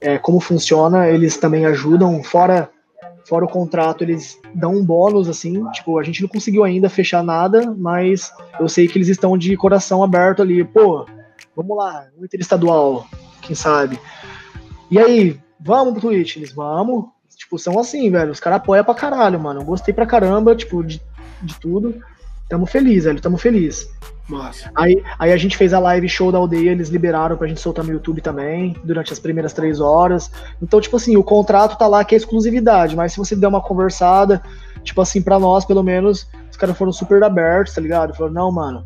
é, 0.00 0.18
como 0.18 0.40
funciona, 0.40 1.08
eles 1.08 1.36
também 1.36 1.66
ajudam. 1.66 2.22
Fora, 2.22 2.70
fora 3.28 3.44
o 3.44 3.48
contrato, 3.48 4.02
eles 4.02 4.38
dão 4.54 4.72
um 4.72 4.84
bônus, 4.84 5.28
assim. 5.28 5.64
Tipo, 5.72 5.98
a 5.98 6.02
gente 6.02 6.22
não 6.22 6.28
conseguiu 6.28 6.64
ainda 6.64 6.88
fechar 6.88 7.22
nada, 7.22 7.74
mas 7.76 8.32
eu 8.58 8.68
sei 8.68 8.88
que 8.88 8.96
eles 8.96 9.08
estão 9.08 9.36
de 9.36 9.56
coração 9.56 10.02
aberto 10.02 10.40
ali. 10.40 10.64
Pô, 10.64 11.06
vamos 11.54 11.76
lá, 11.76 12.06
um 12.18 12.24
interestadual, 12.24 13.06
quem 13.42 13.54
sabe. 13.54 14.00
E 14.90 14.98
aí, 14.98 15.38
vamos 15.60 15.92
pro 15.92 16.08
Twitch? 16.08 16.36
Eles, 16.36 16.52
vamos. 16.52 17.04
Tipo, 17.50 17.58
são 17.58 17.80
assim, 17.80 18.08
velho. 18.12 18.30
Os 18.30 18.38
caras 18.38 18.58
apoiam 18.58 18.84
pra 18.84 18.94
caralho, 18.94 19.40
mano. 19.40 19.60
Eu 19.60 19.64
gostei 19.64 19.92
pra 19.92 20.06
caramba, 20.06 20.54
tipo, 20.54 20.84
de, 20.84 21.02
de 21.42 21.58
tudo. 21.58 22.00
Tamo 22.48 22.64
feliz, 22.64 23.04
velho. 23.04 23.20
Tamo 23.20 23.36
feliz. 23.36 23.90
Massa. 24.28 24.70
Aí, 24.72 25.02
aí 25.18 25.32
a 25.32 25.36
gente 25.36 25.56
fez 25.56 25.74
a 25.74 25.80
live 25.80 26.08
show 26.08 26.30
da 26.30 26.38
aldeia, 26.38 26.70
eles 26.70 26.90
liberaram 26.90 27.36
pra 27.36 27.48
gente 27.48 27.60
soltar 27.60 27.84
no 27.84 27.90
YouTube 27.90 28.20
também, 28.20 28.76
durante 28.84 29.12
as 29.12 29.18
primeiras 29.18 29.52
três 29.52 29.80
horas. 29.80 30.30
Então, 30.62 30.80
tipo 30.80 30.96
assim, 30.96 31.16
o 31.16 31.24
contrato 31.24 31.76
tá 31.76 31.88
lá 31.88 32.04
que 32.04 32.14
é 32.14 32.18
exclusividade, 32.18 32.94
mas 32.94 33.12
se 33.12 33.18
você 33.18 33.34
der 33.34 33.48
uma 33.48 33.60
conversada, 33.60 34.40
tipo 34.84 35.00
assim, 35.00 35.20
pra 35.20 35.40
nós, 35.40 35.64
pelo 35.64 35.82
menos, 35.82 36.28
os 36.48 36.56
caras 36.56 36.78
foram 36.78 36.92
super 36.92 37.20
abertos, 37.24 37.74
tá 37.74 37.80
ligado? 37.80 38.14
Falaram, 38.14 38.34
não, 38.34 38.52
mano, 38.52 38.84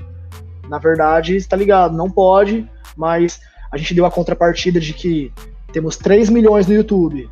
na 0.66 0.78
verdade, 0.78 1.47
tá 1.47 1.59
ligado, 1.59 1.95
não 1.95 2.11
pode, 2.11 2.66
mas 2.97 3.39
a 3.70 3.77
gente 3.77 3.93
deu 3.93 4.07
a 4.07 4.11
contrapartida 4.11 4.81
de 4.81 4.95
que 4.95 5.31
temos 5.74 5.99
3 5.99 6.31
milhões 6.31 6.66
no 6.66 6.73
YouTube 6.73 7.28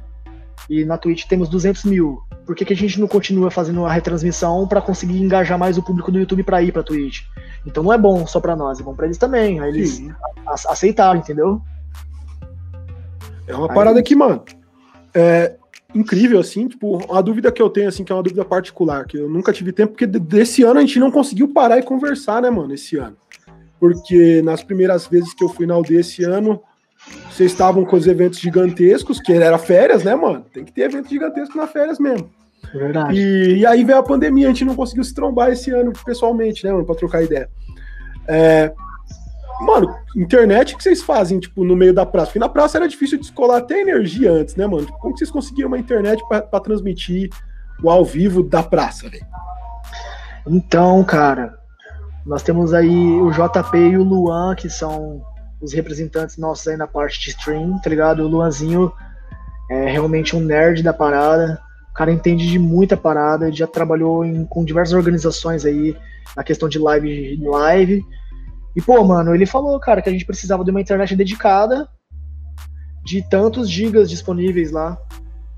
e 0.73 0.85
na 0.87 0.97
Twitch 0.97 1.27
temos 1.27 1.49
200 1.51 1.85
mil. 1.85 2.23
Por 2.47 2.55
que, 2.57 2.65
que 2.65 2.73
a 2.73 2.77
gente 2.77 2.99
não 2.99 3.07
continua 3.07 3.51
fazendo 3.51 3.85
a 3.85 3.93
retransmissão 3.93 4.67
pra 4.67 4.81
conseguir 4.81 5.21
engajar 5.21 5.59
mais 5.59 5.77
o 5.77 5.83
público 5.83 6.11
do 6.11 6.19
YouTube 6.19 6.43
pra 6.43 6.63
ir 6.63 6.73
pra 6.73 6.83
Twitch? 6.83 7.21
Então 7.67 7.83
não 7.85 7.93
é 7.93 7.99
bom 7.99 8.27
só 8.27 8.41
pra 8.41 8.57
nós, 8.57 8.81
é 8.81 8.83
bom 8.83 8.95
pra 8.95 9.05
eles 9.05 9.19
também. 9.19 9.61
Aí 9.61 9.69
eles 9.69 9.91
Sim. 9.97 10.11
a- 10.47 10.55
aceitaram, 10.73 11.21
entendeu? 11.21 11.61
É 13.47 13.55
uma 13.55 13.69
Aí- 13.69 13.75
parada 13.75 14.03
que, 14.03 14.15
mano, 14.17 14.43
é 15.15 15.57
incrível, 15.95 16.41
assim, 16.41 16.69
tipo, 16.69 16.97
uma 17.05 17.23
dúvida 17.23 17.53
que 17.53 17.61
eu 17.61 17.69
tenho, 17.69 17.89
assim, 17.89 18.03
que 18.03 18.11
é 18.11 18.15
uma 18.15 18.23
dúvida 18.23 18.45
particular, 18.45 19.05
que 19.05 19.19
eu 19.19 19.29
nunca 19.29 19.53
tive 19.53 19.73
tempo, 19.73 19.93
porque 19.93 20.07
de- 20.07 20.19
desse 20.19 20.63
ano 20.63 20.79
a 20.79 20.81
gente 20.81 20.99
não 20.99 21.11
conseguiu 21.11 21.49
parar 21.53 21.79
e 21.79 21.83
conversar, 21.83 22.41
né, 22.41 22.49
mano, 22.51 22.73
esse 22.73 22.97
ano. 22.97 23.17
Porque 23.79 24.41
nas 24.43 24.63
primeiras 24.63 25.07
vezes 25.07 25.35
que 25.35 25.45
eu 25.45 25.49
fui 25.49 25.67
na 25.67 25.75
aldeia 25.75 26.01
esse 26.01 26.25
ano, 26.25 26.63
vocês 27.31 27.51
estavam 27.53 27.85
com 27.85 27.97
os 27.97 28.07
eventos 28.07 28.39
gigantescos, 28.39 29.21
que 29.21 29.33
era 29.33 29.59
férias, 29.59 30.05
né, 30.05 30.15
mano? 30.15 30.45
Tem 30.53 30.65
que 30.65 30.73
ter 30.73 30.83
evento 30.83 31.09
gigantesco 31.09 31.57
na 31.57 31.67
férias 31.67 31.99
mesmo. 31.99 32.31
Verdade. 32.73 33.19
E, 33.19 33.59
e 33.59 33.67
aí 33.67 33.85
veio 33.85 33.99
a 33.99 34.03
pandemia, 34.03 34.47
a 34.47 34.51
gente 34.51 34.65
não 34.65 34.75
conseguiu 34.75 35.05
se 35.05 35.15
trombar 35.15 35.51
esse 35.51 35.71
ano 35.71 35.93
pessoalmente, 36.05 36.65
né, 36.65 36.73
mano, 36.73 36.85
pra 36.85 36.95
trocar 36.95 37.23
ideia. 37.23 37.49
É, 38.29 38.73
mano, 39.61 39.95
internet 40.17 40.77
que 40.77 40.83
vocês 40.83 41.03
fazem, 41.03 41.41
tipo, 41.41 41.65
no 41.65 41.75
meio 41.75 41.93
da 41.93 42.07
praça? 42.07 42.27
Porque 42.29 42.39
na 42.39 42.49
praça 42.49 42.79
era 42.79 42.89
difícil 42.89 43.19
descolar 43.19 43.59
até 43.59 43.81
energia 43.81 44.31
antes, 44.31 44.55
né, 44.57 44.67
mano? 44.67 44.87
Como 45.01 45.13
que 45.13 45.19
vocês 45.19 45.31
conseguiram 45.31 45.69
uma 45.69 45.79
internet 45.79 46.23
pra 46.29 46.61
transmitir 46.61 47.31
o 47.83 47.91
ao 47.91 48.05
vivo 48.05 48.43
da 48.43 48.63
praça, 48.63 49.09
velho? 49.09 49.27
Então, 50.47 51.03
cara, 51.05 51.59
Nós 52.25 52.43
temos 52.43 52.73
aí 52.73 53.21
o 53.21 53.31
JP 53.31 53.77
e 53.77 53.97
o 53.97 54.05
Luan, 54.05 54.55
que 54.55 54.71
são 54.71 55.21
os 55.63 55.73
representantes 55.73 56.37
nossos 56.37 56.67
aí 56.67 56.77
na 56.77 56.87
parte 56.87 57.21
de 57.21 57.31
stream, 57.31 57.79
tá 57.81 57.89
ligado? 57.89 58.25
O 58.25 58.29
Luanzinho 58.29 58.93
é 59.71 59.91
realmente 59.91 60.35
um 60.35 60.41
nerd 60.41 60.83
da 60.83 60.93
parada. 60.93 61.61
O 61.91 61.95
cara 61.95 62.11
entende 62.11 62.47
de 62.47 62.59
muita 62.59 62.97
parada, 62.97 63.47
ele 63.47 63.57
já 63.57 63.67
trabalhou 63.67 64.25
em, 64.25 64.45
com 64.47 64.65
diversas 64.65 64.95
organizações 64.95 65.65
aí 65.65 65.97
na 66.37 66.43
questão 66.43 66.69
de 66.69 66.79
live 66.79 67.39
live. 67.41 68.05
E, 68.75 68.81
pô, 68.81 69.05
mano, 69.05 69.35
ele 69.35 69.47
falou, 69.47 69.79
cara, 69.79 70.03
que 70.03 70.09
a 70.09 70.13
gente 70.13 70.25
precisava 70.25 70.65
de 70.65 70.71
uma 70.71 70.81
internet 70.81 71.15
dedicada 71.15 71.89
de 73.05 73.23
tantos 73.29 73.69
gigas 73.69 74.09
disponíveis 74.09 74.73
lá. 74.73 74.99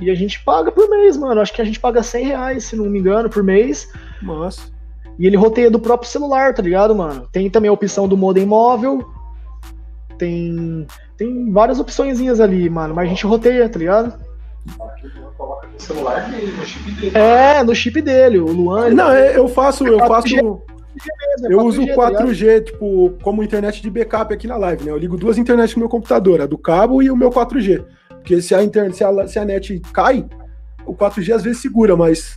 E 0.01 0.11
a 0.11 0.15
gente 0.15 0.43
paga 0.43 0.73
por 0.73 0.89
mês, 0.91 1.17
mano. 1.17 1.41
Acho 1.41 1.53
que 1.53 1.63
a 1.63 1.65
gente 1.65 1.79
paga 1.79 2.03
100 2.03 2.27
reais, 2.27 2.65
se 2.65 2.77
não 2.77 2.87
me 2.87 2.99
engano, 2.99 3.31
por 3.31 3.43
mês. 3.43 3.89
Nossa. 4.21 4.63
E 5.19 5.27
ele 5.27 5.37
roteia 5.37 5.71
do 5.71 5.79
próprio 5.79 6.11
celular, 6.11 6.53
tá 6.53 6.63
ligado, 6.63 6.95
mano? 6.95 7.29
Tem 7.31 7.49
também 7.49 7.69
a 7.69 7.73
opção 7.73 8.09
do 8.09 8.17
modem 8.17 8.45
móvel. 8.45 9.14
Tem, 10.19 10.87
tem 11.17 11.51
várias 11.53 11.81
opçõezinhas 11.81 12.41
ali, 12.41 12.69
mano. 12.69 12.95
Mas 12.95 13.07
a 13.07 13.09
gente 13.09 13.27
roteia, 13.27 13.69
tá 13.69 13.79
ligado? 13.79 14.15
Coloca 15.37 15.67
no 15.67 15.81
celular 15.81 16.31
dele, 16.31 16.53
no 16.53 16.65
chip 16.65 16.91
dele. 16.93 17.19
É, 17.19 17.63
no 17.63 17.75
chip 17.75 18.03
dele. 18.03 18.39
O 18.39 18.47
Luan. 18.47 18.91
Não, 18.91 19.11
é, 19.11 19.37
eu 19.37 19.49
faço, 19.49 19.87
eu 19.87 19.99
faço. 20.01 20.35
mesmo, 20.35 20.63
é 21.43 21.53
Eu 21.53 21.61
uso 21.61 21.83
4G, 21.83 21.95
tá? 21.95 22.25
4G, 22.25 22.65
tipo, 22.65 23.13
como 23.23 23.43
internet 23.43 23.83
de 23.83 23.91
backup 23.91 24.33
aqui 24.33 24.47
na 24.47 24.57
live, 24.57 24.85
né? 24.85 24.93
Eu 24.93 24.97
ligo 24.97 25.17
duas 25.17 25.37
internet 25.37 25.75
no 25.75 25.81
meu 25.81 25.89
computador, 25.89 26.41
a 26.41 26.47
do 26.47 26.57
cabo 26.57 27.03
e 27.03 27.11
o 27.11 27.17
meu 27.17 27.31
4G. 27.31 27.85
Porque 28.09 28.41
se 28.41 28.55
a, 28.55 28.63
internet, 28.63 28.97
se 28.97 29.05
a, 29.05 29.29
se 29.29 29.39
a 29.39 29.45
net 29.45 29.83
cai, 29.93 30.25
o 30.87 30.95
4G 30.95 31.35
às 31.35 31.43
vezes 31.43 31.61
segura, 31.61 31.97
mas 31.97 32.35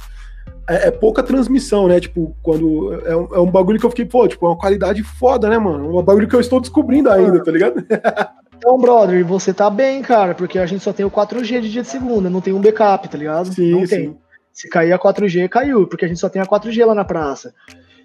é, 0.69 0.87
é 0.87 0.91
pouca 0.91 1.23
transmissão, 1.23 1.87
né? 1.87 1.99
Tipo, 1.99 2.35
quando. 2.43 2.93
É 3.05 3.15
um, 3.15 3.35
é 3.35 3.39
um 3.39 3.49
bagulho 3.49 3.79
que 3.79 3.85
eu 3.85 3.89
fiquei, 3.89 4.05
pô, 4.05 4.27
tipo, 4.27 4.45
é 4.45 4.49
uma 4.49 4.57
qualidade 4.57 5.01
foda, 5.03 5.49
né, 5.49 5.57
mano? 5.57 5.85
É 5.85 5.99
um 5.99 6.03
bagulho 6.03 6.27
que 6.27 6.35
eu 6.35 6.39
estou 6.39 6.59
descobrindo 6.59 7.09
ainda, 7.09 7.43
tá 7.43 7.51
ligado? 7.51 7.85
Então, 8.57 8.75
brother, 8.79 9.23
você 9.23 9.53
tá 9.53 9.69
bem, 9.69 10.01
cara, 10.01 10.33
porque 10.33 10.57
a 10.57 10.65
gente 10.65 10.83
só 10.83 10.91
tem 10.91 11.05
o 11.05 11.11
4G 11.11 11.61
de 11.61 11.69
dia 11.69 11.83
de 11.83 11.87
segunda, 11.87 12.27
não 12.27 12.41
tem 12.41 12.53
um 12.53 12.59
backup, 12.59 13.07
tá 13.07 13.15
ligado? 13.15 13.53
Sim, 13.53 13.71
não 13.71 13.81
sim. 13.81 13.87
tem. 13.87 14.17
Se 14.51 14.67
cair 14.67 14.91
a 14.91 14.97
4G, 14.97 15.47
caiu, 15.47 15.85
porque 15.85 16.05
a 16.05 16.07
gente 16.07 16.19
só 16.19 16.27
tem 16.27 16.41
a 16.41 16.45
4G 16.45 16.83
lá 16.83 16.95
na 16.95 17.05
praça. 17.05 17.53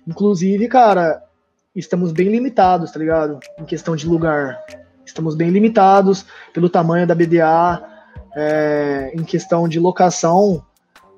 Inclusive, 0.06 0.68
cara, 0.68 1.22
estamos 1.74 2.12
bem 2.12 2.28
limitados, 2.28 2.90
tá 2.92 2.98
ligado? 2.98 3.40
Em 3.58 3.64
questão 3.64 3.96
de 3.96 4.06
lugar. 4.06 4.60
Estamos 5.06 5.34
bem 5.34 5.48
limitados 5.48 6.26
pelo 6.52 6.68
tamanho 6.68 7.06
da 7.06 7.14
BDA, 7.14 7.82
é, 8.36 9.10
em 9.14 9.24
questão 9.24 9.66
de 9.66 9.80
locação. 9.80 10.62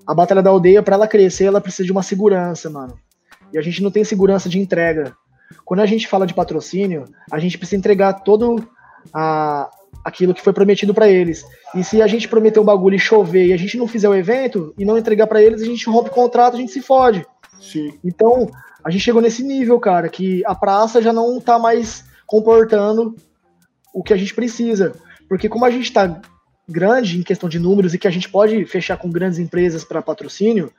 A 0.07 0.15
Batalha 0.15 0.43
da 0.43 0.51
Aldeia, 0.51 0.83
para 0.83 0.95
ela 0.95 1.09
crescer, 1.09 1.45
ela 1.45 1.61
precisa 1.61 1.85
de 1.85 1.93
uma 1.93 2.03
segurança, 2.03 2.69
mano. 2.69 2.99
E 3.53 3.59
a 3.59 3.63
gente 3.63 3.83
não 3.83 3.91
tem 3.91 4.05
segurança 4.05 4.49
de 4.49 4.59
entrega. 4.59 5.17
Quando 5.65 5.81
a 5.81 5.87
gente 5.87 6.09
fala 6.09 6.27
de 6.27 6.35
patrocínio, 6.35 7.05
a 7.31 7.39
gente 7.39 7.57
precisa 7.57 7.77
entregar 7.77 8.15
todo 8.15 8.67
a, 9.13 9.71
aquilo 10.05 10.35
que 10.35 10.43
foi 10.43 10.53
prometido 10.53 10.93
para 10.93 11.09
eles. 11.09 11.45
E 11.75 11.83
se 11.83 12.03
a 12.03 12.07
gente 12.07 12.29
prometer 12.29 12.61
um 12.61 12.65
bagulho 12.65 12.97
e 12.97 12.99
chover 12.99 13.47
e 13.47 13.53
a 13.53 13.57
gente 13.57 13.79
não 13.79 13.89
fizer 13.89 14.09
o 14.09 14.15
evento 14.15 14.75
e 14.79 14.85
não 14.85 14.99
entregar 14.99 15.27
para 15.27 15.43
eles, 15.43 15.63
a 15.63 15.67
gente 15.67 15.89
rompe 15.89 16.11
o 16.11 16.15
contrato, 16.15 16.55
a 16.55 16.59
gente 16.59 16.73
se 16.73 16.83
fode. 16.83 17.25
Sim. 17.61 17.99
Então, 18.05 18.51
a 18.85 18.91
gente 18.91 19.03
chegou 19.03 19.23
nesse 19.23 19.43
nível, 19.43 19.81
cara, 19.81 20.09
que 20.09 20.45
a 20.45 20.55
praça 20.55 21.01
já 21.01 21.13
não 21.13 21.41
tá 21.41 21.59
mais 21.59 22.05
comportando 22.27 23.15
o 23.95 24.03
que 24.03 24.13
a 24.13 24.17
gente 24.17 24.35
precisa. 24.35 24.93
Porque 25.29 25.49
como 25.49 25.65
a 25.65 25.71
gente 25.71 25.93
tá 25.93 26.21
grande 26.69 27.19
em 27.19 27.23
questão 27.23 27.49
de 27.49 27.59
números 27.59 27.95
e 27.95 27.99
que 27.99 28.09
a 28.09 28.11
gente 28.11 28.28
pode 28.28 28.65
fechar 28.65 28.97
com 28.97 29.11
grandes 29.11 29.39
empresas 29.39 29.85
para 29.85 30.01
patrocínio, 30.03 30.73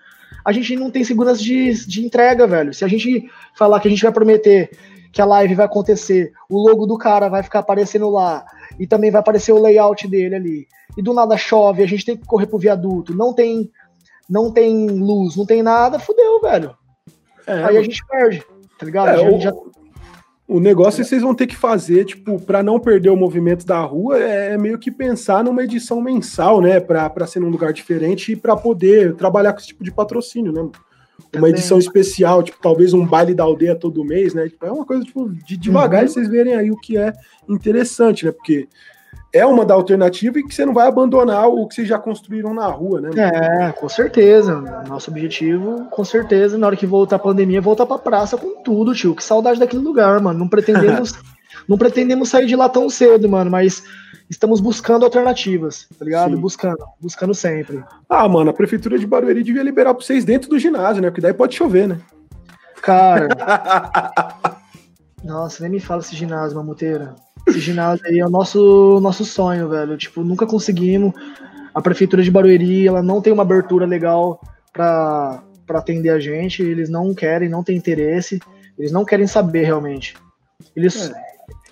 a 0.44 0.52
gente 0.52 0.76
não 0.76 0.90
tem 0.90 1.03
segurança 1.03 1.41
de, 1.41 1.74
de 1.88 2.06
entrega, 2.06 2.48
velho. 2.48 2.74
Se 2.74 2.84
a 2.84 2.88
gente 2.88 3.30
falar 3.57 3.80
que 3.80 3.88
a 3.88 3.91
gente 3.91 4.03
vai 4.03 4.12
prometer 4.12 4.72
que 5.12 5.22
a 5.22 5.26
live 5.26 5.56
vai 5.56 5.66
acontecer, 5.66 6.34
o 6.49 6.57
logo 6.57 6.86
do 6.86 6.98
cara 6.98 7.30
vai 7.30 7.41
ficar 7.41 7.60
aparecendo 7.60 8.10
lá, 8.10 8.45
e 8.78 8.86
também 8.86 9.10
vai 9.12 9.20
aparecer 9.22 9.53
o 9.53 9.62
layout 9.62 10.06
dele 10.10 10.36
ali, 10.36 10.68
e 10.98 11.02
do 11.02 11.14
nada 11.14 11.38
chove, 11.38 11.82
a 11.82 11.88
gente 11.88 12.03
tem 12.03 12.18
que 12.18 12.26
correr 12.26 12.48
pro 12.48 12.57
viaduto, 12.57 13.16
não 13.16 13.34
tem 13.34 13.72
não 14.30 14.52
tem 14.52 14.88
luz, 14.90 15.36
não 15.38 15.45
tem 15.45 15.62
nada, 15.64 15.99
fudeu, 15.99 16.41
velho. 16.41 16.76
É, 17.48 17.64
Aí 17.64 17.78
a 17.78 17.82
gente 17.84 18.03
perde, 18.07 18.44
tá 18.78 18.86
ligado? 18.86 19.10
É, 19.10 19.14
A 19.14 19.18
gente 19.18 19.36
o- 19.36 19.40
já- 19.40 19.53
O 20.48 20.60
negócio 20.60 21.02
que 21.04 21.10
vocês 21.10 21.24
vão 21.24 21.34
ter 21.34 21.48
que 21.48 21.56
fazer, 21.56 22.06
tipo, 22.06 22.40
para 22.40 22.62
não 22.62 22.80
perder 22.80 23.10
o 23.10 23.16
movimento 23.18 23.66
da 23.66 23.80
rua, 23.80 24.20
é 24.20 24.56
meio 24.58 24.78
que 24.78 24.92
pensar 24.92 25.44
numa 25.44 25.64
edição 25.64 26.00
mensal, 26.00 26.62
né? 26.62 26.80
Pra 26.80 27.26
ser 27.26 27.40
num 27.40 27.50
lugar 27.50 27.74
diferente 27.74 28.34
e 28.34 28.36
pra 28.36 28.56
poder 28.56 29.16
trabalhar 29.16 29.54
com 29.54 29.60
esse 29.60 29.68
tipo 29.70 29.84
de 29.84 29.92
patrocínio, 29.92 30.52
né? 30.52 30.70
Uma 31.36 31.50
edição 31.50 31.80
especial, 31.80 32.44
tipo, 32.44 32.60
talvez 32.62 32.94
um 32.94 33.06
baile 33.06 33.34
da 33.34 33.44
aldeia 33.44 33.74
todo 33.76 34.06
mês, 34.06 34.34
né? 34.36 34.48
Tipo, 34.48 34.66
é 34.68 34.72
uma 34.72 34.86
coisa, 34.86 35.04
tipo, 35.04 35.28
de 35.30 35.58
devagar 35.58 36.02
Uhum. 36.04 36.06
e 36.10 36.10
vocês 36.12 36.28
verem 36.30 36.54
aí 36.54 36.70
o 36.70 36.78
que 36.78 36.96
é 36.96 37.12
interessante, 37.50 38.26
né? 38.26 38.32
Porque 38.32 38.68
é 39.36 39.45
uma 39.45 39.66
da 39.66 39.74
alternativa 39.74 40.40
e 40.40 40.44
que 40.44 40.56
você 40.56 40.66
não 40.66 40.74
vai 40.74 40.88
abandonar 40.88 41.49
o 41.49 41.68
que 41.68 41.76
vocês 41.76 41.88
já 41.90 41.99
construíram 41.99 42.53
na 42.53 42.68
rua, 42.68 43.02
né? 43.02 43.10
É, 43.18 43.72
com 43.74 43.90
certeza. 43.90 44.62
Nosso 44.88 45.12
objetivo, 45.12 45.88
com 45.91 46.06
certeza, 46.06 46.57
na 46.57 46.68
hora 46.68 46.78
que 46.78 46.86
voltar 46.86 47.18
a 47.18 47.20
pandemia, 47.20 47.57
é 47.57 47.62
voltar 47.62 47.86
pra 47.86 47.98
praça 47.98 48.38
com 48.38 48.64
tudo, 48.64 48.95
tio. 48.95 49.14
Que 49.14 49.22
saudade 49.22 49.60
daquele 49.60 49.84
lugar, 49.84 50.22
mano. 50.22 50.40
Não 50.40 50.48
pretendemos, 50.48 51.16
não 51.68 51.78
pretendemos 51.78 52.30
sair 52.30 52.45
de 52.45 52.56
lá 52.56 52.70
tão 52.70 52.90
cedo, 52.90 53.28
mano, 53.28 53.52
mas 53.52 53.84
estamos 54.30 54.62
buscando 54.62 55.03
alternativas, 55.03 55.86
tá 55.99 56.06
ligado? 56.06 56.34
Sim. 56.34 56.41
Buscando, 56.41 56.86
buscando 57.02 57.34
sempre. 57.34 57.84
Ah, 58.07 58.30
mano, 58.30 58.52
a 58.52 58.53
prefeitura 58.53 58.98
de 58.98 59.06
Barueri 59.06 59.44
devia 59.44 59.64
liberar 59.64 59.94
pra 59.94 60.02
vocês 60.02 60.24
dentro 60.24 60.49
do 60.49 60.57
ginásio, 60.57 61.02
né? 61.02 61.10
Porque 61.10 61.20
daí 61.20 61.34
pode 61.34 61.57
chover, 61.57 61.90
né? 61.90 61.99
Cara, 62.82 63.28
nossa, 65.22 65.62
nem 65.64 65.74
me 65.74 65.80
fala 65.82 65.99
esse 65.99 66.16
ginásio, 66.16 66.56
mamuteira. 66.56 67.16
Esse 67.48 67.60
ginásio 67.60 68.06
aí 68.08 68.20
é 68.20 68.26
o 68.26 68.30
nosso, 68.30 69.00
nosso 69.02 69.24
sonho, 69.26 69.70
velho. 69.70 69.98
Tipo, 69.98 70.24
nunca 70.24 70.46
conseguimos. 70.46 71.14
A 71.74 71.82
prefeitura 71.82 72.24
de 72.24 72.32
Barueri, 72.32 72.88
ela 72.88 73.04
não 73.04 73.22
tem 73.22 73.32
uma 73.34 73.44
abertura 73.44 73.86
legal 73.86 74.40
pra, 74.74 75.44
pra 75.68 75.80
atender 75.80 76.10
a 76.10 76.20
gente. 76.20 76.64
Eles 76.64 76.90
não 76.90 77.14
querem, 77.14 77.50
não 77.50 77.64
tem 77.64 77.76
interesse. 77.78 78.40
Eles 78.80 78.92
não 78.92 79.06
querem 79.06 79.28
saber 79.28 79.64
realmente. 79.64 80.16
Eles, 80.76 81.12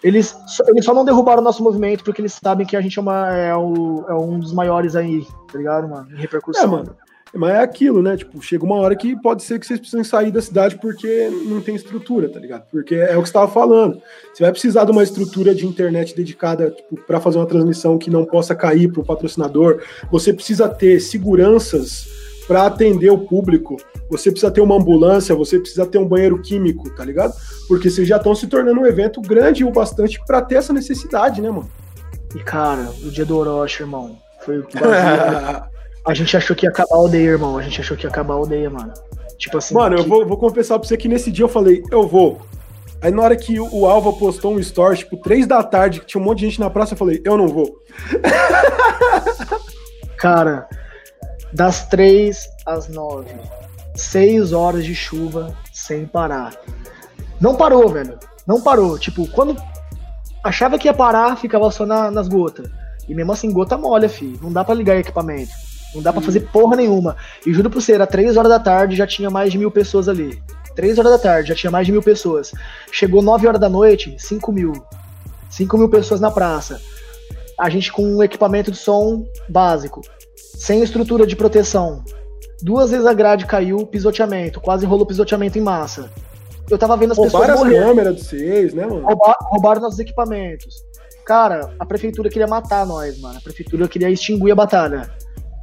eles, 0.04 0.38
só, 0.48 0.64
eles 0.68 0.84
só 0.86 0.94
não 0.94 1.06
derrubaram 1.06 1.42
o 1.42 1.44
nosso 1.44 1.64
movimento 1.64 2.04
porque 2.04 2.22
eles 2.22 2.34
sabem 2.34 2.66
que 2.68 2.76
a 2.76 2.82
gente 2.82 3.00
é, 3.00 3.02
uma, 3.02 3.30
é, 3.36 3.56
o- 3.56 4.06
é 4.10 4.14
um 4.14 4.38
dos 4.40 4.54
maiores 4.54 4.96
aí, 4.96 5.26
tá 5.52 5.58
ligado, 5.58 5.88
mano? 5.88 6.10
Em 6.12 6.18
repercussão. 6.20 6.64
É, 6.64 6.68
mano. 6.68 6.96
Mas 7.36 7.50
é 7.56 7.60
aquilo, 7.62 8.02
né? 8.04 8.16
Tipo, 8.16 8.40
chega 8.42 8.64
uma 8.64 8.76
hora 8.76 8.96
que 8.96 9.20
pode 9.20 9.42
ser 9.42 9.60
que 9.60 9.66
vocês 9.66 9.80
precisem 9.80 10.04
sair 10.04 10.30
da 10.32 10.42
cidade 10.42 10.78
porque 10.80 11.30
não 11.46 11.62
tem 11.62 11.76
estrutura, 11.76 12.30
tá 12.30 12.40
ligado? 12.40 12.66
Porque 12.70 12.94
é 12.94 13.18
o 13.18 13.22
que 13.22 13.28
você 13.28 13.30
estava 13.30 13.52
falando. 13.52 14.00
Você 14.32 14.44
vai 14.44 14.52
precisar 14.52 14.86
de 14.86 14.92
uma 14.92 15.02
estrutura 15.02 15.56
de 15.56 15.66
internet 15.66 16.16
dedicada 16.16 16.70
tipo, 16.70 16.96
para 17.08 17.20
fazer 17.20 17.40
uma 17.40 17.48
transmissão 17.48 17.98
que 17.98 18.12
não 18.12 18.24
possa 18.24 18.54
cair 18.54 18.92
para 18.92 19.02
o 19.02 19.06
patrocinador. 19.06 19.82
Você 20.12 20.32
precisa 20.32 20.70
ter 20.70 21.00
seguranças 21.00 22.08
para 22.48 22.68
atender 22.68 23.10
o 23.10 23.18
público. 23.18 23.78
Você 24.12 24.30
precisa 24.30 24.52
ter 24.52 24.62
uma 24.62 24.76
ambulância, 24.76 25.34
você 25.34 25.60
precisa 25.60 25.88
ter 25.88 25.98
um 25.98 26.08
banheiro 26.08 26.40
químico, 26.40 26.94
tá 26.94 27.04
ligado? 27.04 27.34
Porque 27.68 27.90
vocês 27.90 28.08
já 28.08 28.18
estão 28.18 28.36
se 28.36 28.46
tornando 28.46 28.80
um 28.80 28.86
evento 28.86 29.20
grande 29.22 29.64
o 29.66 29.72
bastante 29.72 30.20
para 30.28 30.40
ter 30.42 30.56
essa 30.56 30.72
necessidade, 30.72 31.42
né, 31.42 31.50
mano? 31.50 31.70
E, 32.36 32.40
cara, 32.40 32.92
o 33.04 33.10
dia 33.10 33.26
do 33.26 33.38
Orochi, 33.38 33.82
irmão, 33.82 34.18
foi 34.46 34.60
o 34.60 34.68
bagulho- 34.72 35.64
A 36.06 36.14
gente 36.14 36.36
achou 36.36 36.56
que 36.56 36.66
ia 36.66 36.70
acabar 36.70 36.96
a 36.96 36.98
aldeia, 36.98 37.30
irmão. 37.30 37.58
A 37.58 37.62
gente 37.62 37.80
achou 37.80 37.96
que 37.96 38.04
ia 38.06 38.10
acabar 38.10 38.34
a 38.34 38.38
aldeia, 38.38 38.70
mano. 38.70 38.92
Tipo 39.38 39.58
assim. 39.58 39.74
Mano, 39.74 39.96
eu 39.98 40.04
que- 40.04 40.10
vou, 40.10 40.26
vou 40.26 40.38
confessar 40.38 40.78
pra 40.80 40.88
você 40.88 40.98
que 40.98 41.08
nesse 41.08 41.32
dia 41.32 41.46
eu 41.46 41.50
falei, 41.50 41.82
eu 41.92 42.08
vou. 42.08 42.42
Aí 43.02 43.12
na 43.12 43.22
hora 43.22 43.36
que 43.36 43.60
o 43.60 43.86
Alva 43.86 44.14
postou 44.14 44.54
um 44.54 44.60
story, 44.60 44.98
tipo, 45.00 45.18
três 45.18 45.46
da 45.46 45.62
tarde, 45.62 46.00
que 46.00 46.06
tinha 46.06 46.22
um 46.22 46.24
monte 46.24 46.40
de 46.40 46.46
gente 46.46 46.60
na 46.60 46.70
praça, 46.70 46.94
eu 46.94 46.98
falei, 46.98 47.22
eu 47.26 47.38
não 47.38 47.48
vou. 47.48 47.76
Cara, 50.18 50.68
das 51.52 51.86
três 51.88 52.48
às 52.66 52.88
nove, 52.88 53.34
seis 53.96 54.54
horas 54.54 54.86
de 54.86 54.96
chuva 54.96 55.56
sem 55.74 56.06
parar. 56.06 56.54
Não 57.42 57.56
parou, 57.56 57.90
velho. 57.90 58.18
Não 58.48 58.62
parou. 58.62 58.98
Tipo, 58.98 59.28
quando 59.30 59.56
achava 60.44 60.78
que 60.80 60.88
ia 60.88 60.94
parar, 60.94 61.36
ficava 61.38 61.70
só 61.72 61.86
na- 61.86 62.10
nas 62.12 62.28
gotas. 62.28 62.70
E 63.08 63.14
mesmo 63.14 63.34
assim, 63.34 63.52
gota 63.52 63.78
molha, 63.78 64.08
fi. 64.08 64.38
Não 64.42 64.52
dá 64.52 64.64
pra 64.64 64.74
ligar 64.76 64.96
equipamento. 64.98 65.52
Não 65.94 66.02
dá 66.02 66.12
pra 66.12 66.22
fazer 66.22 66.42
porra 66.52 66.76
nenhuma. 66.76 67.16
E 67.46 67.54
juro 67.54 67.70
por 67.70 67.82
você, 67.82 67.94
era 67.94 68.08
três 68.08 68.36
horas 68.38 68.50
da 68.50 68.60
tarde 68.60 68.96
já 68.96 69.06
tinha 69.08 69.30
mais 69.30 69.52
de 69.52 69.58
mil 69.58 69.70
pessoas 69.72 70.10
ali. 70.10 70.42
Três 70.76 70.98
horas 70.98 71.12
da 71.12 71.20
tarde 71.20 71.50
já 71.50 71.56
tinha 71.56 71.70
mais 71.72 71.86
de 71.86 71.92
mil 71.92 72.02
pessoas. 72.02 72.52
Chegou 72.92 73.22
nove 73.22 73.48
horas 73.48 73.62
da 73.62 73.70
noite, 73.70 74.16
cinco 74.18 74.52
mil. 74.52 74.74
Cinco 75.50 75.78
mil 75.78 75.90
pessoas 75.90 76.20
na 76.20 76.32
praça. 76.32 76.82
A 77.60 77.70
gente 77.70 77.92
com 77.92 78.04
um 78.04 78.24
equipamento 78.24 78.72
de 78.72 78.78
som 78.78 79.24
básico. 79.48 80.02
Sem 80.36 80.82
estrutura 80.82 81.28
de 81.28 81.36
proteção. 81.36 82.04
Duas 82.62 82.90
vezes 82.92 83.06
a 83.06 83.14
grade 83.14 83.46
caiu, 83.46 83.86
pisoteamento. 83.86 84.60
Quase 84.60 84.86
rolou 84.86 85.06
pisoteamento 85.06 85.58
em 85.60 85.62
massa. 85.62 86.10
Eu 86.70 86.78
tava 86.78 86.96
vendo 86.98 87.12
as 87.12 87.20
pessoas 87.20 87.34
Roubaram 87.50 87.64
as 87.64 87.86
câmeras 87.86 88.16
de 88.16 88.24
vocês, 88.24 88.74
né, 88.74 88.86
mano? 88.86 89.06
Roubar- 89.06 89.38
roubaram 89.42 89.82
nossos 89.82 90.00
equipamentos. 90.00 90.76
Cara, 91.26 91.74
a 91.80 91.86
prefeitura 91.86 92.30
queria 92.30 92.48
matar 92.48 92.86
nós, 92.86 93.20
mano. 93.20 93.38
A 93.38 93.42
prefeitura 93.42 93.88
queria 93.88 94.10
extinguir 94.10 94.52
a 94.52 94.56
batalha. 94.56 95.10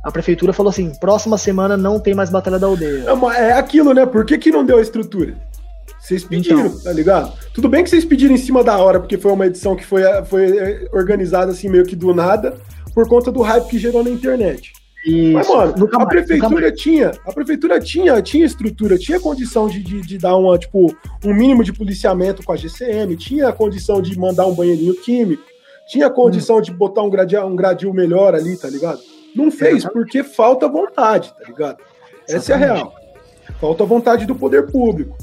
A 0.03 0.11
prefeitura 0.11 0.53
falou 0.53 0.71
assim: 0.71 0.93
próxima 1.01 1.37
semana 1.37 1.77
não 1.77 2.01
tem 2.01 2.15
mais 2.15 2.31
batalha 2.31 2.59
da 2.59 2.67
aldeia. 2.67 3.05
É, 3.37 3.43
é 3.49 3.53
aquilo, 3.53 3.93
né? 3.93 4.07
Por 4.07 4.25
que, 4.25 4.39
que 4.39 4.51
não 4.51 4.65
deu 4.65 4.79
a 4.79 4.83
estrutura? 4.83 5.37
Vocês 6.01 6.25
pediram, 6.25 6.67
então. 6.67 6.81
tá 6.81 6.93
ligado? 6.93 7.33
Tudo 7.53 7.69
bem 7.69 7.85
que 7.85 7.91
vocês 7.91 8.05
pediram 8.05 8.35
em 8.35 8.39
cima 8.39 8.65
da 8.65 8.79
hora, 8.79 8.99
porque 8.99 9.19
foi 9.19 9.31
uma 9.31 9.47
edição 9.47 9.77
que 9.77 9.85
foi, 9.85 10.03
foi 10.25 10.59
é, 10.59 10.89
organizada 10.93 11.53
assim 11.53 11.69
meio 11.69 11.85
que 11.85 11.95
do 11.95 12.15
nada, 12.15 12.57
por 12.95 13.07
conta 13.07 13.31
do 13.31 13.43
hype 13.43 13.69
que 13.69 13.79
gerou 13.79 14.03
na 14.03 14.11
internet. 14.11 14.73
Isso. 15.05 15.33
Mas, 15.33 15.49
mano, 15.49 15.89
a 15.95 16.07
prefeitura 16.07 16.73
tinha, 16.73 17.13
a 17.27 17.33
prefeitura 17.33 17.81
tinha, 17.81 18.21
tinha 18.21 18.45
estrutura, 18.45 18.99
tinha 18.99 19.19
condição 19.19 19.67
de, 19.67 19.83
de, 19.83 20.01
de, 20.03 20.19
dar 20.19 20.37
uma, 20.37 20.59
tipo, 20.59 20.95
um 21.25 21.35
mínimo 21.35 21.65
de 21.65 21.73
policiamento 21.73 22.43
com 22.43 22.53
a 22.53 22.57
GCM, 22.57 23.17
tinha 23.17 23.51
condição 23.53 24.03
de 24.03 24.19
mandar 24.19 24.47
um 24.47 24.55
banheirinho 24.55 24.95
químico, 24.95 25.43
tinha 25.89 26.11
condição 26.11 26.59
hum. 26.59 26.63
de 26.63 26.71
botar 26.71 27.03
um 27.03 27.11
gradil, 27.11 27.45
um 27.47 27.57
gradil 27.57 27.93
melhor 27.95 28.35
ali, 28.35 28.57
tá 28.57 28.69
ligado? 28.69 29.01
Não 29.35 29.51
fez, 29.51 29.85
porque 29.85 30.23
falta 30.23 30.69
vontade, 30.69 31.35
tá 31.35 31.45
ligado? 31.47 31.79
Essa 32.29 32.55
Exatamente. 32.55 32.63
é 32.63 32.71
a 32.71 32.75
real. 32.75 32.95
Falta 33.61 33.85
vontade 33.85 34.27
do 34.27 34.35
poder 34.35 34.71
público. 34.71 35.17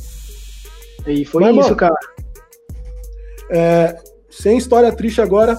E 1.05 1.25
foi 1.25 1.41
Mas, 1.41 1.51
isso, 1.51 1.63
mano, 1.63 1.75
cara. 1.75 1.95
É, 3.49 3.97
sem 4.29 4.57
história 4.57 4.91
triste 4.91 5.21
agora. 5.21 5.57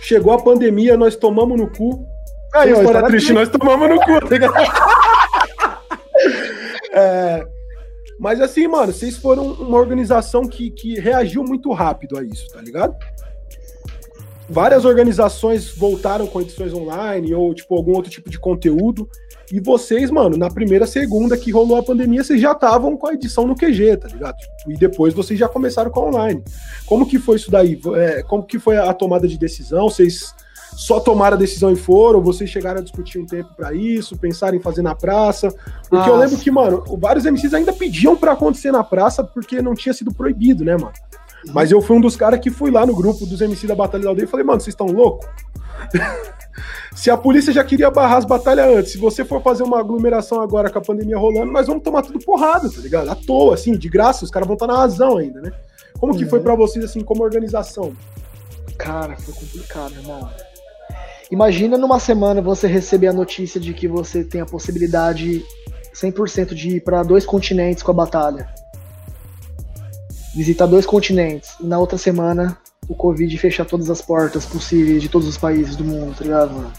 Chegou 0.00 0.32
a 0.32 0.42
pandemia, 0.42 0.96
nós 0.96 1.16
tomamos 1.16 1.58
no 1.58 1.70
cu. 1.70 2.06
Aí, 2.54 2.70
sem 2.70 2.78
história 2.78 3.02
triste, 3.08 3.26
triste, 3.26 3.32
nós 3.32 3.48
tomamos 3.48 3.88
no 3.88 4.00
cu, 4.00 4.20
tá 4.20 4.28
ligado? 4.28 4.54
é, 6.92 7.44
mas 8.18 8.40
assim, 8.40 8.68
mano, 8.68 8.92
vocês 8.92 9.16
foram 9.16 9.52
uma 9.52 9.78
organização 9.78 10.46
que, 10.46 10.70
que 10.70 11.00
reagiu 11.00 11.42
muito 11.42 11.72
rápido 11.72 12.18
a 12.18 12.22
isso, 12.22 12.46
tá 12.48 12.60
ligado? 12.60 12.94
Várias 14.48 14.84
organizações 14.84 15.74
voltaram 15.74 16.26
com 16.26 16.40
edições 16.40 16.72
online 16.74 17.34
ou, 17.34 17.54
tipo, 17.54 17.74
algum 17.74 17.92
outro 17.92 18.10
tipo 18.10 18.28
de 18.28 18.38
conteúdo. 18.38 19.08
E 19.50 19.60
vocês, 19.60 20.10
mano, 20.10 20.36
na 20.36 20.50
primeira, 20.50 20.86
segunda 20.86 21.36
que 21.36 21.50
rolou 21.50 21.76
a 21.76 21.82
pandemia, 21.82 22.22
vocês 22.22 22.40
já 22.40 22.52
estavam 22.52 22.96
com 22.96 23.06
a 23.06 23.14
edição 23.14 23.46
no 23.46 23.54
QG, 23.54 23.96
tá 23.98 24.08
ligado? 24.08 24.36
E 24.68 24.74
depois 24.74 25.14
vocês 25.14 25.38
já 25.38 25.48
começaram 25.48 25.90
com 25.90 26.00
a 26.00 26.08
online. 26.08 26.42
Como 26.86 27.06
que 27.06 27.18
foi 27.18 27.36
isso 27.36 27.50
daí? 27.50 27.80
É, 27.96 28.22
como 28.22 28.42
que 28.42 28.58
foi 28.58 28.76
a 28.76 28.92
tomada 28.92 29.26
de 29.26 29.38
decisão? 29.38 29.88
Vocês 29.88 30.34
só 30.76 30.98
tomaram 30.98 31.36
a 31.36 31.40
decisão 31.40 31.70
e 31.70 31.76
foram? 31.76 32.20
Vocês 32.20 32.50
chegaram 32.50 32.80
a 32.80 32.82
discutir 32.82 33.18
um 33.18 33.26
tempo 33.26 33.50
para 33.56 33.72
isso? 33.72 34.16
Pensaram 34.16 34.56
em 34.56 34.60
fazer 34.60 34.82
na 34.82 34.94
praça? 34.94 35.50
Porque 35.82 35.96
Nossa. 35.96 36.10
eu 36.10 36.16
lembro 36.16 36.38
que, 36.38 36.50
mano, 36.50 36.82
vários 36.98 37.24
MCs 37.24 37.54
ainda 37.54 37.72
pediam 37.72 38.16
para 38.16 38.32
acontecer 38.32 38.72
na 38.72 38.82
praça 38.82 39.22
porque 39.22 39.62
não 39.62 39.74
tinha 39.74 39.92
sido 39.92 40.12
proibido, 40.12 40.64
né, 40.64 40.76
mano? 40.76 40.92
Mas 41.52 41.70
eu 41.70 41.80
fui 41.80 41.96
um 41.96 42.00
dos 42.00 42.16
caras 42.16 42.40
que 42.40 42.50
fui 42.50 42.70
lá 42.70 42.86
no 42.86 42.94
grupo 42.94 43.26
dos 43.26 43.40
MCs 43.40 43.64
da 43.64 43.74
Batalha 43.74 44.04
da 44.04 44.10
Aldeia 44.10 44.24
e 44.24 44.28
falei, 44.28 44.44
mano, 44.44 44.60
vocês 44.60 44.72
estão 44.72 44.86
loucos? 44.86 45.26
Se 46.94 47.10
a 47.10 47.16
polícia 47.16 47.52
já 47.52 47.64
queria 47.64 47.90
barrar 47.90 48.18
as 48.18 48.24
batalhas 48.24 48.68
antes, 48.68 48.92
se 48.92 48.98
você 48.98 49.24
for 49.24 49.42
fazer 49.42 49.64
uma 49.64 49.80
aglomeração 49.80 50.40
agora 50.40 50.70
com 50.70 50.78
a 50.78 50.82
pandemia 50.82 51.18
rolando, 51.18 51.50
nós 51.50 51.66
vamos 51.66 51.82
tomar 51.82 52.02
tudo 52.02 52.20
porrada, 52.20 52.70
tá 52.70 52.80
ligado? 52.80 53.10
À 53.10 53.16
toa, 53.16 53.54
assim, 53.54 53.76
de 53.76 53.88
graça, 53.88 54.24
os 54.24 54.30
caras 54.30 54.46
vão 54.46 54.54
estar 54.54 54.68
na 54.68 54.76
razão 54.76 55.18
ainda, 55.18 55.40
né? 55.40 55.52
Como 55.98 56.16
que 56.16 56.24
foi 56.24 56.38
uhum. 56.38 56.44
para 56.44 56.54
vocês, 56.54 56.84
assim, 56.84 57.00
como 57.00 57.24
organização? 57.24 57.92
Cara, 58.78 59.16
foi 59.16 59.34
complicado, 59.34 59.94
irmão. 59.94 60.30
Imagina 61.30 61.76
numa 61.76 61.98
semana 61.98 62.40
você 62.40 62.68
receber 62.68 63.08
a 63.08 63.12
notícia 63.12 63.60
de 63.60 63.74
que 63.74 63.88
você 63.88 64.22
tem 64.22 64.40
a 64.40 64.46
possibilidade 64.46 65.44
100% 65.94 66.54
de 66.54 66.76
ir 66.76 66.80
para 66.80 67.02
dois 67.02 67.26
continentes 67.26 67.82
com 67.82 67.90
a 67.90 67.94
batalha. 67.94 68.48
Visitar 70.34 70.66
dois 70.66 70.84
continentes. 70.84 71.54
E 71.60 71.66
na 71.66 71.78
outra 71.78 71.96
semana 71.96 72.58
o 72.88 72.94
Covid 72.94 73.36
fechar 73.38 73.64
todas 73.64 73.88
as 73.88 74.02
portas 74.02 74.44
possíveis 74.44 75.00
de 75.00 75.08
todos 75.08 75.26
os 75.28 75.38
países 75.38 75.76
do 75.76 75.84
mundo, 75.84 76.14
tá 76.16 76.24
ligado, 76.24 76.52
mano? 76.52 76.72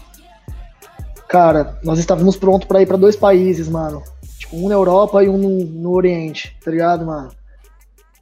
Cara, 1.28 1.78
nós 1.82 1.98
estávamos 1.98 2.36
prontos 2.36 2.68
para 2.68 2.80
ir 2.80 2.86
para 2.86 2.96
dois 2.96 3.16
países, 3.16 3.68
mano. 3.68 4.02
Tipo, 4.38 4.56
um 4.56 4.68
na 4.68 4.74
Europa 4.74 5.24
e 5.24 5.28
um 5.28 5.36
no, 5.36 5.64
no, 5.64 5.92
Oriente, 5.92 6.56
tá 6.64 6.70
ligado, 6.70 7.04
mano? 7.04 7.30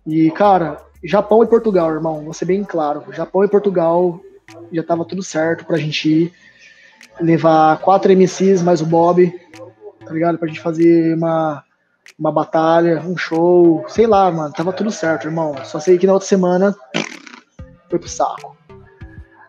E, 0.06 0.30
cara, 0.30 0.80
Japão 1.02 1.42
e 1.42 1.46
Portugal, 1.46 1.92
irmão, 1.92 2.24
vou 2.24 2.32
ser 2.32 2.46
bem 2.46 2.64
claro. 2.64 3.04
Japão 3.12 3.44
e 3.44 3.48
Portugal 3.48 4.20
já 4.72 4.82
tava 4.82 5.04
tudo 5.04 5.22
certo 5.22 5.64
pra 5.64 5.76
gente 5.76 6.08
ir. 6.08 6.32
Levar 7.20 7.78
quatro 7.80 8.12
MCs 8.12 8.62
mais 8.62 8.80
o 8.80 8.86
Bob, 8.86 9.32
tá 10.04 10.12
ligado? 10.12 10.38
Pra 10.38 10.48
gente 10.48 10.60
fazer 10.60 11.14
uma, 11.14 11.62
uma 12.18 12.30
batalha, 12.30 13.00
um 13.00 13.16
show, 13.16 13.84
sei 13.88 14.06
lá, 14.06 14.30
mano. 14.30 14.52
Tava 14.52 14.72
tudo 14.72 14.90
certo, 14.90 15.26
irmão. 15.26 15.54
Só 15.64 15.80
sei 15.80 15.98
que 15.98 16.06
na 16.06 16.12
outra 16.12 16.28
semana 16.28 16.74
foi 17.88 17.98
pro 17.98 18.08
saco. 18.08 18.56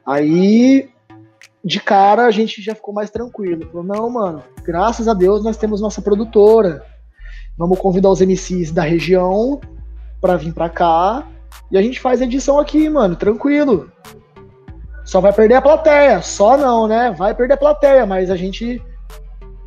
Aí, 0.05 0.89
de 1.63 1.79
cara, 1.79 2.25
a 2.25 2.31
gente 2.31 2.61
já 2.61 2.75
ficou 2.75 2.93
mais 2.93 3.09
tranquilo. 3.09 3.67
Falou, 3.67 3.83
não, 3.83 4.09
mano, 4.09 4.43
graças 4.63 5.07
a 5.07 5.13
Deus 5.13 5.43
nós 5.43 5.57
temos 5.57 5.81
nossa 5.81 6.01
produtora. 6.01 6.85
Vamos 7.57 7.79
convidar 7.79 8.09
os 8.09 8.21
MCs 8.21 8.71
da 8.71 8.83
região 8.83 9.59
para 10.19 10.35
vir 10.35 10.53
para 10.53 10.69
cá 10.69 11.27
e 11.71 11.77
a 11.77 11.81
gente 11.81 11.99
faz 11.99 12.21
edição 12.21 12.59
aqui, 12.59 12.89
mano, 12.89 13.15
tranquilo. 13.15 13.91
Só 15.03 15.21
vai 15.21 15.31
perder 15.31 15.55
a 15.55 15.61
plateia, 15.61 16.21
só 16.21 16.57
não, 16.57 16.87
né? 16.87 17.13
Vai 17.17 17.33
perder 17.33 17.53
a 17.53 17.57
plateia, 17.57 18.05
mas 18.05 18.29
a 18.31 18.35
gente 18.35 18.81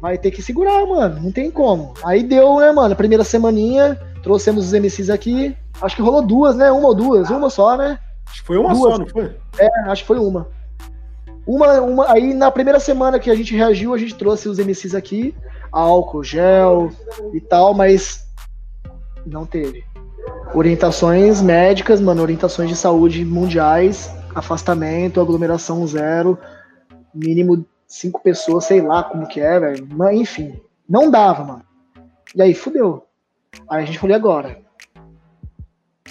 vai 0.01 0.17
ter 0.17 0.31
que 0.31 0.43
segurar, 0.43 0.87
mano, 0.87 1.21
não 1.21 1.33
tem 1.33 1.51
como. 1.51 1.95
Aí 2.05 2.23
deu, 2.23 2.59
né, 2.61 2.73
mano, 2.73 2.95
primeira 2.95 3.25
semaninha, 3.25 3.99
trouxemos 4.23 4.67
os 4.67 4.73
MCs 4.73 5.11
aqui, 5.11 5.57
acho 5.81 5.97
que 5.97 6.03
rolou 6.03 6.27
duas, 6.27 6.57
né? 6.57 6.71
Uma 6.71 6.89
ou 6.89 6.95
duas, 6.95 7.31
uma 7.31 7.51
só, 7.51 7.77
né? 7.77 7.99
Acho 8.31 8.41
que 8.41 8.47
foi 8.47 8.59
uma 8.59 8.75
Duas. 8.75 8.93
só, 8.93 8.99
não 8.99 9.07
foi? 9.07 9.37
É, 9.59 9.69
acho 9.91 10.03
que 10.03 10.09
foi 10.09 10.19
uma. 10.19 10.49
Uma, 11.47 11.81
uma. 11.81 12.13
Aí 12.13 12.35
na 12.35 12.51
primeira 12.51 12.79
semana 12.79 13.19
que 13.19 13.31
a 13.31 13.35
gente 13.35 13.57
reagiu, 13.57 13.95
a 13.95 13.99
gente 13.99 14.15
trouxe 14.15 14.49
os 14.49 14.59
MCs 14.59 14.95
aqui, 14.95 15.35
álcool, 15.73 16.23
gel 16.23 16.91
e 17.33 17.41
tal, 17.41 17.73
mas 17.73 18.27
não 19.27 19.47
teve. 19.47 19.85
Orientações 20.55 21.41
médicas, 21.41 22.01
mano, 22.01 22.23
orientações 22.23 22.69
de 22.69 22.77
saúde 22.77 23.25
mundiais, 23.25 24.11
afastamento, 24.35 25.21
aglomeração 25.21 25.87
zero, 25.87 26.39
mínimo 27.15 27.67
cinco 27.89 28.23
pessoas, 28.23 28.67
sei 28.67 28.81
lá 28.81 29.03
como 29.03 29.27
que 29.27 29.41
é, 29.41 29.59
velho. 29.59 29.89
Mas 29.91 30.21
enfim, 30.21 30.61
não 30.89 31.11
dava, 31.11 31.43
mano. 31.43 31.65
E 32.35 32.43
aí 32.43 32.55
fudeu. 32.55 33.07
Aí 33.69 33.83
a 33.83 33.87
gente 33.87 33.99
falou, 33.99 34.15
e 34.15 34.19
agora? 34.19 34.61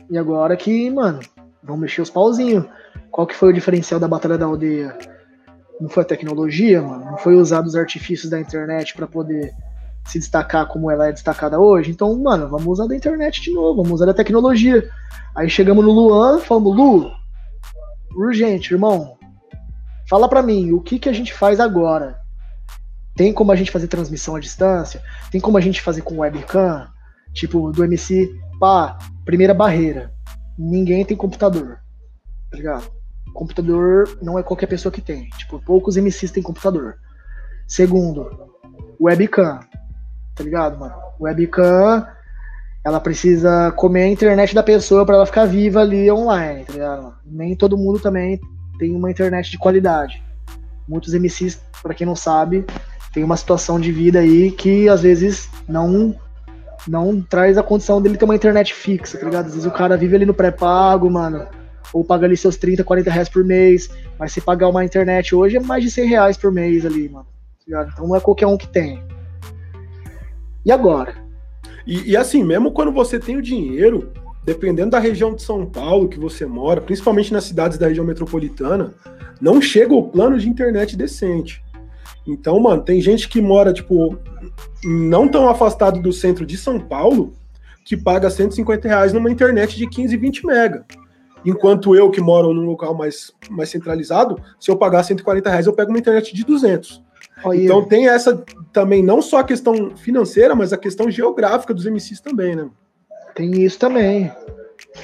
E 0.10 0.18
agora 0.18 0.58
que, 0.58 0.90
mano, 0.90 1.20
Vão 1.68 1.76
mexer 1.76 2.02
os 2.02 2.10
pauzinhos. 2.10 2.66
Qual 3.12 3.28
que 3.28 3.36
foi 3.36 3.50
o 3.50 3.54
diferencial 3.54 4.00
da 4.00 4.08
Batalha 4.08 4.38
da 4.38 4.46
Aldeia? 4.46 4.98
Não 5.82 5.90
foi 5.90 6.04
a 6.04 6.06
tecnologia, 6.06 6.82
mano? 6.82 7.06
Não 7.06 7.18
foi 7.18 7.36
usar 7.36 7.64
os 7.64 7.76
artifícios 7.76 8.30
da 8.30 8.40
internet 8.40 8.96
para 8.96 9.06
poder 9.06 9.54
se 10.06 10.18
destacar 10.18 10.66
como 10.68 10.90
ela 10.90 11.10
é 11.10 11.12
destacada 11.12 11.60
hoje? 11.60 11.92
Então, 11.92 12.18
mano, 12.18 12.48
vamos 12.48 12.68
usar 12.68 12.88
da 12.88 12.96
internet 12.96 13.42
de 13.42 13.52
novo, 13.52 13.84
vamos 13.84 13.92
usar 13.92 14.06
da 14.06 14.14
tecnologia. 14.14 14.90
Aí 15.36 15.50
chegamos 15.50 15.84
no 15.84 15.92
Luan, 15.92 16.40
falamos, 16.40 16.76
Lu, 16.76 17.12
urgente, 18.16 18.74
irmão, 18.74 19.17
fala 20.10 20.30
para 20.30 20.44
mim, 20.44 20.72
o 20.72 20.82
que 20.82 21.00
que 21.00 21.10
a 21.10 21.14
gente 21.14 21.34
faz 21.34 21.60
agora? 21.60 22.20
Tem 23.16 23.34
como 23.34 23.52
a 23.52 23.56
gente 23.56 23.72
fazer 23.72 23.88
transmissão 23.88 24.36
à 24.36 24.40
distância? 24.40 25.02
Tem 25.32 25.42
como 25.42 25.58
a 25.58 25.62
gente 25.62 25.82
fazer 25.82 26.02
com 26.02 26.20
webcam? 26.20 26.88
Tipo, 27.34 27.72
do 27.72 27.84
MC, 27.84 28.30
pá, 28.60 28.98
primeira 29.26 29.54
barreira 29.54 30.16
ninguém 30.58 31.06
tem 31.06 31.16
computador. 31.16 31.80
Tá 32.50 32.58
ligado? 32.58 32.92
Computador 33.34 34.18
não 34.22 34.40
é 34.40 34.44
qualquer 34.44 34.68
pessoa 34.68 34.92
que 34.92 35.02
tem. 35.02 35.30
Tipo, 35.38 35.60
poucos 35.60 35.96
MCs 35.96 36.32
têm 36.32 36.42
computador. 36.42 36.96
Segundo, 37.68 38.30
webcam. 39.00 39.60
Tá 40.36 40.44
ligado, 40.44 40.80
mano? 40.80 40.96
Webcam, 41.20 42.08
ela 42.84 43.00
precisa 43.00 43.72
comer 43.74 44.04
a 44.04 44.08
internet 44.08 44.56
da 44.56 44.64
pessoa 44.64 45.06
para 45.06 45.16
ela 45.16 45.26
ficar 45.26 45.46
viva 45.46 45.82
ali 45.82 46.10
online, 46.10 46.66
tá 46.66 46.74
ligado? 46.74 47.16
Nem 47.26 47.56
todo 47.56 47.78
mundo 47.78 48.00
também 48.00 48.40
tem 48.78 48.96
uma 48.96 49.12
internet 49.12 49.52
de 49.52 49.58
qualidade. 49.58 50.24
Muitos 50.88 51.14
MCs, 51.14 51.62
para 51.82 51.94
quem 51.94 52.08
não 52.08 52.16
sabe, 52.16 52.66
tem 53.14 53.24
uma 53.24 53.38
situação 53.38 53.80
de 53.80 53.92
vida 53.92 54.20
aí 54.20 54.52
que 54.52 54.88
às 54.88 55.02
vezes 55.02 55.50
não 55.68 56.16
não 56.88 57.22
traz 57.22 57.58
a 57.58 57.64
condição 57.64 58.02
dele 58.02 58.18
ter 58.18 58.24
uma 58.24 58.36
internet 58.36 58.74
fixa, 58.74 59.18
tá 59.18 59.26
ligado? 59.26 59.48
Às 59.48 59.54
vezes 59.54 59.66
o 59.68 59.72
cara 59.72 59.98
vive 59.98 60.16
ali 60.16 60.26
no 60.26 60.34
pré-pago, 60.34 61.10
mano, 61.10 61.46
ou 61.92 62.04
paga 62.04 62.26
ali 62.26 62.38
seus 62.38 62.56
30, 62.56 62.84
40 62.84 63.12
reais 63.12 63.28
por 63.28 63.44
mês, 63.44 63.90
mas 64.18 64.32
se 64.32 64.40
pagar 64.40 64.70
uma 64.70 64.86
internet 64.86 65.36
hoje 65.36 65.58
é 65.58 65.60
mais 65.60 65.84
de 65.84 65.92
100 65.92 66.08
reais 66.08 66.38
por 66.38 66.52
mês 66.52 66.86
ali, 66.86 67.10
mano. 67.10 67.28
Tá 67.70 67.90
então 67.92 68.08
não 68.08 68.16
é 68.16 68.22
qualquer 68.22 68.48
um 68.48 68.58
que 68.58 68.68
tem. 68.68 69.04
E 70.64 70.72
agora? 70.72 71.16
E, 71.86 72.12
e 72.12 72.18
assim, 72.18 72.44
mesmo 72.44 72.72
quando 72.72 72.92
você 72.92 73.20
tem 73.20 73.36
o 73.36 73.42
dinheiro, 73.42 74.12
dependendo 74.48 74.92
da 74.92 75.00
região 75.00 75.36
de 75.36 75.42
São 75.42 75.66
Paulo 75.66 76.08
que 76.08 76.18
você 76.18 76.46
mora, 76.46 76.80
principalmente 76.80 77.34
nas 77.34 77.44
cidades 77.44 77.78
da 77.78 77.90
região 77.90 78.06
metropolitana, 78.06 78.94
não 79.42 79.62
chega 79.62 79.94
o 79.94 80.08
plano 80.08 80.40
de 80.40 80.48
internet 80.48 80.96
decente. 80.96 81.62
Então, 82.26 82.58
mano, 82.58 82.82
tem 82.82 83.02
gente 83.02 83.28
que 83.28 83.42
mora, 83.42 83.74
tipo, 83.74 84.18
não 84.86 85.28
tão 85.28 85.50
afastado 85.50 86.02
do 86.02 86.14
centro 86.14 86.46
de 86.46 86.58
São 86.58 86.80
Paulo, 86.80 87.34
que 87.84 87.98
paga 87.98 88.30
150 88.30 88.88
reais 88.88 89.12
numa 89.12 89.30
internet 89.30 89.76
de 89.76 89.86
15, 89.86 90.16
20 90.16 90.46
mega. 90.46 90.86
Enquanto 91.46 91.94
eu, 91.94 92.10
que 92.10 92.22
moro 92.22 92.54
num 92.54 92.66
local 92.66 92.96
mais, 92.96 93.34
mais 93.50 93.70
centralizado, 93.70 94.42
se 94.58 94.72
eu 94.72 94.78
pagar 94.78 95.04
140 95.04 95.50
reais, 95.50 95.68
eu 95.68 95.74
pego 95.74 95.92
uma 95.92 96.00
internet 96.00 96.34
de 96.34 96.46
200. 96.46 97.04
então 97.54 97.84
tem 97.84 98.08
essa 98.08 98.42
também, 98.72 99.04
não 99.04 99.22
só 99.22 99.40
a 99.40 99.44
questão 99.44 99.92
financeira, 99.98 100.56
mas 100.56 100.72
a 100.72 100.78
questão 100.78 101.12
geográfica 101.12 101.74
dos 101.74 101.86
MCs 101.86 102.22
também, 102.22 102.56
né? 102.56 102.70
Tem 103.38 103.52
isso 103.64 103.78
também. 103.78 104.32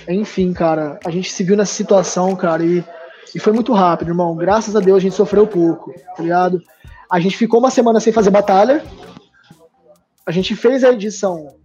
Enfim, 0.10 0.54
cara, 0.54 1.00
a 1.06 1.12
gente 1.12 1.32
se 1.32 1.44
viu 1.44 1.56
nessa 1.56 1.76
situação, 1.76 2.36
cara, 2.36 2.66
e, 2.66 2.84
e 3.36 3.40
foi 3.40 3.54
muito 3.54 3.72
rápido, 3.74 4.08
irmão. 4.08 4.36
Graças 4.36 4.76
a 4.76 4.80
Deus 4.80 4.98
a 4.98 5.02
gente 5.02 5.14
sofreu 5.14 5.46
pouco, 5.46 5.94
tá 6.18 6.24
ligado? 6.24 6.60
A 7.12 7.20
gente 7.20 7.38
ficou 7.38 7.60
uma 7.60 7.70
semana 7.70 8.00
sem 8.00 8.12
fazer 8.12 8.32
batalha. 8.32 8.84
A 10.26 10.32
gente 10.32 10.56
fez 10.56 10.84
a 10.84 10.90
edição 10.90 11.56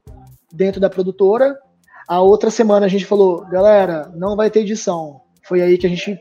dentro 0.52 0.78
da 0.78 0.90
produtora. 0.90 1.58
A 2.06 2.20
outra 2.20 2.50
semana 2.50 2.84
a 2.84 2.88
gente 2.88 3.06
falou, 3.06 3.46
galera, 3.46 4.12
não 4.14 4.36
vai 4.36 4.50
ter 4.50 4.60
edição. 4.60 5.22
Foi 5.42 5.62
aí 5.62 5.78
que 5.78 5.86
a 5.86 5.90
gente 5.90 6.20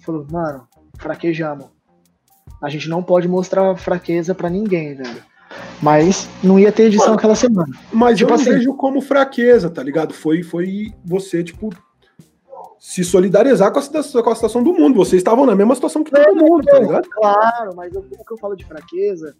falou, 0.00 0.26
mano, 0.30 0.66
fraquejamos. 0.96 1.66
A 2.62 2.70
gente 2.70 2.88
não 2.88 3.02
pode 3.02 3.28
mostrar 3.28 3.76
fraqueza 3.76 4.34
para 4.34 4.48
ninguém, 4.48 4.94
velho. 4.94 5.22
Mas 5.82 6.28
não 6.42 6.58
ia 6.58 6.72
ter 6.72 6.84
edição 6.84 7.08
Mano, 7.08 7.18
aquela 7.18 7.34
semana. 7.34 7.72
Mas 7.92 8.18
tipo 8.18 8.30
eu 8.30 8.34
assim, 8.34 8.50
vejo 8.50 8.74
como 8.74 9.00
fraqueza, 9.00 9.68
tá 9.68 9.82
ligado? 9.82 10.14
Foi, 10.14 10.42
foi 10.42 10.92
você, 11.04 11.44
tipo, 11.44 11.70
se 12.78 13.02
solidarizar 13.02 13.72
com 13.72 13.78
a, 13.78 13.82
situação, 13.82 14.22
com 14.22 14.30
a 14.30 14.34
situação 14.34 14.62
do 14.62 14.72
mundo. 14.72 14.96
Vocês 14.96 15.20
estavam 15.20 15.46
na 15.46 15.54
mesma 15.54 15.74
situação 15.74 16.04
que 16.04 16.10
todo 16.10 16.36
mundo, 16.36 16.64
tá 16.64 16.78
ligado? 16.78 17.08
Claro, 17.08 17.74
mas 17.74 17.92
eu, 17.94 18.00
o 18.00 18.24
que 18.24 18.32
eu 18.32 18.38
falo 18.38 18.54
de 18.54 18.64
fraqueza 18.64 19.34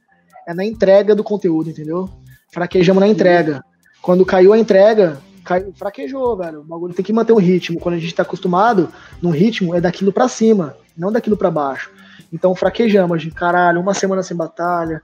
é 0.47 0.55
na 0.55 0.65
entrega 0.65 1.15
do 1.15 1.24
conteúdo, 1.24 1.70
entendeu? 1.70 2.09
Fraquejamos 2.51 3.01
na 3.01 3.09
entrega. 3.09 3.62
Quando 4.01 4.24
caiu 4.24 4.53
a 4.53 4.59
entrega, 4.59 5.19
caiu, 5.45 5.73
fraquejou, 5.74 6.36
velho. 6.36 6.61
O 6.61 6.65
bagulho 6.65 6.95
tem 6.95 7.05
que 7.05 7.12
manter 7.12 7.32
um 7.32 7.39
ritmo. 7.39 7.78
Quando 7.78 7.97
a 7.97 7.99
gente 7.99 8.15
tá 8.15 8.23
acostumado, 8.23 8.89
num 9.20 9.31
ritmo 9.31 9.74
é 9.74 9.81
daquilo 9.81 10.12
para 10.12 10.28
cima, 10.28 10.77
não 10.97 11.12
daquilo 11.12 11.36
para 11.36 11.51
baixo. 11.51 11.91
Então 12.32 12.55
fraquejamos, 12.55 13.23
de 13.23 13.31
caralho, 13.31 13.81
uma 13.81 13.95
semana 13.95 14.23
sem 14.23 14.36
batalha, 14.36 15.03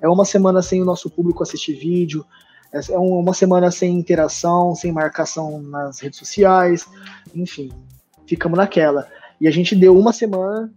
é 0.00 0.08
uma 0.08 0.24
semana 0.24 0.62
sem 0.62 0.80
o 0.82 0.84
nosso 0.84 1.10
público 1.10 1.42
assistir 1.42 1.74
vídeo, 1.74 2.24
é 2.72 2.98
uma 2.98 3.34
semana 3.34 3.70
sem 3.70 3.98
interação, 3.98 4.74
sem 4.74 4.92
marcação 4.92 5.60
nas 5.60 5.98
redes 5.98 6.18
sociais, 6.18 6.86
enfim, 7.34 7.70
ficamos 8.26 8.56
naquela. 8.56 9.08
E 9.40 9.48
a 9.48 9.50
gente 9.50 9.74
deu 9.74 9.98
uma 9.98 10.12
semana 10.12 10.72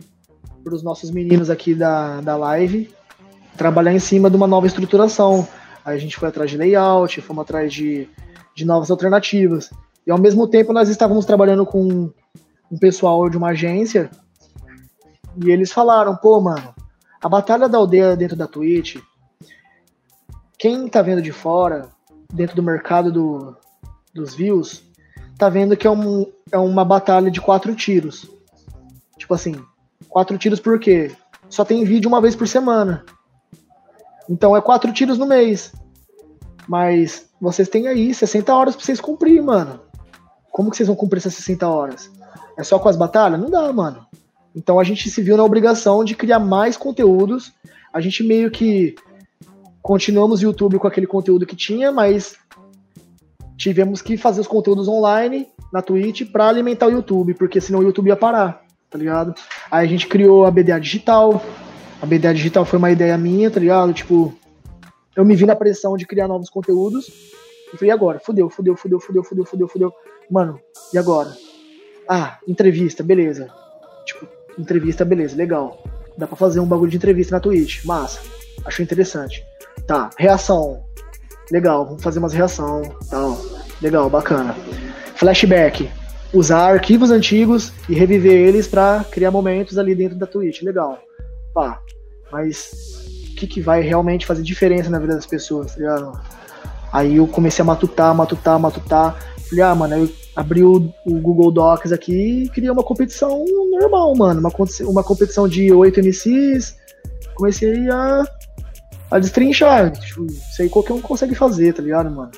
para 0.63 0.73
os 0.73 0.81
nossos 0.81 1.11
meninos 1.11 1.49
aqui 1.49 1.75
da, 1.75 2.21
da 2.21 2.35
live 2.35 2.89
trabalhar 3.55 3.93
em 3.93 3.99
cima 3.99 4.29
de 4.29 4.35
uma 4.35 4.47
nova 4.47 4.65
estruturação. 4.65 5.47
Aí 5.85 5.95
a 5.95 5.99
gente 5.99 6.17
foi 6.17 6.29
atrás 6.29 6.49
de 6.49 6.57
layout, 6.57 7.21
fomos 7.21 7.43
atrás 7.43 7.71
de, 7.71 8.09
de 8.55 8.65
novas 8.65 8.89
alternativas. 8.89 9.69
E 10.07 10.11
ao 10.11 10.19
mesmo 10.19 10.47
tempo 10.47 10.73
nós 10.73 10.89
estávamos 10.89 11.25
trabalhando 11.25 11.65
com 11.65 12.11
um 12.71 12.77
pessoal 12.79 13.29
de 13.29 13.37
uma 13.37 13.49
agência 13.49 14.09
e 15.41 15.51
eles 15.51 15.71
falaram, 15.71 16.15
pô, 16.15 16.39
mano, 16.39 16.73
a 17.21 17.29
batalha 17.29 17.69
da 17.69 17.77
aldeia 17.77 18.15
dentro 18.15 18.35
da 18.35 18.47
Twitch, 18.47 18.97
quem 20.64 20.88
tá 20.88 21.02
vendo 21.02 21.22
de 21.22 21.34
fora, 21.34 21.90
dentro 22.34 22.56
do 22.56 22.64
mercado 22.64 23.11
do, 23.11 23.53
dos 24.14 24.34
views, 24.34 24.81
tá 25.38 25.49
vendo 25.49 25.76
que 25.76 25.85
é, 25.85 25.90
um, 25.91 26.26
é 26.53 26.57
uma 26.57 26.85
batalha 26.85 27.30
de 27.30 27.41
quatro 27.41 27.76
tiros. 27.76 28.31
Tipo 29.18 29.34
assim, 29.34 29.61
quatro 30.07 30.38
tiros 30.38 30.61
por 30.61 30.80
quê? 30.80 31.11
Só 31.49 31.65
tem 31.65 31.84
vídeo 31.84 32.07
uma 32.07 32.22
vez 32.22 32.34
por 32.34 32.48
semana. 32.48 33.03
Então 34.30 34.56
é 34.56 34.61
quatro 34.61 34.94
tiros 34.94 35.18
no 35.18 35.26
mês. 35.26 35.73
Mas 36.65 37.30
vocês 37.41 37.68
têm 37.68 37.90
aí 37.90 38.14
60 38.14 38.56
horas 38.56 38.73
pra 38.73 38.85
vocês 38.85 39.02
cumprir, 39.02 39.44
mano. 39.44 39.81
Como 40.49 40.72
que 40.72 40.77
vocês 40.77 40.88
vão 40.88 40.95
cumprir 40.95 41.18
essas 41.18 41.34
60 41.34 41.68
horas? 41.68 42.10
É 42.57 42.64
só 42.64 42.80
com 42.80 42.88
as 42.88 42.95
batalhas? 42.95 43.38
Não 43.38 43.49
dá, 43.49 43.73
mano. 43.73 44.07
Então 44.56 44.80
a 44.80 44.84
gente 44.85 45.10
se 45.10 45.22
viu 45.22 45.35
na 45.35 45.44
obrigação 45.44 46.06
de 46.06 46.15
criar 46.15 46.40
mais 46.40 46.77
conteúdos. 46.77 47.52
A 47.91 47.99
gente 47.99 48.23
meio 48.23 48.49
que 48.49 48.95
continuamos 49.84 50.39
o 50.39 50.45
YouTube 50.45 50.80
com 50.80 50.88
aquele 50.88 51.05
conteúdo 51.05 51.45
que 51.45 51.57
tinha, 51.57 51.91
mas 51.91 52.35
tivemos 53.57 54.01
que 54.01 54.15
fazer 54.15 54.39
os 54.39 54.47
conteúdos 54.47 54.88
online 54.88 55.47
na 55.72 55.81
Twitch 55.81 56.31
para 56.31 56.47
alimentar 56.47 56.88
o 56.88 56.91
YouTube, 56.91 57.34
porque 57.34 57.60
senão 57.60 57.81
o 57.81 57.84
YouTube 57.84 58.07
ia 58.07 58.15
parar, 58.15 58.64
tá 58.89 58.97
ligado? 58.97 59.35
Aí 59.69 59.85
a 59.85 59.89
gente 59.89 60.07
criou 60.07 60.45
a 60.45 60.51
BDA 60.51 60.80
Digital. 60.80 61.43
A 62.01 62.05
BDA 62.05 62.34
Digital 62.34 62.64
foi 62.64 62.80
uma 62.80 62.91
ideia 62.91 63.18
minha, 63.18 63.51
tá 63.51 63.60
ligado? 63.60 63.93
Tipo, 63.93 64.34
eu 65.15 65.26
me 65.26 65.35
vi 65.35 65.45
na 65.45 65.55
pressão 65.55 65.97
de 65.97 66.07
criar 66.07 66.30
novos 66.30 66.49
conteúdos. 66.49 67.07
E 67.73 67.77
falei, 67.77 67.89
e 67.89 67.91
agora? 67.91 68.19
Fudeu, 68.19 68.49
fudeu, 68.49 68.77
fudeu, 68.77 68.99
fudeu, 68.99 69.23
fudeu, 69.23 69.45
fudeu, 69.45 69.68
fudeu. 69.68 69.93
Mano, 70.31 70.60
e 70.93 70.97
agora? 70.97 71.35
Ah, 72.07 72.39
entrevista, 72.47 73.03
beleza. 73.03 73.49
Tipo, 74.05 74.27
entrevista, 74.57 75.03
beleza, 75.03 75.35
legal. 75.35 75.84
Dá 76.18 76.26
pra 76.26 76.38
fazer 76.38 76.61
um 76.61 76.65
bagulho 76.65 76.91
de 76.91 76.97
entrevista 76.97 77.35
na 77.35 77.41
Twitch, 77.41 77.84
massa. 77.84 78.22
Achei 78.65 78.84
interessante. 78.84 79.43
Tá, 79.88 80.10
reação. 80.18 80.84
Legal, 81.51 81.85
vamos 81.85 82.03
fazer 82.03 82.19
umas 82.19 82.34
reação, 82.34 82.81
tal. 83.10 83.38
Legal, 83.81 84.10
bacana. 84.10 84.55
Flashback. 85.15 85.89
Usar 86.34 86.72
arquivos 86.72 87.11
antigos 87.11 87.72
e 87.88 87.93
reviver 87.93 88.34
eles 88.34 88.68
para 88.68 89.05
criar 89.11 89.30
momentos 89.30 89.77
ali 89.77 89.93
dentro 89.93 90.18
da 90.18 90.26
Twitch. 90.26 90.61
Legal. 90.61 90.97
Pá. 91.53 91.80
Mas 92.31 92.72
o 93.31 93.35
que, 93.35 93.45
que 93.45 93.61
vai 93.61 93.81
realmente 93.81 94.26
fazer 94.26 94.41
diferença 94.41 94.89
na 94.89 94.99
vida 94.99 95.15
das 95.15 95.26
pessoas, 95.26 95.76
tá? 95.76 96.23
Aí 96.91 97.18
eu 97.18 97.27
comecei 97.27 97.61
a 97.61 97.65
matutar, 97.65 98.15
matutar, 98.15 98.60
matutar. 98.60 99.18
Falei, 99.49 99.64
ah, 99.64 99.76
mano, 99.76 99.95
eu 99.95 100.10
abri 100.35 100.64
o, 100.64 100.91
o, 101.05 101.19
Google 101.19 101.51
Docs 101.51 101.91
aqui 101.91 102.43
e 102.43 102.49
criei 102.49 102.69
uma 102.69 102.84
competição 102.84 103.43
normal, 103.72 104.15
mano. 104.15 104.39
Uma, 104.39 104.51
uma 104.89 105.03
competição 105.03 105.47
de 105.47 105.72
oito 105.72 105.99
MCs. 105.99 106.76
Comecei 107.35 107.89
a, 107.89 108.23
a 109.14 109.19
destrinchar. 109.19 109.91
Tipo, 109.91 110.26
isso 110.26 110.61
aí 110.61 110.69
qualquer 110.69 110.94
um 110.94 111.02
consegue 111.02 111.35
fazer, 111.35 111.72
tá 111.72 111.84
ligado, 111.84 112.10
mano? 112.10 112.31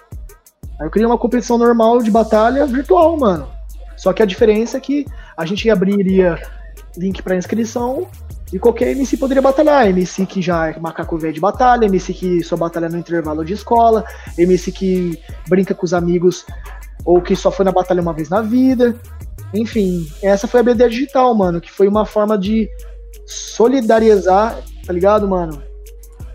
Aí 0.78 0.86
eu 0.86 0.92
criei 0.92 1.08
uma 1.08 1.18
competição 1.18 1.58
normal 1.58 2.02
de 2.04 2.12
batalha 2.12 2.66
virtual, 2.66 3.18
mano. 3.18 3.48
Só 3.96 4.12
que 4.12 4.22
a 4.22 4.26
diferença 4.26 4.76
é 4.76 4.82
que 4.82 5.06
a 5.38 5.46
gente 5.46 5.70
abriria 5.70 6.38
link 6.98 7.24
para 7.24 7.38
inscrição 7.38 8.08
e 8.52 8.60
qualquer 8.60 8.92
MC 8.92 9.16
poderia 9.16 9.42
batalhar. 9.42 9.88
MC 9.88 10.26
que 10.26 10.42
já 10.42 10.68
é 10.68 10.78
macaco 10.78 11.18
velho 11.18 11.34
de 11.34 11.40
batalha, 11.40 11.86
MC 11.86 12.14
que 12.14 12.44
só 12.44 12.58
batalha 12.58 12.90
no 12.90 12.98
intervalo 12.98 13.46
de 13.46 13.54
escola, 13.54 14.04
MC 14.38 14.70
que 14.74 15.18
brinca 15.48 15.74
com 15.74 15.86
os 15.86 15.94
amigos 15.94 16.46
ou 17.06 17.22
que 17.22 17.38
só 17.38 17.50
foi 17.50 17.64
na 17.64 17.72
batalha 17.72 18.02
uma 18.02 18.12
vez 18.12 18.28
na 18.28 18.42
vida. 18.42 18.94
Enfim, 19.54 20.06
essa 20.22 20.46
foi 20.46 20.60
a 20.60 20.64
BD 20.64 20.90
Digital, 20.90 21.34
mano, 21.34 21.62
que 21.62 21.72
foi 21.72 21.88
uma 21.88 22.06
forma 22.06 22.38
de 22.38 22.70
solidarizar, 23.26 24.58
tá 24.86 24.92
ligado, 24.92 25.26
mano? 25.26 25.64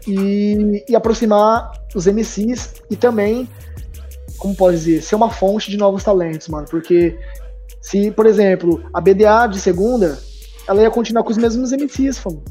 E, 0.06 0.84
e 0.88 0.96
aproximar 0.96 1.72
os 1.94 2.06
MCs 2.06 2.74
e 2.90 2.96
também, 2.96 3.48
como 4.38 4.54
pode 4.54 4.76
dizer, 4.76 5.02
ser 5.02 5.14
uma 5.14 5.30
fonte 5.30 5.70
de 5.70 5.76
novos 5.76 6.02
talentos, 6.02 6.48
mano. 6.48 6.66
Porque 6.68 7.18
se, 7.80 8.10
por 8.10 8.26
exemplo, 8.26 8.82
a 8.92 9.00
BDA 9.00 9.46
de 9.50 9.60
segunda, 9.60 10.18
ela 10.66 10.82
ia 10.82 10.90
continuar 10.90 11.22
com 11.22 11.30
os 11.30 11.38
mesmos 11.38 11.72
MCs, 11.72 12.18
famo. 12.18 12.42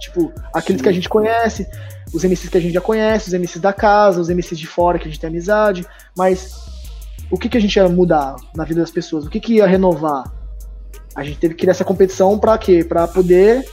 Tipo, 0.00 0.32
aqueles 0.54 0.80
Sim. 0.80 0.82
que 0.84 0.88
a 0.88 0.92
gente 0.92 1.08
conhece, 1.08 1.66
os 2.12 2.22
MCs 2.22 2.48
que 2.48 2.58
a 2.58 2.60
gente 2.60 2.74
já 2.74 2.80
conhece, 2.80 3.28
os 3.28 3.34
MCs 3.34 3.60
da 3.60 3.72
casa, 3.72 4.20
os 4.20 4.28
MCs 4.28 4.58
de 4.58 4.66
fora 4.66 4.98
que 4.98 5.04
a 5.04 5.10
gente 5.10 5.20
tem 5.20 5.28
amizade, 5.28 5.84
mas 6.16 6.54
o 7.30 7.36
que, 7.36 7.48
que 7.48 7.58
a 7.58 7.60
gente 7.60 7.76
ia 7.76 7.88
mudar 7.88 8.36
na 8.54 8.64
vida 8.64 8.80
das 8.80 8.90
pessoas? 8.90 9.26
O 9.26 9.30
que, 9.30 9.40
que 9.40 9.54
ia 9.54 9.66
renovar? 9.66 10.32
A 11.14 11.24
gente 11.24 11.38
teve 11.38 11.54
que 11.54 11.62
criar 11.62 11.72
essa 11.72 11.84
competição 11.84 12.38
para 12.38 12.56
quê? 12.56 12.84
Para 12.84 13.08
poder 13.08 13.68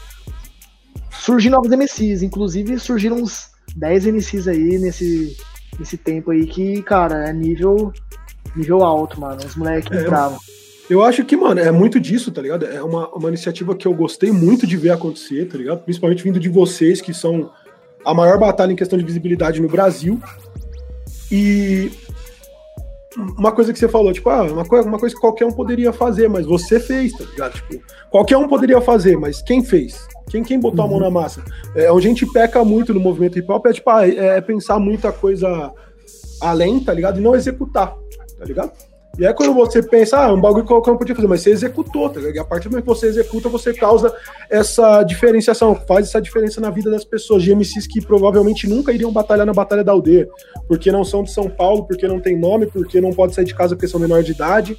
surgir 1.20 1.50
novos 1.50 1.70
MCs. 1.70 2.24
Inclusive, 2.24 2.80
surgiram 2.80 3.18
uns 3.18 3.50
10 3.76 4.06
MCs 4.08 4.48
aí 4.48 4.80
nesse, 4.80 5.36
nesse 5.80 5.98
tempo 5.98 6.32
aí 6.32 6.46
que, 6.46 6.82
cara, 6.84 7.30
é 7.30 7.34
nível, 7.34 7.92
nível 8.56 8.84
alto, 8.84 9.20
mano. 9.20 9.40
Os 9.46 9.56
moleques 9.56 9.98
é, 9.98 10.04
bravos. 10.04 10.40
Eu 10.90 11.04
acho 11.04 11.26
que, 11.26 11.36
mano, 11.36 11.60
é 11.60 11.72
muito 11.72 12.00
disso, 12.00 12.32
tá 12.32 12.42
ligado? 12.42 12.66
É 12.66 12.82
uma, 12.82 13.10
uma 13.10 13.30
iniciativa 13.30 13.76
que 13.76 13.88
eu 13.88 13.94
gostei 13.94 14.32
muito 14.32 14.68
de 14.68 14.78
ver 14.78 14.92
acontecer, 14.92 15.48
tá 15.48 15.58
ligado? 15.58 15.84
Principalmente 15.84 16.24
vindo 16.24 16.40
de 16.40 16.50
vocês, 16.50 17.02
que 17.02 17.14
são 17.14 17.52
a 18.06 18.14
maior 18.14 18.38
batalha 18.38 18.72
em 18.72 18.76
questão 18.76 18.98
de 18.98 19.04
visibilidade 19.04 19.62
no 19.62 19.68
Brasil. 19.68 20.20
E 21.32 21.92
uma 23.18 23.52
coisa 23.52 23.72
que 23.72 23.80
você 23.80 23.88
falou, 23.88 24.12
tipo, 24.12 24.30
ah, 24.30 24.44
uma, 24.44 24.66
coisa, 24.66 24.88
uma 24.88 25.00
coisa 25.00 25.16
que 25.16 25.22
qualquer 25.22 25.46
um 25.46 25.52
poderia 25.52 25.94
fazer, 25.94 26.28
mas 26.28 26.46
você 26.46 26.80
fez, 26.80 27.14
tá 27.14 27.24
ligado? 27.24 27.54
Tipo, 27.54 27.82
qualquer 28.10 28.38
um 28.38 28.48
poderia 28.48 28.82
fazer, 28.82 29.18
mas 29.18 29.42
quem 29.42 29.64
fez? 29.64 30.08
Quem, 30.30 30.44
quem 30.44 30.60
botou 30.60 30.86
uhum. 30.86 30.88
a 30.88 30.92
mão 30.92 31.00
na 31.00 31.10
massa? 31.10 31.44
É, 31.76 31.92
onde 31.92 32.08
a 32.08 32.10
gente 32.10 32.26
peca 32.26 32.64
muito 32.64 32.94
no 32.94 33.00
movimento 33.00 33.38
hip 33.38 33.52
hop 33.52 33.66
é, 33.66 33.74
tipo, 33.74 33.90
ah, 33.90 34.08
é, 34.08 34.38
é 34.38 34.42
pensar 34.42 34.80
muita 34.80 35.12
coisa 35.12 35.72
além, 36.42 36.80
tá 36.80 36.94
ligado? 36.94 37.20
E 37.20 37.24
não 37.24 37.36
executar, 37.36 37.96
tá 38.38 38.46
ligado? 38.46 38.72
E 39.18 39.26
aí 39.26 39.34
quando 39.34 39.54
você 39.54 39.82
pensa, 39.82 40.18
ah, 40.18 40.34
um 40.34 40.42
bagulho 40.42 40.64
que 40.64 40.68
qualquer 40.68 40.92
um 40.92 40.98
podia 40.98 41.16
fazer, 41.16 41.28
mas 41.28 41.42
você 41.42 41.52
executou, 41.52 42.10
tá 42.10 42.20
ligado? 42.20 42.36
E 42.36 42.40
a 42.40 42.44
partir 42.44 42.68
do 42.68 42.72
momento 42.72 42.84
que 42.84 42.90
você 42.90 43.08
executa, 43.08 43.48
você 43.48 43.74
causa 43.74 44.14
essa 44.50 45.04
diferenciação, 45.04 45.74
faz 45.88 46.08
essa 46.08 46.22
diferença 46.22 46.60
na 46.60 46.70
vida 46.70 46.92
das 46.92 47.06
pessoas, 47.06 47.42
de 47.42 47.56
MCs 47.56 47.88
que 47.88 48.02
provavelmente 48.02 48.68
nunca 48.68 48.92
iriam 48.92 49.12
batalhar 49.12 49.46
na 49.46 49.54
Batalha 49.54 49.84
da 49.86 49.94
Aldeia, 49.94 50.28
porque 50.68 50.92
não 50.92 51.06
são 51.06 51.24
de 51.24 51.32
São 51.32 51.50
Paulo, 51.50 51.86
porque 51.86 52.08
não 52.08 52.20
tem 52.20 52.38
nome, 52.38 52.66
porque 52.66 53.00
não 53.00 53.12
pode 53.12 53.34
sair 53.34 53.46
de 53.46 53.56
casa 53.56 53.76
porque 53.76 53.88
são 53.88 54.02
menor 54.02 54.22
de 54.22 54.32
idade, 54.32 54.78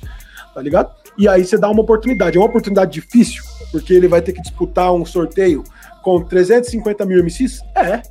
tá 0.55 0.61
ligado? 0.61 0.95
E 1.17 1.27
aí 1.27 1.43
você 1.43 1.57
dá 1.57 1.71
uma 1.71 1.81
oportunidade, 1.81 2.37
é 2.37 2.41
uma 2.41 2.49
oportunidade 2.49 2.93
difícil, 2.93 3.43
porque 3.73 3.95
ele 3.95 4.07
vai 4.07 4.21
ter 4.21 4.35
que 4.35 4.43
disputar 4.43 4.93
um 4.93 5.07
sorteio 5.07 5.65
com 6.03 6.23
350 6.23 7.07
mil 7.07 7.25
MCs? 7.25 7.63
É, 7.75 8.03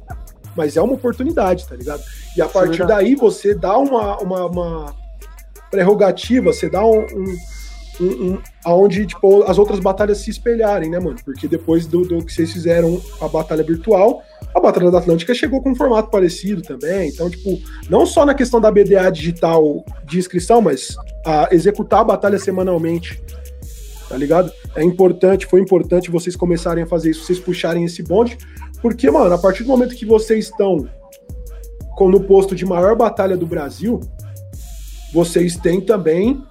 mas 0.58 0.76
é 0.76 0.82
uma 0.82 0.94
oportunidade, 0.94 1.68
tá 1.68 1.76
ligado? 1.76 2.02
E 2.36 2.42
a 2.42 2.48
partir 2.48 2.86
daí 2.88 3.14
você 3.14 3.54
dá 3.54 3.78
uma, 3.78 4.18
uma, 4.18 4.46
uma 4.48 5.05
prerrogativa, 5.70 6.54
você 6.54 6.70
dá 6.70 6.86
um, 6.86 7.00
um, 7.00 7.38
um, 8.00 8.06
um 8.06 8.42
aonde 8.64 9.06
tipo, 9.06 9.44
as 9.44 9.58
outras 9.58 9.80
batalhas 9.80 10.20
se 10.20 10.30
espelharem, 10.30 10.90
né, 10.90 11.00
mano? 11.00 11.18
Porque 11.24 11.48
depois 11.48 11.86
do, 11.86 12.04
do, 12.04 12.24
que 12.24 12.34
vocês 12.34 12.52
fizeram 12.52 13.02
a 13.22 13.28
batalha 13.28 13.64
virtual, 13.64 14.24
a 14.54 14.60
Batalha 14.60 14.90
da 14.90 15.00
Atlântica 15.00 15.34
chegou 15.34 15.62
com 15.62 15.72
um 15.72 15.76
formato 15.76 16.10
parecido 16.10 16.62
também. 16.62 17.10
Então, 17.10 17.30
tipo, 17.30 17.60
não 17.90 18.06
só 18.06 18.26
na 18.26 18.34
questão 18.34 18.62
da 18.62 18.72
BDA 18.72 19.12
digital 19.12 19.84
de 20.06 20.18
inscrição, 20.18 20.62
mas 20.62 20.96
a 21.26 21.50
executar 21.52 22.00
a 22.00 22.06
batalha 22.06 22.40
semanalmente. 22.40 23.22
Tá 24.08 24.16
ligado? 24.16 24.52
É 24.76 24.84
importante, 24.84 25.46
foi 25.46 25.60
importante 25.60 26.12
vocês 26.12 26.36
começarem 26.36 26.84
a 26.84 26.88
fazer 26.88 27.12
isso, 27.12 27.26
vocês 27.26 27.40
puxarem 27.40 27.84
esse 27.84 28.04
bonde, 28.04 28.38
porque, 28.82 29.10
mano, 29.10 29.34
a 29.34 29.38
partir 29.38 29.64
do 29.64 29.70
momento 29.70 29.96
que 29.96 30.06
vocês 30.06 30.46
estão 30.46 30.88
no 32.00 32.22
posto 32.22 32.56
de 32.56 32.66
maior 32.66 32.96
batalha 32.96 33.36
do 33.36 33.46
Brasil, 33.46 34.00
vocês 35.14 35.56
têm 35.56 35.82
também 35.82 36.44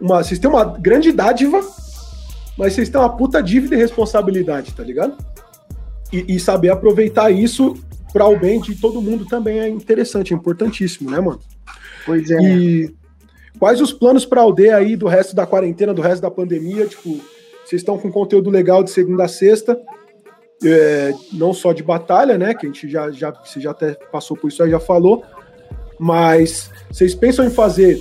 uma. 0.00 0.22
Vocês 0.22 0.38
têm 0.38 0.50
uma 0.50 0.64
grande 0.64 1.12
dádiva, 1.12 1.60
mas 2.56 2.72
vocês 2.72 2.88
têm 2.88 3.00
uma 3.00 3.16
puta 3.16 3.42
dívida 3.42 3.74
e 3.74 3.78
responsabilidade, 3.78 4.72
tá 4.72 4.82
ligado? 4.82 5.16
E, 6.12 6.36
e 6.36 6.40
saber 6.40 6.70
aproveitar 6.70 7.30
isso 7.30 7.74
para 8.12 8.26
o 8.26 8.38
bem 8.38 8.60
de 8.60 8.74
todo 8.76 9.02
mundo 9.02 9.26
também 9.26 9.58
é 9.58 9.68
interessante, 9.68 10.32
é 10.32 10.36
importantíssimo, 10.36 11.10
né, 11.10 11.18
mano? 11.18 11.40
Pois 12.06 12.30
é. 12.30 12.38
E 12.40 12.94
quais 13.58 13.80
os 13.80 13.92
planos 13.92 14.24
para 14.24 14.40
a 14.40 14.44
aldeia 14.44 14.76
aí 14.76 14.94
do 14.94 15.08
resto 15.08 15.34
da 15.34 15.46
quarentena, 15.46 15.92
do 15.92 16.02
resto 16.02 16.22
da 16.22 16.30
pandemia? 16.30 16.86
Tipo, 16.86 17.20
vocês 17.64 17.80
estão 17.80 17.98
com 17.98 18.12
conteúdo 18.12 18.50
legal 18.50 18.84
de 18.84 18.90
segunda 18.90 19.24
a 19.24 19.28
sexta 19.28 19.76
é, 20.62 21.12
não 21.32 21.52
só 21.52 21.72
de 21.72 21.82
batalha, 21.82 22.38
né? 22.38 22.54
Que 22.54 22.66
a 22.66 22.68
gente 22.68 22.88
já, 22.88 23.10
já, 23.10 23.30
você 23.30 23.60
já 23.60 23.70
até 23.70 23.94
passou 23.94 24.36
por 24.36 24.48
isso 24.48 24.62
aí, 24.62 24.70
já 24.70 24.80
falou. 24.80 25.24
Mas 26.04 26.70
vocês 26.90 27.14
pensam 27.14 27.46
em 27.46 27.50
fazer 27.50 27.98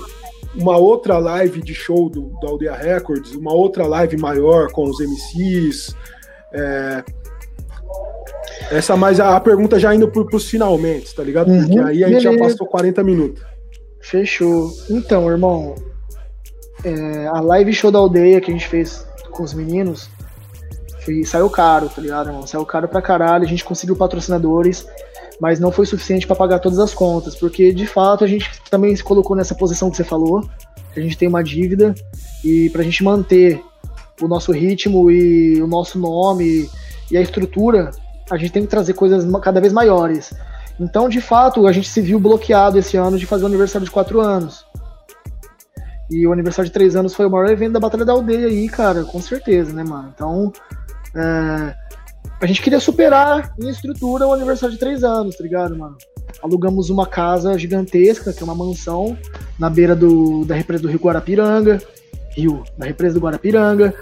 uma 0.54 0.76
outra 0.76 1.18
live 1.20 1.62
de 1.62 1.74
show 1.74 2.10
do, 2.10 2.34
do 2.42 2.48
Aldeia 2.48 2.76
Records, 2.76 3.34
uma 3.34 3.54
outra 3.54 3.88
live 3.88 4.18
maior 4.18 4.70
com 4.74 4.84
os 4.84 5.00
MCs? 5.00 5.96
É, 6.52 7.02
essa 8.72 8.98
mais 8.98 9.22
a, 9.22 9.38
a, 9.38 9.40
pergunta 9.40 9.80
já 9.80 9.96
indo 9.96 10.10
para 10.10 10.36
os 10.36 10.50
finalmente, 10.50 11.16
tá 11.16 11.24
ligado? 11.24 11.46
Porque 11.46 11.80
uhum, 11.80 11.86
aí 11.86 12.04
a 12.04 12.10
gente 12.10 12.24
beleza. 12.24 12.44
já 12.44 12.52
passou 12.52 12.68
40 12.68 13.02
minutos. 13.06 13.42
Fechou. 14.02 14.70
Então, 14.90 15.32
irmão, 15.32 15.74
é, 16.84 17.28
a 17.28 17.40
live 17.40 17.72
show 17.72 17.90
da 17.90 18.00
aldeia 18.00 18.42
que 18.42 18.52
a 18.52 18.54
gente 18.54 18.68
fez 18.68 19.08
com 19.32 19.44
os 19.44 19.54
meninos, 19.54 20.10
foi, 21.06 21.24
saiu 21.24 21.50
caro, 21.50 21.88
tá 21.88 22.02
ligado, 22.02 22.28
irmão? 22.28 22.46
Saiu 22.46 22.66
caro 22.66 22.90
pra 22.90 23.02
caralho, 23.02 23.46
a 23.46 23.48
gente 23.48 23.64
conseguiu 23.64 23.96
patrocinadores, 23.96 24.86
mas 25.40 25.60
não 25.60 25.72
foi 25.72 25.86
suficiente 25.86 26.28
para 26.28 26.36
pagar 26.36 26.60
todas 26.60 26.80
as 26.80 26.94
contas, 26.94 27.36
porque 27.36 27.74
de 27.74 27.86
fato 27.86 28.24
a 28.24 28.28
gente 28.28 28.50
também 28.70 28.96
se 28.96 29.04
colocou 29.04 29.36
nessa 29.36 29.56
posição 29.56 29.90
que 29.90 29.98
você 29.98 30.04
falou, 30.04 30.48
que 30.94 31.00
a 31.00 31.04
gente 31.04 31.18
tem 31.18 31.28
uma 31.28 31.44
dívida, 31.44 31.94
e 32.44 32.70
pra 32.70 32.84
gente 32.84 33.04
manter 33.04 33.62
o 34.22 34.28
nosso 34.28 34.52
ritmo 34.52 35.10
e 35.10 35.62
o 35.62 35.68
nosso 35.68 35.98
nome 36.00 36.70
e 37.12 37.18
a 37.18 37.22
estrutura, 37.22 37.92
a 38.30 38.38
gente 38.38 38.52
tem 38.52 38.64
que 38.64 38.70
trazer 38.70 38.94
coisas 38.94 39.26
cada 39.42 39.60
vez 39.60 39.74
maiores. 39.74 40.34
Então, 40.80 41.08
de 41.08 41.22
fato, 41.22 41.68
a 41.68 41.72
gente 41.72 41.90
se 41.90 42.02
viu 42.02 42.20
bloqueado 42.20 42.80
esse 42.80 42.98
ano 42.98 43.18
de 43.18 43.26
fazer 43.26 43.44
o 43.44 43.48
aniversário 43.48 43.86
de 43.86 43.92
quatro 43.92 44.20
anos. 44.22 44.66
E 46.10 46.26
o 46.28 46.34
aniversário 46.34 46.70
de 46.70 46.74
três 46.74 46.96
anos 46.96 47.14
foi 47.14 47.26
o 47.26 47.30
maior 47.30 47.50
evento 47.50 47.74
da 47.74 47.80
Batalha 47.80 48.06
da 48.06 48.14
Aldeia 48.14 48.48
aí, 48.48 48.68
cara, 48.68 49.04
com 49.04 49.22
certeza, 49.22 49.74
né, 49.74 49.84
mano? 49.84 50.12
Então, 50.14 50.52
é, 51.16 51.76
a 52.44 52.46
gente 52.46 52.62
queria 52.62 52.80
superar 52.80 53.56
em 53.58 53.70
estrutura 53.70 54.28
o 54.28 54.34
aniversário 54.34 54.74
de 54.74 54.80
três 54.80 55.02
anos, 55.02 55.38
tá 55.38 55.42
ligado, 55.42 55.78
mano? 55.78 55.96
Alugamos 56.42 56.90
uma 56.90 57.08
casa 57.08 57.58
gigantesca, 57.58 58.34
que 58.34 58.42
é 58.42 58.44
uma 58.44 58.54
mansão, 58.54 59.18
na 59.58 59.70
beira 59.70 59.96
do, 59.96 60.44
da 60.44 60.54
represa 60.54 60.84
do 60.84 60.90
Rio 60.90 61.00
Guarapiranga. 61.00 61.82
Rio, 62.32 62.62
na 62.78 62.86
represa 62.86 63.14
do 63.14 63.22
Guarapiranga. 63.22 63.94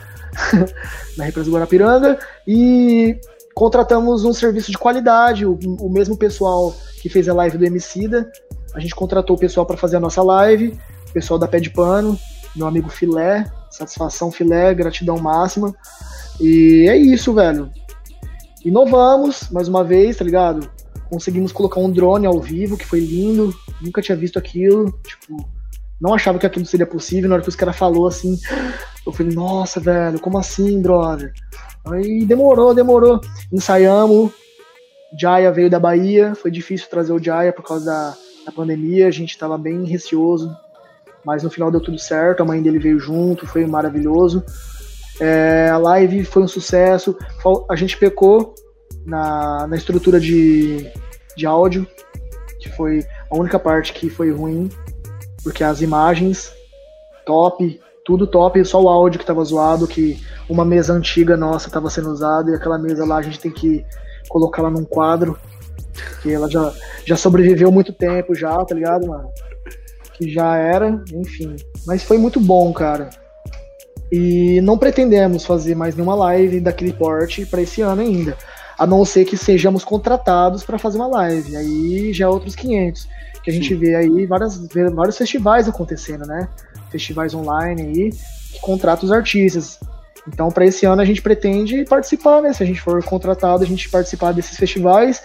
na 1.16 1.26
represa 1.26 1.52
do 1.52 1.54
Guarapiranga. 1.54 2.18
E 2.48 3.16
contratamos 3.54 4.26
um 4.26 4.34
serviço 4.34 4.72
de 4.72 4.78
qualidade, 4.80 5.46
o, 5.46 5.60
o 5.80 5.88
mesmo 5.88 6.18
pessoal 6.18 6.76
que 7.00 7.10
fez 7.10 7.30
a 7.30 7.36
live 7.36 7.60
do 7.60 7.66
Emicida. 7.66 8.28
A 8.74 8.80
gente 8.80 8.96
contratou 8.96 9.36
o 9.36 9.40
pessoal 9.40 9.68
para 9.68 9.78
fazer 9.78 9.98
a 9.98 10.00
nossa 10.00 10.24
live, 10.24 10.76
o 11.10 11.14
pessoal 11.14 11.38
da 11.38 11.48
Pé 11.48 11.60
de 11.60 11.70
Pano, 11.70 12.18
meu 12.56 12.66
amigo 12.66 12.90
Filé, 12.90 13.46
satisfação 13.70 14.32
Filé, 14.32 14.74
gratidão 14.74 15.20
máxima. 15.20 15.76
E 16.40 16.88
é 16.90 16.98
isso, 16.98 17.36
velho. 17.36 17.70
Inovamos, 18.64 19.50
mais 19.52 19.68
uma 19.68 19.84
vez, 19.84 20.18
tá 20.18 20.24
ligado? 20.24 20.70
Conseguimos 21.10 21.52
colocar 21.52 21.80
um 21.80 21.92
drone 21.92 22.26
ao 22.26 22.40
vivo, 22.40 22.78
que 22.78 22.86
foi 22.86 23.00
lindo. 23.00 23.54
Nunca 23.82 24.02
tinha 24.02 24.16
visto 24.16 24.38
aquilo. 24.38 24.92
Tipo, 25.04 25.50
não 26.00 26.14
achava 26.14 26.40
que 26.40 26.46
aquilo 26.46 26.66
seria 26.66 26.86
possível. 26.86 27.28
Na 27.28 27.36
hora 27.36 27.44
que 27.44 27.50
os 27.50 27.56
caras 27.56 27.76
falou 27.76 28.08
assim, 28.08 28.40
eu 29.06 29.12
falei, 29.12 29.34
nossa, 29.34 29.80
velho, 29.80 30.20
como 30.20 30.38
assim, 30.38 30.82
brother? 30.82 31.34
Aí 31.86 32.26
demorou, 32.26 32.74
demorou. 32.74 33.20
Ensaiamos. 33.52 34.32
Jaya 35.20 35.52
veio 35.52 35.70
da 35.70 35.80
Bahia. 35.80 36.34
Foi 36.36 36.50
difícil 36.50 36.90
trazer 36.90 37.12
o 37.12 37.22
Jaya 37.22 37.52
por 37.52 37.66
causa 37.66 37.86
da, 37.86 38.18
da 38.46 38.52
pandemia. 38.52 39.08
A 39.08 39.12
gente 39.12 39.38
tava 39.38 39.58
bem 39.58 39.84
receoso. 39.86 40.56
Mas 41.26 41.44
no 41.44 41.50
final 41.50 41.72
deu 41.72 41.82
tudo 41.82 42.00
certo. 42.00 42.42
A 42.42 42.46
mãe 42.46 42.62
dele 42.62 42.80
veio 42.80 43.00
junto. 43.00 43.48
Foi 43.48 43.66
maravilhoso. 43.66 44.44
É, 45.22 45.70
a 45.70 45.78
live 45.78 46.26
foi 46.26 46.42
um 46.42 46.48
sucesso. 46.48 47.16
A 47.70 47.76
gente 47.76 47.96
pecou 47.96 48.56
na, 49.06 49.68
na 49.68 49.76
estrutura 49.76 50.20
de, 50.20 50.92
de 51.38 51.46
áudio, 51.46 51.86
que 52.60 52.68
foi 52.70 53.06
a 53.30 53.38
única 53.38 53.60
parte 53.60 53.94
que 53.94 54.10
foi 54.10 54.32
ruim, 54.32 54.68
porque 55.44 55.64
as 55.64 55.80
imagens, 55.80 56.52
top, 57.24 57.80
tudo 58.04 58.26
top, 58.26 58.66
só 58.66 58.82
o 58.82 58.90
áudio 58.90 59.20
que 59.20 59.26
tava 59.26 59.44
zoado, 59.44 59.88
que 59.88 60.20
uma 60.50 60.66
mesa 60.66 60.94
antiga 60.94 61.38
nossa 61.38 61.70
tava 61.70 61.90
sendo 61.92 62.10
usada, 62.10 62.50
e 62.50 62.56
aquela 62.56 62.80
mesa 62.80 63.06
lá 63.06 63.18
a 63.18 63.22
gente 63.22 63.40
tem 63.40 63.52
que 63.52 63.86
colocar 64.28 64.64
ela 64.64 64.72
num 64.72 64.84
quadro, 64.84 65.38
que 66.24 66.34
ela 66.34 66.50
já, 66.50 66.74
já 67.06 67.16
sobreviveu 67.16 67.72
muito 67.72 67.94
tempo 67.94 68.34
já, 68.34 68.58
tá 68.66 68.74
ligado, 68.74 69.08
mano? 69.08 69.30
Que 70.14 70.32
já 70.34 70.56
era, 70.58 71.00
enfim. 71.14 71.56
Mas 71.86 72.02
foi 72.02 72.18
muito 72.18 72.40
bom, 72.40 72.74
cara. 72.74 73.21
E 74.12 74.60
não 74.62 74.78
pretendemos 74.78 75.46
fazer 75.46 75.74
mais 75.74 75.96
nenhuma 75.96 76.16
live 76.16 76.60
daquele 76.60 76.92
porte 76.92 77.46
para 77.46 77.62
esse 77.62 77.82
ano 77.82 78.02
ainda. 78.02 78.38
A 78.78 78.86
não 78.86 79.06
ser 79.06 79.26
que 79.26 79.38
sejamos 79.38 79.84
contratados 79.84 80.64
para 80.64 80.78
fazer 80.78 80.98
uma 80.98 81.08
live. 81.08 81.56
Aí 81.56 82.14
já 82.14 82.26
é 82.26 82.28
outros 82.28 82.56
500. 82.56 83.08
Que 83.44 83.50
a 83.50 83.54
gente 83.54 83.70
Sim. 83.70 83.76
vê 83.76 83.96
aí 83.96 84.26
várias, 84.26 84.68
vários 84.94 85.18
festivais 85.18 85.68
acontecendo, 85.68 86.26
né? 86.26 86.48
Festivais 86.90 87.34
online 87.34 87.82
aí 87.82 88.10
que 88.52 88.60
contratam 88.60 89.06
os 89.06 89.12
artistas. 89.12 89.80
Então, 90.28 90.50
para 90.50 90.66
esse 90.66 90.86
ano, 90.86 91.02
a 91.02 91.06
gente 91.06 91.22
pretende 91.22 91.84
participar, 91.86 92.42
né? 92.42 92.54
Se 92.54 92.62
a 92.62 92.66
gente 92.66 92.82
for 92.82 93.02
contratado, 93.04 93.64
a 93.64 93.68
gente 93.68 93.90
participar 93.90 94.34
desses 94.34 94.58
festivais 94.58 95.24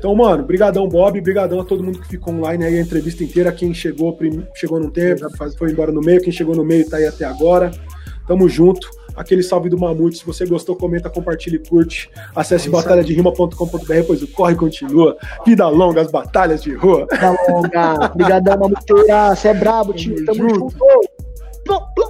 então, 0.00 0.14
mano, 0.14 0.42
brigadão 0.42 0.88
Bob, 0.88 1.20
brigadão 1.20 1.60
a 1.60 1.64
todo 1.64 1.84
mundo 1.84 2.00
que 2.00 2.08
ficou 2.08 2.32
online 2.32 2.64
aí 2.64 2.78
a 2.78 2.80
entrevista 2.80 3.22
inteira, 3.22 3.52
quem 3.52 3.74
chegou, 3.74 4.18
chegou 4.54 4.80
no 4.80 4.90
tempo, 4.90 5.28
foi 5.58 5.70
embora 5.70 5.92
no 5.92 6.00
meio, 6.00 6.22
quem 6.22 6.32
chegou 6.32 6.56
no 6.56 6.64
meio 6.64 6.88
tá 6.88 6.96
aí 6.96 7.06
até 7.06 7.26
agora. 7.26 7.70
Tamo 8.26 8.48
junto. 8.48 8.88
Aquele 9.14 9.42
salve 9.42 9.68
do 9.68 9.78
Mamute. 9.78 10.16
Se 10.16 10.24
você 10.24 10.46
gostou, 10.46 10.74
comenta, 10.74 11.10
compartilha 11.10 11.56
e 11.56 11.58
curte. 11.58 12.08
Acesse 12.34 12.68
é 12.68 12.70
batalhaderima.com.br, 12.70 14.06
pois 14.06 14.22
o 14.22 14.28
corre 14.28 14.54
continua. 14.54 15.18
Vida 15.44 15.68
longa, 15.68 16.00
as 16.00 16.10
batalhas 16.10 16.62
de 16.62 16.72
rua. 16.72 17.06
Vida 17.10 17.36
longa. 17.46 18.06
Obrigadão, 18.06 18.58
Mamuteira. 18.58 19.34
Você 19.34 19.48
é 19.48 19.54
brabo, 19.54 19.92
time. 19.92 20.24
Tamo, 20.24 20.38
Tamo 20.38 20.48
junto. 20.48 20.76
junto. 21.66 22.09